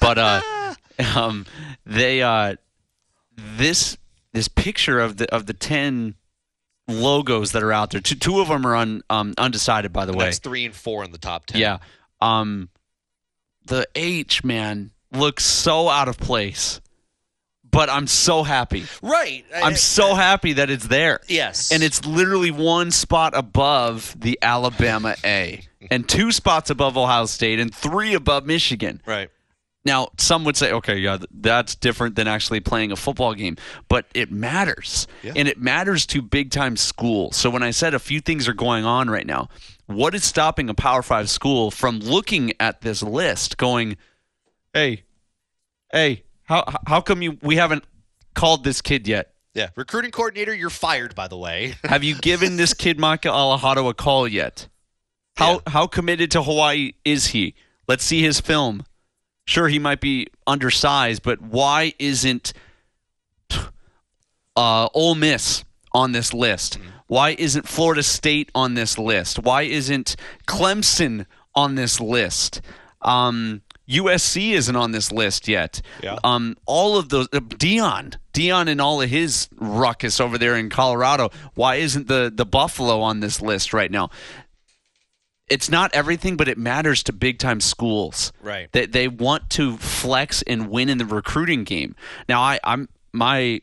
but 0.00 0.18
uh, 0.18 0.74
um, 1.16 1.46
they 1.86 2.22
uh, 2.22 2.56
this 3.36 3.96
this 4.32 4.48
picture 4.48 5.00
of 5.00 5.16
the 5.16 5.32
of 5.34 5.46
the 5.46 5.54
ten 5.54 6.14
logos 6.88 7.52
that 7.52 7.62
are 7.62 7.72
out 7.72 7.90
there. 7.90 8.00
Two, 8.00 8.14
two 8.16 8.40
of 8.40 8.48
them 8.48 8.66
are 8.66 8.74
un, 8.76 9.02
um, 9.10 9.34
undecided, 9.38 9.92
by 9.92 10.04
the 10.04 10.12
way. 10.12 10.26
That's 10.26 10.38
three 10.38 10.64
and 10.66 10.74
four 10.74 11.04
in 11.04 11.12
the 11.12 11.18
top 11.18 11.46
ten. 11.46 11.60
Yeah. 11.60 11.78
Um 12.20 12.68
the 13.64 13.86
H 13.94 14.42
man 14.42 14.90
looks 15.12 15.44
so 15.44 15.88
out 15.88 16.08
of 16.08 16.18
place. 16.18 16.80
But 17.70 17.88
I'm 17.88 18.06
so 18.06 18.42
happy. 18.42 18.84
right. 19.02 19.46
I'm 19.54 19.76
so 19.76 20.14
happy 20.14 20.52
that 20.54 20.68
it's 20.68 20.88
there. 20.88 21.20
yes, 21.26 21.72
And 21.72 21.82
it's 21.82 22.04
literally 22.04 22.50
one 22.50 22.90
spot 22.90 23.32
above 23.34 24.14
the 24.18 24.38
Alabama 24.42 25.14
A 25.24 25.62
and 25.90 26.06
two 26.06 26.32
spots 26.32 26.68
above 26.68 26.98
Ohio 26.98 27.24
State 27.24 27.58
and 27.60 27.74
three 27.74 28.12
above 28.12 28.44
Michigan. 28.44 29.00
right. 29.06 29.30
Now, 29.84 30.08
some 30.16 30.44
would 30.44 30.56
say, 30.56 30.70
okay, 30.72 30.96
yeah, 30.98 31.18
that's 31.32 31.74
different 31.74 32.14
than 32.14 32.28
actually 32.28 32.60
playing 32.60 32.92
a 32.92 32.96
football 32.96 33.34
game, 33.34 33.56
but 33.88 34.06
it 34.14 34.30
matters. 34.30 35.08
Yeah. 35.24 35.32
And 35.34 35.48
it 35.48 35.58
matters 35.58 36.06
to 36.06 36.22
big 36.22 36.50
time 36.52 36.76
schools. 36.76 37.36
So 37.36 37.50
when 37.50 37.64
I 37.64 37.72
said 37.72 37.92
a 37.92 37.98
few 37.98 38.20
things 38.20 38.46
are 38.46 38.54
going 38.54 38.84
on 38.84 39.10
right 39.10 39.26
now, 39.26 39.48
what 39.86 40.14
is 40.14 40.24
stopping 40.24 40.68
a 40.68 40.74
Power 40.74 41.02
Five 41.02 41.28
school 41.28 41.72
from 41.72 41.98
looking 41.98 42.52
at 42.60 42.80
this 42.82 43.02
list, 43.02 43.56
going, 43.56 43.96
"Hey, 44.72 45.02
hey, 45.92 46.22
how 46.44 46.64
how 46.86 47.00
come 47.00 47.20
you 47.20 47.36
we 47.42 47.56
haven't 47.56 47.84
called 48.34 48.62
this 48.62 48.80
kid 48.80 49.08
yet? 49.08 49.34
Yeah, 49.54 49.70
recruiting 49.76 50.12
coordinator, 50.12 50.54
you're 50.54 50.70
fired. 50.70 51.14
By 51.16 51.26
the 51.28 51.36
way, 51.36 51.74
Have 51.84 52.04
you 52.04 52.14
given 52.14 52.56
this 52.56 52.72
kid 52.72 52.98
Micah 53.00 53.28
Alejado 53.28 53.90
a 53.90 53.94
call 53.94 54.28
yet? 54.28 54.68
How 55.36 55.54
Yeah. 55.54 55.58
how 55.66 55.86
committed 55.88 56.30
to 56.30 56.42
Hawaii 56.44 56.92
is 57.04 57.28
he? 57.28 57.54
Let's 57.88 58.04
see 58.04 58.22
his 58.22 58.38
film. 58.40 58.84
Sure, 59.44 59.68
he 59.68 59.78
might 59.78 60.00
be 60.00 60.28
undersized, 60.46 61.22
but 61.22 61.40
why 61.40 61.92
isn't 61.98 62.52
uh, 64.56 64.88
Ole 64.94 65.14
Miss 65.14 65.64
on 65.92 66.12
this 66.12 66.32
list? 66.32 66.78
Why 67.06 67.36
isn't 67.38 67.68
Florida 67.68 68.02
State 68.02 68.50
on 68.54 68.74
this 68.74 68.98
list? 68.98 69.38
Why 69.38 69.62
isn't 69.62 70.16
Clemson 70.46 71.26
on 71.54 71.74
this 71.74 72.00
list? 72.00 72.62
Um, 73.02 73.62
USC 73.88 74.52
isn't 74.52 74.76
on 74.76 74.92
this 74.92 75.12
list 75.12 75.48
yet. 75.48 75.82
Yeah. 76.02 76.18
Um, 76.24 76.56
all 76.66 76.96
of 76.96 77.08
those, 77.08 77.28
uh, 77.32 77.40
Deion, 77.40 78.16
Deion, 78.32 78.68
and 78.68 78.80
all 78.80 79.02
of 79.02 79.10
his 79.10 79.48
ruckus 79.56 80.20
over 80.20 80.38
there 80.38 80.56
in 80.56 80.70
Colorado. 80.70 81.30
Why 81.54 81.76
isn't 81.76 82.08
the 82.08 82.32
the 82.34 82.46
Buffalo 82.46 83.00
on 83.00 83.20
this 83.20 83.42
list 83.42 83.74
right 83.74 83.90
now? 83.90 84.10
It's 85.52 85.68
not 85.68 85.94
everything, 85.94 86.36
but 86.36 86.48
it 86.48 86.56
matters 86.56 87.02
to 87.04 87.12
big 87.12 87.38
time 87.38 87.60
schools. 87.60 88.32
Right. 88.42 88.70
They 88.72 88.86
they 88.86 89.08
want 89.08 89.50
to 89.50 89.76
flex 89.76 90.42
and 90.42 90.68
win 90.70 90.88
in 90.88 90.98
the 90.98 91.04
recruiting 91.04 91.64
game. 91.64 91.94
Now 92.28 92.40
I 92.40 92.58
I'm 92.64 92.88
my 93.12 93.60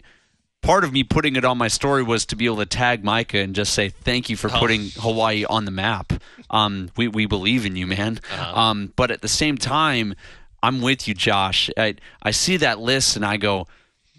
part 0.61 0.83
of 0.83 0.91
me 0.91 1.03
putting 1.03 1.35
it 1.35 1.45
on 1.45 1.57
my 1.57 1.67
story 1.67 2.03
was 2.03 2.25
to 2.27 2.35
be 2.35 2.45
able 2.45 2.57
to 2.57 2.65
tag 2.65 3.03
Micah 3.03 3.39
and 3.39 3.55
just 3.55 3.73
say 3.73 3.89
thank 3.89 4.29
you 4.29 4.35
for 4.37 4.49
putting 4.49 4.89
Hawaii 4.97 5.45
on 5.45 5.65
the 5.65 5.71
map. 5.71 6.13
Um, 6.49 6.89
we 6.95 7.07
we 7.07 7.25
believe 7.25 7.65
in 7.65 7.75
you, 7.75 7.87
man. 7.87 8.19
Um, 8.53 8.93
but 8.95 9.09
at 9.11 9.21
the 9.21 9.27
same 9.27 9.57
time, 9.57 10.13
I'm 10.61 10.81
with 10.81 11.07
you, 11.07 11.13
Josh. 11.13 11.69
I 11.77 11.95
I 12.21 12.31
see 12.31 12.57
that 12.57 12.79
list 12.79 13.15
and 13.15 13.25
I 13.25 13.37
go, 13.37 13.67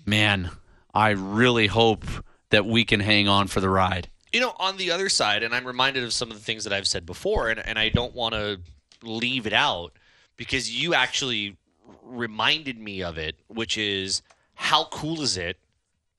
man, 0.04 0.50
I 0.92 1.10
really 1.10 1.68
hope 1.68 2.04
that 2.50 2.66
we 2.66 2.84
can 2.84 3.00
hang 3.00 3.28
on 3.28 3.46
for 3.46 3.60
the 3.60 3.68
ride. 3.68 4.08
You 4.32 4.40
know, 4.40 4.54
on 4.58 4.76
the 4.76 4.90
other 4.90 5.08
side, 5.08 5.42
and 5.42 5.54
I'm 5.54 5.66
reminded 5.66 6.04
of 6.04 6.12
some 6.12 6.30
of 6.30 6.36
the 6.36 6.42
things 6.42 6.64
that 6.64 6.72
I've 6.72 6.86
said 6.86 7.04
before, 7.06 7.48
and, 7.48 7.60
and 7.66 7.78
I 7.78 7.88
don't 7.88 8.14
want 8.14 8.34
to 8.34 8.60
leave 9.02 9.46
it 9.46 9.52
out 9.52 9.92
because 10.36 10.70
you 10.70 10.94
actually 10.94 11.56
reminded 12.04 12.78
me 12.78 13.02
of 13.02 13.18
it, 13.18 13.36
which 13.48 13.76
is 13.78 14.22
how 14.54 14.84
cool 14.84 15.22
is 15.22 15.36
it 15.36 15.58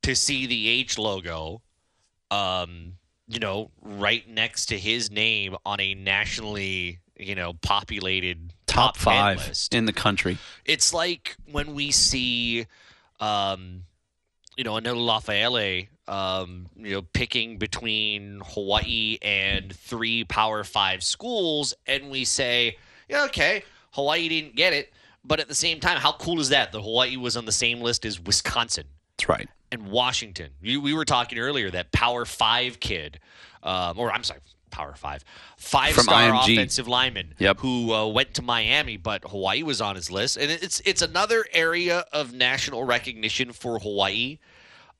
to 0.03 0.15
see 0.15 0.45
the 0.45 0.67
H 0.67 0.97
logo, 0.97 1.61
um, 2.31 2.93
you 3.27 3.39
know, 3.39 3.71
right 3.81 4.27
next 4.27 4.67
to 4.67 4.77
his 4.77 5.11
name 5.11 5.55
on 5.65 5.79
a 5.79 5.93
nationally, 5.93 6.99
you 7.17 7.35
know, 7.35 7.53
populated 7.61 8.53
Top 8.67 8.95
10 8.95 9.03
five 9.03 9.47
list 9.47 9.73
in 9.73 9.85
the 9.85 9.91
country. 9.91 10.37
it's 10.63 10.93
like 10.93 11.35
when 11.51 11.73
we 11.75 11.91
see 11.91 12.65
um 13.19 13.83
you 14.55 14.63
know 14.63 14.77
another 14.77 14.97
Lafayette 14.97 15.89
um 16.11 16.67
you 16.75 16.91
know 16.91 17.01
picking 17.13 17.57
between 17.57 18.41
Hawaii 18.45 19.17
and 19.21 19.73
three 19.73 20.23
power 20.25 20.63
5 20.63 21.01
schools 21.03 21.73
and 21.87 22.09
we 22.11 22.25
say 22.25 22.77
yeah 23.09 23.23
okay 23.25 23.63
Hawaii 23.91 24.27
didn't 24.29 24.55
get 24.55 24.73
it 24.73 24.91
but 25.23 25.39
at 25.39 25.47
the 25.47 25.55
same 25.55 25.79
time 25.79 25.97
how 25.97 26.11
cool 26.13 26.39
is 26.39 26.49
that 26.49 26.71
that 26.73 26.81
Hawaii 26.81 27.15
was 27.17 27.37
on 27.37 27.45
the 27.45 27.51
same 27.51 27.79
list 27.81 28.05
as 28.05 28.19
Wisconsin 28.19 28.85
That's 29.17 29.29
right. 29.29 29.49
and 29.71 29.87
Washington. 29.89 30.49
You, 30.61 30.81
we 30.81 30.93
were 30.93 31.05
talking 31.05 31.39
earlier 31.39 31.69
that 31.71 31.91
Power 31.91 32.25
Five 32.25 32.79
kid, 32.79 33.19
um, 33.63 33.99
or 33.99 34.11
I'm 34.11 34.23
sorry, 34.23 34.39
Power 34.71 34.95
Five, 34.95 35.23
five 35.57 35.93
From 35.93 36.05
star 36.05 36.31
IMG. 36.31 36.53
offensive 36.53 36.87
lineman, 36.87 37.35
Yep. 37.37 37.59
who 37.59 37.93
uh, 37.93 38.07
went 38.07 38.33
to 38.33 38.41
Miami, 38.41 38.97
but 38.97 39.23
Hawaii 39.29 39.61
was 39.63 39.79
on 39.79 39.95
his 39.95 40.09
list, 40.09 40.37
and 40.37 40.49
it's 40.49 40.81
it's 40.85 41.01
another 41.03 41.45
area 41.53 42.03
of 42.11 42.33
national 42.33 42.83
recognition 42.83 43.51
for 43.53 43.77
Hawaii 43.79 44.39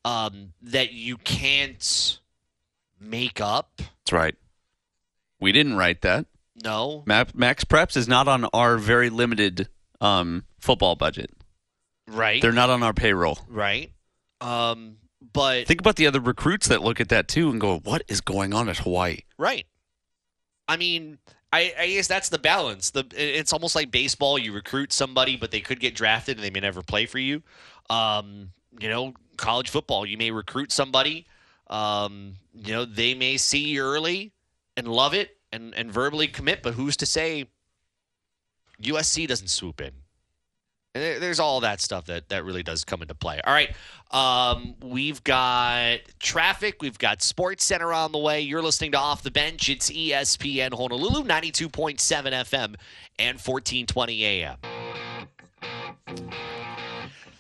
um, 0.06 0.53
that 0.61 0.91
you 0.94 1.18
can't 1.18 2.19
make 2.99 3.40
up. 3.41 3.73
That's 3.78 4.11
right. 4.11 4.36
We 5.40 5.52
didn't 5.52 5.76
write 5.78 6.02
that. 6.02 6.26
No, 6.64 7.03
Ma- 7.07 7.23
MaxPreps 7.26 7.98
is 7.98 8.07
not 8.07 8.28
on 8.28 8.45
our 8.53 8.78
very 8.78 9.10
limited 9.10 9.68
um, 9.99 10.44
football 10.60 10.95
budget. 10.95 11.32
right, 12.07 12.41
They're 12.41 12.52
not 12.52 12.69
on 12.69 12.84
our 12.84 12.94
payroll. 12.94 13.40
right. 13.49 13.91
Um, 14.41 14.98
but 15.34 15.68
Think 15.68 15.80
about 15.80 15.95
the 15.95 16.07
other 16.07 16.19
recruits 16.19 16.68
that 16.68 16.82
look 16.82 16.99
at 16.99 17.10
that 17.10 17.28
too 17.28 17.49
and 17.52 17.61
go, 17.61 17.78
"What 17.80 18.02
is 18.07 18.22
going 18.22 18.53
on 18.53 18.69
at 18.69 18.80
Hawaii?" 18.80 19.19
Right. 19.38 19.65
I 20.68 20.78
mean, 20.78 21.19
I, 21.53 21.73
I 21.80 21.88
guess 21.88 22.07
that's 22.07 22.30
the 22.30 22.40
balance. 22.40 22.90
The 22.91 23.06
it's 23.15 23.53
almost 23.53 23.76
like 23.76 23.91
baseball. 23.91 24.38
You 24.40 24.52
recruit 24.52 24.91
somebody, 24.94 25.38
but 25.38 25.52
they 25.52 25.61
could 25.61 25.80
get 25.80 25.94
drafted 25.95 26.38
and 26.38 26.44
they 26.44 26.49
may 26.49 26.60
never 26.60 26.82
play 26.82 27.06
for 27.06 27.19
you. 27.19 27.44
Um, 27.90 28.52
you 28.80 28.90
know, 28.90 29.14
college 29.42 29.70
football. 29.70 30.06
You 30.06 30.18
may 30.18 30.32
recruit 30.32 30.72
somebody. 30.72 31.26
Um, 31.68 32.36
you 32.54 32.74
know, 32.74 32.86
they 32.86 33.14
may 33.14 33.38
see 33.38 33.70
you 33.70 33.82
early 33.84 34.32
and 34.78 34.88
love 34.88 35.14
it 35.14 35.38
and 35.52 35.74
and 35.76 35.92
verbally 35.92 36.28
commit, 36.28 36.64
but 36.64 36.76
who's 36.76 36.96
to 36.98 37.06
say 37.06 37.48
USC 38.82 39.28
doesn't 39.28 39.50
swoop 39.50 39.82
in? 39.82 39.92
And 40.94 41.24
there's 41.24 41.40
all 41.40 41.62
that 41.62 41.80
stuff 41.80 42.06
that, 42.08 42.28
that 42.30 42.44
really 42.44 42.64
does 42.64 42.84
come 42.84 43.02
into 43.02 43.16
play. 43.16 43.40
All 43.46 43.54
right. 43.54 43.74
Um, 44.12 44.76
we've 44.82 45.24
got 45.24 46.00
traffic. 46.20 46.82
We've 46.82 46.98
got 46.98 47.20
SportsCenter 47.20 47.96
on 47.96 48.12
the 48.12 48.18
way. 48.18 48.42
You're 48.42 48.62
listening 48.62 48.92
to 48.92 48.98
Off 48.98 49.24
the 49.24 49.32
Bench. 49.32 49.70
It's 49.70 49.90
ESPN 49.90 50.74
Honolulu, 50.74 51.24
92.7 51.24 51.96
FM 51.98 52.76
and 53.18 53.40
1420 53.40 54.26
AM. 54.26 54.58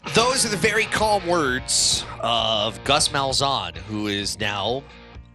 Those 0.09 0.45
are 0.45 0.49
the 0.49 0.57
very 0.57 0.85
calm 0.85 1.25
words 1.27 2.03
of 2.19 2.83
Gus 2.83 3.09
Malzahn, 3.09 3.77
who 3.77 4.07
is 4.07 4.39
now, 4.39 4.83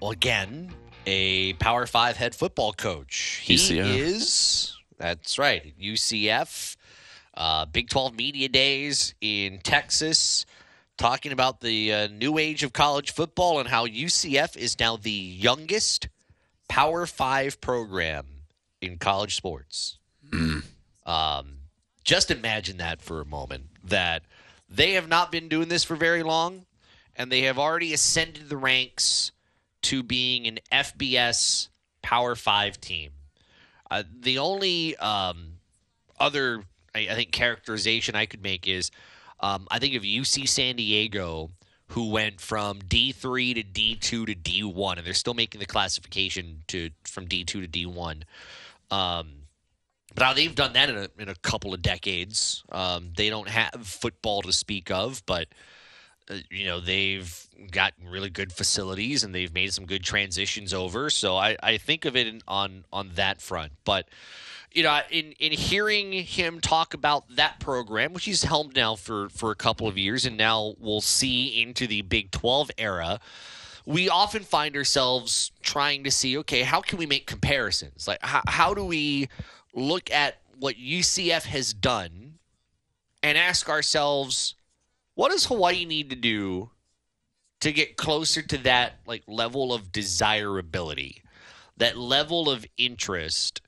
well, 0.00 0.10
again, 0.10 0.70
a 1.06 1.54
Power 1.54 1.86
Five 1.86 2.16
head 2.16 2.34
football 2.34 2.72
coach. 2.72 3.40
He 3.42 3.54
UCF. 3.54 3.96
is, 3.96 4.76
that's 4.98 5.38
right, 5.38 5.72
UCF. 5.80 6.76
Uh, 7.34 7.64
Big 7.66 7.88
12 7.88 8.16
Media 8.16 8.48
Days 8.48 9.14
in 9.20 9.60
Texas, 9.60 10.44
talking 10.98 11.32
about 11.32 11.60
the 11.60 11.92
uh, 11.92 12.08
new 12.08 12.36
age 12.36 12.62
of 12.62 12.72
college 12.72 13.12
football 13.12 13.60
and 13.60 13.68
how 13.68 13.86
UCF 13.86 14.56
is 14.56 14.78
now 14.78 14.96
the 14.96 15.10
youngest 15.10 16.08
Power 16.68 17.06
Five 17.06 17.60
program 17.60 18.26
in 18.82 18.98
college 18.98 19.36
sports. 19.36 19.98
Um, 21.06 21.58
just 22.04 22.30
imagine 22.30 22.78
that 22.78 23.00
for 23.00 23.20
a 23.20 23.24
moment 23.24 23.64
that 23.84 24.22
they 24.68 24.92
have 24.92 25.08
not 25.08 25.30
been 25.30 25.48
doing 25.48 25.68
this 25.68 25.84
for 25.84 25.96
very 25.96 26.22
long, 26.22 26.66
and 27.14 27.30
they 27.30 27.42
have 27.42 27.58
already 27.58 27.92
ascended 27.92 28.48
the 28.48 28.56
ranks 28.56 29.32
to 29.82 30.02
being 30.02 30.46
an 30.46 30.58
FBS 30.72 31.68
Power 32.02 32.34
Five 32.34 32.80
team. 32.80 33.10
Uh, 33.90 34.02
the 34.20 34.38
only 34.38 34.96
um, 34.96 35.52
other, 36.18 36.64
I, 36.94 37.08
I 37.10 37.14
think, 37.14 37.32
characterization 37.32 38.16
I 38.16 38.26
could 38.26 38.42
make 38.42 38.66
is 38.66 38.90
um, 39.40 39.66
I 39.70 39.78
think 39.78 39.94
of 39.94 40.02
UC 40.02 40.48
San 40.48 40.76
Diego, 40.76 41.50
who 41.88 42.10
went 42.10 42.40
from 42.40 42.80
D3 42.80 43.54
to 43.54 43.62
D2 43.62 44.00
to 44.00 44.24
D1, 44.26 44.98
and 44.98 45.06
they're 45.06 45.14
still 45.14 45.34
making 45.34 45.60
the 45.60 45.66
classification 45.66 46.62
to 46.68 46.90
from 47.04 47.26
D2 47.26 47.46
to 47.46 47.68
D1. 47.68 48.22
Um, 48.90 49.35
but 50.16 50.24
now 50.24 50.32
they've 50.32 50.54
done 50.54 50.72
that 50.72 50.88
in 50.88 50.96
a, 50.96 51.08
in 51.18 51.28
a 51.28 51.34
couple 51.36 51.74
of 51.74 51.82
decades. 51.82 52.64
Um, 52.72 53.10
they 53.16 53.28
don't 53.28 53.48
have 53.48 53.86
football 53.86 54.40
to 54.42 54.52
speak 54.52 54.90
of, 54.90 55.22
but 55.26 55.48
uh, 56.30 56.36
you 56.50 56.64
know 56.64 56.80
they've 56.80 57.46
got 57.70 57.92
really 58.02 58.30
good 58.30 58.50
facilities 58.50 59.22
and 59.22 59.34
they've 59.34 59.52
made 59.52 59.74
some 59.74 59.84
good 59.84 60.02
transitions 60.02 60.72
over. 60.72 61.10
So 61.10 61.36
I, 61.36 61.56
I 61.62 61.76
think 61.76 62.06
of 62.06 62.16
it 62.16 62.26
in, 62.26 62.40
on 62.48 62.86
on 62.90 63.10
that 63.16 63.42
front. 63.42 63.72
But 63.84 64.08
you 64.72 64.82
know, 64.82 65.00
in 65.10 65.32
in 65.38 65.52
hearing 65.52 66.12
him 66.12 66.60
talk 66.60 66.94
about 66.94 67.36
that 67.36 67.60
program, 67.60 68.14
which 68.14 68.24
he's 68.24 68.42
helmed 68.42 68.74
now 68.74 68.96
for 68.96 69.28
for 69.28 69.50
a 69.50 69.54
couple 69.54 69.86
of 69.86 69.98
years, 69.98 70.24
and 70.24 70.38
now 70.38 70.74
we'll 70.78 71.02
see 71.02 71.60
into 71.60 71.86
the 71.86 72.00
Big 72.00 72.30
Twelve 72.30 72.70
era. 72.78 73.20
We 73.84 74.08
often 74.08 74.42
find 74.42 74.76
ourselves 74.76 75.52
trying 75.62 76.02
to 76.04 76.10
see, 76.10 76.36
okay, 76.38 76.62
how 76.62 76.80
can 76.80 76.98
we 76.98 77.06
make 77.06 77.28
comparisons? 77.28 78.08
Like, 78.08 78.18
how, 78.20 78.42
how 78.48 78.74
do 78.74 78.84
we 78.84 79.28
look 79.76 80.10
at 80.10 80.38
what 80.58 80.76
UCF 80.76 81.44
has 81.44 81.72
done 81.72 82.38
and 83.22 83.38
ask 83.38 83.68
ourselves, 83.68 84.54
what 85.14 85.30
does 85.30 85.46
Hawaii 85.46 85.84
need 85.84 86.10
to 86.10 86.16
do 86.16 86.70
to 87.60 87.72
get 87.72 87.96
closer 87.96 88.42
to 88.42 88.58
that 88.58 88.94
like 89.06 89.22
level 89.26 89.72
of 89.72 89.92
desirability, 89.92 91.22
that 91.76 91.96
level 91.96 92.50
of 92.50 92.66
interest 92.76 93.60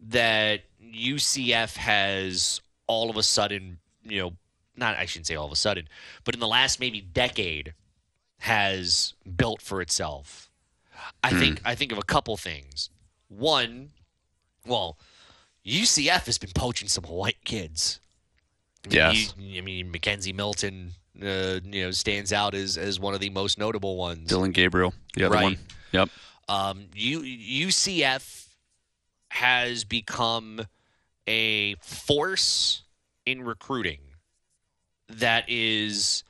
that 0.00 0.62
UCF 0.82 1.76
has 1.76 2.60
all 2.86 3.10
of 3.10 3.16
a 3.16 3.22
sudden, 3.22 3.78
you 4.02 4.20
know, 4.20 4.32
not 4.76 4.96
I 4.96 5.04
shouldn't 5.04 5.26
say 5.26 5.34
all 5.34 5.46
of 5.46 5.52
a 5.52 5.56
sudden, 5.56 5.88
but 6.24 6.34
in 6.34 6.40
the 6.40 6.48
last 6.48 6.80
maybe 6.80 7.00
decade 7.00 7.74
has 8.38 9.14
built 9.36 9.60
for 9.60 9.82
itself. 9.82 10.50
I 11.22 11.30
hmm. 11.30 11.38
think 11.38 11.60
I 11.64 11.74
think 11.74 11.92
of 11.92 11.98
a 11.98 12.02
couple 12.02 12.36
things. 12.36 12.88
One, 13.28 13.90
well, 14.66 14.98
UCF 15.66 16.26
has 16.26 16.38
been 16.38 16.50
poaching 16.54 16.88
some 16.88 17.04
white 17.04 17.44
kids. 17.44 18.00
I 18.84 18.88
mean, 18.88 18.96
Yes. 18.96 19.34
you- 19.38 19.58
I 19.58 19.60
mean, 19.62 19.92
McKenzie 19.92 20.34
Milton, 20.34 20.94
uh, 21.22 21.60
you 21.64 21.82
know, 21.84 21.90
stands 21.90 22.32
out 22.32 22.54
as, 22.54 22.78
as 22.78 22.98
one 22.98 23.14
of 23.14 23.20
the 23.20 23.30
most 23.30 23.58
notable 23.58 23.96
ones. 23.96 24.28
Dillon 24.28 24.52
Gabriel, 24.52 24.94
the 25.14 25.24
other 25.24 25.34
Right. 25.34 25.42
one. 25.42 25.58
Yep. 25.92 26.08
Um, 26.48 26.88
U, 26.94 27.20
UCF 27.22 28.48
has 29.28 29.84
become 29.84 30.66
a 31.26 31.74
force 31.76 32.82
in 33.26 33.42
recruiting 33.42 34.00
that 35.08 35.44
is 35.48 36.24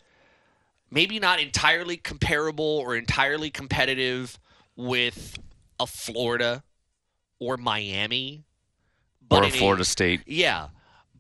maybe 0.91 1.19
not 1.21 1.39
entirely 1.41 1.97
comparable 1.97 2.65
or 2.65 2.97
entirely 2.97 3.51
competitive 3.51 4.39
with 4.77 5.39
a 5.79 5.87
Florida 5.87 6.65
or 7.39 7.57
Miami, 7.57 8.45
Or 9.31 9.45
in 9.45 9.51
a- 9.51 9.53
Florida 9.53 9.85
State. 9.85 10.23
yeah. 10.27 10.69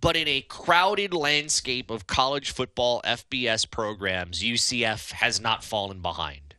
But 0.00 0.16
in 0.16 0.26
a 0.28 0.40
crowded 0.40 1.12
landscape 1.12 1.90
of 1.90 2.06
college 2.06 2.52
football 2.52 3.02
FBS 3.04 3.70
programs, 3.70 4.42
UCF 4.42 5.12
has 5.12 5.42
not 5.42 5.62
fallen 5.62 6.00
behind. 6.00 6.54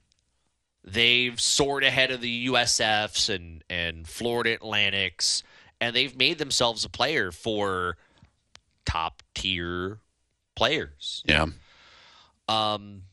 They've 0.83 1.39
soared 1.41 1.83
ahead 1.83 2.11
of 2.11 2.21
the 2.21 2.47
USFs 2.47 3.33
and, 3.33 3.63
and 3.67 4.07
Florida 4.07 4.53
Atlantics, 4.53 5.41
and 5.79 5.95
they've 5.95 6.15
made 6.15 6.37
themselves 6.37 6.85
a 6.85 6.89
player 6.89 7.31
for 7.31 7.97
top 8.85 9.23
tier 9.33 9.97
players. 10.55 11.23
Yeah. 11.25 11.47
Um, 12.47 13.03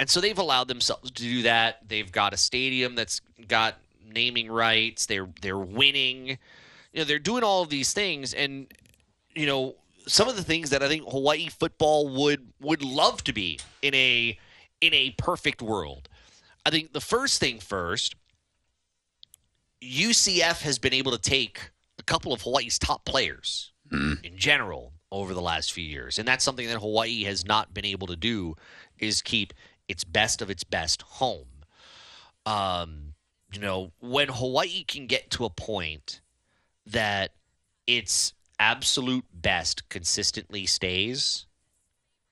and 0.00 0.08
so 0.10 0.20
they've 0.20 0.38
allowed 0.38 0.66
themselves 0.68 1.10
to 1.12 1.22
do 1.22 1.42
that. 1.42 1.86
They've 1.88 2.10
got 2.10 2.32
a 2.32 2.36
stadium 2.36 2.94
that's 2.96 3.20
got 3.46 3.76
naming 4.12 4.50
rights. 4.50 5.06
They're 5.06 5.28
they're 5.42 5.58
winning. 5.58 6.38
You 6.92 7.00
know, 7.00 7.04
they're 7.04 7.18
doing 7.18 7.44
all 7.44 7.62
of 7.62 7.68
these 7.68 7.92
things, 7.92 8.34
and 8.34 8.66
you 9.34 9.46
know, 9.46 9.76
some 10.06 10.28
of 10.28 10.36
the 10.36 10.42
things 10.42 10.70
that 10.70 10.82
I 10.82 10.88
think 10.88 11.08
Hawaii 11.08 11.48
football 11.48 12.08
would 12.08 12.52
would 12.60 12.82
love 12.82 13.22
to 13.24 13.32
be 13.32 13.60
in 13.82 13.94
a 13.94 14.38
in 14.80 14.94
a 14.94 15.10
perfect 15.12 15.62
world. 15.62 16.08
I 16.66 16.70
think 16.70 16.92
the 16.92 17.00
first 17.00 17.40
thing 17.40 17.58
first, 17.58 18.16
UCF 19.82 20.62
has 20.62 20.78
been 20.78 20.92
able 20.92 21.12
to 21.12 21.18
take 21.18 21.70
a 21.98 22.02
couple 22.02 22.32
of 22.32 22.42
Hawaii's 22.42 22.78
top 22.78 23.04
players 23.04 23.72
in 24.24 24.36
general 24.36 24.92
over 25.12 25.34
the 25.34 25.42
last 25.42 25.72
few 25.72 25.84
years, 25.84 26.18
and 26.18 26.26
that's 26.26 26.44
something 26.44 26.66
that 26.68 26.78
Hawaii 26.78 27.24
has 27.24 27.44
not 27.44 27.72
been 27.72 27.84
able 27.84 28.06
to 28.08 28.16
do 28.16 28.56
is 28.98 29.22
keep 29.22 29.52
its 29.88 30.04
best 30.04 30.42
of 30.42 30.50
its 30.50 30.64
best 30.64 31.02
home. 31.02 31.46
Um, 32.46 33.14
you 33.52 33.60
know, 33.60 33.92
when 34.00 34.28
Hawaii 34.28 34.84
can 34.84 35.06
get 35.06 35.30
to 35.30 35.44
a 35.44 35.50
point 35.50 36.20
that 36.86 37.32
its 37.86 38.34
absolute 38.58 39.24
best 39.32 39.88
consistently 39.88 40.66
stays, 40.66 41.46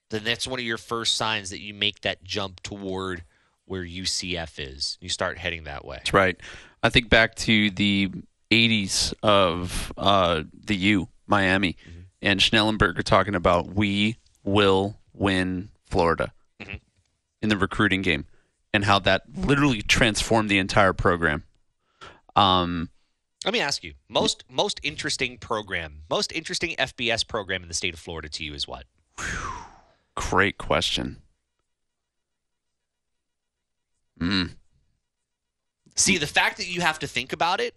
then 0.09 0.23
that's 0.23 0.47
one 0.47 0.59
of 0.59 0.65
your 0.65 0.77
first 0.77 1.15
signs 1.15 1.49
that 1.49 1.59
you 1.59 1.73
make 1.73 2.01
that 2.01 2.23
jump 2.23 2.61
toward 2.61 3.23
where 3.65 3.83
UCF 3.83 4.53
is. 4.57 4.97
You 4.99 5.09
start 5.09 5.37
heading 5.37 5.63
that 5.65 5.85
way. 5.85 5.97
That's 5.97 6.13
right. 6.13 6.39
I 6.81 6.89
think 6.89 7.09
back 7.09 7.35
to 7.35 7.69
the 7.71 8.09
80s 8.51 9.13
of 9.21 9.93
uh, 9.97 10.43
the 10.53 10.75
U, 10.75 11.09
Miami, 11.27 11.77
and 12.21 12.39
Schnellenberger 12.39 13.03
talking 13.03 13.35
about 13.35 13.73
we 13.73 14.17
will 14.43 14.97
win 15.13 15.69
Florida 15.85 16.33
in 17.41 17.49
the 17.49 17.57
recruiting 17.57 18.01
game 18.01 18.25
and 18.73 18.85
how 18.85 18.99
that 18.99 19.23
literally 19.35 19.81
transformed 19.81 20.49
the 20.49 20.57
entire 20.57 20.93
program. 20.93 21.43
Um, 22.35 22.89
Let 23.45 23.53
me 23.53 23.59
ask 23.61 23.83
you: 23.83 23.93
most 24.09 24.43
most 24.49 24.79
interesting 24.83 25.37
program, 25.37 26.01
most 26.09 26.31
interesting 26.31 26.75
FBS 26.77 27.25
program 27.27 27.61
in 27.61 27.67
the 27.67 27.73
state 27.73 27.93
of 27.93 27.99
Florida 27.99 28.29
to 28.29 28.43
you 28.43 28.53
is 28.53 28.67
what? 28.67 28.85
great 30.15 30.57
question. 30.57 31.17
Mm, 34.19 34.51
See, 35.95 36.17
the 36.17 36.27
fact 36.27 36.57
that 36.57 36.67
you 36.67 36.81
have 36.81 36.99
to 36.99 37.07
think 37.07 37.31
about 37.31 37.61
it, 37.61 37.73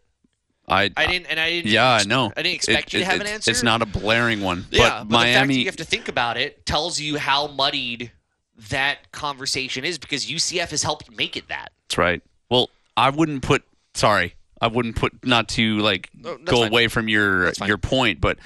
I, 0.68 0.90
I 0.96 1.06
didn't, 1.06 1.26
and 1.26 1.38
I 1.38 1.50
didn't. 1.50 1.70
yeah, 1.70 1.88
I 1.92 2.02
know. 2.04 2.32
I 2.36 2.42
didn't 2.42 2.56
expect 2.56 2.88
It- 2.88 2.92
you 2.94 2.98
to 3.00 3.04
it- 3.04 3.08
have 3.12 3.20
an 3.20 3.26
answer. 3.28 3.50
It's 3.52 3.62
not 3.62 3.80
a 3.82 3.86
blaring 3.86 4.40
one, 4.40 4.66
Yeah, 4.72 5.04
but, 5.04 5.08
but 5.08 5.18
the 5.18 5.24
fact 5.24 5.32
that 5.34 5.34
Miami. 5.38 5.58
you 5.58 5.66
have 5.66 5.76
to 5.76 5.84
think 5.84 6.08
about 6.08 6.36
it 6.36 6.66
tells 6.66 6.98
you 6.98 7.16
how 7.18 7.46
muddied 7.46 8.10
that 8.70 9.10
conversation 9.12 9.84
is 9.84 9.98
because 9.98 10.26
UCF 10.28 10.70
has 10.70 10.82
helped 10.82 11.10
make 11.16 11.36
it 11.36 11.46
that. 11.48 11.70
That's 11.88 11.98
right. 11.98 12.22
Well, 12.50 12.70
I 12.96 13.10
wouldn't 13.10 13.42
put. 13.42 13.62
Sorry, 13.94 14.34
I 14.62 14.68
wouldn't 14.68 14.96
put. 14.96 15.24
Not 15.26 15.48
to 15.50 15.78
like 15.78 16.08
No, 16.14 16.38
go 16.38 16.60
fine. 16.62 16.68
away 16.70 16.88
from 16.88 17.08
your 17.08 17.52
your 17.66 17.76
point, 17.78 18.20
but 18.20 18.38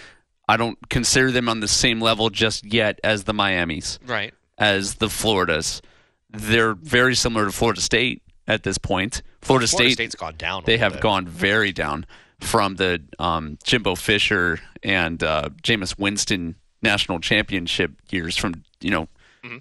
I 0.49 0.57
don't 0.57 0.79
consider 0.89 1.31
them 1.31 1.49
on 1.49 1.61
the 1.61 1.69
same 1.69 2.01
level 2.01 2.31
just 2.31 2.65
yet 2.65 2.99
as 3.05 3.25
the 3.25 3.33
Miamis, 3.35 3.99
Right. 4.07 4.33
as 4.59 4.95
the 4.95 5.09
Floridas. 5.11 5.83
They're 6.31 6.75
very 6.75 7.15
similar 7.15 7.47
to 7.47 7.53
Florida 7.53 7.81
State 7.81 8.23
at 8.49 8.63
this 8.63 8.79
point. 8.79 9.23
Florida, 9.43 9.67
Florida 9.69 9.89
State, 9.91 9.93
State's 9.95 10.15
gone 10.15 10.35
down. 10.37 10.63
they 10.67 10.79
have 10.79 10.95
bit. 10.95 11.03
gone 11.03 11.27
very 11.27 11.71
down 11.73 12.07
from 12.41 12.77
the 12.77 13.03
um, 13.19 13.59
Jimbo 13.65 13.95
Fisher 13.95 14.59
and 14.83 15.23
uh, 15.23 15.51
Jameis 15.63 15.99
Winston 15.99 16.57
national 16.83 17.21
championship 17.21 17.93
years 18.11 18.37
from 18.37 18.63
you 18.81 18.91
know 18.91 19.09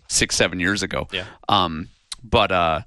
six 0.08 0.36
seven 0.36 0.60
years 0.60 0.82
ago. 0.84 1.06
Mm-hmm. 1.06 1.16
Yeah. 1.16 1.26
Um, 1.50 1.90
but 2.24 2.52
uh, 2.52 2.82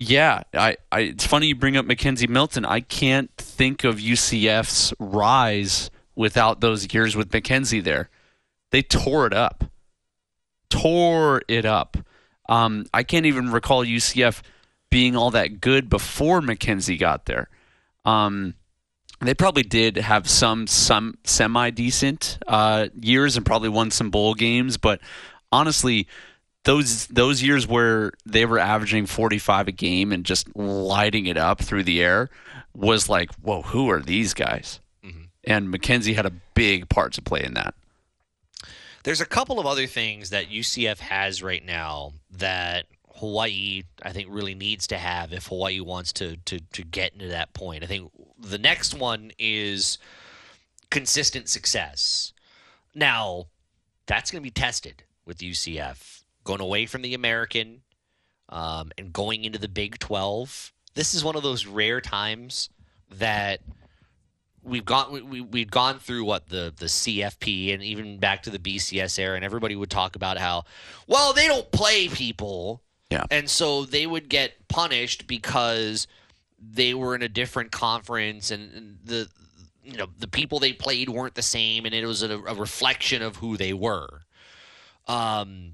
yeah, 0.00 0.44
I, 0.54 0.78
I 0.90 1.00
it's 1.00 1.26
funny 1.26 1.48
you 1.48 1.54
bring 1.54 1.76
up 1.76 1.84
McKenzie 1.84 2.28
Milton. 2.28 2.64
I 2.64 2.80
can't 2.80 3.30
think 3.36 3.84
of 3.84 3.96
UCF's 3.96 4.94
rise 4.98 5.90
without 6.16 6.62
those 6.62 6.92
years 6.92 7.14
with 7.14 7.30
McKenzie 7.30 7.84
there. 7.84 8.08
They 8.70 8.80
tore 8.80 9.26
it 9.26 9.34
up, 9.34 9.64
tore 10.70 11.42
it 11.48 11.66
up. 11.66 11.98
Um, 12.48 12.86
I 12.94 13.02
can't 13.02 13.26
even 13.26 13.52
recall 13.52 13.84
UCF 13.84 14.40
being 14.90 15.16
all 15.16 15.30
that 15.32 15.60
good 15.60 15.90
before 15.90 16.40
McKenzie 16.40 16.98
got 16.98 17.26
there. 17.26 17.50
Um, 18.06 18.54
they 19.20 19.34
probably 19.34 19.64
did 19.64 19.98
have 19.98 20.30
some 20.30 20.66
some 20.66 21.18
semi 21.24 21.68
decent 21.68 22.38
uh, 22.48 22.88
years 22.98 23.36
and 23.36 23.44
probably 23.44 23.68
won 23.68 23.90
some 23.90 24.10
bowl 24.10 24.32
games, 24.32 24.78
but 24.78 25.00
honestly, 25.52 26.08
those 26.64 27.06
those 27.06 27.42
years 27.42 27.66
where 27.66 28.12
they 28.26 28.44
were 28.44 28.58
averaging 28.58 29.06
45 29.06 29.68
a 29.68 29.72
game 29.72 30.12
and 30.12 30.24
just 30.24 30.54
lighting 30.56 31.26
it 31.26 31.36
up 31.36 31.60
through 31.60 31.84
the 31.84 32.02
air 32.02 32.28
was 32.74 33.08
like, 33.08 33.32
whoa, 33.36 33.62
who 33.62 33.90
are 33.90 34.00
these 34.00 34.34
guys? 34.34 34.80
Mm-hmm. 35.04 35.22
And 35.44 35.72
McKenzie 35.72 36.14
had 36.14 36.26
a 36.26 36.32
big 36.54 36.88
part 36.88 37.12
to 37.14 37.22
play 37.22 37.42
in 37.42 37.54
that. 37.54 37.74
There's 39.02 39.20
a 39.20 39.26
couple 39.26 39.58
of 39.58 39.66
other 39.66 39.86
things 39.86 40.30
that 40.30 40.50
UCF 40.50 40.98
has 40.98 41.42
right 41.42 41.64
now 41.64 42.12
that 42.32 42.84
Hawaii, 43.16 43.84
I 44.02 44.12
think, 44.12 44.28
really 44.30 44.54
needs 44.54 44.86
to 44.88 44.98
have 44.98 45.32
if 45.32 45.46
Hawaii 45.46 45.80
wants 45.80 46.12
to 46.14 46.36
to 46.36 46.60
to 46.60 46.82
get 46.82 47.14
into 47.14 47.28
that 47.28 47.54
point. 47.54 47.82
I 47.82 47.86
think 47.86 48.10
the 48.38 48.58
next 48.58 48.94
one 48.94 49.32
is 49.38 49.98
consistent 50.90 51.48
success. 51.48 52.34
Now, 52.94 53.46
that's 54.06 54.30
going 54.30 54.42
to 54.42 54.46
be 54.46 54.50
tested 54.50 55.04
with 55.24 55.38
UCF 55.38 56.19
going 56.50 56.60
away 56.60 56.84
from 56.84 57.02
the 57.02 57.14
American 57.14 57.82
um, 58.48 58.90
and 58.98 59.12
going 59.12 59.44
into 59.44 59.58
the 59.58 59.68
Big 59.68 59.98
Twelve. 60.00 60.72
This 60.94 61.14
is 61.14 61.22
one 61.22 61.36
of 61.36 61.44
those 61.44 61.64
rare 61.66 62.00
times 62.00 62.68
that 63.08 63.60
we've 64.64 64.84
gone 64.84 65.12
we, 65.12 65.22
we 65.22 65.40
we'd 65.40 65.70
gone 65.70 66.00
through 66.00 66.24
what 66.24 66.48
the 66.48 66.72
the 66.76 66.86
CFP 66.86 67.72
and 67.72 67.82
even 67.84 68.18
back 68.18 68.42
to 68.42 68.50
the 68.50 68.58
BCS 68.58 69.18
era 69.18 69.36
and 69.36 69.44
everybody 69.44 69.76
would 69.76 69.90
talk 69.90 70.16
about 70.16 70.38
how 70.38 70.64
well 71.06 71.32
they 71.32 71.46
don't 71.46 71.70
play 71.70 72.08
people 72.08 72.82
Yeah. 73.10 73.24
and 73.30 73.48
so 73.48 73.84
they 73.84 74.06
would 74.06 74.28
get 74.28 74.52
punished 74.68 75.26
because 75.28 76.06
they 76.58 76.92
were 76.94 77.14
in 77.14 77.22
a 77.22 77.28
different 77.28 77.70
conference 77.70 78.50
and, 78.50 78.72
and 78.74 78.98
the 79.04 79.28
you 79.84 79.96
know 79.96 80.08
the 80.18 80.28
people 80.28 80.58
they 80.58 80.72
played 80.72 81.08
weren't 81.08 81.36
the 81.36 81.42
same 81.42 81.86
and 81.86 81.94
it 81.94 82.04
was 82.04 82.22
a, 82.22 82.30
a 82.38 82.54
reflection 82.54 83.22
of 83.22 83.36
who 83.36 83.56
they 83.56 83.72
were 83.72 84.22
um 85.08 85.72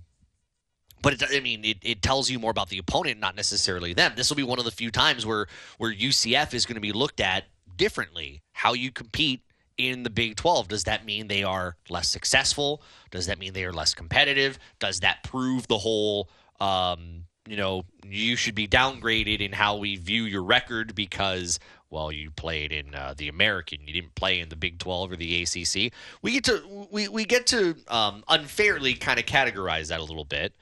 but 1.07 1.23
it, 1.23 1.37
I 1.37 1.39
mean, 1.39 1.65
it, 1.65 1.79
it 1.83 2.03
tells 2.03 2.29
you 2.29 2.41
more 2.41 2.51
about 2.51 2.69
the 2.69 2.79
opponent, 2.79 3.21
not 3.21 3.37
necessarily 3.37 3.95
them. 3.95 4.15
This 4.17 4.29
will 4.29 4.37
be 4.37 4.43
one 4.43 4.59
of 4.59 4.65
the 4.65 4.73
few 4.73 4.91
times 4.91 5.25
where 5.25 5.47
where 5.79 5.95
UCF 5.95 6.53
is 6.53 6.67
going 6.67 6.75
to 6.75 6.81
be 6.81 6.91
looked 6.91 7.21
at 7.21 7.45
differently. 7.77 8.43
How 8.51 8.73
you 8.73 8.91
compete 8.91 9.43
in 9.79 10.03
the 10.03 10.11
Big 10.11 10.35
12. 10.35 10.67
Does 10.67 10.83
that 10.83 11.05
mean 11.05 11.29
they 11.29 11.45
are 11.45 11.77
less 11.89 12.09
successful? 12.09 12.83
Does 13.13 13.27
that 13.27 13.39
mean 13.39 13.53
they 13.53 13.65
are 13.65 13.73
less 13.73 13.95
competitive? 13.95 14.59
Does 14.81 14.99
that 14.99 15.23
prove 15.23 15.69
the 15.69 15.79
whole, 15.79 16.29
um, 16.59 17.27
you 17.47 17.57
know, 17.57 17.85
you 18.05 18.35
should 18.35 18.57
be 18.57 18.67
downgraded 18.67 19.41
in 19.41 19.53
how 19.53 19.77
we 19.77 19.95
view 19.95 20.25
your 20.25 20.43
record 20.43 20.97
because, 20.97 21.61
well, 21.97 22.13
you 22.13 22.31
played 22.31 22.73
in 22.73 22.95
uh, 22.95 23.15
the 23.17 23.29
American, 23.29 23.79
you 23.87 23.95
didn't 23.95 24.15
play 24.15 24.39
in 24.39 24.51
the 24.51 24.57
Big 24.57 24.79
12 24.79 25.13
or 25.13 25.17
the 25.17 25.43
ACC. 25.43 25.91
We 26.21 26.33
get 26.33 26.45
to 26.45 26.87
we, 26.91 27.09
we 27.09 27.25
get 27.25 27.47
to 27.47 27.75
um, 27.89 28.23
unfairly 28.29 28.93
kind 28.93 29.19
of 29.19 29.25
categorize 29.25 29.89
that 29.89 29.99
a 29.99 30.05
little 30.05 30.27
bit. 30.27 30.55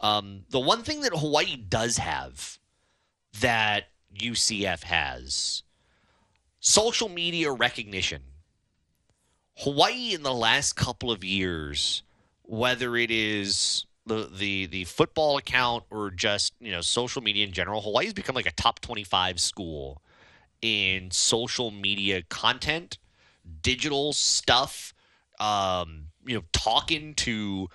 Um, 0.00 0.42
the 0.50 0.60
one 0.60 0.82
thing 0.82 1.00
that 1.00 1.16
Hawaii 1.16 1.56
does 1.56 1.96
have 1.96 2.58
that 3.40 3.84
UCF 4.14 4.82
has 4.82 5.62
social 6.60 7.08
media 7.08 7.50
recognition. 7.50 8.20
Hawaii 9.56 10.12
in 10.12 10.22
the 10.22 10.34
last 10.34 10.74
couple 10.74 11.10
of 11.10 11.24
years, 11.24 12.02
whether 12.42 12.94
it 12.94 13.10
is 13.10 13.86
the 14.04 14.28
the 14.30 14.66
the 14.66 14.84
football 14.84 15.38
account 15.38 15.84
or 15.90 16.10
just 16.10 16.52
you 16.60 16.72
know 16.72 16.82
social 16.82 17.22
media 17.22 17.46
in 17.46 17.52
general, 17.52 17.80
Hawaii's 17.80 18.12
become 18.12 18.34
like 18.34 18.44
a 18.44 18.52
top 18.52 18.80
twenty 18.80 19.02
five 19.04 19.40
school 19.40 20.02
in 20.64 21.10
social 21.10 21.70
media 21.70 22.22
content, 22.30 22.96
digital 23.60 24.14
stuff, 24.14 24.94
um, 25.38 26.06
you 26.24 26.34
know, 26.34 26.42
talking 26.54 27.12
to 27.16 27.68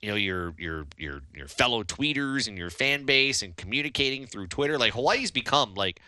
you 0.00 0.08
know 0.08 0.14
your 0.14 0.54
your 0.56 0.86
your 0.96 1.22
your 1.34 1.48
fellow 1.48 1.82
tweeters 1.82 2.46
and 2.46 2.56
your 2.56 2.70
fan 2.70 3.04
base 3.04 3.42
and 3.42 3.56
communicating 3.56 4.26
through 4.26 4.46
Twitter. 4.46 4.78
Like 4.78 4.92
Hawaii's 4.92 5.32
become 5.32 5.74
like 5.74 6.00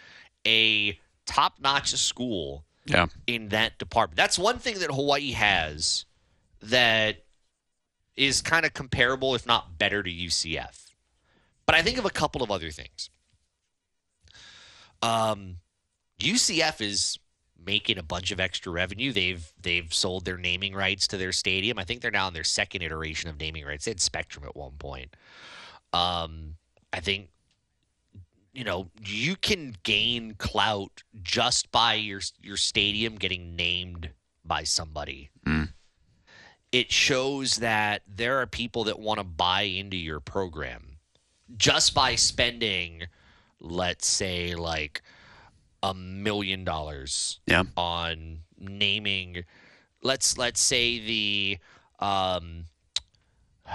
a 0.47 0.97
top 1.27 1.55
notch 1.61 1.91
school 1.97 2.65
Yeah. 2.87 3.07
in 3.27 3.49
that 3.49 3.77
department. 3.79 4.17
That's 4.17 4.39
one 4.39 4.61
thing 4.61 4.79
that 4.79 4.91
Hawaii 4.93 5.33
has 5.33 6.05
that 6.63 7.25
is 8.15 8.41
kind 8.43 8.65
of 8.65 8.73
comparable, 8.75 9.35
if 9.35 9.45
not 9.45 9.77
better, 9.77 10.05
to 10.05 10.11
UCF. 10.11 10.93
But 11.67 11.75
I 11.75 11.83
think 11.83 11.99
of 11.99 12.05
a 12.05 12.11
couple 12.11 12.45
of 12.45 12.51
other 12.53 12.71
things. 12.71 13.11
Um, 15.03 15.57
UCF 16.21 16.81
is 16.81 17.19
making 17.65 17.99
a 17.99 18.03
bunch 18.03 18.31
of 18.31 18.41
extra 18.41 18.73
revenue. 18.73 19.13
They've 19.13 19.47
they've 19.61 19.93
sold 19.93 20.25
their 20.25 20.39
naming 20.39 20.75
rights 20.75 21.07
to 21.09 21.17
their 21.17 21.33
stadium. 21.33 21.79
I 21.79 21.85
think 21.85 22.01
they're 22.01 22.11
now 22.11 22.29
in 22.29 22.35
their 22.35 22.45
second 22.45 22.83
iteration 22.83 23.29
of 23.31 23.39
naming 23.39 23.65
rights. 23.65 23.85
They 23.85 23.93
had 23.93 24.01
Spectrum 24.01 24.45
at 24.45 24.57
one 24.57 24.73
point. 24.79 25.15
Um, 25.93 26.55
I 26.93 27.01
think 27.01 27.29
you 28.53 28.65
know 28.65 28.89
you 29.05 29.37
can 29.37 29.77
gain 29.83 30.35
clout 30.39 31.03
just 31.23 31.71
by 31.71 31.95
your 31.95 32.21
your 32.43 32.57
stadium 32.57 33.17
getting 33.17 33.57
named 33.57 34.11
by 34.45 34.65
somebody. 34.65 35.31
Mm. 35.47 35.73
It 36.73 36.93
shows 36.93 37.57
that 37.57 38.03
there 38.07 38.39
are 38.39 38.47
people 38.47 38.85
that 38.85 38.99
want 38.99 39.19
to 39.19 39.25
buy 39.25 39.63
into 39.63 39.97
your 39.97 40.21
program 40.21 40.99
just 41.57 41.95
by 41.95 42.15
spending, 42.15 43.05
let's 43.61 44.07
say, 44.07 44.55
like 44.55 45.03
a 45.83 45.95
million 45.95 46.65
dollars 46.65 47.41
Yeah. 47.47 47.65
on 47.77 48.41
naming. 48.59 49.45
Let's 50.03 50.37
let's 50.39 50.61
say 50.61 50.99
the 50.99 51.59
um, 51.99 52.65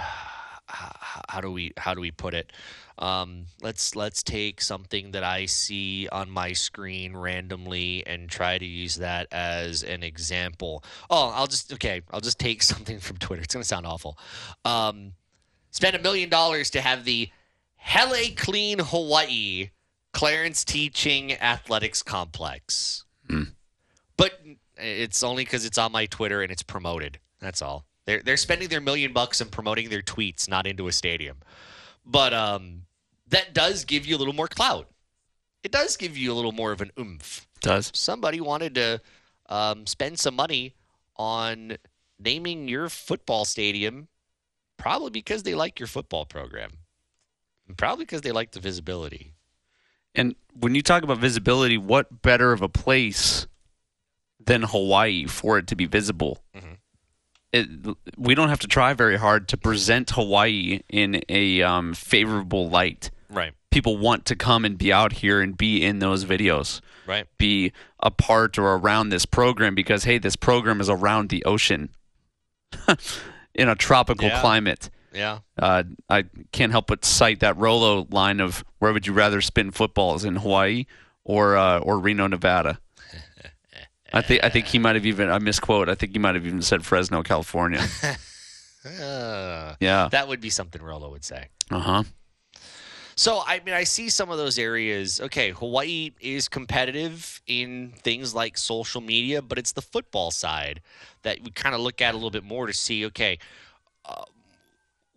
how 0.66 1.40
do 1.40 1.50
we 1.50 1.72
how 1.76 1.94
do 1.94 2.00
we 2.00 2.10
put 2.10 2.34
it? 2.34 2.52
Um, 2.98 3.46
let's 3.60 3.96
let's 3.96 4.22
take 4.22 4.60
something 4.60 5.10
that 5.12 5.24
I 5.24 5.46
see 5.46 6.08
on 6.10 6.30
my 6.30 6.52
screen 6.52 7.16
randomly 7.16 8.06
and 8.06 8.28
try 8.28 8.56
to 8.58 8.64
use 8.64 8.96
that 8.96 9.26
as 9.32 9.82
an 9.82 10.02
example. 10.02 10.84
Oh, 11.10 11.30
I'll 11.34 11.46
just 11.48 11.72
okay. 11.72 12.02
I'll 12.12 12.20
just 12.20 12.38
take 12.38 12.62
something 12.72 13.00
from 13.00 13.16
Twitter. 13.18 13.42
It's 13.42 13.54
gonna 13.54 13.64
sound 13.64 13.86
awful. 13.86 14.18
Um, 14.64 15.12
spend 15.70 15.96
a 15.96 16.00
million 16.02 16.28
dollars 16.28 16.70
to 16.70 16.80
have 16.80 17.04
the 17.04 17.30
Hele 17.76 18.30
Clean 18.36 18.78
Hawaii 18.78 19.70
Clarence 20.14 20.64
T.C. 20.64 20.90
Ching 20.90 21.32
Athletics 21.34 22.02
Complex. 22.02 23.04
But 24.16 24.40
it's 24.76 25.22
only 25.22 25.44
because 25.44 25.64
it's 25.64 25.76
on 25.76 25.92
my 25.92 26.06
Twitter 26.06 26.40
and 26.40 26.50
it's 26.50 26.62
promoted. 26.62 27.18
That's 27.40 27.60
all. 27.60 27.84
They're 28.06 28.22
they're 28.22 28.36
spending 28.36 28.68
their 28.68 28.80
million 28.80 29.12
bucks 29.12 29.40
and 29.40 29.50
promoting 29.50 29.90
their 29.90 30.02
tweets, 30.02 30.48
not 30.48 30.66
into 30.66 30.86
a 30.88 30.92
stadium. 30.92 31.38
But 32.06 32.32
um, 32.32 32.82
that 33.28 33.52
does 33.54 33.84
give 33.84 34.06
you 34.06 34.16
a 34.16 34.18
little 34.18 34.34
more 34.34 34.48
clout. 34.48 34.88
It 35.62 35.72
does 35.72 35.96
give 35.96 36.16
you 36.16 36.32
a 36.32 36.34
little 36.34 36.52
more 36.52 36.72
of 36.72 36.80
an 36.80 36.92
oomph. 36.98 37.46
Does. 37.60 37.90
Somebody 37.94 38.40
wanted 38.40 38.74
to 38.76 39.00
um, 39.48 39.86
spend 39.86 40.18
some 40.18 40.36
money 40.36 40.74
on 41.16 41.76
naming 42.18 42.68
your 42.68 42.88
football 42.88 43.44
stadium, 43.44 44.08
probably 44.76 45.10
because 45.10 45.42
they 45.42 45.54
like 45.54 45.80
your 45.80 45.86
football 45.86 46.24
program, 46.24 46.72
probably 47.76 48.04
because 48.04 48.20
they 48.20 48.32
like 48.32 48.52
the 48.52 48.60
visibility. 48.60 49.33
And 50.14 50.34
when 50.58 50.74
you 50.74 50.82
talk 50.82 51.02
about 51.02 51.18
visibility, 51.18 51.76
what 51.78 52.22
better 52.22 52.52
of 52.52 52.62
a 52.62 52.68
place 52.68 53.46
than 54.44 54.62
Hawaii 54.62 55.26
for 55.26 55.58
it 55.58 55.66
to 55.68 55.76
be 55.76 55.86
visible? 55.86 56.42
It, 57.52 57.68
we 58.16 58.34
don't 58.34 58.48
have 58.48 58.58
to 58.60 58.66
try 58.66 58.94
very 58.94 59.16
hard 59.16 59.46
to 59.48 59.56
present 59.56 60.10
Hawaii 60.10 60.80
in 60.88 61.22
a 61.28 61.62
um, 61.62 61.94
favorable 61.94 62.68
light. 62.68 63.10
Right. 63.30 63.52
People 63.70 63.96
want 63.96 64.24
to 64.26 64.34
come 64.36 64.64
and 64.64 64.76
be 64.76 64.92
out 64.92 65.14
here 65.14 65.40
and 65.40 65.56
be 65.56 65.82
in 65.84 66.00
those 66.00 66.24
videos, 66.24 66.80
Right. 67.06 67.26
be 67.38 67.72
a 68.00 68.10
part 68.10 68.58
or 68.58 68.74
around 68.74 69.10
this 69.10 69.24
program 69.24 69.74
because, 69.76 70.02
hey, 70.04 70.18
this 70.18 70.34
program 70.36 70.80
is 70.80 70.88
around 70.88 71.28
the 71.28 71.44
ocean 71.44 71.90
in 73.54 73.68
a 73.68 73.74
tropical 73.76 74.26
Yeah. 74.28 74.40
climate. 74.40 74.90
Yeah. 75.14 75.38
Uh, 75.58 75.84
I 76.10 76.24
can't 76.52 76.72
help 76.72 76.88
but 76.88 77.04
cite 77.04 77.40
that 77.40 77.56
Rolo 77.56 78.06
line 78.10 78.40
of 78.40 78.64
where 78.80 78.92
would 78.92 79.06
you 79.06 79.12
rather 79.12 79.40
spin 79.40 79.70
footballs 79.70 80.24
in 80.24 80.36
Hawaii 80.36 80.86
or 81.24 81.56
uh, 81.56 81.78
or 81.78 81.98
Reno, 81.98 82.26
Nevada. 82.26 82.78
I 84.12 84.22
think 84.22 84.44
I 84.44 84.48
think 84.48 84.66
he 84.66 84.78
might 84.78 84.94
have 84.94 85.06
even 85.06 85.28
I 85.30 85.38
misquote. 85.38 85.88
I 85.88 85.94
think 85.94 86.12
he 86.12 86.18
might 86.18 86.34
have 86.34 86.46
even 86.46 86.62
said 86.62 86.84
Fresno, 86.84 87.22
California. 87.22 87.80
Uh, 88.84 89.74
Yeah. 89.80 90.08
that 90.10 90.28
would 90.28 90.40
be 90.40 90.50
something 90.50 90.82
Rolo 90.82 91.10
would 91.10 91.24
say. 91.24 91.48
Uh 91.70 91.78
huh. 91.80 92.02
So 93.16 93.42
I 93.46 93.60
mean, 93.64 93.74
I 93.74 93.84
see 93.84 94.08
some 94.08 94.30
of 94.30 94.38
those 94.38 94.58
areas. 94.58 95.20
Okay, 95.20 95.50
Hawaii 95.52 96.10
is 96.20 96.48
competitive 96.48 97.40
in 97.46 97.92
things 98.02 98.34
like 98.34 98.58
social 98.58 99.00
media, 99.00 99.40
but 99.40 99.56
it's 99.58 99.72
the 99.72 99.82
football 99.82 100.30
side 100.30 100.80
that 101.22 101.38
we 101.42 101.50
kind 101.50 101.74
of 101.74 101.80
look 101.80 102.00
at 102.02 102.12
a 102.12 102.16
little 102.16 102.30
bit 102.30 102.44
more 102.44 102.66
to 102.66 102.72
see. 102.72 103.06
Okay, 103.06 103.38
uh, 104.04 104.24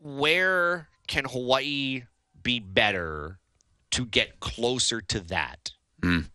where 0.01 0.89
can 1.07 1.25
Hawaii 1.25 2.03
be 2.41 2.59
better 2.59 3.39
to 3.91 4.05
get 4.05 4.39
closer 4.39 5.01
to 5.01 5.19
that? 5.21 5.71
Mm. 6.01 6.29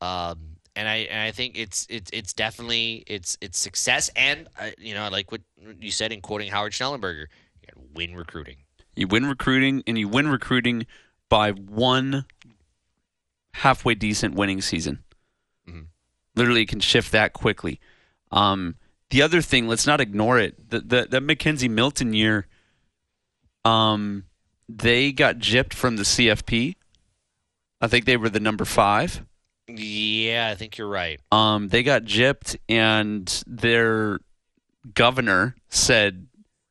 Um, 0.00 0.38
and 0.76 0.88
I 0.88 0.96
and 0.96 1.20
I 1.20 1.30
think 1.30 1.56
it's 1.56 1.86
it's 1.88 2.10
it's 2.12 2.32
definitely 2.32 3.04
it's 3.06 3.38
it's 3.40 3.58
success, 3.58 4.10
and 4.16 4.48
uh, 4.58 4.70
you 4.78 4.94
know, 4.94 5.04
I 5.04 5.08
like 5.08 5.30
what 5.30 5.42
you 5.80 5.90
said 5.90 6.12
in 6.12 6.20
quoting 6.20 6.50
Howard 6.50 6.72
Schnellenberger. 6.72 7.26
You 7.62 7.82
win 7.94 8.16
recruiting. 8.16 8.56
You 8.96 9.06
win 9.06 9.26
recruiting, 9.26 9.82
and 9.86 9.98
you 9.98 10.08
win 10.08 10.28
recruiting 10.28 10.86
by 11.28 11.52
one 11.52 12.26
halfway 13.54 13.94
decent 13.94 14.34
winning 14.34 14.60
season. 14.60 15.04
Mhm. 15.68 15.86
Literally, 16.34 16.62
it 16.62 16.68
can 16.68 16.80
shift 16.80 17.12
that 17.12 17.32
quickly. 17.32 17.80
Um, 18.32 18.76
the 19.10 19.22
other 19.22 19.40
thing, 19.40 19.68
let's 19.68 19.86
not 19.86 20.00
ignore 20.00 20.38
it. 20.38 20.70
The 20.70 20.80
the, 20.80 21.06
the 21.08 21.20
McKenzie 21.20 21.70
Milton 21.70 22.12
year, 22.12 22.48
um, 23.64 24.24
they 24.68 25.12
got 25.12 25.36
gypped 25.36 25.74
from 25.74 25.96
the 25.96 26.02
CFP. 26.02 26.76
I 27.80 27.86
think 27.86 28.04
they 28.04 28.16
were 28.16 28.30
the 28.30 28.40
number 28.40 28.64
five. 28.64 29.24
Yeah, 29.68 30.48
I 30.50 30.54
think 30.54 30.78
you're 30.78 30.88
right. 30.88 31.20
Um, 31.32 31.68
they 31.68 31.82
got 31.82 32.04
gypped, 32.04 32.56
and 32.68 33.42
their 33.46 34.20
governor 34.94 35.56
said 35.70 36.26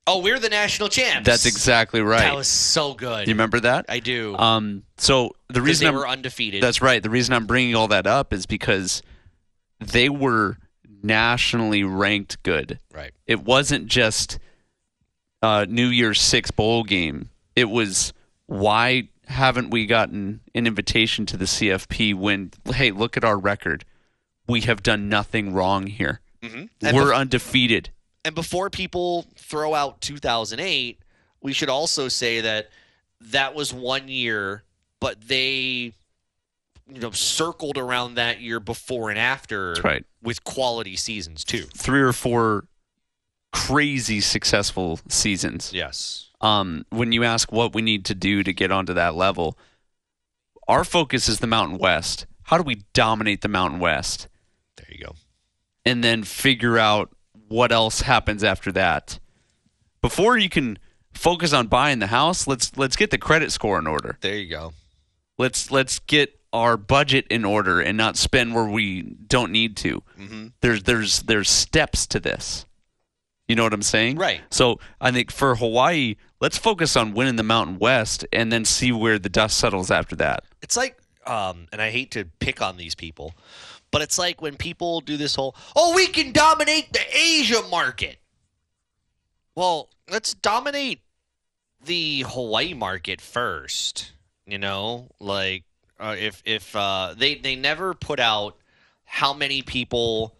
Oh, 0.05 0.19
we're 0.21 0.39
the 0.39 0.49
national 0.49 0.89
champs. 0.89 1.25
that's 1.25 1.45
exactly 1.45 2.01
right. 2.01 2.19
That 2.19 2.35
was 2.35 2.47
so 2.47 2.93
good. 2.93 3.27
you 3.27 3.33
remember 3.33 3.59
that? 3.61 3.85
I 3.87 3.99
do. 3.99 4.35
Um, 4.37 4.83
so 4.97 5.31
the 5.47 5.61
reason 5.61 5.85
they 5.85 5.89
I'm, 5.89 5.95
were 5.95 6.07
undefeated. 6.07 6.61
That's 6.61 6.81
right. 6.81 7.01
The 7.01 7.09
reason 7.09 7.33
I'm 7.33 7.45
bringing 7.45 7.73
all 7.75 7.87
that 7.87 8.05
up 8.05 8.33
is 8.33 8.45
because 8.45 9.01
they 9.79 10.09
were 10.09 10.57
nationally 11.01 11.83
ranked 11.83 12.43
good. 12.43 12.79
right. 12.93 13.13
It 13.27 13.43
wasn't 13.43 13.87
just 13.87 14.39
uh, 15.43 15.65
New 15.67 15.87
Year's 15.87 16.21
Six 16.21 16.49
bowl 16.49 16.83
game. 16.83 17.29
It 17.55 17.69
was 17.69 18.13
why 18.47 19.09
haven't 19.27 19.69
we 19.69 19.85
gotten 19.85 20.39
an 20.55 20.65
invitation 20.65 21.25
to 21.27 21.37
the 21.37 21.45
CFP 21.45 22.15
when 22.15 22.51
hey 22.73 22.89
look 22.91 23.17
at 23.17 23.23
our 23.23 23.37
record, 23.37 23.85
we 24.47 24.61
have 24.61 24.81
done 24.81 25.09
nothing 25.09 25.53
wrong 25.53 25.87
here. 25.87 26.21
And, 26.41 26.69
We're 26.81 27.11
bef- 27.11 27.15
undefeated. 27.15 27.89
and 28.25 28.35
before 28.35 28.69
people 28.69 29.25
throw 29.37 29.73
out 29.73 30.01
2008, 30.01 30.99
we 31.41 31.53
should 31.53 31.69
also 31.69 32.09
say 32.09 32.41
that 32.41 32.69
that 33.21 33.55
was 33.55 33.73
one 33.73 34.09
year, 34.09 34.63
but 34.99 35.21
they, 35.21 35.93
you 36.85 36.99
know, 36.99 37.11
circled 37.11 37.77
around 37.77 38.15
that 38.15 38.41
year 38.41 38.59
before 38.59 39.09
and 39.09 39.17
after 39.17 39.75
right. 39.85 40.05
with 40.21 40.43
quality 40.43 40.97
seasons 40.97 41.45
too. 41.45 41.63
Three 41.73 42.01
or 42.01 42.11
four 42.11 42.65
crazy 43.53 44.19
successful 44.19 44.99
seasons. 45.07 45.71
Yes. 45.73 46.29
um, 46.41 46.85
when 46.89 47.13
you 47.13 47.23
ask 47.23 47.51
what 47.53 47.73
we 47.73 47.81
need 47.81 48.03
to 48.05 48.15
do 48.15 48.43
to 48.43 48.51
get 48.51 48.71
onto 48.71 48.93
that 48.93 49.15
level, 49.15 49.57
our 50.67 50.83
focus 50.83 51.29
is 51.29 51.39
the 51.39 51.47
Mountain 51.47 51.77
West. 51.77 52.25
How 52.43 52.57
do 52.57 52.63
we 52.63 52.83
dominate 52.93 53.41
the 53.41 53.47
Mountain 53.47 53.79
West? 53.79 54.27
There 54.75 54.87
you 54.89 55.05
go. 55.05 55.15
And 55.85 56.03
then 56.03 56.23
figure 56.23 56.77
out 56.77 57.15
what 57.47 57.71
else 57.71 58.01
happens 58.01 58.43
after 58.43 58.71
that. 58.73 59.19
Before 60.01 60.37
you 60.37 60.49
can 60.49 60.77
focus 61.13 61.53
on 61.53 61.67
buying 61.67 61.99
the 61.99 62.07
house, 62.07 62.45
let's 62.47 62.75
let's 62.77 62.97
get 62.97 63.11
the 63.11 63.17
credit 63.17 63.51
score 63.53 63.79
in 63.79 63.87
order. 63.87 64.17
There 64.19 64.35
you 64.35 64.49
go. 64.49 64.73
Let's 65.37 65.71
let's 65.71 65.99
get 65.99 66.37
our 66.51 66.75
budget 66.75 67.25
in 67.29 67.45
order 67.45 67.79
and 67.79 67.97
not 67.97 68.17
spend 68.17 68.53
where 68.53 68.67
we 68.67 69.01
don't 69.01 69.51
need 69.51 69.77
to. 69.77 70.03
Mm-hmm. 70.19 70.47
There's 70.61 70.83
there's 70.83 71.21
there's 71.23 71.49
steps 71.49 72.05
to 72.07 72.19
this. 72.19 72.65
You 73.47 73.55
know 73.55 73.63
what 73.63 73.73
I'm 73.73 73.81
saying? 73.81 74.17
Right. 74.17 74.41
So 74.51 74.79
I 75.01 75.11
think 75.11 75.31
for 75.31 75.55
Hawaii, 75.55 76.15
let's 76.39 76.57
focus 76.57 76.95
on 76.95 77.13
winning 77.13 77.35
the 77.35 77.43
Mountain 77.43 77.77
West 77.79 78.25
and 78.31 78.51
then 78.51 78.63
see 78.63 78.91
where 78.91 79.19
the 79.19 79.29
dust 79.29 79.57
settles 79.57 79.91
after 79.91 80.15
that. 80.17 80.45
It's 80.61 80.77
like, 80.77 80.97
um, 81.27 81.67
and 81.71 81.81
I 81.81 81.89
hate 81.89 82.11
to 82.11 82.25
pick 82.39 82.61
on 82.61 82.77
these 82.77 82.95
people, 82.95 83.33
but 83.91 84.01
it's 84.01 84.17
like 84.17 84.41
when 84.41 84.55
people 84.55 85.01
do 85.01 85.17
this 85.17 85.35
whole, 85.35 85.55
oh, 85.75 85.93
we 85.93 86.07
can 86.07 86.31
dominate 86.31 86.93
the 86.93 87.01
Asia 87.11 87.61
market. 87.69 88.17
Well, 89.55 89.89
let's 90.09 90.33
dominate 90.33 91.01
the 91.83 92.25
Hawaii 92.27 92.73
market 92.73 93.21
first. 93.21 94.13
You 94.45 94.57
know, 94.57 95.07
like 95.19 95.63
uh, 95.99 96.15
if 96.19 96.41
if 96.45 96.75
uh, 96.75 97.13
they 97.17 97.35
they 97.35 97.55
never 97.55 97.93
put 97.93 98.19
out 98.19 98.57
how 99.05 99.33
many 99.33 99.61
people 99.61 100.35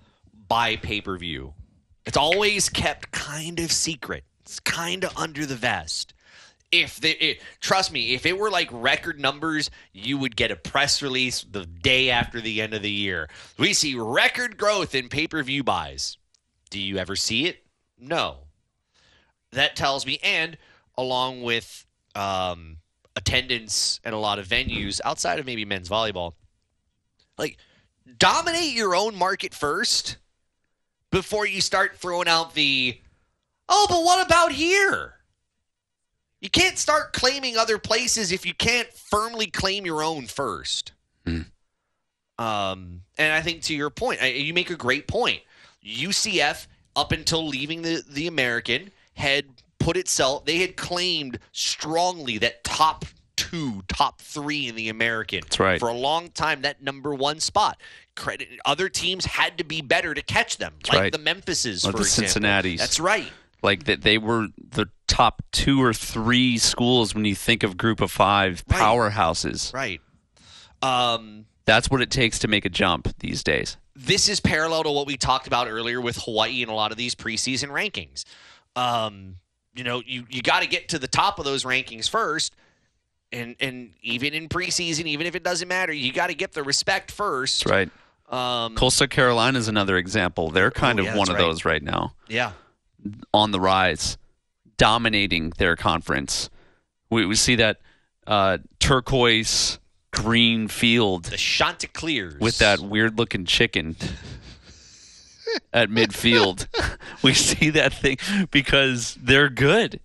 buy 0.48 0.76
pay 0.76 1.00
per 1.00 1.18
view. 1.18 1.54
It's 2.06 2.18
always 2.18 2.70
kept 2.70 3.12
kind 3.12 3.60
of 3.60 3.72
secret. 3.72 4.24
It's 4.42 4.60
kind 4.60 5.04
of 5.04 5.18
under 5.18 5.46
the 5.46 5.56
vest. 5.56 6.14
If 6.72 7.00
they, 7.00 7.12
it, 7.12 7.42
trust 7.62 7.92
me, 7.92 8.14
if 8.14 8.26
it 8.26 8.38
were 8.38 8.50
like 8.50 8.70
record 8.72 9.20
numbers, 9.20 9.70
you 9.94 10.18
would 10.18 10.36
get 10.36 10.52
a 10.52 10.56
press 10.56 11.02
release 11.02 11.44
the 11.44 11.66
day 11.66 12.10
after 12.10 12.42
the 12.42 12.62
end 12.62 12.74
of 12.74 12.82
the 12.82 12.92
year. 12.92 13.30
We 13.58 13.74
see 13.74 13.96
record 13.96 14.58
growth 14.58 14.96
in 14.96 15.08
pay 15.08 15.28
per 15.28 15.42
view 15.44 15.64
buys. 15.64 16.18
Do 16.72 16.80
you 16.80 16.98
ever 16.98 17.16
see 17.16 17.46
it? 17.46 17.64
No. 18.00 18.40
That 19.52 19.76
tells 19.76 20.06
me, 20.06 20.20
and 20.24 20.58
along 20.98 21.44
with 21.44 21.86
um, 22.16 22.78
attendance 23.16 24.00
at 24.04 24.14
a 24.14 24.18
lot 24.18 24.40
of 24.40 24.48
venues 24.48 25.00
outside 25.06 25.40
of 25.40 25.46
maybe 25.46 25.66
men's 25.66 25.90
volleyball, 25.90 26.34
like 27.38 27.58
dominate 28.18 28.74
your 28.74 28.96
own 28.96 29.16
market 29.16 29.54
first 29.54 30.18
before 31.14 31.46
you 31.46 31.62
start 31.62 31.96
throwing 31.98 32.28
out 32.28 32.54
the 32.56 33.00
oh 33.70 33.86
but 33.88 34.04
what 34.04 34.26
about 34.26 34.52
here? 34.52 35.14
You 36.42 36.50
can't 36.50 36.78
start 36.78 37.14
claiming 37.14 37.56
other 37.56 37.78
places 37.78 38.34
if 38.34 38.46
you 38.46 38.54
can't 38.54 38.92
firmly 38.92 39.46
claim 39.48 39.86
your 39.86 40.04
own 40.04 40.26
first. 40.26 40.92
Um, 42.40 43.02
and 43.18 43.32
i 43.32 43.42
think 43.42 43.62
to 43.64 43.76
your 43.76 43.92
point 43.92 44.22
I- 44.22 44.28
you 44.30 44.54
make 44.54 44.70
a 44.72 44.76
great 44.76 45.08
point. 45.08 45.42
Ucf 45.86 46.68
up 46.96 47.12
until 47.12 47.46
leaving 47.48 47.82
the, 47.84 48.04
the 48.10 48.28
american 48.28 48.92
had 49.16 49.46
put 49.80 49.98
itself 49.98 50.46
they 50.46 50.58
had 50.58 50.76
claimed 50.76 51.38
strongly 51.52 52.38
that 52.40 52.64
top 52.64 53.06
two 53.36 53.84
top 53.88 54.22
three 54.22 54.68
in 54.68 54.76
the 54.76 54.90
american 54.90 55.42
That's 55.44 55.60
right. 55.60 55.80
for 55.80 55.90
a 55.90 55.94
long 55.94 56.30
time 56.30 56.62
that 56.62 56.82
number 56.82 57.14
one 57.14 57.40
spot 57.40 57.80
credit 58.16 58.48
other 58.66 58.90
teams 58.90 59.26
had 59.26 59.58
to 59.58 59.64
be 59.64 59.82
better 59.82 60.14
to 60.14 60.22
catch 60.22 60.58
them 60.58 60.74
like 60.92 61.00
right. 61.00 61.12
the 61.12 61.18
memphises 61.18 61.84
Like 61.84 61.94
for 61.94 61.98
the 61.98 62.04
example. 62.04 62.42
Cincinnatis. 62.42 62.78
that's 62.78 63.00
right 63.00 63.32
Like 63.64 63.86
that 63.86 64.02
they 64.02 64.18
were 64.18 64.48
the 64.70 64.88
top 65.08 65.42
two 65.52 65.82
or 65.82 65.94
three 65.94 66.58
schools 66.58 67.16
when 67.16 67.26
you 67.26 67.36
think 67.36 67.64
of 67.64 67.78
group 67.78 68.02
of 68.02 68.12
five 68.12 68.64
Right. 68.70 68.80
powerhouses. 68.80 69.74
right 69.74 70.00
um 70.82 71.46
That's 71.66 71.90
what 71.90 72.02
it 72.02 72.12
takes 72.12 72.40
to 72.40 72.48
make 72.48 72.66
a 72.66 72.70
jump 72.70 73.08
these 73.20 73.44
days. 73.44 73.78
this 73.96 74.28
is 74.30 74.40
parallel 74.40 74.84
to 74.84 74.92
what 74.92 75.08
we 75.08 75.18
talked 75.18 75.48
about 75.48 75.68
earlier 75.68 76.02
with 76.02 76.18
Hawaii 76.18 76.62
and 76.62 76.70
a 76.72 76.74
lot 76.76 76.92
of 76.92 76.98
these 76.98 77.16
preseason 77.16 77.70
rankings. 77.70 78.26
Um, 78.76 79.36
you 79.76 79.84
know, 79.84 80.02
you, 80.06 80.26
you 80.30 80.42
got 80.42 80.62
to 80.64 80.68
get 80.68 80.90
to 80.90 81.00
the 81.00 81.08
top 81.08 81.40
of 81.40 81.46
those 81.46 81.64
rankings 81.64 82.10
first. 82.10 82.56
And, 83.32 83.56
and 83.60 83.94
even 84.02 84.34
in 84.34 84.50
preseason, 84.50 85.06
even 85.06 85.26
if 85.26 85.36
it 85.36 85.44
doesn't 85.44 85.68
matter, 85.68 85.94
you 85.94 86.12
got 86.14 86.28
to 86.28 86.36
get 86.36 86.52
the 86.54 86.62
respect 86.64 87.12
first. 87.12 87.66
Right. 87.68 87.90
Um, 88.30 88.76
Coastal 88.76 89.08
Carolina 89.08 89.60
is 89.60 89.68
another 89.68 89.98
example. 89.98 90.50
They're 90.50 90.72
kind 90.72 91.00
Oh, 91.00 91.04
of 91.04 91.08
yeah, 91.08 91.18
one 91.18 91.30
of 91.30 91.36
right. 91.36 91.42
those 91.42 91.66
right 91.66 91.84
now. 91.84 92.14
yeah. 92.28 92.54
on 93.34 93.52
the 93.52 93.60
rise, 93.60 94.18
dominating 94.78 95.52
their 95.58 95.76
conference. 95.76 96.50
We, 97.10 97.26
we 97.26 97.36
see 97.36 97.56
that 97.56 97.80
uh, 98.26 98.60
turquoise 98.80 99.78
green 100.12 100.68
field 100.68 101.26
The 101.26 101.38
Chanticleers. 101.38 102.40
with 102.40 102.58
that 102.60 102.80
weird 102.80 103.18
looking 103.18 103.46
chicken 103.46 103.96
at 105.74 105.90
midfield. 105.90 106.68
we 107.24 107.34
see 107.34 107.70
that 107.72 107.94
thing 107.94 108.18
because 108.52 109.16
they're 109.22 109.50
good. 109.50 110.00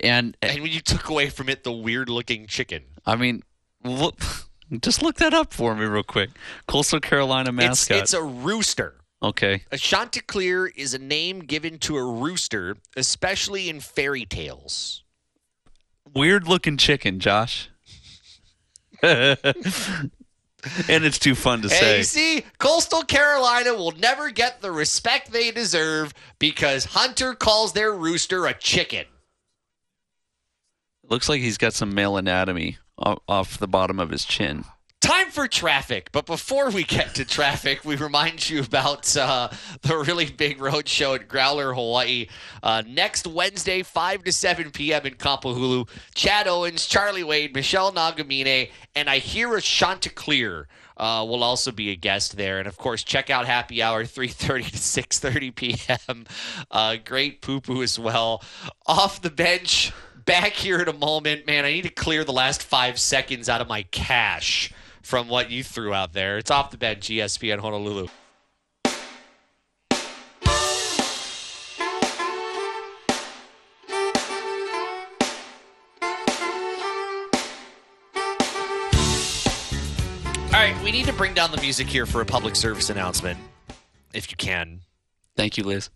And 0.00 0.36
And 0.42 0.62
when 0.62 0.70
you 0.72 0.80
took 0.80 1.08
away 1.08 1.28
from 1.28 1.48
it 1.48 1.64
the 1.64 1.72
weird 1.72 2.08
looking 2.08 2.46
chicken. 2.46 2.84
I 3.04 3.16
mean, 3.16 3.42
look, 3.84 4.20
just 4.82 5.02
look 5.02 5.16
that 5.16 5.34
up 5.34 5.52
for 5.52 5.74
me 5.74 5.84
real 5.86 6.02
quick. 6.02 6.30
Coastal 6.66 7.00
Carolina 7.00 7.50
It's, 7.50 7.56
mascot. 7.56 7.96
it's 7.98 8.12
a 8.12 8.22
rooster. 8.22 8.94
okay. 9.22 9.64
A 9.72 9.78
Chanticleer 9.78 10.66
is 10.66 10.94
a 10.94 10.98
name 10.98 11.40
given 11.40 11.78
to 11.80 11.96
a 11.96 12.04
rooster, 12.04 12.76
especially 12.96 13.68
in 13.68 13.80
fairy 13.80 14.24
tales. 14.24 15.02
Weird 16.14 16.46
looking 16.48 16.76
chicken, 16.76 17.20
Josh. 17.20 17.70
and 19.02 19.34
it's 20.88 21.18
too 21.18 21.34
fun 21.34 21.62
to 21.62 21.68
say. 21.68 21.98
you 21.98 22.04
see, 22.04 22.44
Coastal 22.58 23.02
Carolina 23.02 23.74
will 23.74 23.92
never 23.92 24.30
get 24.30 24.60
the 24.60 24.72
respect 24.72 25.30
they 25.32 25.50
deserve 25.50 26.12
because 26.38 26.84
Hunter 26.86 27.34
calls 27.34 27.72
their 27.72 27.92
rooster 27.92 28.46
a 28.46 28.54
chicken. 28.54 29.04
Looks 31.08 31.28
like 31.28 31.40
he's 31.40 31.58
got 31.58 31.74
some 31.74 31.94
male 31.94 32.16
anatomy 32.16 32.78
off 32.98 33.58
the 33.58 33.68
bottom 33.68 33.98
of 33.98 34.10
his 34.10 34.24
chin. 34.24 34.64
Time 35.00 35.30
for 35.30 35.46
traffic, 35.46 36.10
but 36.10 36.26
before 36.26 36.70
we 36.70 36.82
get 36.82 37.14
to 37.14 37.24
traffic, 37.24 37.84
we 37.84 37.94
remind 37.94 38.50
you 38.50 38.60
about 38.60 39.16
uh, 39.16 39.48
the 39.82 39.96
really 39.96 40.26
big 40.26 40.60
road 40.60 40.88
show 40.88 41.14
at 41.14 41.28
Growler, 41.28 41.72
Hawaii, 41.72 42.26
uh, 42.64 42.82
next 42.84 43.24
Wednesday, 43.24 43.84
5 43.84 44.24
to 44.24 44.32
7 44.32 44.72
p.m. 44.72 45.06
in 45.06 45.14
Kapahulu. 45.14 45.88
Chad 46.16 46.48
Owens, 46.48 46.84
Charlie 46.84 47.22
Wade, 47.22 47.54
Michelle 47.54 47.92
Nagamine, 47.92 48.70
and 48.96 49.08
I 49.08 49.18
hear 49.18 49.54
a 49.54 49.62
Chanticleer 49.62 50.66
uh, 50.96 51.24
will 51.26 51.44
also 51.44 51.70
be 51.70 51.90
a 51.90 51.96
guest 51.96 52.36
there. 52.36 52.58
And 52.58 52.66
of 52.66 52.76
course, 52.76 53.04
check 53.04 53.30
out 53.30 53.46
Happy 53.46 53.80
Hour, 53.82 54.04
3:30 54.04 54.70
to 54.70 54.76
6:30 54.76 55.54
p.m. 55.54 56.26
Uh, 56.70 56.96
great 57.04 57.40
poo 57.40 57.60
poo 57.60 57.82
as 57.82 57.98
well. 57.98 58.42
Off 58.86 59.22
the 59.22 59.30
bench, 59.30 59.92
back 60.28 60.52
here 60.52 60.78
in 60.78 60.88
a 60.88 60.92
moment. 60.92 61.46
Man, 61.46 61.64
I 61.64 61.72
need 61.72 61.82
to 61.82 61.88
clear 61.88 62.22
the 62.22 62.34
last 62.34 62.62
five 62.62 63.00
seconds 63.00 63.48
out 63.48 63.62
of 63.62 63.68
my 63.68 63.84
cache 63.84 64.70
from 65.02 65.26
what 65.26 65.50
you 65.50 65.64
threw 65.64 65.94
out 65.94 66.12
there. 66.12 66.36
It's 66.36 66.50
off 66.50 66.70
the 66.70 66.76
bench, 66.76 67.08
E 67.08 67.16
ESPN 67.16 67.60
Honolulu. 67.60 68.08
All 80.52 80.64
right, 80.64 80.78
we 80.84 80.92
need 80.92 81.06
to 81.06 81.12
bring 81.14 81.32
down 81.32 81.52
the 81.52 81.60
music 81.62 81.86
here 81.86 82.04
for 82.04 82.20
a 82.20 82.26
public 82.26 82.54
service 82.54 82.90
announcement, 82.90 83.38
if 84.12 84.30
you 84.30 84.36
can. 84.36 84.80
Thank 85.36 85.56
you, 85.56 85.64
Liz. 85.64 85.88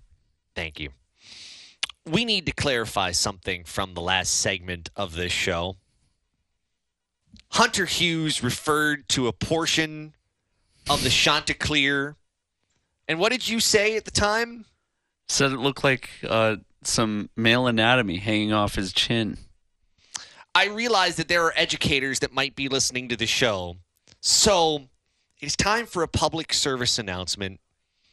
Thank 0.55 0.81
you. 0.81 0.89
We 2.05 2.25
need 2.25 2.47
to 2.47 2.53
clarify 2.53 3.13
something 3.13 3.65
from 3.65 3.95
the 3.95 4.01
last 4.01 4.33
segment 4.41 4.91
of 4.97 5.15
this 5.15 5.33
show. 5.33 5.77
Hunter 7.51 7.87
Hughes 7.87 8.43
referred 8.43 9.09
to 9.11 9.29
a 9.29 9.33
portion 9.33 10.15
of 10.89 11.03
the 11.03 11.11
Chanticleer. 11.11 12.17
And 13.09 13.19
what 13.19 13.31
did 13.31 13.49
you 13.49 13.61
say 13.61 13.97
at 13.97 14.05
the 14.05 14.11
time? 14.11 14.65
Said 15.29 15.53
it 15.53 15.59
looked 15.59 15.85
like 15.85 16.09
uh, 16.29 16.57
some 16.83 17.31
male 17.37 17.67
anatomy 17.67 18.17
hanging 18.17 18.53
off 18.53 18.75
his 18.75 18.93
chin. 18.93 19.39
I 20.55 20.67
realize 20.67 21.17
that 21.17 21.29
there 21.29 21.45
are 21.45 21.53
educators 21.57 22.19
that 22.21 22.33
might 22.33 22.55
be 22.57 22.69
listening 22.69 23.09
to 23.09 23.17
the 23.17 23.27
show. 23.27 23.77
So 24.21 24.89
it's 25.41 25.57
time 25.57 25.87
for 25.87 26.03
a 26.03 26.09
public 26.09 26.53
service 26.53 26.99
announcement 26.99 27.61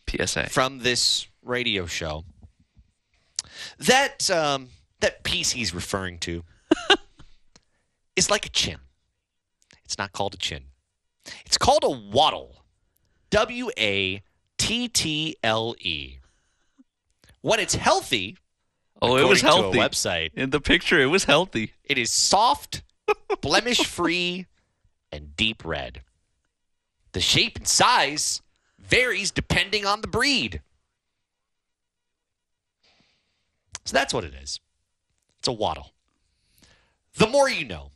PSA. 0.10 0.49
from 0.49 0.80
this 0.80 1.28
radio 1.44 1.86
show. 1.86 2.24
That 3.77 4.30
um, 4.30 4.69
that 4.99 5.23
piece 5.23 5.52
he's 5.52 5.73
referring 5.73 6.19
to 6.19 6.44
is 8.15 8.30
like 8.30 8.45
a 8.45 8.49
chin. 8.49 8.80
It's 9.86 9.98
not 9.98 10.11
called 10.11 10.34
a 10.34 10.38
chin. 10.38 10.65
It's 11.45 11.57
called 11.57 11.84
a 11.84 11.90
wattle. 11.90 12.64
W 13.31 13.69
A 13.77 14.22
T 14.57 14.88
T 14.88 15.36
L 15.44 15.76
E. 15.80 16.18
When 17.41 17.60
it's 17.60 17.76
healthy, 17.76 18.38
Oh, 19.02 19.15
it 19.15 19.27
was 19.27 19.41
healthy. 19.41 19.77
Website, 19.80 20.31
In 20.34 20.49
the 20.49 20.60
picture, 20.60 20.99
it 20.99 21.06
was 21.06 21.23
healthy. 21.23 21.72
it 21.86 21.98
is 21.98 22.11
soft, 22.11 22.81
blemish 23.41 23.86
free, 23.86 24.45
and 25.11 25.36
deep 25.38 25.64
red. 25.64 26.02
The 27.14 27.22
shape 27.22 27.57
and 27.57 27.68
size 27.68 28.41
varies 28.77 29.31
depending 29.31 29.86
on 29.86 30.02
the 30.02 30.07
breed. 30.07 30.61
So 33.86 33.94
that's 33.94 34.14
what 34.14 34.24
it 34.24 34.34
is. 34.34 34.60
It's 35.40 35.48
a 35.48 35.52
wattle. 35.52 35.94
The 37.16 37.28
more 37.28 37.50
you 37.50 37.66
know. 37.66 37.92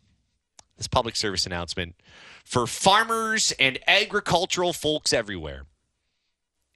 this 0.77 0.87
public 0.87 1.15
service 1.15 1.45
announcement 1.45 1.95
for 2.43 2.67
farmers 2.67 3.53
and 3.59 3.79
agricultural 3.87 4.73
folks 4.73 5.13
everywhere 5.13 5.65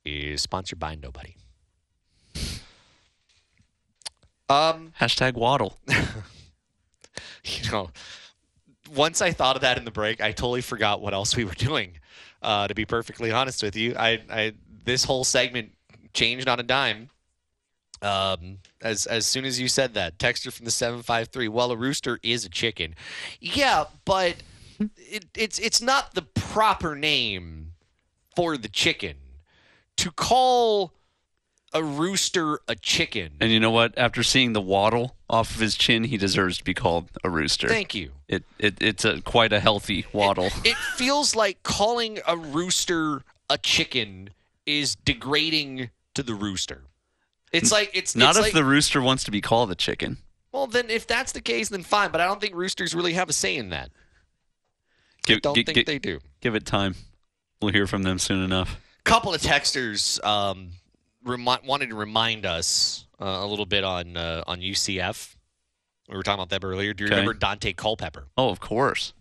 is 0.05 0.41
sponsored 0.41 0.79
by 0.79 0.95
nobody. 0.95 1.35
Um, 4.49 4.93
Hashtag 4.99 5.33
wattle. 5.33 5.77
you 5.87 7.71
know, 7.71 7.89
once 8.95 9.21
I 9.21 9.31
thought 9.31 9.55
of 9.57 9.61
that 9.63 9.77
in 9.77 9.85
the 9.85 9.91
break, 9.91 10.21
I 10.21 10.31
totally 10.31 10.61
forgot 10.61 11.01
what 11.01 11.13
else 11.13 11.35
we 11.35 11.43
were 11.43 11.53
doing. 11.53 11.99
Uh, 12.41 12.67
to 12.67 12.75
be 12.75 12.85
perfectly 12.85 13.31
honest 13.31 13.63
with 13.63 13.75
you, 13.75 13.95
I, 13.97 14.21
I 14.29 14.53
this 14.85 15.03
whole 15.03 15.23
segment 15.23 15.71
changed 16.13 16.47
on 16.47 16.59
a 16.59 16.63
dime. 16.63 17.09
Um, 18.01 18.59
as 18.81 19.05
as 19.05 19.25
soon 19.25 19.45
as 19.45 19.59
you 19.59 19.67
said 19.67 19.93
that, 19.95 20.19
texture 20.19 20.51
from 20.51 20.65
the 20.65 20.71
seven 20.71 21.01
five 21.01 21.29
three. 21.29 21.47
Well, 21.47 21.71
a 21.71 21.77
rooster 21.77 22.19
is 22.23 22.45
a 22.45 22.49
chicken. 22.49 22.95
Yeah, 23.39 23.85
but 24.05 24.35
it, 24.97 25.25
it's 25.35 25.59
it's 25.59 25.81
not 25.81 26.13
the 26.13 26.21
proper 26.21 26.95
name 26.95 27.73
for 28.35 28.57
the 28.57 28.69
chicken. 28.69 29.15
To 29.97 30.11
call 30.11 30.93
a 31.73 31.83
rooster 31.83 32.59
a 32.67 32.75
chicken. 32.75 33.33
And 33.39 33.51
you 33.51 33.59
know 33.59 33.71
what? 33.71 33.97
After 33.97 34.23
seeing 34.23 34.53
the 34.53 34.61
wattle 34.61 35.15
off 35.29 35.55
of 35.55 35.59
his 35.59 35.75
chin, 35.75 36.05
he 36.05 36.17
deserves 36.17 36.57
to 36.59 36.63
be 36.63 36.73
called 36.73 37.09
a 37.23 37.29
rooster. 37.29 37.67
Thank 37.67 37.93
you. 37.95 38.11
It, 38.27 38.43
it 38.59 38.75
it's 38.81 39.05
a 39.05 39.21
quite 39.21 39.53
a 39.53 39.59
healthy 39.59 40.05
wattle. 40.13 40.49
It 40.63 40.77
feels 40.95 41.35
like 41.35 41.63
calling 41.63 42.19
a 42.27 42.37
rooster 42.37 43.23
a 43.49 43.57
chicken 43.57 44.29
is 44.65 44.95
degrading 44.95 45.89
to 46.13 46.23
the 46.23 46.33
rooster. 46.33 46.83
It's 47.57 47.71
like 47.71 47.91
it's 47.93 48.15
Not 48.15 48.29
it's 48.31 48.37
if 48.39 48.43
like, 48.45 48.53
the 48.53 48.63
rooster 48.65 49.01
wants 49.01 49.23
to 49.25 49.31
be 49.31 49.41
called 49.41 49.71
a 49.71 49.75
chicken. 49.75 50.17
well. 50.51 50.67
Then 50.67 50.89
if 50.89 51.05
that's 51.07 51.31
the 51.31 51.41
case, 51.41 51.69
then 51.69 51.83
fine. 51.83 52.11
But 52.11 52.21
I 52.21 52.25
don't 52.25 52.39
think 52.41 52.55
roosters 52.55 52.93
really 52.95 53.13
have 53.13 53.29
a 53.29 53.33
say 53.33 53.55
in 53.57 53.69
that. 53.69 53.89
Give, 55.23 55.41
Don't 55.41 55.55
gi- 55.55 55.63
think 55.63 55.77
gi- 55.79 55.83
they 55.83 55.99
do. 55.99 56.19
Give 56.41 56.55
it 56.55 56.65
time. 56.65 56.95
We'll 57.61 57.73
hear 57.73 57.87
from 57.87 58.03
them 58.03 58.17
soon 58.19 58.43
enough. 58.43 58.79
couple 59.03 59.33
of 59.33 59.41
texters 59.41 60.23
um, 60.25 60.69
remi- 61.23 61.57
wanted 61.65 61.89
to 61.89 61.95
remind 61.95 62.45
us 62.45 63.05
uh, 63.19 63.25
a 63.25 63.45
little 63.45 63.65
bit 63.65 63.83
on 63.83 64.15
uh, 64.15 64.43
on 64.47 64.59
UCF. 64.61 65.35
We 66.09 66.15
were 66.15 66.23
talking 66.23 66.39
about 66.41 66.49
that 66.49 66.65
earlier. 66.65 66.93
Do 66.93 67.03
you 67.03 67.09
Okay. 67.09 67.19
remember 67.19 67.37
Daunte 67.37 67.75
Culpepper? 67.75 68.27
Oh, 68.37 68.49
of 68.49 68.59
course. 68.61 69.13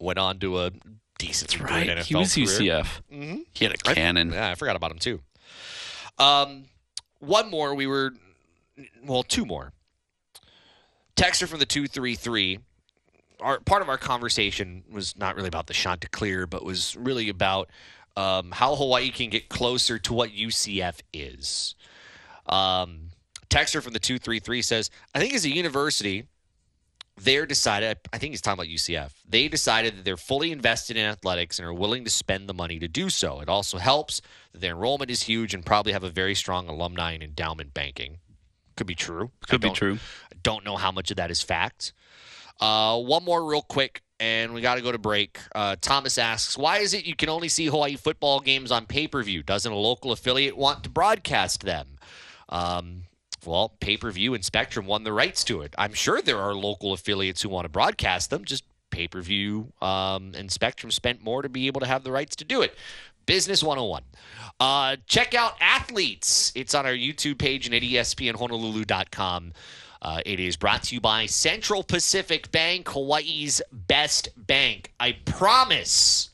Went 0.00 0.18
on 0.18 0.38
to 0.38 0.60
a 0.60 0.70
decent 1.18 1.50
That's 1.50 1.60
right. 1.70 1.86
NFL 1.88 2.04
He 2.04 2.14
was 2.14 2.34
career. 2.34 2.46
UCF. 2.46 2.86
Mhm. 3.12 3.44
He 3.52 3.64
had 3.66 3.74
a 3.74 3.90
I- 3.90 3.94
cannon. 3.94 4.32
Yeah, 4.32 4.50
I 4.50 4.54
forgot 4.54 4.76
about 4.76 4.90
him 4.92 4.98
too. 4.98 5.20
Um, 6.18 6.64
one 7.18 7.50
more. 7.50 7.74
We 7.74 7.86
were 7.86 8.12
well, 9.04 9.22
two 9.22 9.46
more. 9.46 9.72
Texter 11.16 11.48
from 11.48 11.58
the 11.58 11.66
two 11.66 11.86
three 11.86 12.14
three. 12.14 12.60
Our 13.40 13.60
part 13.60 13.82
of 13.82 13.88
our 13.88 13.98
conversation 13.98 14.84
was 14.90 15.16
not 15.16 15.36
really 15.36 15.48
about 15.48 15.66
the 15.66 15.74
Chanticleer, 15.74 16.46
but 16.46 16.64
was 16.64 16.96
really 16.96 17.28
about 17.28 17.70
um, 18.16 18.50
how 18.50 18.74
Hawaii 18.74 19.10
can 19.10 19.30
get 19.30 19.48
closer 19.48 19.98
to 19.98 20.14
what 20.14 20.30
UCF 20.30 21.00
is. 21.12 21.74
Um, 22.46 23.10
Texter 23.50 23.82
from 23.82 23.92
the 23.92 23.98
two 23.98 24.18
three 24.18 24.40
three 24.40 24.62
says, 24.62 24.90
"I 25.14 25.20
think 25.20 25.34
as 25.34 25.44
a 25.44 25.54
university." 25.54 26.26
they're 27.18 27.46
decided 27.46 27.96
i 28.12 28.18
think 28.18 28.32
he's 28.32 28.42
talking 28.42 28.60
about 28.60 28.66
ucf 28.66 29.10
they 29.28 29.48
decided 29.48 29.96
that 29.96 30.04
they're 30.04 30.16
fully 30.16 30.52
invested 30.52 30.96
in 30.96 31.04
athletics 31.04 31.58
and 31.58 31.66
are 31.66 31.72
willing 31.72 32.04
to 32.04 32.10
spend 32.10 32.48
the 32.48 32.54
money 32.54 32.78
to 32.78 32.88
do 32.88 33.08
so 33.08 33.40
it 33.40 33.48
also 33.48 33.78
helps 33.78 34.20
their 34.60 34.72
enrollment 34.72 35.10
is 35.10 35.24
huge 35.24 35.54
and 35.54 35.64
probably 35.64 35.92
have 35.92 36.04
a 36.04 36.10
very 36.10 36.34
strong 36.34 36.68
alumni 36.68 37.12
and 37.12 37.22
endowment 37.22 37.74
banking 37.74 38.18
could 38.76 38.86
be 38.86 38.94
true 38.94 39.30
Could 39.48 39.60
be 39.60 39.70
true. 39.70 39.98
I 40.32 40.36
don't 40.42 40.64
know 40.64 40.76
how 40.76 40.92
much 40.92 41.10
of 41.10 41.16
that 41.16 41.30
is 41.30 41.42
fact 41.42 41.92
uh, 42.60 42.98
one 42.98 43.24
more 43.24 43.44
real 43.44 43.62
quick 43.62 44.02
and 44.18 44.54
we 44.54 44.60
got 44.60 44.76
to 44.76 44.82
go 44.82 44.92
to 44.92 44.98
break 44.98 45.38
uh, 45.54 45.76
thomas 45.80 46.18
asks 46.18 46.56
why 46.56 46.78
is 46.78 46.94
it 46.94 47.04
you 47.04 47.14
can 47.14 47.28
only 47.28 47.48
see 47.48 47.66
hawaii 47.66 47.96
football 47.96 48.40
games 48.40 48.70
on 48.72 48.86
pay-per-view 48.86 49.42
doesn't 49.42 49.72
a 49.72 49.76
local 49.76 50.12
affiliate 50.12 50.56
want 50.56 50.82
to 50.84 50.90
broadcast 50.90 51.62
them 51.64 51.98
um, 52.48 53.02
well, 53.46 53.74
pay 53.80 53.96
per 53.96 54.10
view 54.10 54.34
and 54.34 54.44
Spectrum 54.44 54.86
won 54.86 55.04
the 55.04 55.12
rights 55.12 55.44
to 55.44 55.62
it. 55.62 55.74
I'm 55.78 55.92
sure 55.92 56.20
there 56.20 56.40
are 56.40 56.54
local 56.54 56.92
affiliates 56.92 57.42
who 57.42 57.48
want 57.48 57.64
to 57.64 57.68
broadcast 57.68 58.30
them. 58.30 58.44
Just 58.44 58.64
pay 58.90 59.08
per 59.08 59.20
view 59.20 59.72
um, 59.80 60.32
and 60.36 60.50
Spectrum 60.50 60.90
spent 60.90 61.22
more 61.22 61.42
to 61.42 61.48
be 61.48 61.66
able 61.66 61.80
to 61.80 61.86
have 61.86 62.02
the 62.02 62.12
rights 62.12 62.36
to 62.36 62.44
do 62.44 62.62
it. 62.62 62.74
Business 63.26 63.62
101. 63.62 64.02
Uh, 64.58 64.96
check 65.06 65.34
out 65.34 65.54
Athletes. 65.60 66.52
It's 66.54 66.74
on 66.74 66.86
our 66.86 66.92
YouTube 66.92 67.38
page 67.38 67.66
and 67.66 67.74
at 67.74 67.82
ESPNHonolulu.com. 67.82 69.52
Uh, 70.00 70.20
it 70.24 70.38
is 70.38 70.56
brought 70.56 70.84
to 70.84 70.94
you 70.94 71.00
by 71.00 71.26
Central 71.26 71.82
Pacific 71.82 72.50
Bank, 72.52 72.88
Hawaii's 72.88 73.60
best 73.72 74.28
bank. 74.36 74.92
I 75.00 75.16
promise 75.24 76.30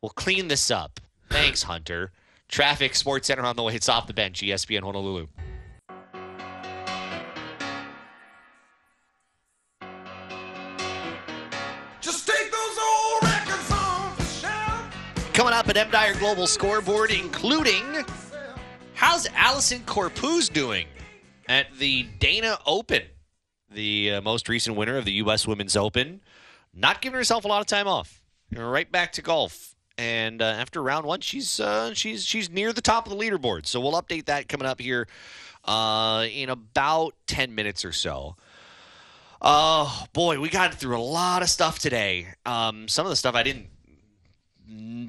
we'll 0.00 0.10
clean 0.10 0.48
this 0.48 0.70
up. 0.70 1.00
Thanks, 1.28 1.64
Hunter. 1.64 2.12
Traffic 2.48 2.92
SportsCenter 2.92 3.44
on 3.44 3.56
the 3.56 3.62
way. 3.62 3.74
It's 3.74 3.88
off 3.88 4.06
the 4.06 4.14
bench. 4.14 4.40
ESPN 4.42 4.82
Honolulu. 4.82 5.26
At 15.70 15.76
M. 15.76 15.90
Dyer 15.92 16.14
Global 16.14 16.48
Scoreboard, 16.48 17.12
including 17.12 18.04
how's 18.94 19.28
Allisen 19.28 19.82
Corpuz 19.82 20.52
doing 20.52 20.88
at 21.48 21.72
the 21.78 22.08
Dana 22.18 22.58
Open, 22.66 23.02
the 23.70 24.14
uh, 24.14 24.20
most 24.20 24.48
recent 24.48 24.76
winner 24.76 24.96
of 24.96 25.04
the 25.04 25.12
U.S. 25.12 25.46
Women's 25.46 25.76
Open, 25.76 26.22
not 26.74 27.00
giving 27.00 27.16
herself 27.16 27.44
a 27.44 27.48
lot 27.48 27.60
of 27.60 27.68
time 27.68 27.86
off. 27.86 28.20
Right 28.52 28.90
back 28.90 29.12
to 29.12 29.22
golf. 29.22 29.76
And 29.96 30.42
uh, 30.42 30.46
after 30.46 30.82
round 30.82 31.06
one, 31.06 31.20
she's 31.20 31.60
uh, 31.60 31.94
she's 31.94 32.24
she's 32.26 32.50
near 32.50 32.72
the 32.72 32.82
top 32.82 33.06
of 33.06 33.16
the 33.16 33.24
leaderboard. 33.24 33.66
So 33.66 33.78
we'll 33.78 33.92
update 33.92 34.24
that 34.24 34.48
coming 34.48 34.66
up 34.66 34.80
here 34.80 35.06
uh, 35.66 36.26
in 36.32 36.48
about 36.48 37.14
ten 37.28 37.54
minutes 37.54 37.84
or 37.84 37.92
so. 37.92 38.34
Oh 39.40 40.04
boy, 40.12 40.40
we 40.40 40.48
got 40.48 40.74
through 40.74 40.96
a 40.96 40.98
lot 40.98 41.42
of 41.42 41.48
stuff 41.48 41.78
today. 41.78 42.26
Um, 42.44 42.88
some 42.88 43.06
of 43.06 43.10
the 43.10 43.16
stuff 43.16 43.36
I 43.36 43.44
didn't 43.44 43.68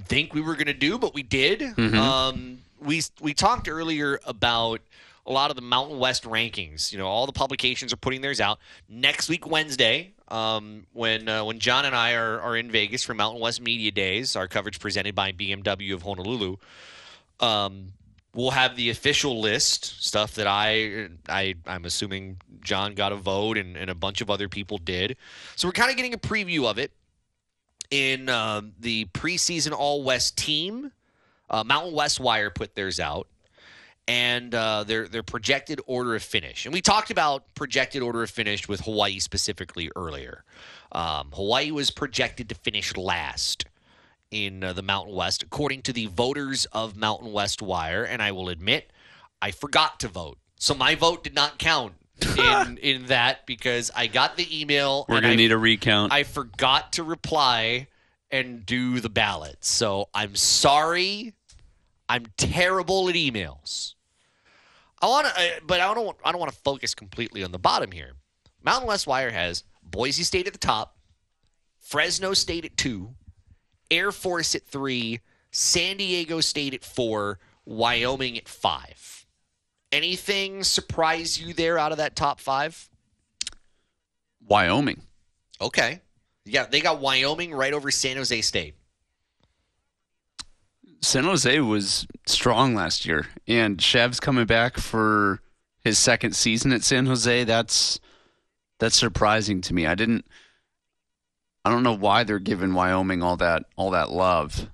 think 0.06 0.34
we 0.34 0.42
were 0.42 0.56
going 0.56 0.68
to 0.68 0.74
do, 0.74 0.98
but 0.98 1.14
we 1.14 1.24
did. 1.24 1.62
Um, 1.96 2.60
we 2.80 3.02
we 3.22 3.34
talked 3.34 3.68
earlier 3.70 4.20
about 4.26 4.82
a 5.26 5.32
lot 5.32 5.50
of 5.50 5.56
the 5.56 5.62
Mountain 5.62 6.00
West 6.00 6.24
rankings. 6.24 6.92
You 6.92 6.98
know, 6.98 7.08
all 7.08 7.26
the 7.26 7.32
publications 7.32 7.94
are 7.94 7.98
putting 7.98 8.22
theirs 8.22 8.42
out 8.42 8.60
next 8.90 9.30
week, 9.30 9.48
Wednesday. 9.48 10.14
Um, 10.28 10.86
when 10.94 11.28
uh, 11.28 11.44
when 11.44 11.60
John 11.60 11.86
and 11.86 11.96
I 11.96 12.14
are, 12.14 12.40
are 12.40 12.56
in 12.56 12.72
Vegas 12.72 13.04
for 13.04 13.14
Mountain 13.14 13.42
West 13.42 13.62
Media 13.62 13.92
Days, 13.92 14.36
our 14.36 14.48
coverage 14.48 14.80
presented 14.80 15.14
by 15.14 15.32
BMW 15.32 15.94
of 15.94 16.02
Honolulu. 16.04 16.56
Um, 17.40 17.94
we'll 18.34 18.52
have 18.52 18.76
the 18.76 18.90
official 18.90 19.42
list 19.42 20.04
stuff 20.04 20.36
that 20.36 20.48
I 20.48 21.10
I 21.28 21.56
I'm 21.68 21.86
assuming 21.86 22.38
John 22.62 22.96
got 22.96 23.12
a 23.12 23.16
vote 23.16 23.58
and, 23.58 23.76
and 23.76 23.90
a 23.90 23.96
bunch 23.96 24.22
of 24.22 24.30
other 24.30 24.48
people 24.48 24.78
did. 24.78 25.18
So 25.56 25.68
we're 25.68 25.74
kind 25.74 25.92
of 25.92 25.98
getting 25.98 26.14
a 26.14 26.18
preview 26.18 26.70
of 26.70 26.78
it 26.78 26.92
in 27.91 28.30
uh, 28.30 28.61
the 28.80 29.05
preseason 29.13 29.73
All 29.73 30.03
West 30.03 30.38
team. 30.38 30.91
Uh, 31.49 31.63
Mountain 31.63 31.93
West 31.93 32.19
Wire 32.19 32.49
put 32.49 32.76
theirs 32.76 32.99
out, 32.99 33.27
and 34.07 34.55
uh, 34.55 34.84
their 34.85 35.07
their 35.07 35.22
projected 35.22 35.81
order 35.85 36.15
of 36.15 36.23
finish. 36.23 36.65
And 36.65 36.73
we 36.73 36.81
talked 36.81 37.11
about 37.11 37.53
projected 37.53 38.01
order 38.01 38.23
of 38.23 38.30
finish 38.30 38.68
with 38.68 38.81
Hawaii 38.81 39.19
specifically 39.19 39.91
earlier. 39.95 40.43
Um, 40.93 41.27
Hawaii 41.34 41.72
was 41.72 41.91
projected 41.91 42.49
to 42.49 42.55
finish 42.55 42.95
last 42.95 43.65
in 44.31 44.63
uh, 44.63 44.72
the 44.72 44.81
Mountain 44.81 45.13
West, 45.13 45.43
according 45.43 45.81
to 45.84 45.93
the 45.93 46.05
voters 46.05 46.65
of 46.72 46.95
Mountain 46.95 47.34
West 47.34 47.61
Wire. 47.61 48.05
And 48.05 48.22
I 48.22 48.31
will 48.31 48.47
admit, 48.47 48.91
I 49.41 49.51
forgot 49.51 49.99
to 49.99 50.07
vote, 50.07 50.38
so 50.57 50.73
my 50.73 50.95
vote 50.95 51.23
did 51.23 51.35
not 51.35 51.59
count. 51.59 51.93
In, 52.26 52.77
in 52.81 53.06
that 53.07 53.45
because 53.45 53.91
I 53.95 54.07
got 54.07 54.38
the 54.38 54.61
email. 54.61 55.06
We're 55.07 55.18
and 55.18 55.23
going 55.23 55.34
I 55.34 55.35
need 55.35 55.52
a 55.52 55.57
recount. 55.57 56.14
I 56.14 56.23
forgot 56.23 56.93
to 56.93 57.03
reply 57.03 57.88
and 58.30 58.65
do 58.65 58.99
the 58.99 59.10
ballot. 59.10 59.57
So 59.64 60.10
I'm 60.14 60.35
sorry. 60.35 61.34
I'm 62.07 62.26
terrible 62.38 63.10
at 63.10 63.15
emails. 63.15 63.95
I 65.02 65.07
want 65.07 65.27
to, 65.27 65.34
but 65.65 65.80
I 65.81 65.93
don't. 65.93 66.15
I 66.23 66.31
don't 66.31 66.39
want 66.39 66.52
to 66.52 66.60
focus 66.60 66.93
completely 66.93 67.43
on 67.43 67.52
the 67.52 67.60
bottom 67.60 67.91
here. 67.91 68.14
Mountain 68.64 68.88
West 68.88 69.07
Wire 69.07 69.31
has 69.31 69.64
Boise 69.84 70.23
State 70.23 70.48
at 70.48 70.53
the 70.53 70.60
top, 70.60 70.98
Fresno 71.80 72.34
State 72.34 72.65
at 72.65 72.77
two, 72.77 73.15
Air 73.89 74.11
Force 74.11 74.53
at 74.53 74.64
three, 74.64 75.19
San 75.52 75.98
Diego 75.98 76.39
State 76.39 76.73
at 76.73 76.84
four, 76.84 77.39
Wyoming 77.65 78.38
at 78.38 78.48
five. 78.48 79.20
Anything 79.91 80.63
surprise 80.63 81.39
you 81.39 81.53
there 81.53 81.77
out 81.77 81.91
of 81.91 81.97
that 81.97 82.15
top 82.15 82.39
five? 82.39 82.89
Wyoming. 84.47 85.01
Okay. 85.59 86.01
Yeah, 86.45 86.65
they 86.65 86.80
got 86.81 86.99
Wyoming 86.99 87.53
right 87.53 87.73
over 87.73 87.91
San 87.91 88.18
Jose 88.18 88.41
State. 88.41 88.76
San 91.01 91.23
Jose 91.23 91.59
was 91.59 92.07
strong 92.27 92.76
last 92.76 93.05
year, 93.05 93.27
and 93.47 93.81
Chev's 93.81 94.19
coming 94.19 94.45
back 94.45 94.77
for 94.77 95.41
his 95.80 95.97
second 95.97 96.35
season 96.35 96.72
at 96.72 96.84
San 96.84 97.07
Jose. 97.07 97.43
That's 97.43 97.99
that's 98.80 98.95
surprising 98.95 99.61
to 99.61 99.73
me. 99.73 99.85
I 99.85 99.95
didn't. 99.95 100.26
I 101.65 101.69
don't 101.69 101.84
know 101.84 101.97
why 101.97 102.23
they're 102.23 102.39
giving 102.39 102.73
Wyoming 102.73 103.22
all 103.22 103.38
that 103.38 103.63
all 103.76 103.91
that 103.91 104.11
love. 104.11 104.69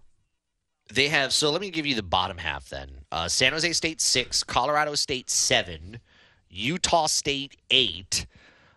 They 0.93 1.07
have 1.07 1.33
so 1.33 1.51
let 1.51 1.61
me 1.61 1.69
give 1.69 1.85
you 1.85 1.95
the 1.95 2.03
bottom 2.03 2.37
half 2.37 2.69
then. 2.69 2.96
Uh, 3.11 3.27
San 3.27 3.53
Jose 3.53 3.71
State 3.73 4.01
six, 4.01 4.43
Colorado 4.43 4.95
State 4.95 5.29
seven, 5.29 5.99
Utah 6.49 7.07
State 7.07 7.55
eight, 7.71 8.25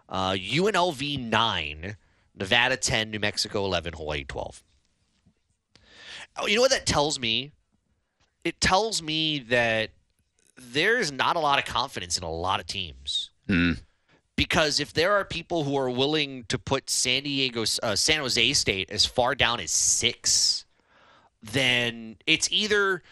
uh, 0.08 0.32
UNLV 0.32 1.18
nine, 1.18 1.96
Nevada 2.36 2.76
ten, 2.76 3.10
New 3.10 3.18
Mexico 3.18 3.64
eleven, 3.64 3.92
Hawaii 3.92 4.24
twelve. 4.24 4.62
Oh, 6.36 6.46
you 6.46 6.54
know 6.54 6.62
what 6.62 6.70
that 6.70 6.86
tells 6.86 7.18
me? 7.18 7.52
It 8.44 8.60
tells 8.60 9.02
me 9.02 9.40
that 9.40 9.90
there's 10.56 11.10
not 11.10 11.36
a 11.36 11.40
lot 11.40 11.58
of 11.58 11.64
confidence 11.64 12.16
in 12.16 12.22
a 12.22 12.30
lot 12.30 12.60
of 12.60 12.66
teams. 12.66 13.30
Hmm. 13.46 13.72
Because 14.36 14.80
if 14.80 14.92
there 14.94 15.12
are 15.12 15.24
people 15.24 15.64
who 15.64 15.76
are 15.76 15.90
willing 15.90 16.44
to 16.48 16.58
put 16.58 16.88
San 16.88 17.24
Diego, 17.24 17.64
uh, 17.82 17.94
San 17.94 18.20
Jose 18.20 18.52
State 18.54 18.90
as 18.90 19.04
far 19.04 19.34
down 19.34 19.60
as 19.60 19.70
six, 19.70 20.64
then 21.42 22.16
it's 22.26 22.50
either 22.50 23.02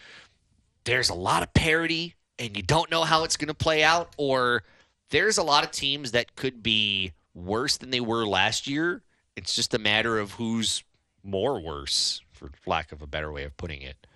there's 0.89 1.09
a 1.09 1.13
lot 1.13 1.43
of 1.43 1.53
parity 1.53 2.15
and 2.39 2.57
you 2.57 2.63
don't 2.63 2.89
know 2.89 3.03
how 3.03 3.23
it's 3.23 3.37
going 3.37 3.49
to 3.49 3.53
play 3.53 3.83
out, 3.83 4.11
or 4.17 4.63
there's 5.11 5.37
a 5.37 5.43
lot 5.43 5.63
of 5.63 5.69
teams 5.69 6.13
that 6.13 6.35
could 6.35 6.63
be 6.63 7.11
worse 7.35 7.77
than 7.77 7.91
they 7.91 7.99
were 7.99 8.25
last 8.25 8.65
year. 8.65 9.03
It's 9.35 9.53
just 9.53 9.75
a 9.75 9.77
matter 9.77 10.17
of 10.17 10.31
who's 10.31 10.83
more 11.23 11.59
worse, 11.59 12.21
for 12.31 12.49
lack 12.65 12.91
of 12.91 13.03
a 13.03 13.07
better 13.07 13.31
way 13.31 13.43
of 13.43 13.55
putting 13.55 13.83
it. 13.83 14.07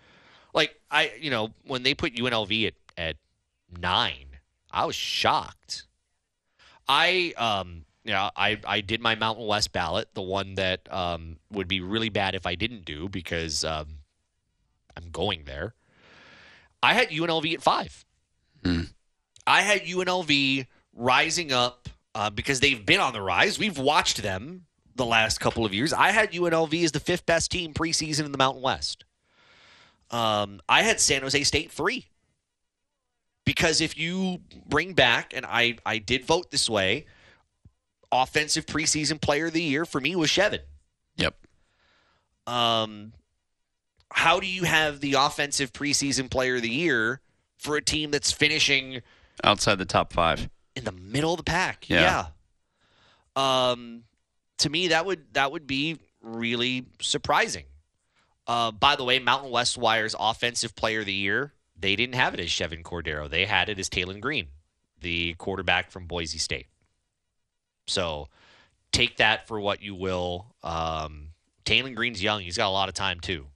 Like 0.53 0.79
I, 0.89 1.11
you 1.19 1.29
know, 1.29 1.53
when 1.67 1.83
they 1.83 1.93
put 1.93 2.15
UNLV 2.15 2.67
at 2.67 2.73
at 2.97 3.17
nine, 3.79 4.39
I 4.71 4.85
was 4.85 4.95
shocked. 4.95 5.85
I 6.87 7.33
um 7.37 7.85
yeah, 8.03 8.31
I, 8.35 8.59
I 8.65 8.81
did 8.81 8.99
my 8.99 9.15
Mountain 9.15 9.45
West 9.45 9.71
ballot, 9.71 10.09
the 10.13 10.21
one 10.21 10.55
that 10.55 10.91
um, 10.91 11.37
would 11.51 11.69
be 11.69 11.79
really 11.79 12.09
bad 12.09 12.35
if 12.35 12.45
I 12.45 12.55
didn't 12.55 12.83
do 12.83 13.07
because 13.07 13.63
um, 13.63 13.99
I'm 14.97 15.09
going 15.09 15.43
there. 15.45 15.73
I 16.83 16.93
had 16.93 17.09
UNLV 17.09 17.53
at 17.53 17.63
five. 17.63 18.05
I 19.47 19.61
had 19.61 19.83
UNLV 19.83 20.67
rising 20.93 21.51
up 21.51 21.89
uh, 22.13 22.29
because 22.29 22.59
they've 22.59 22.85
been 22.85 22.99
on 22.99 23.13
the 23.13 23.21
rise. 23.21 23.57
We've 23.57 23.77
watched 23.77 24.21
them 24.21 24.65
the 24.95 25.05
last 25.05 25.39
couple 25.39 25.65
of 25.65 25.73
years. 25.73 25.93
I 25.93 26.11
had 26.11 26.33
UNLV 26.33 26.83
as 26.83 26.91
the 26.91 26.99
fifth 26.99 27.25
best 27.25 27.51
team 27.51 27.73
preseason 27.73 28.25
in 28.25 28.31
the 28.31 28.37
Mountain 28.37 28.61
West. 28.61 29.05
Um, 30.11 30.59
I 30.69 30.83
had 30.83 30.99
San 30.99 31.23
Jose 31.23 31.41
State 31.43 31.71
three 31.71 32.05
because 33.45 33.81
if 33.81 33.97
you 33.97 34.41
bring 34.67 34.93
back, 34.93 35.33
and 35.35 35.45
I 35.45 35.77
I 35.85 35.97
did 35.97 36.25
vote 36.25 36.51
this 36.51 36.69
way, 36.69 37.05
offensive 38.11 38.65
preseason 38.65 39.19
player 39.19 39.47
of 39.47 39.53
the 39.53 39.63
year 39.63 39.85
for 39.85 39.99
me 39.99 40.15
was 40.15 40.29
Chevan. 40.29 40.59
Yep. 41.17 41.35
Um, 42.45 43.13
how 44.15 44.39
do 44.39 44.47
you 44.47 44.63
have 44.63 44.99
the 44.99 45.13
offensive 45.15 45.73
preseason 45.73 46.29
player 46.29 46.57
of 46.57 46.61
the 46.61 46.69
year 46.69 47.19
for 47.57 47.75
a 47.75 47.81
team 47.81 48.11
that's 48.11 48.31
finishing 48.31 49.01
Outside 49.43 49.75
the 49.79 49.85
top 49.85 50.13
five. 50.13 50.49
in 50.75 50.83
the 50.83 50.91
middle 50.91 51.31
of 51.33 51.37
the 51.37 51.43
pack? 51.43 51.89
Yeah. 51.89 52.27
Yeah. 53.35 53.71
Um, 53.71 54.03
to 54.59 54.69
me, 54.69 54.89
that 54.89 55.05
would 55.05 55.33
that 55.33 55.51
would 55.51 55.65
be 55.65 55.97
really 56.21 56.85
surprising. 57.01 57.65
Uh, 58.47 58.71
by 58.71 58.95
the 58.95 59.03
way, 59.03 59.19
Mountain 59.19 59.49
West 59.51 59.77
Wire's 59.77 60.15
offensive 60.19 60.75
player 60.75 60.99
of 60.99 61.05
the 61.05 61.13
year, 61.13 61.53
they 61.79 61.95
didn't 61.95 62.15
have 62.15 62.33
it 62.33 62.39
as 62.39 62.47
Chevan 62.47 62.83
Cordeiro. 62.83 63.29
They 63.29 63.45
had 63.45 63.69
it 63.69 63.79
as 63.79 63.89
Taylen 63.89 64.19
Green, 64.21 64.47
the 65.01 65.33
quarterback 65.35 65.89
from 65.91 66.05
Boise 66.05 66.37
State. 66.37 66.67
So 67.87 68.27
take 68.91 69.17
that 69.17 69.47
for 69.47 69.59
what 69.59 69.81
you 69.81 69.95
will. 69.95 70.53
Um, 70.61 71.29
Taylen 71.65 71.95
Green's 71.95 72.21
young. 72.21 72.41
He's 72.41 72.57
got 72.57 72.67
a 72.67 72.71
lot 72.71 72.89
of 72.89 72.95
time, 72.95 73.19
too. 73.19 73.47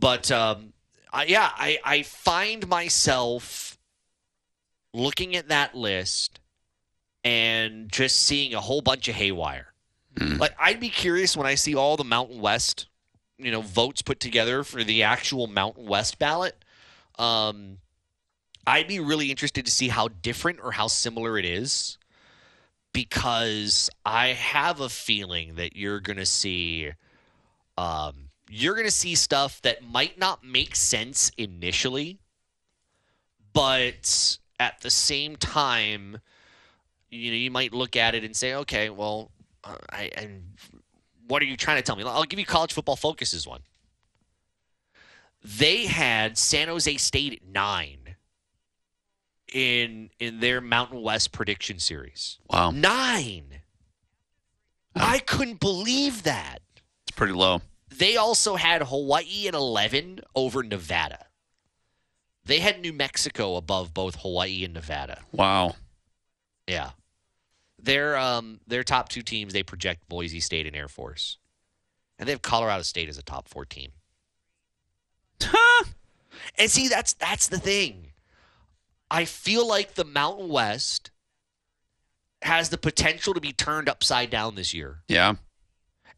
But 0.00 0.30
um, 0.30 0.72
I, 1.12 1.26
yeah, 1.26 1.50
I, 1.54 1.78
I 1.84 2.02
find 2.02 2.66
myself 2.66 3.78
looking 4.94 5.36
at 5.36 5.48
that 5.48 5.74
list 5.74 6.40
and 7.22 7.92
just 7.92 8.16
seeing 8.16 8.54
a 8.54 8.60
whole 8.60 8.80
bunch 8.80 9.08
of 9.08 9.14
haywire. 9.14 9.66
Like 10.18 10.54
I'd 10.58 10.80
be 10.80 10.88
curious 10.88 11.36
when 11.36 11.46
I 11.46 11.54
see 11.54 11.74
all 11.74 11.96
the 11.96 12.04
Mountain 12.04 12.40
West, 12.40 12.86
you 13.38 13.50
know, 13.50 13.60
votes 13.60 14.02
put 14.02 14.20
together 14.20 14.64
for 14.64 14.82
the 14.82 15.02
actual 15.02 15.46
Mountain 15.46 15.86
West 15.86 16.18
ballot. 16.18 16.56
Um, 17.18 17.78
I'd 18.66 18.88
be 18.88 19.00
really 19.00 19.30
interested 19.30 19.64
to 19.66 19.70
see 19.70 19.88
how 19.88 20.08
different 20.08 20.60
or 20.62 20.72
how 20.72 20.88
similar 20.88 21.38
it 21.38 21.44
is, 21.44 21.98
because 22.92 23.88
I 24.04 24.28
have 24.28 24.80
a 24.80 24.88
feeling 24.88 25.54
that 25.54 25.76
you're 25.76 26.00
going 26.00 26.18
to 26.18 26.26
see, 26.26 26.90
um, 27.78 28.29
you're 28.50 28.74
going 28.74 28.86
to 28.86 28.90
see 28.90 29.14
stuff 29.14 29.62
that 29.62 29.84
might 29.84 30.18
not 30.18 30.44
make 30.44 30.74
sense 30.74 31.30
initially, 31.38 32.18
but 33.52 34.38
at 34.58 34.80
the 34.80 34.90
same 34.90 35.36
time, 35.36 36.18
you 37.10 37.30
know, 37.30 37.36
you 37.36 37.50
might 37.50 37.72
look 37.72 37.94
at 37.96 38.14
it 38.14 38.24
and 38.24 38.34
say, 38.34 38.54
okay, 38.54 38.90
well, 38.90 39.30
uh, 39.62 39.76
I, 39.90 40.10
and 40.16 40.42
what 41.28 41.42
are 41.42 41.46
you 41.46 41.56
trying 41.56 41.76
to 41.76 41.82
tell 41.82 41.94
me? 41.94 42.02
I'll 42.04 42.24
give 42.24 42.40
you 42.40 42.44
college 42.44 42.72
football 42.72 42.96
focuses 42.96 43.46
one. 43.46 43.60
They 45.44 45.86
had 45.86 46.36
San 46.36 46.68
Jose 46.68 46.96
State 46.96 47.32
at 47.32 47.46
nine 47.46 48.16
in 49.52 50.10
in 50.18 50.40
their 50.40 50.60
Mountain 50.60 51.02
West 51.02 51.32
prediction 51.32 51.78
series. 51.78 52.38
Wow. 52.50 52.72
Nine. 52.72 53.62
I 54.94 55.20
couldn't 55.20 55.60
believe 55.60 56.24
that. 56.24 56.58
It's 57.06 57.16
pretty 57.16 57.32
low. 57.32 57.62
They 58.00 58.16
also 58.16 58.56
had 58.56 58.84
Hawaii 58.84 59.46
at 59.46 59.52
11 59.52 60.20
over 60.34 60.62
Nevada. 60.62 61.26
They 62.46 62.60
had 62.60 62.80
New 62.80 62.94
Mexico 62.94 63.56
above 63.56 63.92
both 63.92 64.22
Hawaii 64.22 64.64
and 64.64 64.72
Nevada. 64.72 65.20
Wow. 65.32 65.76
Yeah. 66.66 66.92
Their 67.78 68.16
um 68.16 68.60
their 68.66 68.84
top 68.84 69.10
two 69.10 69.20
teams 69.20 69.52
they 69.52 69.62
project 69.62 70.08
Boise 70.08 70.40
State 70.40 70.66
and 70.66 70.74
Air 70.74 70.88
Force. 70.88 71.36
And 72.18 72.26
they 72.26 72.32
have 72.32 72.40
Colorado 72.40 72.84
State 72.84 73.10
as 73.10 73.18
a 73.18 73.22
top 73.22 73.48
4 73.48 73.66
team. 73.66 73.92
and 76.58 76.70
see 76.70 76.88
that's 76.88 77.12
that's 77.12 77.48
the 77.48 77.58
thing. 77.58 78.12
I 79.10 79.26
feel 79.26 79.68
like 79.68 79.96
the 79.96 80.06
Mountain 80.06 80.48
West 80.48 81.10
has 82.40 82.70
the 82.70 82.78
potential 82.78 83.34
to 83.34 83.40
be 83.42 83.52
turned 83.52 83.90
upside 83.90 84.30
down 84.30 84.54
this 84.54 84.72
year. 84.72 85.02
Yeah. 85.06 85.34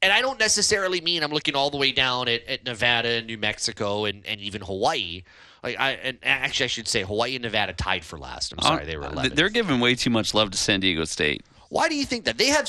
And 0.03 0.13
I 0.13 0.21
don't 0.21 0.39
necessarily 0.41 1.01
mean 1.01 1.23
I'm 1.23 1.31
looking 1.31 1.55
all 1.55 1.71
the 1.71 1.77
way 1.77 1.93
down 1.93 2.29
at, 2.29 2.45
at 2.49 2.65
Nevada 2.65 3.09
and 3.09 3.27
New 3.27 3.39
Mexico 3.39 4.05
and, 4.05 4.27
and 4.27 4.41
even 4.41 4.61
Hawaii. 4.61 5.23
Like 5.63 5.79
I 5.79 5.93
and 5.93 6.19
actually 6.25 6.65
I 6.65 6.69
should 6.69 6.89
say 6.89 7.03
Hawaii 7.03 7.37
and 7.37 7.43
Nevada 7.45 7.73
tied 7.73 8.05
for 8.05 8.19
last. 8.19 8.53
I'm 8.53 8.61
sorry, 8.63 8.85
they 8.85 8.97
were 8.97 9.05
Uh, 9.05 9.13
11. 9.13 9.35
They're 9.37 9.49
giving 9.49 9.79
way 9.79 9.95
too 9.95 10.11
much 10.11 10.35
love 10.35 10.51
to 10.51 10.59
San 10.59 10.81
Diego 10.81 11.05
State. 11.05 11.43
Why 11.69 11.89
do 11.89 11.95
you 11.95 12.05
think 12.05 12.25
that? 12.25 12.37
They 12.37 12.49
have 12.49 12.69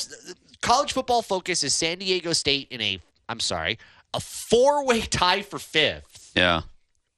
college 0.61 0.93
football 0.93 1.23
focus 1.23 1.63
is 1.63 1.73
San 1.73 1.97
Diego 1.97 2.33
State 2.33 2.67
in 2.69 2.79
a 2.81 2.99
I'm 3.27 3.39
sorry, 3.39 3.79
a 4.13 4.19
four-way 4.19 5.01
tie 5.01 5.41
for 5.41 5.57
5th 5.57 6.31
Yeah. 6.35 6.61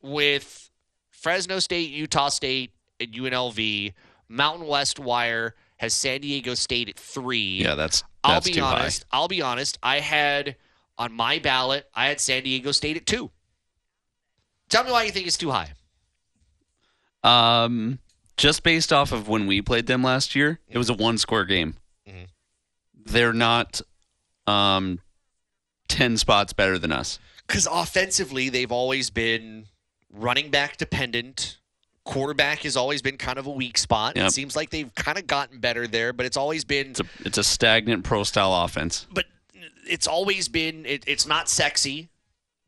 with 0.01 0.69
Fresno 1.11 1.59
State, 1.59 1.89
Utah 1.89 2.29
State, 2.29 2.71
and 2.99 3.11
UNLV. 3.11 3.93
Mountain 4.29 4.67
West 4.67 4.97
Wire 4.99 5.55
has 5.77 5.93
San 5.93 6.21
Diego 6.21 6.53
State 6.53 6.87
at 6.89 6.95
3. 6.97 7.37
Yeah, 7.63 7.75
that's 7.75 8.03
I'll 8.25 8.33
that's 8.35 8.49
be 8.49 8.59
honest. 8.59 9.05
I'll 9.11 9.27
be 9.27 9.41
honest. 9.41 9.77
I 9.83 9.99
had 9.99 10.55
on 10.97 11.13
my 11.13 11.39
ballot, 11.39 11.89
I 11.93 12.07
had 12.07 12.19
San 12.19 12.43
Diego 12.43 12.71
State 12.71 12.97
at 12.97 13.05
2. 13.05 13.29
Tell 14.69 14.83
me 14.83 14.91
why 14.91 15.03
you 15.03 15.11
think 15.11 15.27
it's 15.27 15.37
too 15.37 15.51
high. 15.51 15.73
high. 17.23 17.63
Um, 17.65 17.99
just 18.37 18.63
based 18.63 18.91
off 18.91 19.11
of 19.11 19.27
when 19.27 19.47
we 19.47 19.61
played 19.61 19.87
them 19.87 20.03
last 20.03 20.35
year, 20.35 20.59
it 20.67 20.77
was 20.77 20.89
a 20.89 20.93
one-score 20.93 21.45
game. 21.45 21.75
Mhm. 22.07 22.27
They're 22.93 23.33
not 23.33 23.81
um, 24.47 24.99
ten 25.87 26.17
spots 26.17 26.53
better 26.53 26.77
than 26.77 26.91
us. 26.91 27.19
Because 27.47 27.67
offensively, 27.71 28.49
they've 28.49 28.71
always 28.71 29.09
been 29.09 29.67
running 30.11 30.49
back 30.49 30.77
dependent. 30.77 31.57
Quarterback 32.05 32.59
has 32.59 32.77
always 32.77 33.01
been 33.01 33.17
kind 33.17 33.37
of 33.37 33.47
a 33.47 33.51
weak 33.51 33.77
spot. 33.77 34.15
It 34.15 34.31
seems 34.31 34.55
like 34.55 34.69
they've 34.69 34.93
kind 34.95 35.17
of 35.17 35.27
gotten 35.27 35.59
better 35.59 35.87
there, 35.87 36.13
but 36.13 36.25
it's 36.25 36.37
always 36.37 36.63
been. 36.63 36.91
It's 36.91 36.99
a 36.99 37.05
it's 37.25 37.37
a 37.37 37.43
stagnant 37.43 38.03
pro-style 38.03 38.53
offense. 38.63 39.07
But 39.11 39.25
it's 39.87 40.07
always 40.07 40.47
been. 40.47 40.85
It, 40.85 41.03
it's 41.07 41.25
not 41.25 41.49
sexy, 41.49 42.09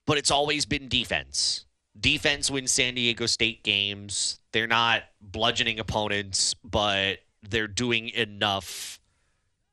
but 0.08 0.18
it's 0.18 0.32
always 0.32 0.66
been 0.66 0.88
defense. 0.88 1.66
Defense 2.00 2.50
wins 2.50 2.72
San 2.72 2.96
Diego 2.96 3.28
State 3.28 3.64
games. 3.64 4.40
They're 4.52 4.68
not 4.68 5.04
bludgeoning 5.22 5.80
opponents, 5.80 6.54
but 6.56 7.20
they're 7.48 7.68
doing 7.68 8.10
enough 8.10 9.00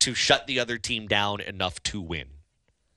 to 0.01 0.15
shut 0.15 0.47
the 0.47 0.61
other 0.61 0.77
team 0.77 1.07
down 1.07 1.41
enough 1.41 1.83
to 1.85 2.01
win. 2.01 2.27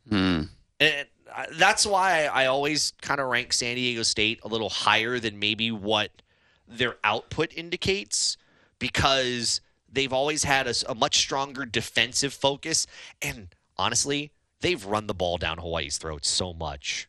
Hmm. 0.10 0.42
And 0.80 1.08
that's 1.54 1.86
why 1.86 2.26
I 2.26 2.46
always 2.46 2.94
kind 3.02 3.20
of 3.20 3.28
rank 3.28 3.54
San 3.54 3.76
Diego 3.76 4.04
State 4.04 4.42
a 4.44 4.48
little 4.48 4.70
higher 4.70 5.20
than 5.20 5.40
maybe 5.40 5.72
what 5.72 6.12
their 6.68 6.96
output 7.04 7.52
indicates 7.56 8.38
because 8.80 9.62
they've 9.92 10.14
always 10.14 10.44
had 10.44 10.68
a 10.88 10.96
much 10.96 11.18
stronger 11.18 11.66
defensive 11.66 12.34
focus. 12.34 12.88
And 13.22 13.48
honestly, 13.78 14.32
they've 14.62 14.84
run 14.86 15.08
the 15.08 15.14
ball 15.14 15.38
down 15.38 15.58
Hawaii's 15.60 15.98
throat 15.98 16.26
so 16.26 16.54
much 16.54 17.08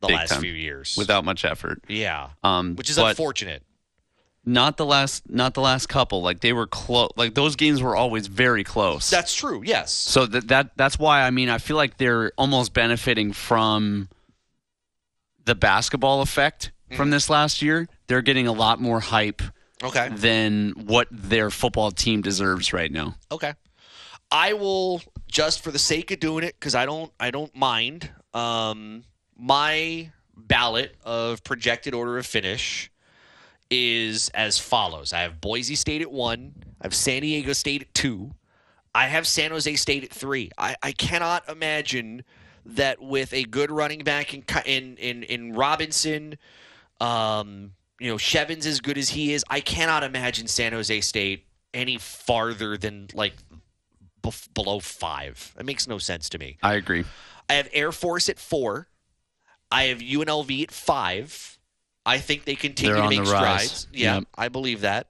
the 0.00 0.08
Big 0.08 0.16
last 0.16 0.30
time. 0.30 0.40
few 0.40 0.52
years. 0.52 0.94
without 0.96 1.24
much 1.24 1.44
effort. 1.44 1.82
yeah, 1.88 2.30
Um, 2.42 2.76
which 2.76 2.90
is 2.90 2.98
unfortunate. 2.98 3.62
Not 4.44 4.76
the 4.76 4.84
last, 4.84 5.30
not 5.30 5.54
the 5.54 5.60
last 5.60 5.88
couple. 5.88 6.20
Like 6.20 6.40
they 6.40 6.52
were 6.52 6.66
close. 6.66 7.10
Like 7.16 7.34
those 7.34 7.54
games 7.54 7.80
were 7.80 7.94
always 7.94 8.26
very 8.26 8.64
close. 8.64 9.08
That's 9.08 9.32
true. 9.32 9.62
Yes. 9.64 9.92
So 9.92 10.26
that 10.26 10.48
that 10.48 10.70
that's 10.76 10.98
why 10.98 11.22
I 11.22 11.30
mean 11.30 11.48
I 11.48 11.58
feel 11.58 11.76
like 11.76 11.96
they're 11.96 12.32
almost 12.36 12.72
benefiting 12.74 13.32
from 13.32 14.08
the 15.44 15.54
basketball 15.54 16.22
effect 16.22 16.70
Mm-hmm. 16.90 16.96
from 16.98 17.10
this 17.10 17.30
last 17.30 17.62
year. 17.62 17.88
They're 18.12 18.20
getting 18.20 18.46
a 18.46 18.52
lot 18.52 18.78
more 18.78 19.00
hype 19.00 19.40
Okay. 19.82 20.10
than 20.10 20.72
what 20.76 21.08
their 21.10 21.48
football 21.48 21.90
team 21.90 22.20
deserves 22.20 22.74
right 22.74 22.92
now. 22.92 23.16
Okay. 23.30 23.54
I 24.30 24.52
will 24.52 25.00
just 25.28 25.64
for 25.64 25.70
the 25.70 25.78
sake 25.78 26.10
of 26.10 26.20
doing 26.20 26.44
it 26.44 26.54
because 26.60 26.74
I 26.74 26.84
don't 26.84 27.10
I 27.18 27.30
don't 27.30 27.56
mind. 27.56 28.10
Um, 28.34 29.04
my 29.34 30.10
ballot 30.36 30.94
of 31.06 31.42
projected 31.42 31.94
order 31.94 32.18
of 32.18 32.26
finish 32.26 32.90
is 33.70 34.28
as 34.34 34.58
follows: 34.58 35.14
I 35.14 35.20
have 35.20 35.40
Boise 35.40 35.74
State 35.74 36.02
at 36.02 36.12
one, 36.12 36.52
I 36.82 36.84
have 36.84 36.94
San 36.94 37.22
Diego 37.22 37.54
State 37.54 37.80
at 37.80 37.94
two, 37.94 38.32
I 38.94 39.06
have 39.06 39.26
San 39.26 39.52
Jose 39.52 39.74
State 39.76 40.04
at 40.04 40.10
three. 40.10 40.50
I, 40.58 40.76
I 40.82 40.92
cannot 40.92 41.48
imagine 41.48 42.24
that 42.66 43.00
with 43.00 43.32
a 43.32 43.44
good 43.44 43.70
running 43.70 44.00
back 44.00 44.34
in 44.34 44.44
in 44.66 44.98
in, 44.98 45.22
in 45.22 45.54
Robinson, 45.54 46.36
um, 47.00 47.72
you 48.02 48.10
know, 48.10 48.18
Chevan's 48.18 48.66
as 48.66 48.80
good 48.80 48.98
as 48.98 49.10
he 49.10 49.32
is, 49.32 49.44
I 49.48 49.60
cannot 49.60 50.02
imagine 50.02 50.48
San 50.48 50.72
Jose 50.72 51.00
State 51.02 51.46
any 51.72 51.98
farther 51.98 52.76
than 52.76 53.06
like 53.14 53.34
bef- 54.22 54.52
below 54.54 54.80
five. 54.80 55.54
It 55.56 55.64
makes 55.64 55.86
no 55.86 55.98
sense 55.98 56.28
to 56.30 56.38
me. 56.38 56.58
I 56.64 56.74
agree. 56.74 57.04
I 57.48 57.54
have 57.54 57.68
Air 57.72 57.92
Force 57.92 58.28
at 58.28 58.40
four. 58.40 58.88
I 59.70 59.84
have 59.84 59.98
UNLV 59.98 60.64
at 60.64 60.70
five. 60.72 61.58
I 62.04 62.18
think 62.18 62.44
they 62.44 62.56
continue 62.56 62.96
to 62.96 63.08
make 63.08 63.20
the 63.20 63.26
strides. 63.26 63.86
Yeah, 63.92 64.16
Yep. 64.16 64.24
I 64.36 64.48
believe 64.48 64.80
that. 64.80 65.06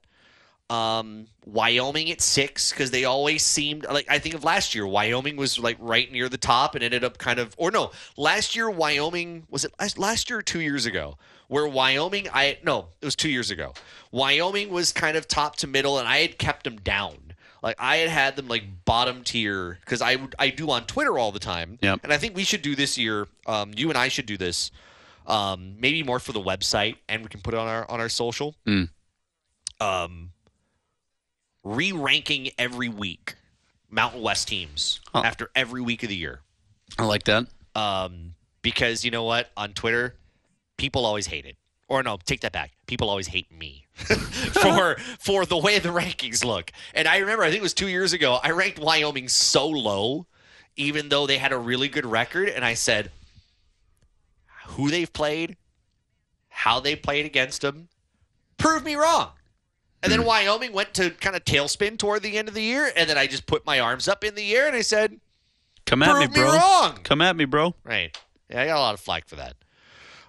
Um, 0.73 1.27
Wyoming 1.45 2.11
at 2.11 2.21
six 2.21 2.71
because 2.71 2.91
they 2.91 3.05
always 3.05 3.43
seemed 3.43 3.85
like 3.85 4.07
I 4.09 4.19
think 4.19 4.35
of 4.35 4.43
last 4.43 4.75
year. 4.75 4.87
Wyoming 4.87 5.37
was 5.37 5.59
like 5.59 5.77
right 5.81 6.11
near 6.11 6.29
the 6.29 6.39
top 6.39 6.75
and 6.75 6.83
ended 6.83 7.05
up 7.05 7.19
kind 7.19 7.39
of 7.39 7.55
or 7.59 7.71
no 7.71 7.91
last 8.17 8.57
year 8.57 8.71
Wyoming 8.71 9.47
was 9.51 9.65
it 9.65 9.75
last, 9.79 9.99
last 9.99 10.31
year 10.31 10.39
or 10.39 10.43
two 10.43 10.61
years 10.61 10.87
ago 10.87 11.19
where 11.49 11.67
Wyoming 11.67 12.29
I 12.33 12.59
no 12.63 12.89
it 13.01 13.05
was 13.05 13.17
two 13.17 13.29
years 13.29 13.51
ago. 13.51 13.75
Wyoming 14.13 14.71
was 14.71 14.93
kind 14.93 15.17
of 15.17 15.29
top 15.29 15.57
to 15.57 15.67
middle 15.67 15.99
and 15.99 16.09
I 16.09 16.19
had 16.19 16.39
kept 16.39 16.65
them 16.65 16.77
down. 16.77 17.35
Like 17.63 17.77
I 17.79 17.97
had 17.97 18.09
had 18.09 18.37
them 18.37 18.49
like 18.49 18.65
bottom 18.85 19.25
tier 19.25 19.79
because 19.81 20.01
I 20.01 20.17
would 20.17 20.35
I 20.39 20.49
do 20.51 20.71
on 20.71 20.87
Twitter 20.87 21.19
all 21.19 21.33
the 21.33 21.39
time. 21.39 21.79
Yep. 21.83 22.01
And 22.03 22.13
I 22.13 22.19
think 22.19 22.35
we 22.35 22.45
should 22.45 22.63
do 22.63 22.75
this 22.75 22.97
year. 22.97 23.29
Um, 23.47 23.73
you 23.77 23.89
and 23.89 23.99
I 23.99 24.09
should 24.09 24.27
do 24.27 24.37
this. 24.37 24.71
Um, 25.27 25.77
maybe 25.79 26.03
more 26.03 26.19
for 26.19 26.33
the 26.33 26.41
website, 26.41 26.97
and 27.09 27.23
we 27.23 27.29
can 27.29 27.41
put 27.41 27.55
it 27.55 27.59
on 27.59 27.69
our 27.69 27.89
on 27.89 28.01
our 28.01 28.09
social. 28.09 28.57
Mm. 28.67 28.89
Um, 29.81 30.32
re-ranking 31.65 32.51
every 32.59 32.89
week 32.89 33.37
Mountain 33.91 34.23
West 34.23 34.49
teams 34.49 35.01
after 35.15 35.51
every 35.55 35.81
week 35.81 36.03
of 36.03 36.09
the 36.09 36.17
year. 36.17 36.41
I 36.99 37.05
like 37.05 37.25
that. 37.25 37.47
Um, 37.75 38.35
because 38.63 39.05
you 39.05 39.11
know 39.11 39.25
what? 39.25 39.51
On 39.57 39.73
Twitter, 39.73 40.17
people 40.77 41.05
always 41.05 41.27
hate 41.27 41.45
it. 41.45 41.57
Or 41.89 42.03
no, 42.03 42.19
take 42.25 42.41
that 42.41 42.53
back. 42.53 42.73
People 42.87 43.11
always 43.11 43.27
hate 43.27 43.53
me 43.53 43.87
for 43.95 44.97
for 45.19 45.45
the 45.45 45.59
way 45.59 45.79
the 45.79 45.91
rankings 45.91 46.43
look. 46.43 46.73
And 46.95 47.07
I 47.07 47.19
remember, 47.19 47.45
I 47.45 47.49
think 47.49 47.61
it 47.61 47.63
was 47.63 47.75
two 47.75 47.89
years 47.89 48.15
ago, 48.15 48.39
I 48.43 48.51
ranked 48.53 48.79
Wyoming 48.79 49.29
so 49.29 49.69
low, 49.69 50.27
even 50.77 51.11
though 51.11 51.27
they 51.27 51.37
had 51.37 51.53
a 51.53 51.59
really 51.59 51.89
good 51.89 52.07
record. 52.07 52.49
And 52.49 52.65
I 52.65 52.75
said, 52.75 53.11
who 54.69 54.91
they've 54.91 55.13
played, 55.13 55.57
how 56.49 56.81
they 56.81 56.97
played 56.97 57.27
against 57.27 57.61
them, 57.61 57.89
prove 58.57 58.85
me 58.85 58.95
wrong. 58.95 59.33
And 60.03 60.11
then 60.11 60.25
Wyoming 60.25 60.73
went 60.73 60.95
to 60.95 61.11
kind 61.11 61.37
of 61.37 61.45
tailspin 61.45 61.97
toward 61.97 62.23
the 62.23 62.37
end 62.37 62.49
of 62.49 62.55
the 62.55 62.63
year, 62.63 62.91
and 62.97 63.09
then 63.09 63.17
I 63.17 63.29
just 63.29 63.47
put 63.47 63.65
my 63.65 63.79
arms 63.79 64.09
up 64.09 64.25
in 64.25 64.35
the 64.35 64.55
air 64.57 64.67
and 64.67 64.75
I 64.75 64.81
said, 64.81 65.21
Come 65.87 66.03
at 66.03 66.19
me, 66.19 66.27
"Prove 66.27 66.31
me 66.31 66.41
bro. 66.41 66.59
wrong." 66.59 66.99
Come 67.05 67.21
at 67.21 67.37
me, 67.37 67.45
bro. 67.45 67.75
Right. 67.85 68.17
Yeah, 68.49 68.63
I 68.63 68.67
got 68.67 68.79
a 68.79 68.81
lot 68.81 68.95
of 68.95 69.01
flack 69.01 69.29
for 69.29 69.37
that. 69.37 69.55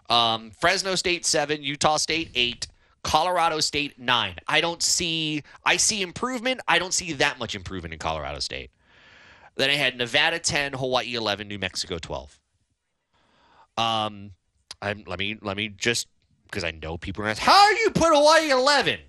Um, 0.10 0.52
Fresno 0.52 0.95
State 0.95 1.26
seven, 1.26 1.64
Utah 1.64 1.98
State 1.98 2.30
eight, 2.36 2.68
Colorado 3.04 3.60
State 3.60 3.98
nine. 4.00 4.36
I 4.48 4.62
don't 4.62 4.82
see. 4.82 5.44
I 5.66 5.78
see 5.78 6.02
improvement. 6.02 6.62
I 6.68 6.78
don't 6.78 6.94
see 6.94 7.14
that 7.14 7.40
much 7.40 7.56
improvement 7.56 7.94
in 7.94 8.00
Colorado 8.00 8.40
State. 8.40 8.70
Then 9.56 9.70
I 9.70 9.74
had 9.74 9.98
Nevada 9.98 10.40
ten, 10.40 10.74
Hawaii 10.74 11.16
eleven, 11.16 11.48
New 11.48 11.60
Mexico 11.60 11.98
twelve. 11.98 12.40
Um, 13.78 14.32
I'm, 14.82 15.04
let 15.08 15.20
me 15.20 15.38
let 15.41 15.58
me 15.58 15.70
just 15.70 16.08
because 16.45 16.64
I 16.64 16.72
know 16.72 16.98
people 16.98 17.24
are 17.24 17.26
gonna 17.26 17.32
ask, 17.32 17.41
how 17.41 17.70
do 17.74 17.80
you 17.80 17.90
put 17.91 18.14
Hawaii 18.14 18.52
eleven? 18.52 19.00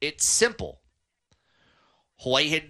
It's 0.00 0.24
simple. 0.24 0.80
Hawaii 2.18 2.48
had 2.48 2.64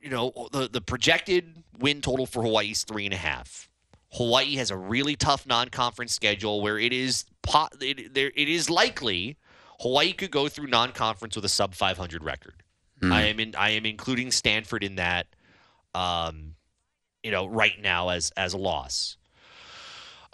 you 0.00 0.10
know, 0.10 0.48
the, 0.52 0.68
the 0.68 0.80
projected 0.80 1.62
win 1.78 2.00
total 2.00 2.26
for 2.26 2.42
Hawaii 2.42 2.70
is 2.70 2.84
three 2.84 3.04
and 3.04 3.14
a 3.14 3.18
half. 3.18 3.68
Hawaii 4.12 4.56
has 4.56 4.70
a 4.70 4.76
really 4.76 5.14
tough 5.14 5.46
non-conference 5.46 6.12
schedule 6.12 6.62
where 6.62 6.78
it 6.78 6.92
is 6.92 7.24
po- 7.42 7.68
it, 7.80 8.12
there 8.12 8.32
it 8.34 8.48
is 8.48 8.68
likely 8.68 9.36
Hawaii 9.80 10.12
could 10.12 10.30
go 10.30 10.48
through 10.48 10.66
non-conference 10.66 11.36
with 11.36 11.44
a 11.44 11.48
sub 11.48 11.74
500 11.74 12.24
record. 12.24 12.62
I 13.02 13.22
am 13.26 13.40
in 13.40 13.54
I 13.56 13.70
am 13.70 13.86
including 13.86 14.30
Stanford 14.30 14.84
in 14.84 14.96
that 14.96 15.26
um 15.94 16.54
you 17.22 17.30
know 17.30 17.46
right 17.46 17.80
now 17.80 18.08
as 18.10 18.30
as 18.36 18.52
a 18.52 18.58
loss. 18.58 19.16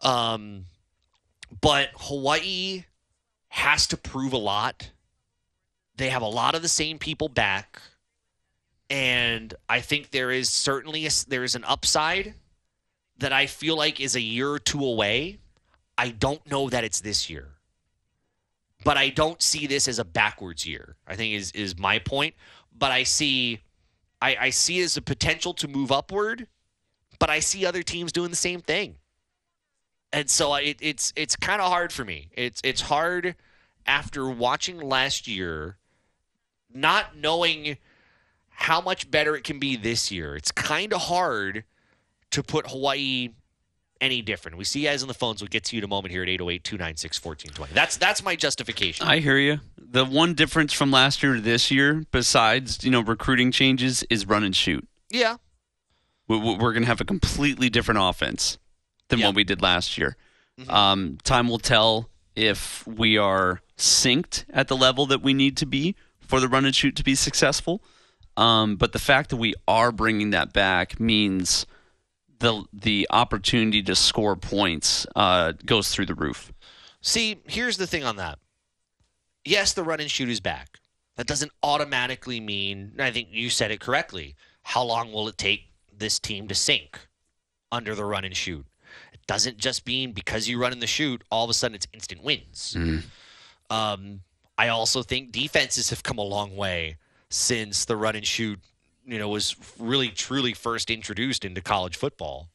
Um 0.01 0.65
but 1.61 1.91
Hawaii 1.95 2.87
has 3.49 3.87
to 3.89 3.97
prove 3.97 4.33
a 4.33 4.39
lot. 4.39 4.91
They 5.97 6.11
have 6.11 6.23
a 6.23 6.27
lot 6.27 6.55
of 6.55 6.63
the 6.63 6.69
same 6.69 6.99
people 6.99 7.29
back 7.29 7.81
and 8.89 9.53
I 9.69 9.81
think 9.81 10.11
there 10.11 10.31
is 10.31 10.49
certainly 10.49 11.07
a, 11.07 11.11
there 11.29 11.45
is 11.45 11.55
an 11.55 11.65
upside 11.65 12.35
that 13.19 13.33
I 13.33 13.47
feel 13.47 13.77
like 13.77 14.01
is 14.01 14.15
a 14.15 14.21
year 14.21 14.51
or 14.51 14.59
two 14.59 14.85
away. 14.85 15.39
I 15.99 16.11
don't 16.11 16.45
know 16.49 16.69
that 16.69 16.85
it's 16.85 17.01
this 17.01 17.29
year, 17.29 17.49
but 18.85 18.97
I 18.97 19.09
don't 19.09 19.41
see 19.43 19.67
this 19.67 19.89
as 19.89 19.99
a 19.99 20.05
backwards 20.05 20.67
year. 20.67 20.97
I 21.07 21.17
think 21.17 21.35
is 21.35 21.51
is 21.53 21.79
my 21.79 21.99
point. 21.99 22.35
But 22.79 22.93
I 22.93 23.05
see, 23.05 23.61
I, 24.21 24.37
I 24.39 24.51
see 24.51 24.81
as 24.83 24.99
a 24.99 25.03
potential 25.03 25.55
to 25.55 25.67
move 25.67 25.91
upward, 25.91 26.47
but 27.19 27.31
I 27.31 27.41
see 27.41 27.65
other 27.65 27.83
teams 27.83 28.13
doing 28.13 28.29
the 28.31 28.37
same 28.37 28.61
thing, 28.61 28.97
and 30.13 30.29
so 30.31 30.55
it, 30.55 30.77
it's 30.81 31.13
it's 31.17 31.35
kind 31.35 31.61
of 31.61 31.73
hard 31.73 31.93
for 31.93 32.05
me. 32.05 32.29
It's 32.37 32.61
it's 32.63 32.83
hard 32.83 33.35
after 33.87 34.29
watching 34.29 34.79
last 34.79 35.27
year, 35.27 35.79
not 36.81 37.17
knowing 37.17 37.79
how 38.51 38.81
much 38.81 39.11
better 39.11 39.37
it 39.37 39.45
can 39.45 39.59
be 39.59 39.77
this 39.77 40.11
year. 40.11 40.37
It's 40.37 40.53
kind 40.53 40.93
of 40.93 41.03
hard 41.03 41.65
to 42.31 42.43
put 42.43 42.71
Hawaii 42.71 43.31
any 44.01 44.21
different. 44.23 44.59
We 44.59 44.65
see 44.65 44.81
you 44.81 44.89
guys 44.89 45.03
on 45.03 45.09
the 45.09 45.15
phones. 45.15 45.41
We'll 45.41 45.49
get 45.49 45.65
to 45.65 45.77
you 45.77 45.81
in 45.81 45.85
a 45.85 45.89
moment 45.89 46.13
here 46.13 46.23
at 46.23 46.29
808-296-1420. 46.29 47.71
That's 47.71 47.97
that's 47.97 48.23
my 48.23 48.37
justification. 48.37 49.07
I 49.07 49.19
hear 49.21 49.39
you. 49.39 49.61
The 49.79 50.05
one 50.05 50.35
difference 50.35 50.73
from 50.73 50.91
last 50.91 51.23
year 51.23 51.35
to 51.35 51.41
this 51.41 51.71
year, 51.71 52.05
besides 52.11 52.85
you 52.85 52.91
know 52.91 53.01
recruiting 53.01 53.53
changes, 53.53 54.05
is 54.11 54.27
run 54.27 54.45
and 54.45 54.55
shoot. 54.55 54.87
yeah. 55.11 55.37
We- 56.29 56.39
We're 56.39 56.73
going 56.73 56.83
to 56.83 56.89
have 56.89 57.01
a 57.01 57.05
completely 57.05 57.71
different 57.71 58.01
offense 58.03 58.59
than 59.09 59.21
Yeah. 59.21 59.27
what 59.27 59.37
we 59.37 59.45
did 59.45 59.63
last 59.63 59.97
year. 59.97 60.17
Um, 60.69 61.19
time 61.23 61.47
will 61.49 61.61
tell 61.61 62.11
if 62.35 62.85
we 62.87 63.17
are 63.17 63.61
synced 63.79 64.45
at 64.51 64.67
the 64.69 64.77
level 64.77 65.07
that 65.07 65.23
we 65.23 65.33
need 65.35 65.57
to 65.59 65.67
be 65.67 65.95
for 66.27 66.41
the 66.41 66.49
run 66.49 66.65
and 66.65 66.75
shoot 66.75 66.97
to 66.97 67.05
be 67.05 67.15
successful. 67.15 67.83
Um, 68.37 68.77
but 68.77 68.93
the 68.93 68.99
fact 68.99 69.31
that 69.31 69.37
we 69.37 69.55
are 69.67 69.91
bringing 69.93 70.31
that 70.31 70.53
back 70.53 71.01
means 71.01 71.67
the 72.39 72.65
the 72.73 73.07
opportunity 73.11 73.83
to 73.83 73.95
score 73.95 74.37
points 74.37 75.07
uh, 75.17 75.53
goes 75.65 75.91
through 75.91 76.07
the 76.07 76.15
roof. 76.15 76.53
See, 77.01 77.41
here's 77.47 77.79
the 77.79 77.87
thing 77.87 78.05
on 78.05 78.17
that. 78.17 78.39
Yes, 79.45 79.73
the 79.73 79.85
run 79.85 80.01
and 80.01 80.11
shoot 80.11 80.29
is 80.29 80.41
back. 80.41 80.81
That 81.17 81.27
doesn't 81.27 81.53
automatically 81.63 82.41
mean, 82.41 82.93
I 82.99 83.11
think 83.11 83.29
you 83.31 83.49
said 83.49 83.71
it 83.71 83.81
correctly. 83.81 84.35
How 84.63 84.83
long 84.83 85.13
will 85.13 85.29
it 85.29 85.39
take 85.39 85.71
this 85.97 86.19
team 86.19 86.47
to 86.49 86.55
sink 86.55 87.09
under 87.73 87.95
the 87.95 88.05
run 88.05 88.25
and 88.25 88.37
shoot? 88.37 88.67
It 89.13 89.21
doesn't 89.27 89.57
just 89.57 89.87
mean 89.87 90.13
because 90.13 90.47
you 90.49 90.61
run 90.61 90.73
in 90.73 90.81
the 90.81 90.87
shoot, 90.87 91.23
all 91.31 91.45
of 91.45 91.51
a 91.51 91.55
sudden 91.55 91.75
it's 91.75 91.87
instant 91.95 92.23
wins. 92.23 92.77
Um, 93.71 94.21
I 94.59 94.69
also 94.69 95.03
think 95.03 95.33
defenses 95.33 95.91
have 95.91 96.03
come 96.03 96.19
a 96.19 96.23
long 96.23 96.57
way 96.57 96.97
since 97.29 97.85
the 97.85 97.97
run 97.97 98.17
and 98.17 98.27
shoot, 98.27 98.59
you 99.07 99.19
know, 99.19 99.29
was 99.29 99.57
really 99.79 100.09
truly 100.09 100.55
first 100.55 100.91
introduced 100.91 101.45
into 101.45 101.61
college 101.61 101.97
football. 101.97 102.49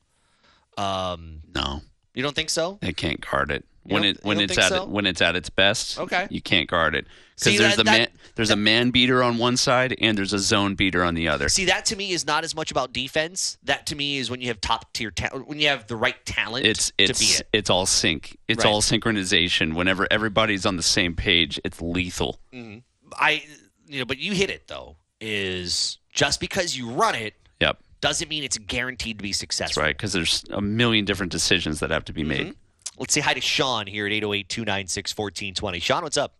Um, 0.78 1.42
No, 1.54 1.82
you 2.14 2.24
don't 2.24 2.36
think 2.36 2.50
so? 2.50 2.80
they 2.82 2.94
can't 2.94 3.22
guard 3.22 3.52
it. 3.52 3.66
When 3.84 4.04
it 4.04 4.20
when 4.24 4.40
it's 4.40 4.58
at 4.58 4.70
so? 4.70 4.86
when 4.86 5.06
it's 5.08 5.22
at 5.22 5.36
its 5.36 5.50
best. 5.50 6.00
Okay. 6.00 6.28
you 6.30 6.42
can't 6.42 6.70
guard 6.70 6.94
it 6.96 7.08
because 7.38 7.58
there's 7.58 7.76
that- 7.78 7.82
a 7.82 7.84
man 7.84 8.00
that- 8.02 8.12
there's 8.36 8.52
a 8.52 8.56
man 8.56 8.92
beater 8.92 9.22
on 9.24 9.38
one 9.38 9.58
side 9.58 9.96
and 10.00 10.18
there's 10.18 10.34
a 10.34 10.40
zone 10.40 10.76
beater 10.76 11.04
on 11.04 11.16
the 11.16 11.28
other. 11.28 11.50
See, 11.50 11.66
that 11.66 11.86
to 11.86 11.96
me 11.96 12.12
is 12.12 12.26
not 12.26 12.44
as 12.44 12.56
much 12.56 12.70
about 12.72 12.94
defense. 12.94 13.58
That 13.64 13.88
to 13.88 13.96
me 13.96 14.18
is 14.18 14.30
when 14.30 14.40
you 14.42 14.48
have 14.48 14.62
top 14.62 14.94
tier 14.94 15.10
talent, 15.12 15.48
when 15.48 15.60
you 15.60 15.68
have 15.68 15.88
the 15.88 15.96
right 15.96 16.24
talent 16.26 16.66
It's 16.66 16.92
it's 16.98 17.40
it. 17.40 17.48
it's 17.52 17.70
all 17.70 17.86
sync. 17.86 18.38
It's 18.48 18.64
Right. 18.64 18.72
all 18.72 18.82
synchronization. 18.82 19.74
Whenever 19.74 20.08
everybody's 20.12 20.66
on 20.66 20.78
the 20.78 20.84
same 20.84 21.16
page, 21.16 21.60
it's 21.66 21.82
lethal. 21.82 22.40
Mm-hmm. 22.54 22.80
I, 23.16 23.44
you 23.88 24.00
know, 24.00 24.06
but 24.06 24.20
you 24.20 24.34
hit 24.34 24.50
it 24.50 24.68
though. 24.68 24.98
Is 25.20 26.00
just 26.14 26.40
because 26.40 26.76
you 26.76 26.90
run 26.90 27.14
it 27.16 27.36
Yep, 27.60 27.78
doesn't 28.02 28.28
mean 28.28 28.44
it's 28.44 28.58
guaranteed 28.58 29.20
to 29.20 29.22
be 29.24 29.30
that's 29.30 29.38
successful. 29.40 29.84
right. 29.84 29.96
Because 29.96 30.14
there's 30.14 30.44
a 30.50 30.62
million 30.62 31.06
different 31.06 31.32
decisions 31.32 31.80
that 31.82 31.92
have 31.92 32.06
to 32.06 32.14
be 32.14 32.22
mm-hmm. 32.22 32.30
made. 32.30 32.56
Let's 33.02 33.16
say 33.16 33.22
hi 33.22 33.34
to 33.34 33.42
Sean 33.42 33.88
here 33.88 34.06
at 34.06 34.12
808 34.12 34.48
296 34.48 35.18
1420. 35.18 35.80
Sean, 35.80 36.04
what's 36.04 36.18
up? 36.18 36.36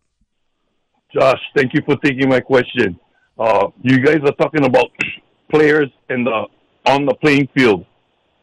Josh, 1.12 1.40
thank 1.56 1.74
you 1.74 1.80
for 1.84 1.96
taking 1.96 2.28
my 2.28 2.38
question. 2.38 3.00
Uh, 3.36 3.66
you 3.82 3.98
guys 3.98 4.18
are 4.24 4.32
talking 4.34 4.64
about 4.64 4.86
players 5.50 5.88
in 6.08 6.22
the 6.22 6.44
on 6.86 7.04
the 7.04 7.14
playing 7.14 7.48
field 7.52 7.84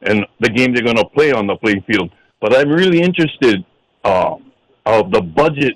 and 0.02 0.26
the 0.42 0.50
game 0.50 0.74
they're 0.74 0.84
going 0.84 0.98
to 0.98 1.08
play 1.16 1.32
on 1.32 1.48
the 1.48 1.56
playing 1.56 1.82
field. 1.88 2.12
But 2.42 2.54
I'm 2.58 2.68
really 2.68 3.02
interested 3.02 3.64
uh, 4.04 4.36
of 4.86 5.12
the 5.12 5.22
budget 5.22 5.76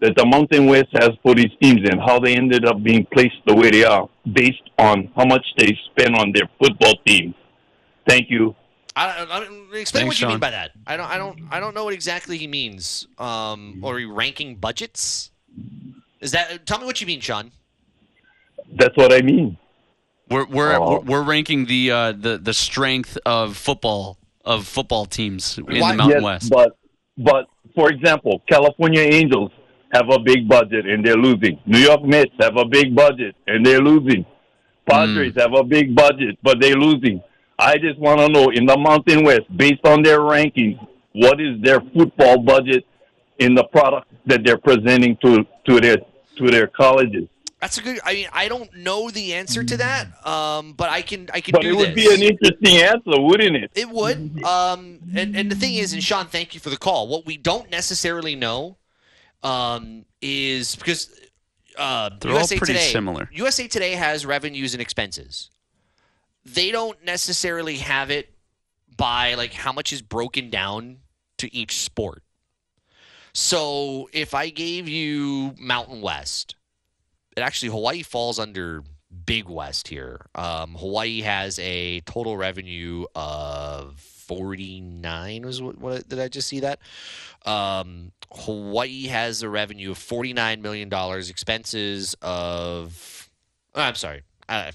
that 0.00 0.16
the 0.16 0.26
Mountain 0.26 0.66
West 0.66 0.88
has 0.94 1.10
for 1.22 1.36
these 1.36 1.52
teams 1.62 1.88
and 1.88 2.00
how 2.00 2.18
they 2.18 2.34
ended 2.34 2.66
up 2.66 2.82
being 2.82 3.06
placed 3.12 3.36
the 3.46 3.54
way 3.54 3.70
they 3.70 3.84
are 3.84 4.08
based 4.32 4.68
on 4.78 5.12
how 5.14 5.26
much 5.26 5.46
they 5.58 5.70
spend 5.92 6.16
on 6.16 6.32
their 6.34 6.50
football 6.58 6.94
team. 7.06 7.36
Thank 8.08 8.30
you. 8.30 8.56
I, 8.96 9.16
don't- 9.18 9.30
I, 9.30 9.76
explain 9.78 10.02
Thanks, 10.04 10.06
what 10.06 10.20
you 10.20 10.28
mean 10.28 10.38
by 10.38 10.50
that. 10.50 10.70
I 10.86 10.96
don't. 10.96 11.10
I 11.10 11.18
don't. 11.18 11.40
I 11.50 11.58
don't 11.60 11.74
know 11.74 11.84
what 11.84 11.94
exactly 11.94 12.38
he 12.38 12.46
means. 12.46 13.06
Um, 13.18 13.80
or 13.82 13.94
are 13.94 13.96
we 13.96 14.04
ranking 14.04 14.56
budgets? 14.56 15.30
Is 16.20 16.30
that? 16.32 16.64
Tell 16.66 16.78
me 16.78 16.86
what 16.86 17.00
you 17.00 17.06
mean, 17.06 17.20
Sean. 17.20 17.50
That's 18.76 18.96
what 18.96 19.12
I 19.12 19.20
mean. 19.20 19.58
We're 20.30 20.46
we're, 20.46 20.74
Oh. 20.76 21.00
we're 21.00 21.00
we're 21.00 21.22
ranking 21.22 21.66
the 21.66 21.90
uh, 21.90 22.12
the 22.12 22.38
the 22.38 22.54
strength 22.54 23.18
of 23.26 23.56
football 23.56 24.16
of 24.44 24.66
football 24.66 25.06
teams 25.06 25.58
in 25.58 25.64
Why- 25.80 25.92
the 25.92 25.96
Mountain 25.98 26.10
yes, 26.10 26.22
West. 26.22 26.50
But 26.50 26.76
but 27.18 27.46
for 27.74 27.90
example, 27.90 28.42
California 28.48 29.00
Angels 29.00 29.50
have 29.92 30.08
a 30.10 30.18
big 30.20 30.48
budget 30.48 30.86
and 30.86 31.04
they're 31.04 31.16
losing. 31.16 31.58
New 31.66 31.78
York 31.78 32.02
Mets 32.04 32.30
have 32.40 32.56
a 32.56 32.64
big 32.64 32.94
budget 32.94 33.34
and 33.46 33.64
they're 33.66 33.80
losing. 33.80 34.24
Padres 34.88 35.34
have 35.36 35.52
a 35.54 35.62
big 35.64 35.94
budget 35.94 36.38
but 36.42 36.60
they're 36.60 36.76
losing. 36.76 37.20
I 37.58 37.78
just 37.78 37.98
want 37.98 38.20
to 38.20 38.28
know 38.28 38.50
in 38.50 38.66
the 38.66 38.76
Mountain 38.76 39.24
West, 39.24 39.42
based 39.56 39.84
on 39.86 40.02
their 40.02 40.20
rankings, 40.20 40.78
what 41.12 41.40
is 41.40 41.60
their 41.62 41.80
football 41.96 42.38
budget 42.38 42.84
in 43.38 43.54
the 43.54 43.64
product 43.64 44.10
that 44.26 44.44
they're 44.44 44.58
presenting 44.58 45.16
to 45.22 45.44
to 45.66 45.80
their 45.80 45.98
to 46.38 46.50
their 46.50 46.66
colleges? 46.66 47.28
That's 47.60 47.78
a 47.78 47.82
good. 47.82 47.98
I 48.04 48.12
mean, 48.12 48.26
I 48.32 48.48
don't 48.48 48.74
know 48.76 49.08
the 49.08 49.32
answer 49.34 49.64
to 49.64 49.76
that. 49.78 50.26
Um, 50.26 50.74
but 50.74 50.90
I 50.90 51.00
can. 51.00 51.30
I 51.32 51.40
can 51.40 51.52
But 51.52 51.62
do 51.62 51.70
it 51.70 51.76
would 51.76 51.94
this. 51.94 52.08
be 52.08 52.14
an 52.14 52.22
interesting 52.22 52.76
answer, 52.82 53.20
wouldn't 53.22 53.56
it? 53.56 53.70
It 53.74 53.88
would. 53.88 54.42
Um, 54.44 54.98
and, 55.14 55.34
and 55.34 55.50
the 55.50 55.56
thing 55.56 55.74
is, 55.74 55.94
and 55.94 56.02
Sean, 56.02 56.26
thank 56.26 56.52
you 56.52 56.60
for 56.60 56.68
the 56.68 56.76
call. 56.76 57.08
What 57.08 57.24
we 57.24 57.38
don't 57.38 57.70
necessarily 57.70 58.34
know 58.34 58.76
um, 59.42 60.04
is 60.20 60.76
because 60.76 61.08
uh, 61.78 62.10
They're 62.20 62.32
all 62.32 62.46
pretty 62.46 62.74
Today, 62.74 62.90
similar. 62.92 63.30
USA 63.32 63.66
Today 63.66 63.92
has 63.92 64.26
revenues 64.26 64.74
and 64.74 64.80
expenses. 64.82 65.50
They 66.44 66.70
don't 66.70 67.02
necessarily 67.04 67.76
have 67.78 68.10
it 68.10 68.30
by 68.96 69.34
like 69.34 69.52
how 69.52 69.72
much 69.72 69.92
is 69.92 70.02
broken 70.02 70.50
down 70.50 70.98
to 71.38 71.54
each 71.54 71.78
sport. 71.78 72.22
So 73.32 74.08
if 74.12 74.34
I 74.34 74.50
gave 74.50 74.88
you 74.88 75.54
Mountain 75.58 76.00
West, 76.00 76.54
it 77.36 77.40
actually 77.40 77.70
Hawaii 77.70 78.02
falls 78.02 78.38
under 78.38 78.84
Big 79.26 79.48
West 79.48 79.88
here. 79.88 80.26
Um, 80.34 80.76
Hawaii 80.76 81.22
has 81.22 81.58
a 81.58 82.00
total 82.00 82.36
revenue 82.36 83.06
of 83.14 83.98
forty 83.98 84.80
nine. 84.80 85.44
Was 85.44 85.60
what, 85.60 85.78
what 85.78 86.08
did 86.08 86.20
I 86.20 86.28
just 86.28 86.48
see 86.48 86.60
that? 86.60 86.78
Um, 87.44 88.12
Hawaii 88.32 89.06
has 89.06 89.42
a 89.42 89.48
revenue 89.48 89.92
of 89.92 89.98
forty 89.98 90.32
nine 90.32 90.62
million 90.62 90.88
dollars, 90.88 91.30
expenses 91.30 92.14
of. 92.22 93.30
oh, 93.74 93.82
I'm 93.82 93.94
sorry. 93.94 94.22
I, 94.48 94.72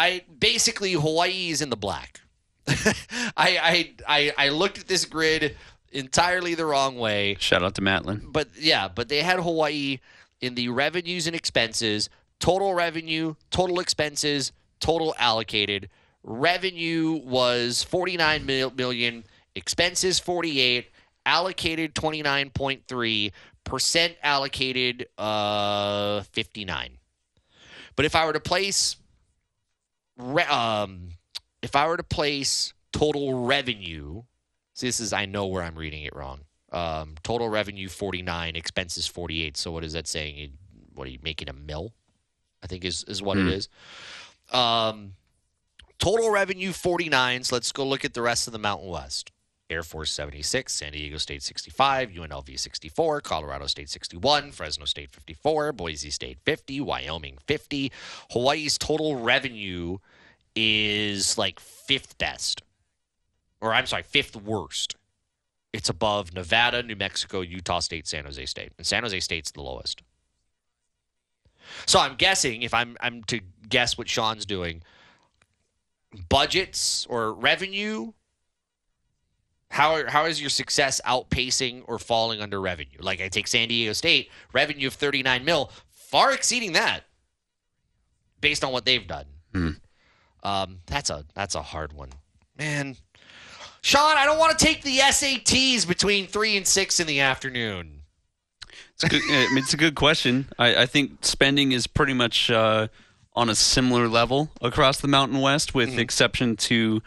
I 0.00 0.22
basically 0.38 0.92
Hawaii 0.92 1.50
is 1.50 1.60
in 1.60 1.68
the 1.70 1.76
black. 1.76 2.20
I, 2.68 3.34
I 3.36 3.92
I 4.08 4.32
I 4.46 4.48
looked 4.48 4.78
at 4.78 4.86
this 4.88 5.04
grid 5.04 5.56
entirely 5.92 6.54
the 6.54 6.64
wrong 6.64 6.96
way 6.96 7.36
Shout 7.40 7.62
out 7.62 7.74
to 7.74 7.82
Matlin. 7.82 8.20
but 8.32 8.48
yeah, 8.56 8.88
but 8.88 9.08
they 9.08 9.22
had 9.22 9.40
Hawaii 9.40 9.98
in 10.40 10.54
the 10.54 10.68
revenues 10.68 11.26
and 11.26 11.34
expenses, 11.36 12.08
total 12.38 12.72
revenue, 12.74 13.34
total 13.50 13.80
expenses, 13.80 14.52
total 14.78 15.14
allocated. 15.18 15.88
Revenue 16.22 17.20
was 17.24 17.82
49 17.82 18.46
mil- 18.46 18.70
million, 18.70 19.24
expenses 19.54 20.18
48, 20.18 20.88
allocated 21.26 21.94
29.3, 21.94 23.32
percent 23.64 24.14
allocated 24.22 25.06
uh 25.18 26.22
59. 26.32 26.98
But 27.96 28.04
if 28.06 28.14
I 28.14 28.24
were 28.24 28.32
to 28.32 28.40
place 28.40 28.96
re- 30.20 30.44
um 30.44 31.10
if 31.62 31.76
I 31.76 31.86
were 31.86 31.96
to 31.96 32.02
place 32.02 32.72
total 32.92 33.44
revenue, 33.44 34.22
see 34.74 34.86
this 34.88 35.00
is 35.00 35.12
I 35.12 35.26
know 35.26 35.46
where 35.46 35.62
I'm 35.62 35.76
reading 35.76 36.04
it 36.04 36.14
wrong. 36.14 36.40
Um, 36.72 37.16
total 37.22 37.48
revenue 37.48 37.88
49, 37.88 38.54
expenses 38.56 39.06
48. 39.06 39.56
So 39.56 39.70
what 39.72 39.84
is 39.84 39.92
that 39.92 40.06
saying? 40.06 40.36
You- 40.38 40.50
What 40.94 41.06
are 41.06 41.10
you 41.10 41.18
making 41.22 41.48
a 41.48 41.52
mill? 41.52 41.92
I 42.62 42.66
think 42.66 42.84
is 42.84 43.04
is 43.04 43.22
what 43.22 43.38
it 43.38 43.46
is. 43.48 43.68
Um, 44.52 45.14
total 45.98 46.30
revenue 46.30 46.72
49. 46.72 47.44
So 47.44 47.56
let's 47.56 47.72
go 47.72 47.86
look 47.86 48.04
at 48.04 48.14
the 48.14 48.22
rest 48.22 48.46
of 48.46 48.52
the 48.52 48.58
Mountain 48.58 48.88
West. 48.88 49.30
Air 49.70 49.84
Force 49.84 50.10
76, 50.10 50.74
San 50.74 50.90
Diego 50.92 51.16
State 51.16 51.44
65, 51.44 52.10
UNLV 52.10 52.58
64, 52.58 53.20
Colorado 53.20 53.66
State 53.68 53.88
61, 53.88 54.50
Fresno 54.50 54.84
State 54.84 55.12
54, 55.12 55.72
Boise 55.72 56.10
State 56.10 56.38
50, 56.44 56.80
Wyoming 56.80 57.38
50. 57.46 57.92
Hawaii's 58.32 58.76
total 58.76 59.14
revenue 59.20 59.98
is 60.54 61.38
like 61.38 61.60
fifth 61.60 62.18
best, 62.18 62.62
or 63.60 63.72
I'm 63.74 63.86
sorry, 63.86 64.02
fifth 64.02 64.36
worst. 64.36 64.96
It's 65.72 65.88
above 65.88 66.34
Nevada, 66.34 66.82
New 66.82 66.96
Mexico, 66.96 67.42
Utah 67.42 67.78
State, 67.78 68.08
San 68.08 68.24
Jose 68.24 68.44
State, 68.46 68.72
and 68.76 68.86
San 68.86 69.02
Jose 69.04 69.20
State's 69.20 69.52
the 69.52 69.62
lowest. 69.62 70.02
So 71.86 72.00
I'm 72.00 72.16
guessing 72.16 72.62
if 72.62 72.74
I'm 72.74 72.96
I'm 73.00 73.22
to 73.24 73.40
guess 73.68 73.96
what 73.96 74.08
Sean's 74.08 74.46
doing, 74.46 74.82
budgets 76.28 77.06
or 77.08 77.32
revenue. 77.32 78.12
How 79.68 80.08
how 80.08 80.24
is 80.24 80.40
your 80.40 80.50
success 80.50 81.00
outpacing 81.06 81.84
or 81.86 81.98
falling 81.98 82.40
under 82.40 82.60
revenue? 82.60 82.98
Like 82.98 83.20
I 83.20 83.28
take 83.28 83.46
San 83.46 83.68
Diego 83.68 83.92
State 83.92 84.30
revenue 84.52 84.88
of 84.88 84.94
39 84.94 85.44
mil, 85.44 85.70
far 85.88 86.32
exceeding 86.32 86.72
that, 86.72 87.04
based 88.40 88.64
on 88.64 88.72
what 88.72 88.84
they've 88.84 89.06
done. 89.06 89.26
Hmm. 89.54 89.70
Um, 90.42 90.78
that's 90.86 91.10
a 91.10 91.24
that's 91.34 91.54
a 91.54 91.62
hard 91.62 91.92
one, 91.92 92.10
man. 92.56 92.96
Sean, 93.82 94.16
I 94.16 94.26
don't 94.26 94.38
want 94.38 94.58
to 94.58 94.64
take 94.64 94.82
the 94.82 94.98
SATs 94.98 95.86
between 95.86 96.26
three 96.26 96.56
and 96.56 96.66
six 96.66 97.00
in 97.00 97.06
the 97.06 97.20
afternoon. 97.20 98.02
It's 98.94 99.04
a 99.04 99.08
good, 99.08 99.22
it's 99.28 99.74
a 99.74 99.78
good 99.78 99.94
question. 99.94 100.46
I, 100.58 100.82
I 100.82 100.86
think 100.86 101.24
spending 101.24 101.72
is 101.72 101.86
pretty 101.86 102.12
much 102.12 102.50
uh, 102.50 102.88
on 103.34 103.48
a 103.48 103.54
similar 103.54 104.08
level 104.08 104.50
across 104.60 105.00
the 105.00 105.08
Mountain 105.08 105.40
West, 105.40 105.74
with 105.74 105.98
exception 105.98 106.56
to 106.56 107.02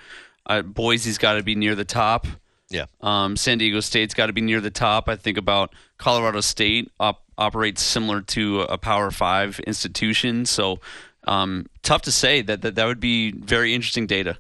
uh, 0.47 0.61
Boise's 0.61 1.18
got 1.18 1.34
to 1.34 1.43
be 1.43 1.55
near 1.55 1.76
the 1.76 1.85
top. 1.85 2.26
Yeah. 2.69 2.85
Um, 3.01 3.38
San 3.38 3.60
Diego 3.60 3.80
State's 3.81 4.15
got 4.15 4.27
to 4.27 4.34
be 4.34 4.41
near 4.41 4.60
the 4.60 4.72
top. 4.72 5.07
I 5.07 5.15
think 5.15 5.38
about 5.38 5.76
Colorado 5.97 6.41
State 6.41 6.91
op- 6.99 7.23
operates 7.38 7.84
similar 7.84 8.22
to 8.22 8.61
a 8.61 8.80
Power 8.80 9.11
Five 9.11 9.60
institution, 9.61 10.45
so 10.45 10.80
um, 11.26 11.66
tough 11.82 12.04
to 12.04 12.12
say. 12.12 12.41
That, 12.41 12.62
that 12.62 12.76
that 12.76 12.86
would 12.86 13.00
be 13.00 13.32
very 13.32 13.74
interesting 13.74 14.08
data. 14.08 14.38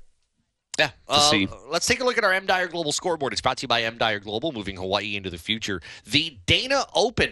Yeah. 0.79 0.89
Uh. 1.07 1.31
Let's 1.69 1.85
take 1.85 1.99
a 1.99 2.03
look 2.03 2.17
at 2.17 2.23
our 2.23 2.33
M 2.33 2.45
Dyer 2.45 2.67
Global 2.67 2.91
scoreboard. 2.91 3.31
It's 3.33 3.41
brought 3.41 3.57
to 3.57 3.61
you 3.63 3.67
by 3.67 3.83
M 3.83 3.97
Dyer 3.97 4.19
Global, 4.19 4.51
moving 4.51 4.75
Hawaii 4.77 5.15
into 5.15 5.29
the 5.29 5.37
future. 5.37 5.81
The 6.05 6.37
Dana 6.45 6.85
Open 6.95 7.31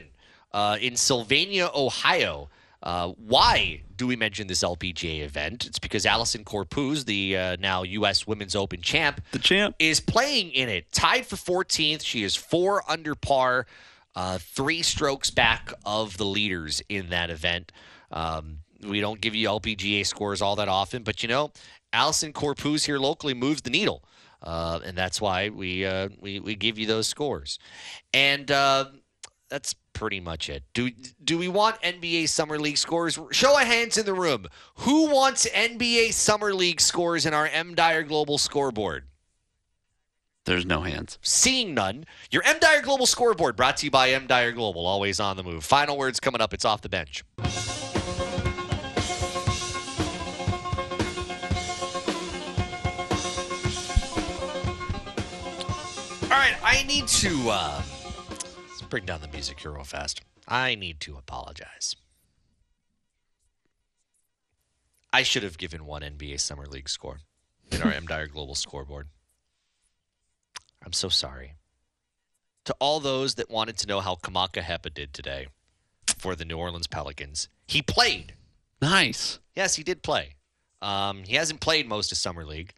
uh, 0.52 0.78
in 0.80 0.95
Sylvania, 0.95 1.69
Ohio. 1.73 2.49
Uh, 2.84 3.10
why 3.10 3.84
do 3.95 4.07
we 4.07 4.15
mention 4.15 4.48
this 4.48 4.64
LPGA 4.64 5.22
event? 5.22 5.68
It's 5.68 5.78
because 5.78 6.03
Allisen 6.03 6.44
Corpuz, 6.44 7.06
the 7.06 7.38
uh, 7.38 7.57
now 7.60 7.84
U.S. 7.84 8.26
Women's 8.26 8.56
Open 8.56 8.82
champ, 8.82 9.22
The 9.34 9.38
champ. 9.40 9.76
is 9.78 9.99
playing 9.99 10.49
in 10.52 10.68
it. 10.68 10.91
Tied 10.91 11.28
for 11.28 11.36
14th. 11.36 12.03
She 12.03 12.23
is 12.23 12.36
four 12.36 12.82
under 12.90 13.14
par, 13.14 13.68
uh, 14.15 14.40
three 14.40 14.82
strokes 14.82 15.30
back 15.30 15.72
of 15.86 16.18
the 16.18 16.26
leaders 16.26 16.82
in 16.90 17.10
that 17.10 17.30
event. 17.30 17.72
Um, 18.11 18.60
we 18.88 19.02
don't 19.02 19.22
give 19.22 19.36
you 19.36 19.48
LPGA 19.48 20.06
scores 20.06 20.41
all 20.41 20.56
that 20.58 20.68
often, 20.68 21.03
but 21.03 21.22
you 21.24 21.30
know, 21.30 21.52
Allisen 21.94 22.32
Corpuz 22.34 22.86
here 22.86 22.98
locally 22.99 23.34
moves 23.34 23.62
the 23.62 23.70
needle. 23.70 24.03
uh, 24.44 24.80
and 24.84 24.98
that's 24.98 25.22
why 25.22 25.49
we 25.49 25.86
uh, 25.86 26.10
we 26.20 26.40
we 26.40 26.56
give 26.56 26.80
you 26.80 26.88
those 26.88 27.08
scores, 27.08 27.60
and 28.14 28.49
uh, 28.49 28.86
that's 29.49 29.76
pretty 29.94 30.20
much 30.20 30.49
it. 30.49 30.64
Do 30.74 30.90
do 31.24 31.38
we 31.38 31.48
want 31.48 31.80
NBA 31.82 32.28
Summer 32.30 32.58
League 32.58 32.78
scores? 32.78 33.20
Show 33.32 33.60
of 33.60 33.68
hands 33.68 33.98
in 33.98 34.06
the 34.06 34.14
room. 34.14 34.48
Who 34.78 35.12
wants 35.12 35.48
NBA 35.49 36.14
Summer 36.14 36.53
League 36.53 36.82
scores 36.82 37.26
in 37.26 37.34
our 37.34 37.45
M 37.48 37.76
Dyer 37.76 38.03
Global 38.03 38.38
scoreboard? 38.38 39.03
There's 40.45 40.66
no 40.66 40.82
hands. 40.82 41.20
Seeing 41.22 41.76
none, 41.76 42.06
your 42.32 42.41
M 42.44 42.58
Dyer 42.60 42.82
Global 42.82 43.06
scoreboard 43.06 43.56
brought 43.56 43.78
to 43.78 43.86
you 43.86 43.91
by 43.91 44.10
M 44.10 44.26
Dyer 44.26 44.52
Global, 44.53 44.88
always 44.88 45.20
on 45.20 45.38
the 45.38 45.44
move. 45.44 45.64
Final 45.64 45.98
words 45.99 46.20
coming 46.20 46.41
up. 46.41 46.52
It's 46.52 46.66
off 46.66 46.82
the 46.82 46.90
bench. 46.90 47.24
I 56.72 56.84
need 56.84 57.06
to 57.07 57.49
uh, 57.49 57.81
let's 58.30 58.81
bring 58.84 59.03
down 59.03 59.19
the 59.19 59.27
music 59.27 59.60
here 59.60 59.72
real 59.72 59.84
fast. 59.84 60.22
I 60.48 60.73
need 60.73 61.02
to 61.02 61.18
apologize. 61.18 61.98
I 65.11 65.23
should 65.23 65.43
have 65.43 65.57
given 65.57 65.85
one 65.85 66.02
NBA 66.02 66.39
Summer 66.39 66.65
League 66.65 66.88
score 66.88 67.19
in 67.73 67.81
our 67.81 67.91
M 67.91 68.07
Dyer 68.07 68.27
Global 68.27 68.56
scoreboard. 68.56 69.10
I'm 70.85 70.93
so 70.93 71.10
sorry. 71.10 71.56
To 72.64 72.76
all 72.80 73.02
those 73.02 73.35
that 73.35 73.52
wanted 73.52 73.77
to 73.80 73.88
know 73.88 73.99
how 73.99 74.15
Kamaka 74.15 74.61
Hepa 74.61 74.93
did 74.93 75.14
today 75.14 75.48
for 76.07 76.38
the 76.38 76.45
New 76.45 76.57
Orleans 76.57 76.88
Pelicans, 76.88 77.49
he 77.68 77.81
played. 77.81 78.35
Nice. 78.81 79.39
Yes, 79.57 79.76
he 79.76 79.84
did 79.84 80.03
play. 80.03 80.35
Um, 80.81 81.26
he 81.26 81.35
hasn't 81.35 81.60
played 81.60 81.89
most 81.89 82.14
of 82.14 82.18
Summer 82.18 82.45
League, 82.45 82.72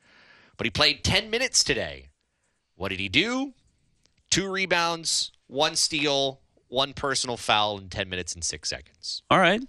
but 0.57 0.65
he 0.65 0.71
played 0.71 1.03
10 1.03 1.29
minutes 1.29 1.63
today. 1.63 2.07
What 2.75 2.89
did 2.89 2.99
he 2.99 3.07
do? 3.07 3.53
Two 4.33 4.49
rebounds, 4.49 5.31
one 5.45 5.75
steal, 5.75 6.39
one 6.67 6.93
personal 6.93 7.37
foul 7.37 7.77
in 7.77 7.89
10 7.89 8.09
minutes 8.09 8.33
and 8.33 8.43
six 8.43 8.67
seconds. 8.67 9.21
All 9.29 9.37
right. 9.37 9.61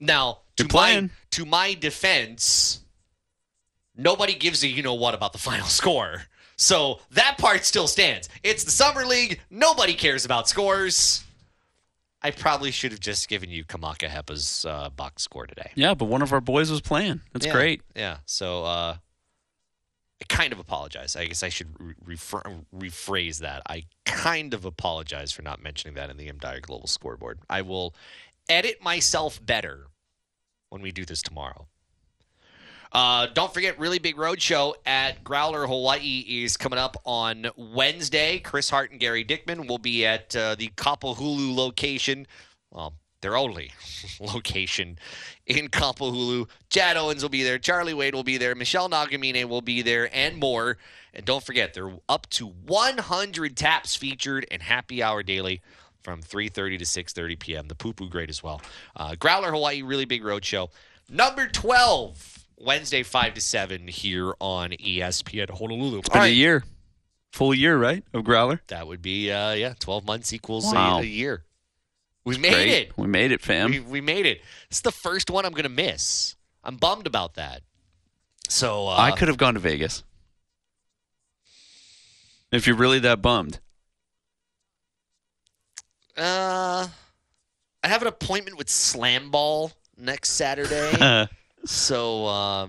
Now, 0.00 0.40
to 0.56 0.64
my, 0.64 0.68
playing. 0.68 1.10
to 1.30 1.44
my 1.44 1.74
defense, 1.74 2.80
nobody 3.96 4.34
gives 4.34 4.64
a 4.64 4.66
you 4.68 4.82
know 4.82 4.94
what 4.94 5.14
about 5.14 5.32
the 5.32 5.38
final 5.50 5.66
score. 5.68 6.22
So 6.56 6.98
that 7.12 7.38
part 7.38 7.64
still 7.64 7.86
stands. 7.86 8.28
It's 8.42 8.64
the 8.64 8.72
Summer 8.72 9.04
League. 9.04 9.40
Nobody 9.48 9.94
cares 9.94 10.24
about 10.24 10.48
scores. 10.48 11.22
I 12.20 12.32
probably 12.32 12.72
should 12.72 12.90
have 12.90 12.98
just 12.98 13.28
given 13.28 13.48
you 13.48 13.64
Kamaka 13.64 14.08
Hepa's 14.08 14.66
uh, 14.68 14.90
box 14.90 15.22
score 15.22 15.46
today. 15.46 15.70
Yeah, 15.76 15.94
but 15.94 16.06
one 16.06 16.20
of 16.20 16.32
our 16.32 16.40
boys 16.40 16.68
was 16.68 16.80
playing. 16.80 17.20
That's 17.32 17.46
Yeah, 17.46 17.52
great. 17.52 17.82
Yeah. 17.94 18.16
So 18.26 18.64
uh, 18.64 18.96
I 20.20 20.24
kind 20.28 20.52
of 20.52 20.58
apologize. 20.58 21.14
I 21.14 21.26
guess 21.26 21.42
I 21.42 21.48
should 21.48 21.74
re- 22.04 22.16
rephrase 22.16 23.38
that. 23.38 23.62
I 23.68 23.84
kind 24.04 24.52
of 24.52 24.64
apologize 24.64 25.30
for 25.32 25.42
not 25.42 25.62
mentioning 25.62 25.94
that 25.94 26.10
in 26.10 26.16
the 26.16 26.28
M 26.28 26.38
Dyer 26.38 26.60
Global 26.60 26.88
Scoreboard. 26.88 27.38
I 27.48 27.62
will 27.62 27.94
edit 28.48 28.82
myself 28.82 29.44
better 29.44 29.86
when 30.70 30.82
we 30.82 30.90
do 30.90 31.04
this 31.04 31.22
tomorrow. 31.22 31.66
Uh, 32.90 33.26
don't 33.34 33.52
forget, 33.52 33.78
really 33.78 33.98
big 33.98 34.16
road 34.16 34.40
show 34.40 34.74
at 34.86 35.22
Growler 35.22 35.66
Hawaii 35.66 36.24
is 36.26 36.56
coming 36.56 36.78
up 36.78 36.96
on 37.04 37.46
Wednesday. 37.56 38.38
Chris 38.38 38.70
Hart 38.70 38.90
and 38.90 38.98
Gary 38.98 39.24
Dickman 39.24 39.68
will 39.68 39.78
be 39.78 40.06
at 40.06 40.34
uh, 40.34 40.54
the 40.54 40.68
Kapahulu 40.68 41.54
location. 41.54 42.26
Well, 42.70 42.94
their 43.20 43.36
only 43.36 43.72
location 44.20 44.98
in 45.46 45.68
Kapahulu. 45.68 46.48
Chad 46.70 46.96
Owens 46.96 47.22
will 47.22 47.28
be 47.30 47.42
there. 47.42 47.58
Charlie 47.58 47.94
Wade 47.94 48.14
will 48.14 48.22
be 48.24 48.36
there. 48.38 48.54
Michelle 48.54 48.88
Nagamine 48.88 49.44
will 49.46 49.62
be 49.62 49.82
there, 49.82 50.08
and 50.14 50.36
more. 50.36 50.78
And 51.14 51.24
don't 51.24 51.42
forget, 51.42 51.74
they're 51.74 51.92
up 52.08 52.28
to 52.30 52.46
100 52.46 53.56
taps 53.56 53.96
featured 53.96 54.46
and 54.50 54.62
happy 54.62 55.02
hour 55.02 55.22
daily 55.22 55.60
from 56.02 56.22
3.30 56.22 56.78
to 56.78 56.84
6.30 56.84 57.38
p.m. 57.38 57.68
The 57.68 57.74
poo-poo 57.74 58.08
great 58.08 58.30
as 58.30 58.42
well. 58.42 58.60
Uh, 58.94 59.14
Growler 59.16 59.50
Hawaii, 59.50 59.82
really 59.82 60.04
big 60.04 60.24
road 60.24 60.44
show. 60.44 60.70
Number 61.10 61.48
12, 61.48 62.46
Wednesday, 62.58 63.02
5 63.02 63.34
to 63.34 63.40
7 63.40 63.88
here 63.88 64.34
on 64.40 64.70
ESPN 64.70 65.50
Honolulu. 65.50 65.98
It's 65.98 66.08
All 66.10 66.14
been 66.14 66.20
right. 66.22 66.26
a 66.28 66.34
year. 66.34 66.64
Full 67.32 67.54
year, 67.54 67.76
right? 67.76 68.04
Of 68.14 68.24
Growler? 68.24 68.60
That 68.68 68.86
would 68.86 69.02
be, 69.02 69.30
uh, 69.30 69.52
yeah, 69.52 69.74
12 69.80 70.06
months 70.06 70.32
equals 70.32 70.72
a- 70.72 70.76
a, 70.76 71.02
year. 71.02 71.44
We 72.28 72.36
made 72.36 72.52
Great. 72.52 72.68
it. 72.68 72.92
We 72.98 73.06
made 73.06 73.32
it, 73.32 73.40
fam. 73.40 73.70
We, 73.70 73.80
we 73.80 74.00
made 74.02 74.26
it. 74.26 74.42
It's 74.68 74.82
the 74.82 74.92
first 74.92 75.30
one 75.30 75.46
I'm 75.46 75.52
going 75.52 75.62
to 75.62 75.70
miss. 75.70 76.36
I'm 76.62 76.76
bummed 76.76 77.06
about 77.06 77.36
that. 77.36 77.62
So 78.50 78.86
uh, 78.86 78.96
I 78.98 79.12
could 79.12 79.28
have 79.28 79.38
gone 79.38 79.54
to 79.54 79.60
Vegas. 79.60 80.04
If 82.52 82.66
you're 82.66 82.76
really 82.76 82.98
that 82.98 83.22
bummed. 83.22 83.60
Uh, 86.18 86.88
I 87.82 87.88
have 87.88 88.02
an 88.02 88.08
appointment 88.08 88.58
with 88.58 88.68
Slam 88.68 89.30
Ball 89.30 89.72
next 89.96 90.32
Saturday. 90.32 91.28
so 91.64 92.26
uh, 92.26 92.68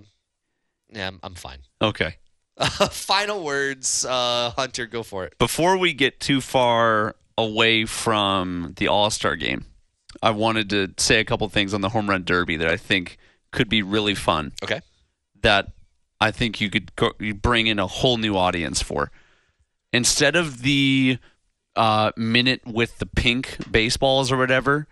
yeah, 0.94 1.08
I'm, 1.08 1.20
I'm 1.22 1.36
fine. 1.36 1.60
okay. 1.82 2.16
Final 2.92 3.44
words, 3.44 4.06
uh, 4.06 4.52
Hunter. 4.56 4.86
Go 4.86 5.04
for 5.04 5.26
it. 5.26 5.38
Before 5.38 5.76
we 5.76 5.92
get 5.92 6.22
too 6.22 6.40
far 6.40 7.18
away 7.44 7.86
from 7.86 8.74
the 8.78 8.88
All 8.88 9.10
Star 9.10 9.36
game, 9.36 9.66
I 10.22 10.32
wanted 10.32 10.70
to 10.72 10.94
say 10.98 11.20
a 11.20 11.26
couple 11.26 11.48
things 11.50 11.74
on 11.74 11.82
the 11.82 11.90
home 11.90 12.10
run 12.10 12.24
derby 12.24 12.58
that 12.58 12.68
I 12.68 12.78
think 12.78 13.18
could 13.52 13.70
be 13.70 13.82
really 13.82 14.16
fun. 14.16 14.54
Okay. 14.64 14.82
That 15.42 15.72
I 16.20 16.32
think 16.32 16.60
you 16.60 16.70
could 16.70 16.96
go, 16.96 17.14
you 17.20 17.34
bring 17.34 17.68
in 17.68 17.80
a 17.80 17.88
whole 17.88 18.18
new 18.18 18.36
audience 18.36 18.82
for. 18.82 19.12
Instead 19.92 20.36
of 20.36 20.62
the 20.62 21.18
uh, 21.76 22.12
minute 22.18 22.62
with 22.66 23.00
the 23.00 23.06
pink 23.06 23.58
baseballs 23.72 24.32
or 24.32 24.38
whatever, 24.38 24.88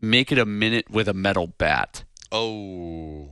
make 0.00 0.32
it 0.32 0.38
a 0.38 0.46
minute 0.46 0.90
with 0.90 1.08
a 1.08 1.14
metal 1.14 1.46
bat. 1.46 2.04
Oh, 2.32 3.28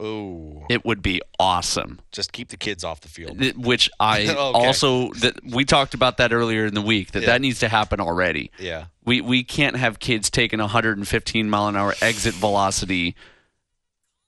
oh. 0.00 0.64
It 0.70 0.84
would 0.84 1.02
be 1.02 1.20
awesome. 1.38 2.00
Just 2.12 2.32
keep 2.32 2.48
the 2.48 2.56
kids 2.56 2.82
off 2.84 3.00
the 3.00 3.08
field. 3.08 3.38
Which 3.56 3.90
I 4.00 4.22
Okay. 4.28 4.36
also 4.36 5.12
that 5.14 5.44
we 5.44 5.64
talked 5.64 5.94
about 5.94 6.16
that 6.18 6.32
earlier 6.32 6.64
in 6.66 6.74
the 6.74 6.82
week 6.82 7.12
that 7.12 7.20
Yeah. 7.22 7.26
that 7.26 7.40
needs 7.40 7.58
to 7.60 7.68
happen 7.68 8.00
already. 8.00 8.50
Yeah. 8.58 8.86
We 9.04 9.20
we 9.20 9.42
can't 9.44 9.76
have 9.76 9.98
kids 9.98 10.30
taking 10.30 10.58
115 10.60 11.50
mile 11.50 11.68
an 11.68 11.76
hour 11.76 11.94
exit 12.00 12.34
velocity 12.34 13.14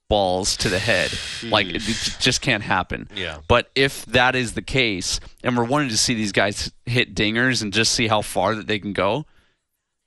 balls 0.08 0.56
to 0.58 0.68
the 0.68 0.78
head. 0.78 1.10
Like 1.42 1.66
it, 1.68 1.76
it 1.88 2.16
just 2.20 2.40
can't 2.42 2.62
happen. 2.62 3.08
Yeah. 3.14 3.38
But 3.48 3.70
if 3.74 4.04
that 4.06 4.34
is 4.36 4.52
the 4.52 4.62
case, 4.62 5.20
and 5.42 5.56
we're 5.56 5.64
wanting 5.64 5.88
to 5.88 5.96
see 5.96 6.14
these 6.14 6.32
guys 6.32 6.70
hit 6.84 7.14
dingers 7.14 7.62
and 7.62 7.72
just 7.72 7.92
see 7.92 8.08
how 8.08 8.20
far 8.20 8.54
that 8.54 8.66
they 8.66 8.78
can 8.78 8.92
go, 8.92 9.24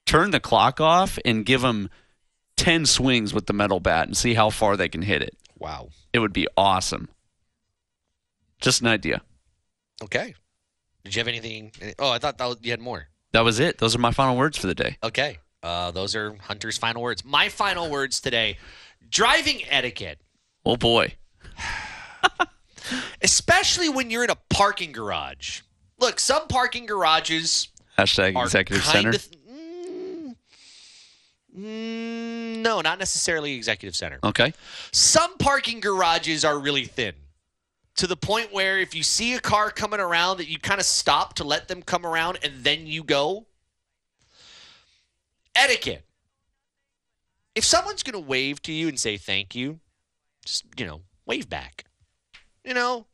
turn 0.05 0.29
the 0.31 0.39
clock 0.39 0.79
off 0.79 1.17
and 1.25 1.43
give 1.45 1.61
them 1.61 1.89
10 2.57 2.85
swings 2.85 3.33
with 3.33 3.47
the 3.47 3.53
metal 3.53 3.79
bat 3.79 4.07
and 4.07 4.15
see 4.15 4.35
how 4.35 4.49
far 4.51 4.77
they 4.77 4.87
can 4.89 5.01
hit 5.01 5.21
it. 5.23 5.35
Wow. 5.65 5.89
It 6.13 6.19
would 6.19 6.31
be 6.31 6.47
awesome. 6.55 7.09
Just 8.61 8.81
an 8.81 8.87
idea. 8.87 9.23
Okay. 10.03 10.35
Did 11.03 11.15
you 11.15 11.19
have 11.21 11.27
anything? 11.27 11.71
Oh, 11.97 12.11
I 12.11 12.19
thought 12.19 12.37
that 12.37 12.45
was, 12.45 12.57
you 12.61 12.69
had 12.69 12.79
more. 12.79 13.07
That 13.31 13.41
was 13.43 13.59
it. 13.59 13.79
Those 13.79 13.95
are 13.95 13.99
my 13.99 14.11
final 14.11 14.37
words 14.37 14.59
for 14.59 14.67
the 14.67 14.75
day. 14.75 14.97
Okay. 15.01 15.39
Uh, 15.63 15.89
those 15.89 16.15
are 16.15 16.35
Hunter's 16.41 16.77
final 16.77 17.01
words. 17.01 17.25
My 17.25 17.49
final 17.49 17.89
words 17.89 18.21
today 18.21 18.59
driving 19.09 19.61
etiquette, 19.67 20.19
Oh 20.67 20.77
boy. 20.77 21.15
especially 23.23 23.89
when 23.89 24.11
you're 24.11 24.23
in 24.23 24.29
a 24.29 24.37
parking 24.51 24.91
garage. 24.91 25.61
Look, 25.99 26.19
some 26.19 26.47
parking 26.47 26.85
garages 26.85 27.69
Hashtag 27.97 28.39
executive 28.39 28.85
center. 28.85 29.09
of. 29.09 29.27
Mm, 31.57 32.57
no, 32.57 32.81
not 32.81 32.99
necessarily 32.99 33.53
executive 33.53 33.95
center. 33.95 34.19
Okay. 34.23 34.53
Some 34.91 35.37
parking 35.37 35.79
garages 35.79 36.43
are 36.43 36.59
really 36.59 36.85
thin 36.85 37.13
to 37.95 38.07
the 38.07 38.17
point 38.17 38.51
where 38.51 38.77
if 38.79 38.93
you 38.93 39.03
see 39.03 39.33
a 39.35 39.39
car 39.39 39.71
coming 39.71 39.99
around 39.99 40.37
that 40.37 40.49
you 40.49 40.59
kind 40.59 40.79
of 40.79 40.85
stop 40.85 41.35
to 41.35 41.43
let 41.43 41.67
them 41.67 41.81
come 41.81 42.05
around 42.05 42.39
and 42.43 42.63
then 42.63 42.85
you 42.87 43.03
go. 43.03 43.45
Etiquette. 45.55 46.03
If 47.55 47.63
someone's 47.63 48.03
going 48.03 48.21
to 48.21 48.27
wave 48.27 48.61
to 48.63 48.73
you 48.73 48.89
and 48.89 48.99
say 48.99 49.15
thank 49.15 49.55
you, 49.55 49.79
just, 50.43 50.65
you 50.77 50.85
know, 50.85 51.01
wave 51.25 51.49
back. 51.49 51.85
You 52.65 52.73
know, 52.73 53.05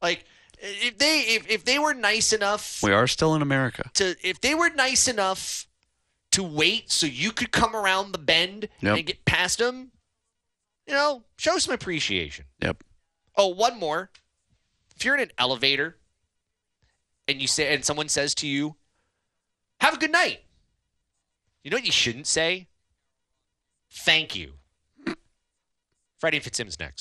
like 0.00 0.24
if 0.58 0.98
they 0.98 1.20
if, 1.20 1.50
if 1.50 1.64
they 1.64 1.78
were 1.80 1.94
nice 1.94 2.32
enough 2.32 2.80
We 2.82 2.92
are 2.92 3.08
still 3.08 3.34
in 3.34 3.42
America. 3.42 3.90
to 3.94 4.14
if 4.22 4.40
they 4.40 4.54
were 4.54 4.70
nice 4.70 5.08
enough 5.08 5.66
to 6.32 6.42
wait 6.42 6.90
so 6.90 7.06
you 7.06 7.30
could 7.32 7.52
come 7.52 7.74
around 7.76 8.12
the 8.12 8.18
bend 8.18 8.68
Yep. 8.80 8.96
and 8.96 9.06
get 9.06 9.24
past 9.24 9.58
them, 9.58 9.92
you 10.86 10.92
know, 10.94 11.24
show 11.38 11.58
some 11.58 11.74
appreciation. 11.74 12.46
Yep. 12.60 12.82
Oh, 13.36 13.48
one 13.48 13.78
more. 13.78 14.10
If 14.96 15.04
you're 15.04 15.14
in 15.14 15.20
an 15.20 15.32
elevator 15.38 15.98
and 17.28 17.40
you 17.40 17.46
say 17.46 17.72
and 17.74 17.84
someone 17.84 18.08
says 18.08 18.34
to 18.36 18.46
you, 18.46 18.76
"Have 19.80 19.94
a 19.94 19.98
good 19.98 20.12
night." 20.12 20.44
You 21.64 21.70
know 21.70 21.76
what 21.76 21.86
you 21.86 21.92
shouldn't 21.92 22.26
say? 22.26 22.68
Thank 23.90 24.34
you. 24.34 24.54
Freddie 26.18 26.40
Fitzsimmons 26.40 26.78
next. 26.78 27.00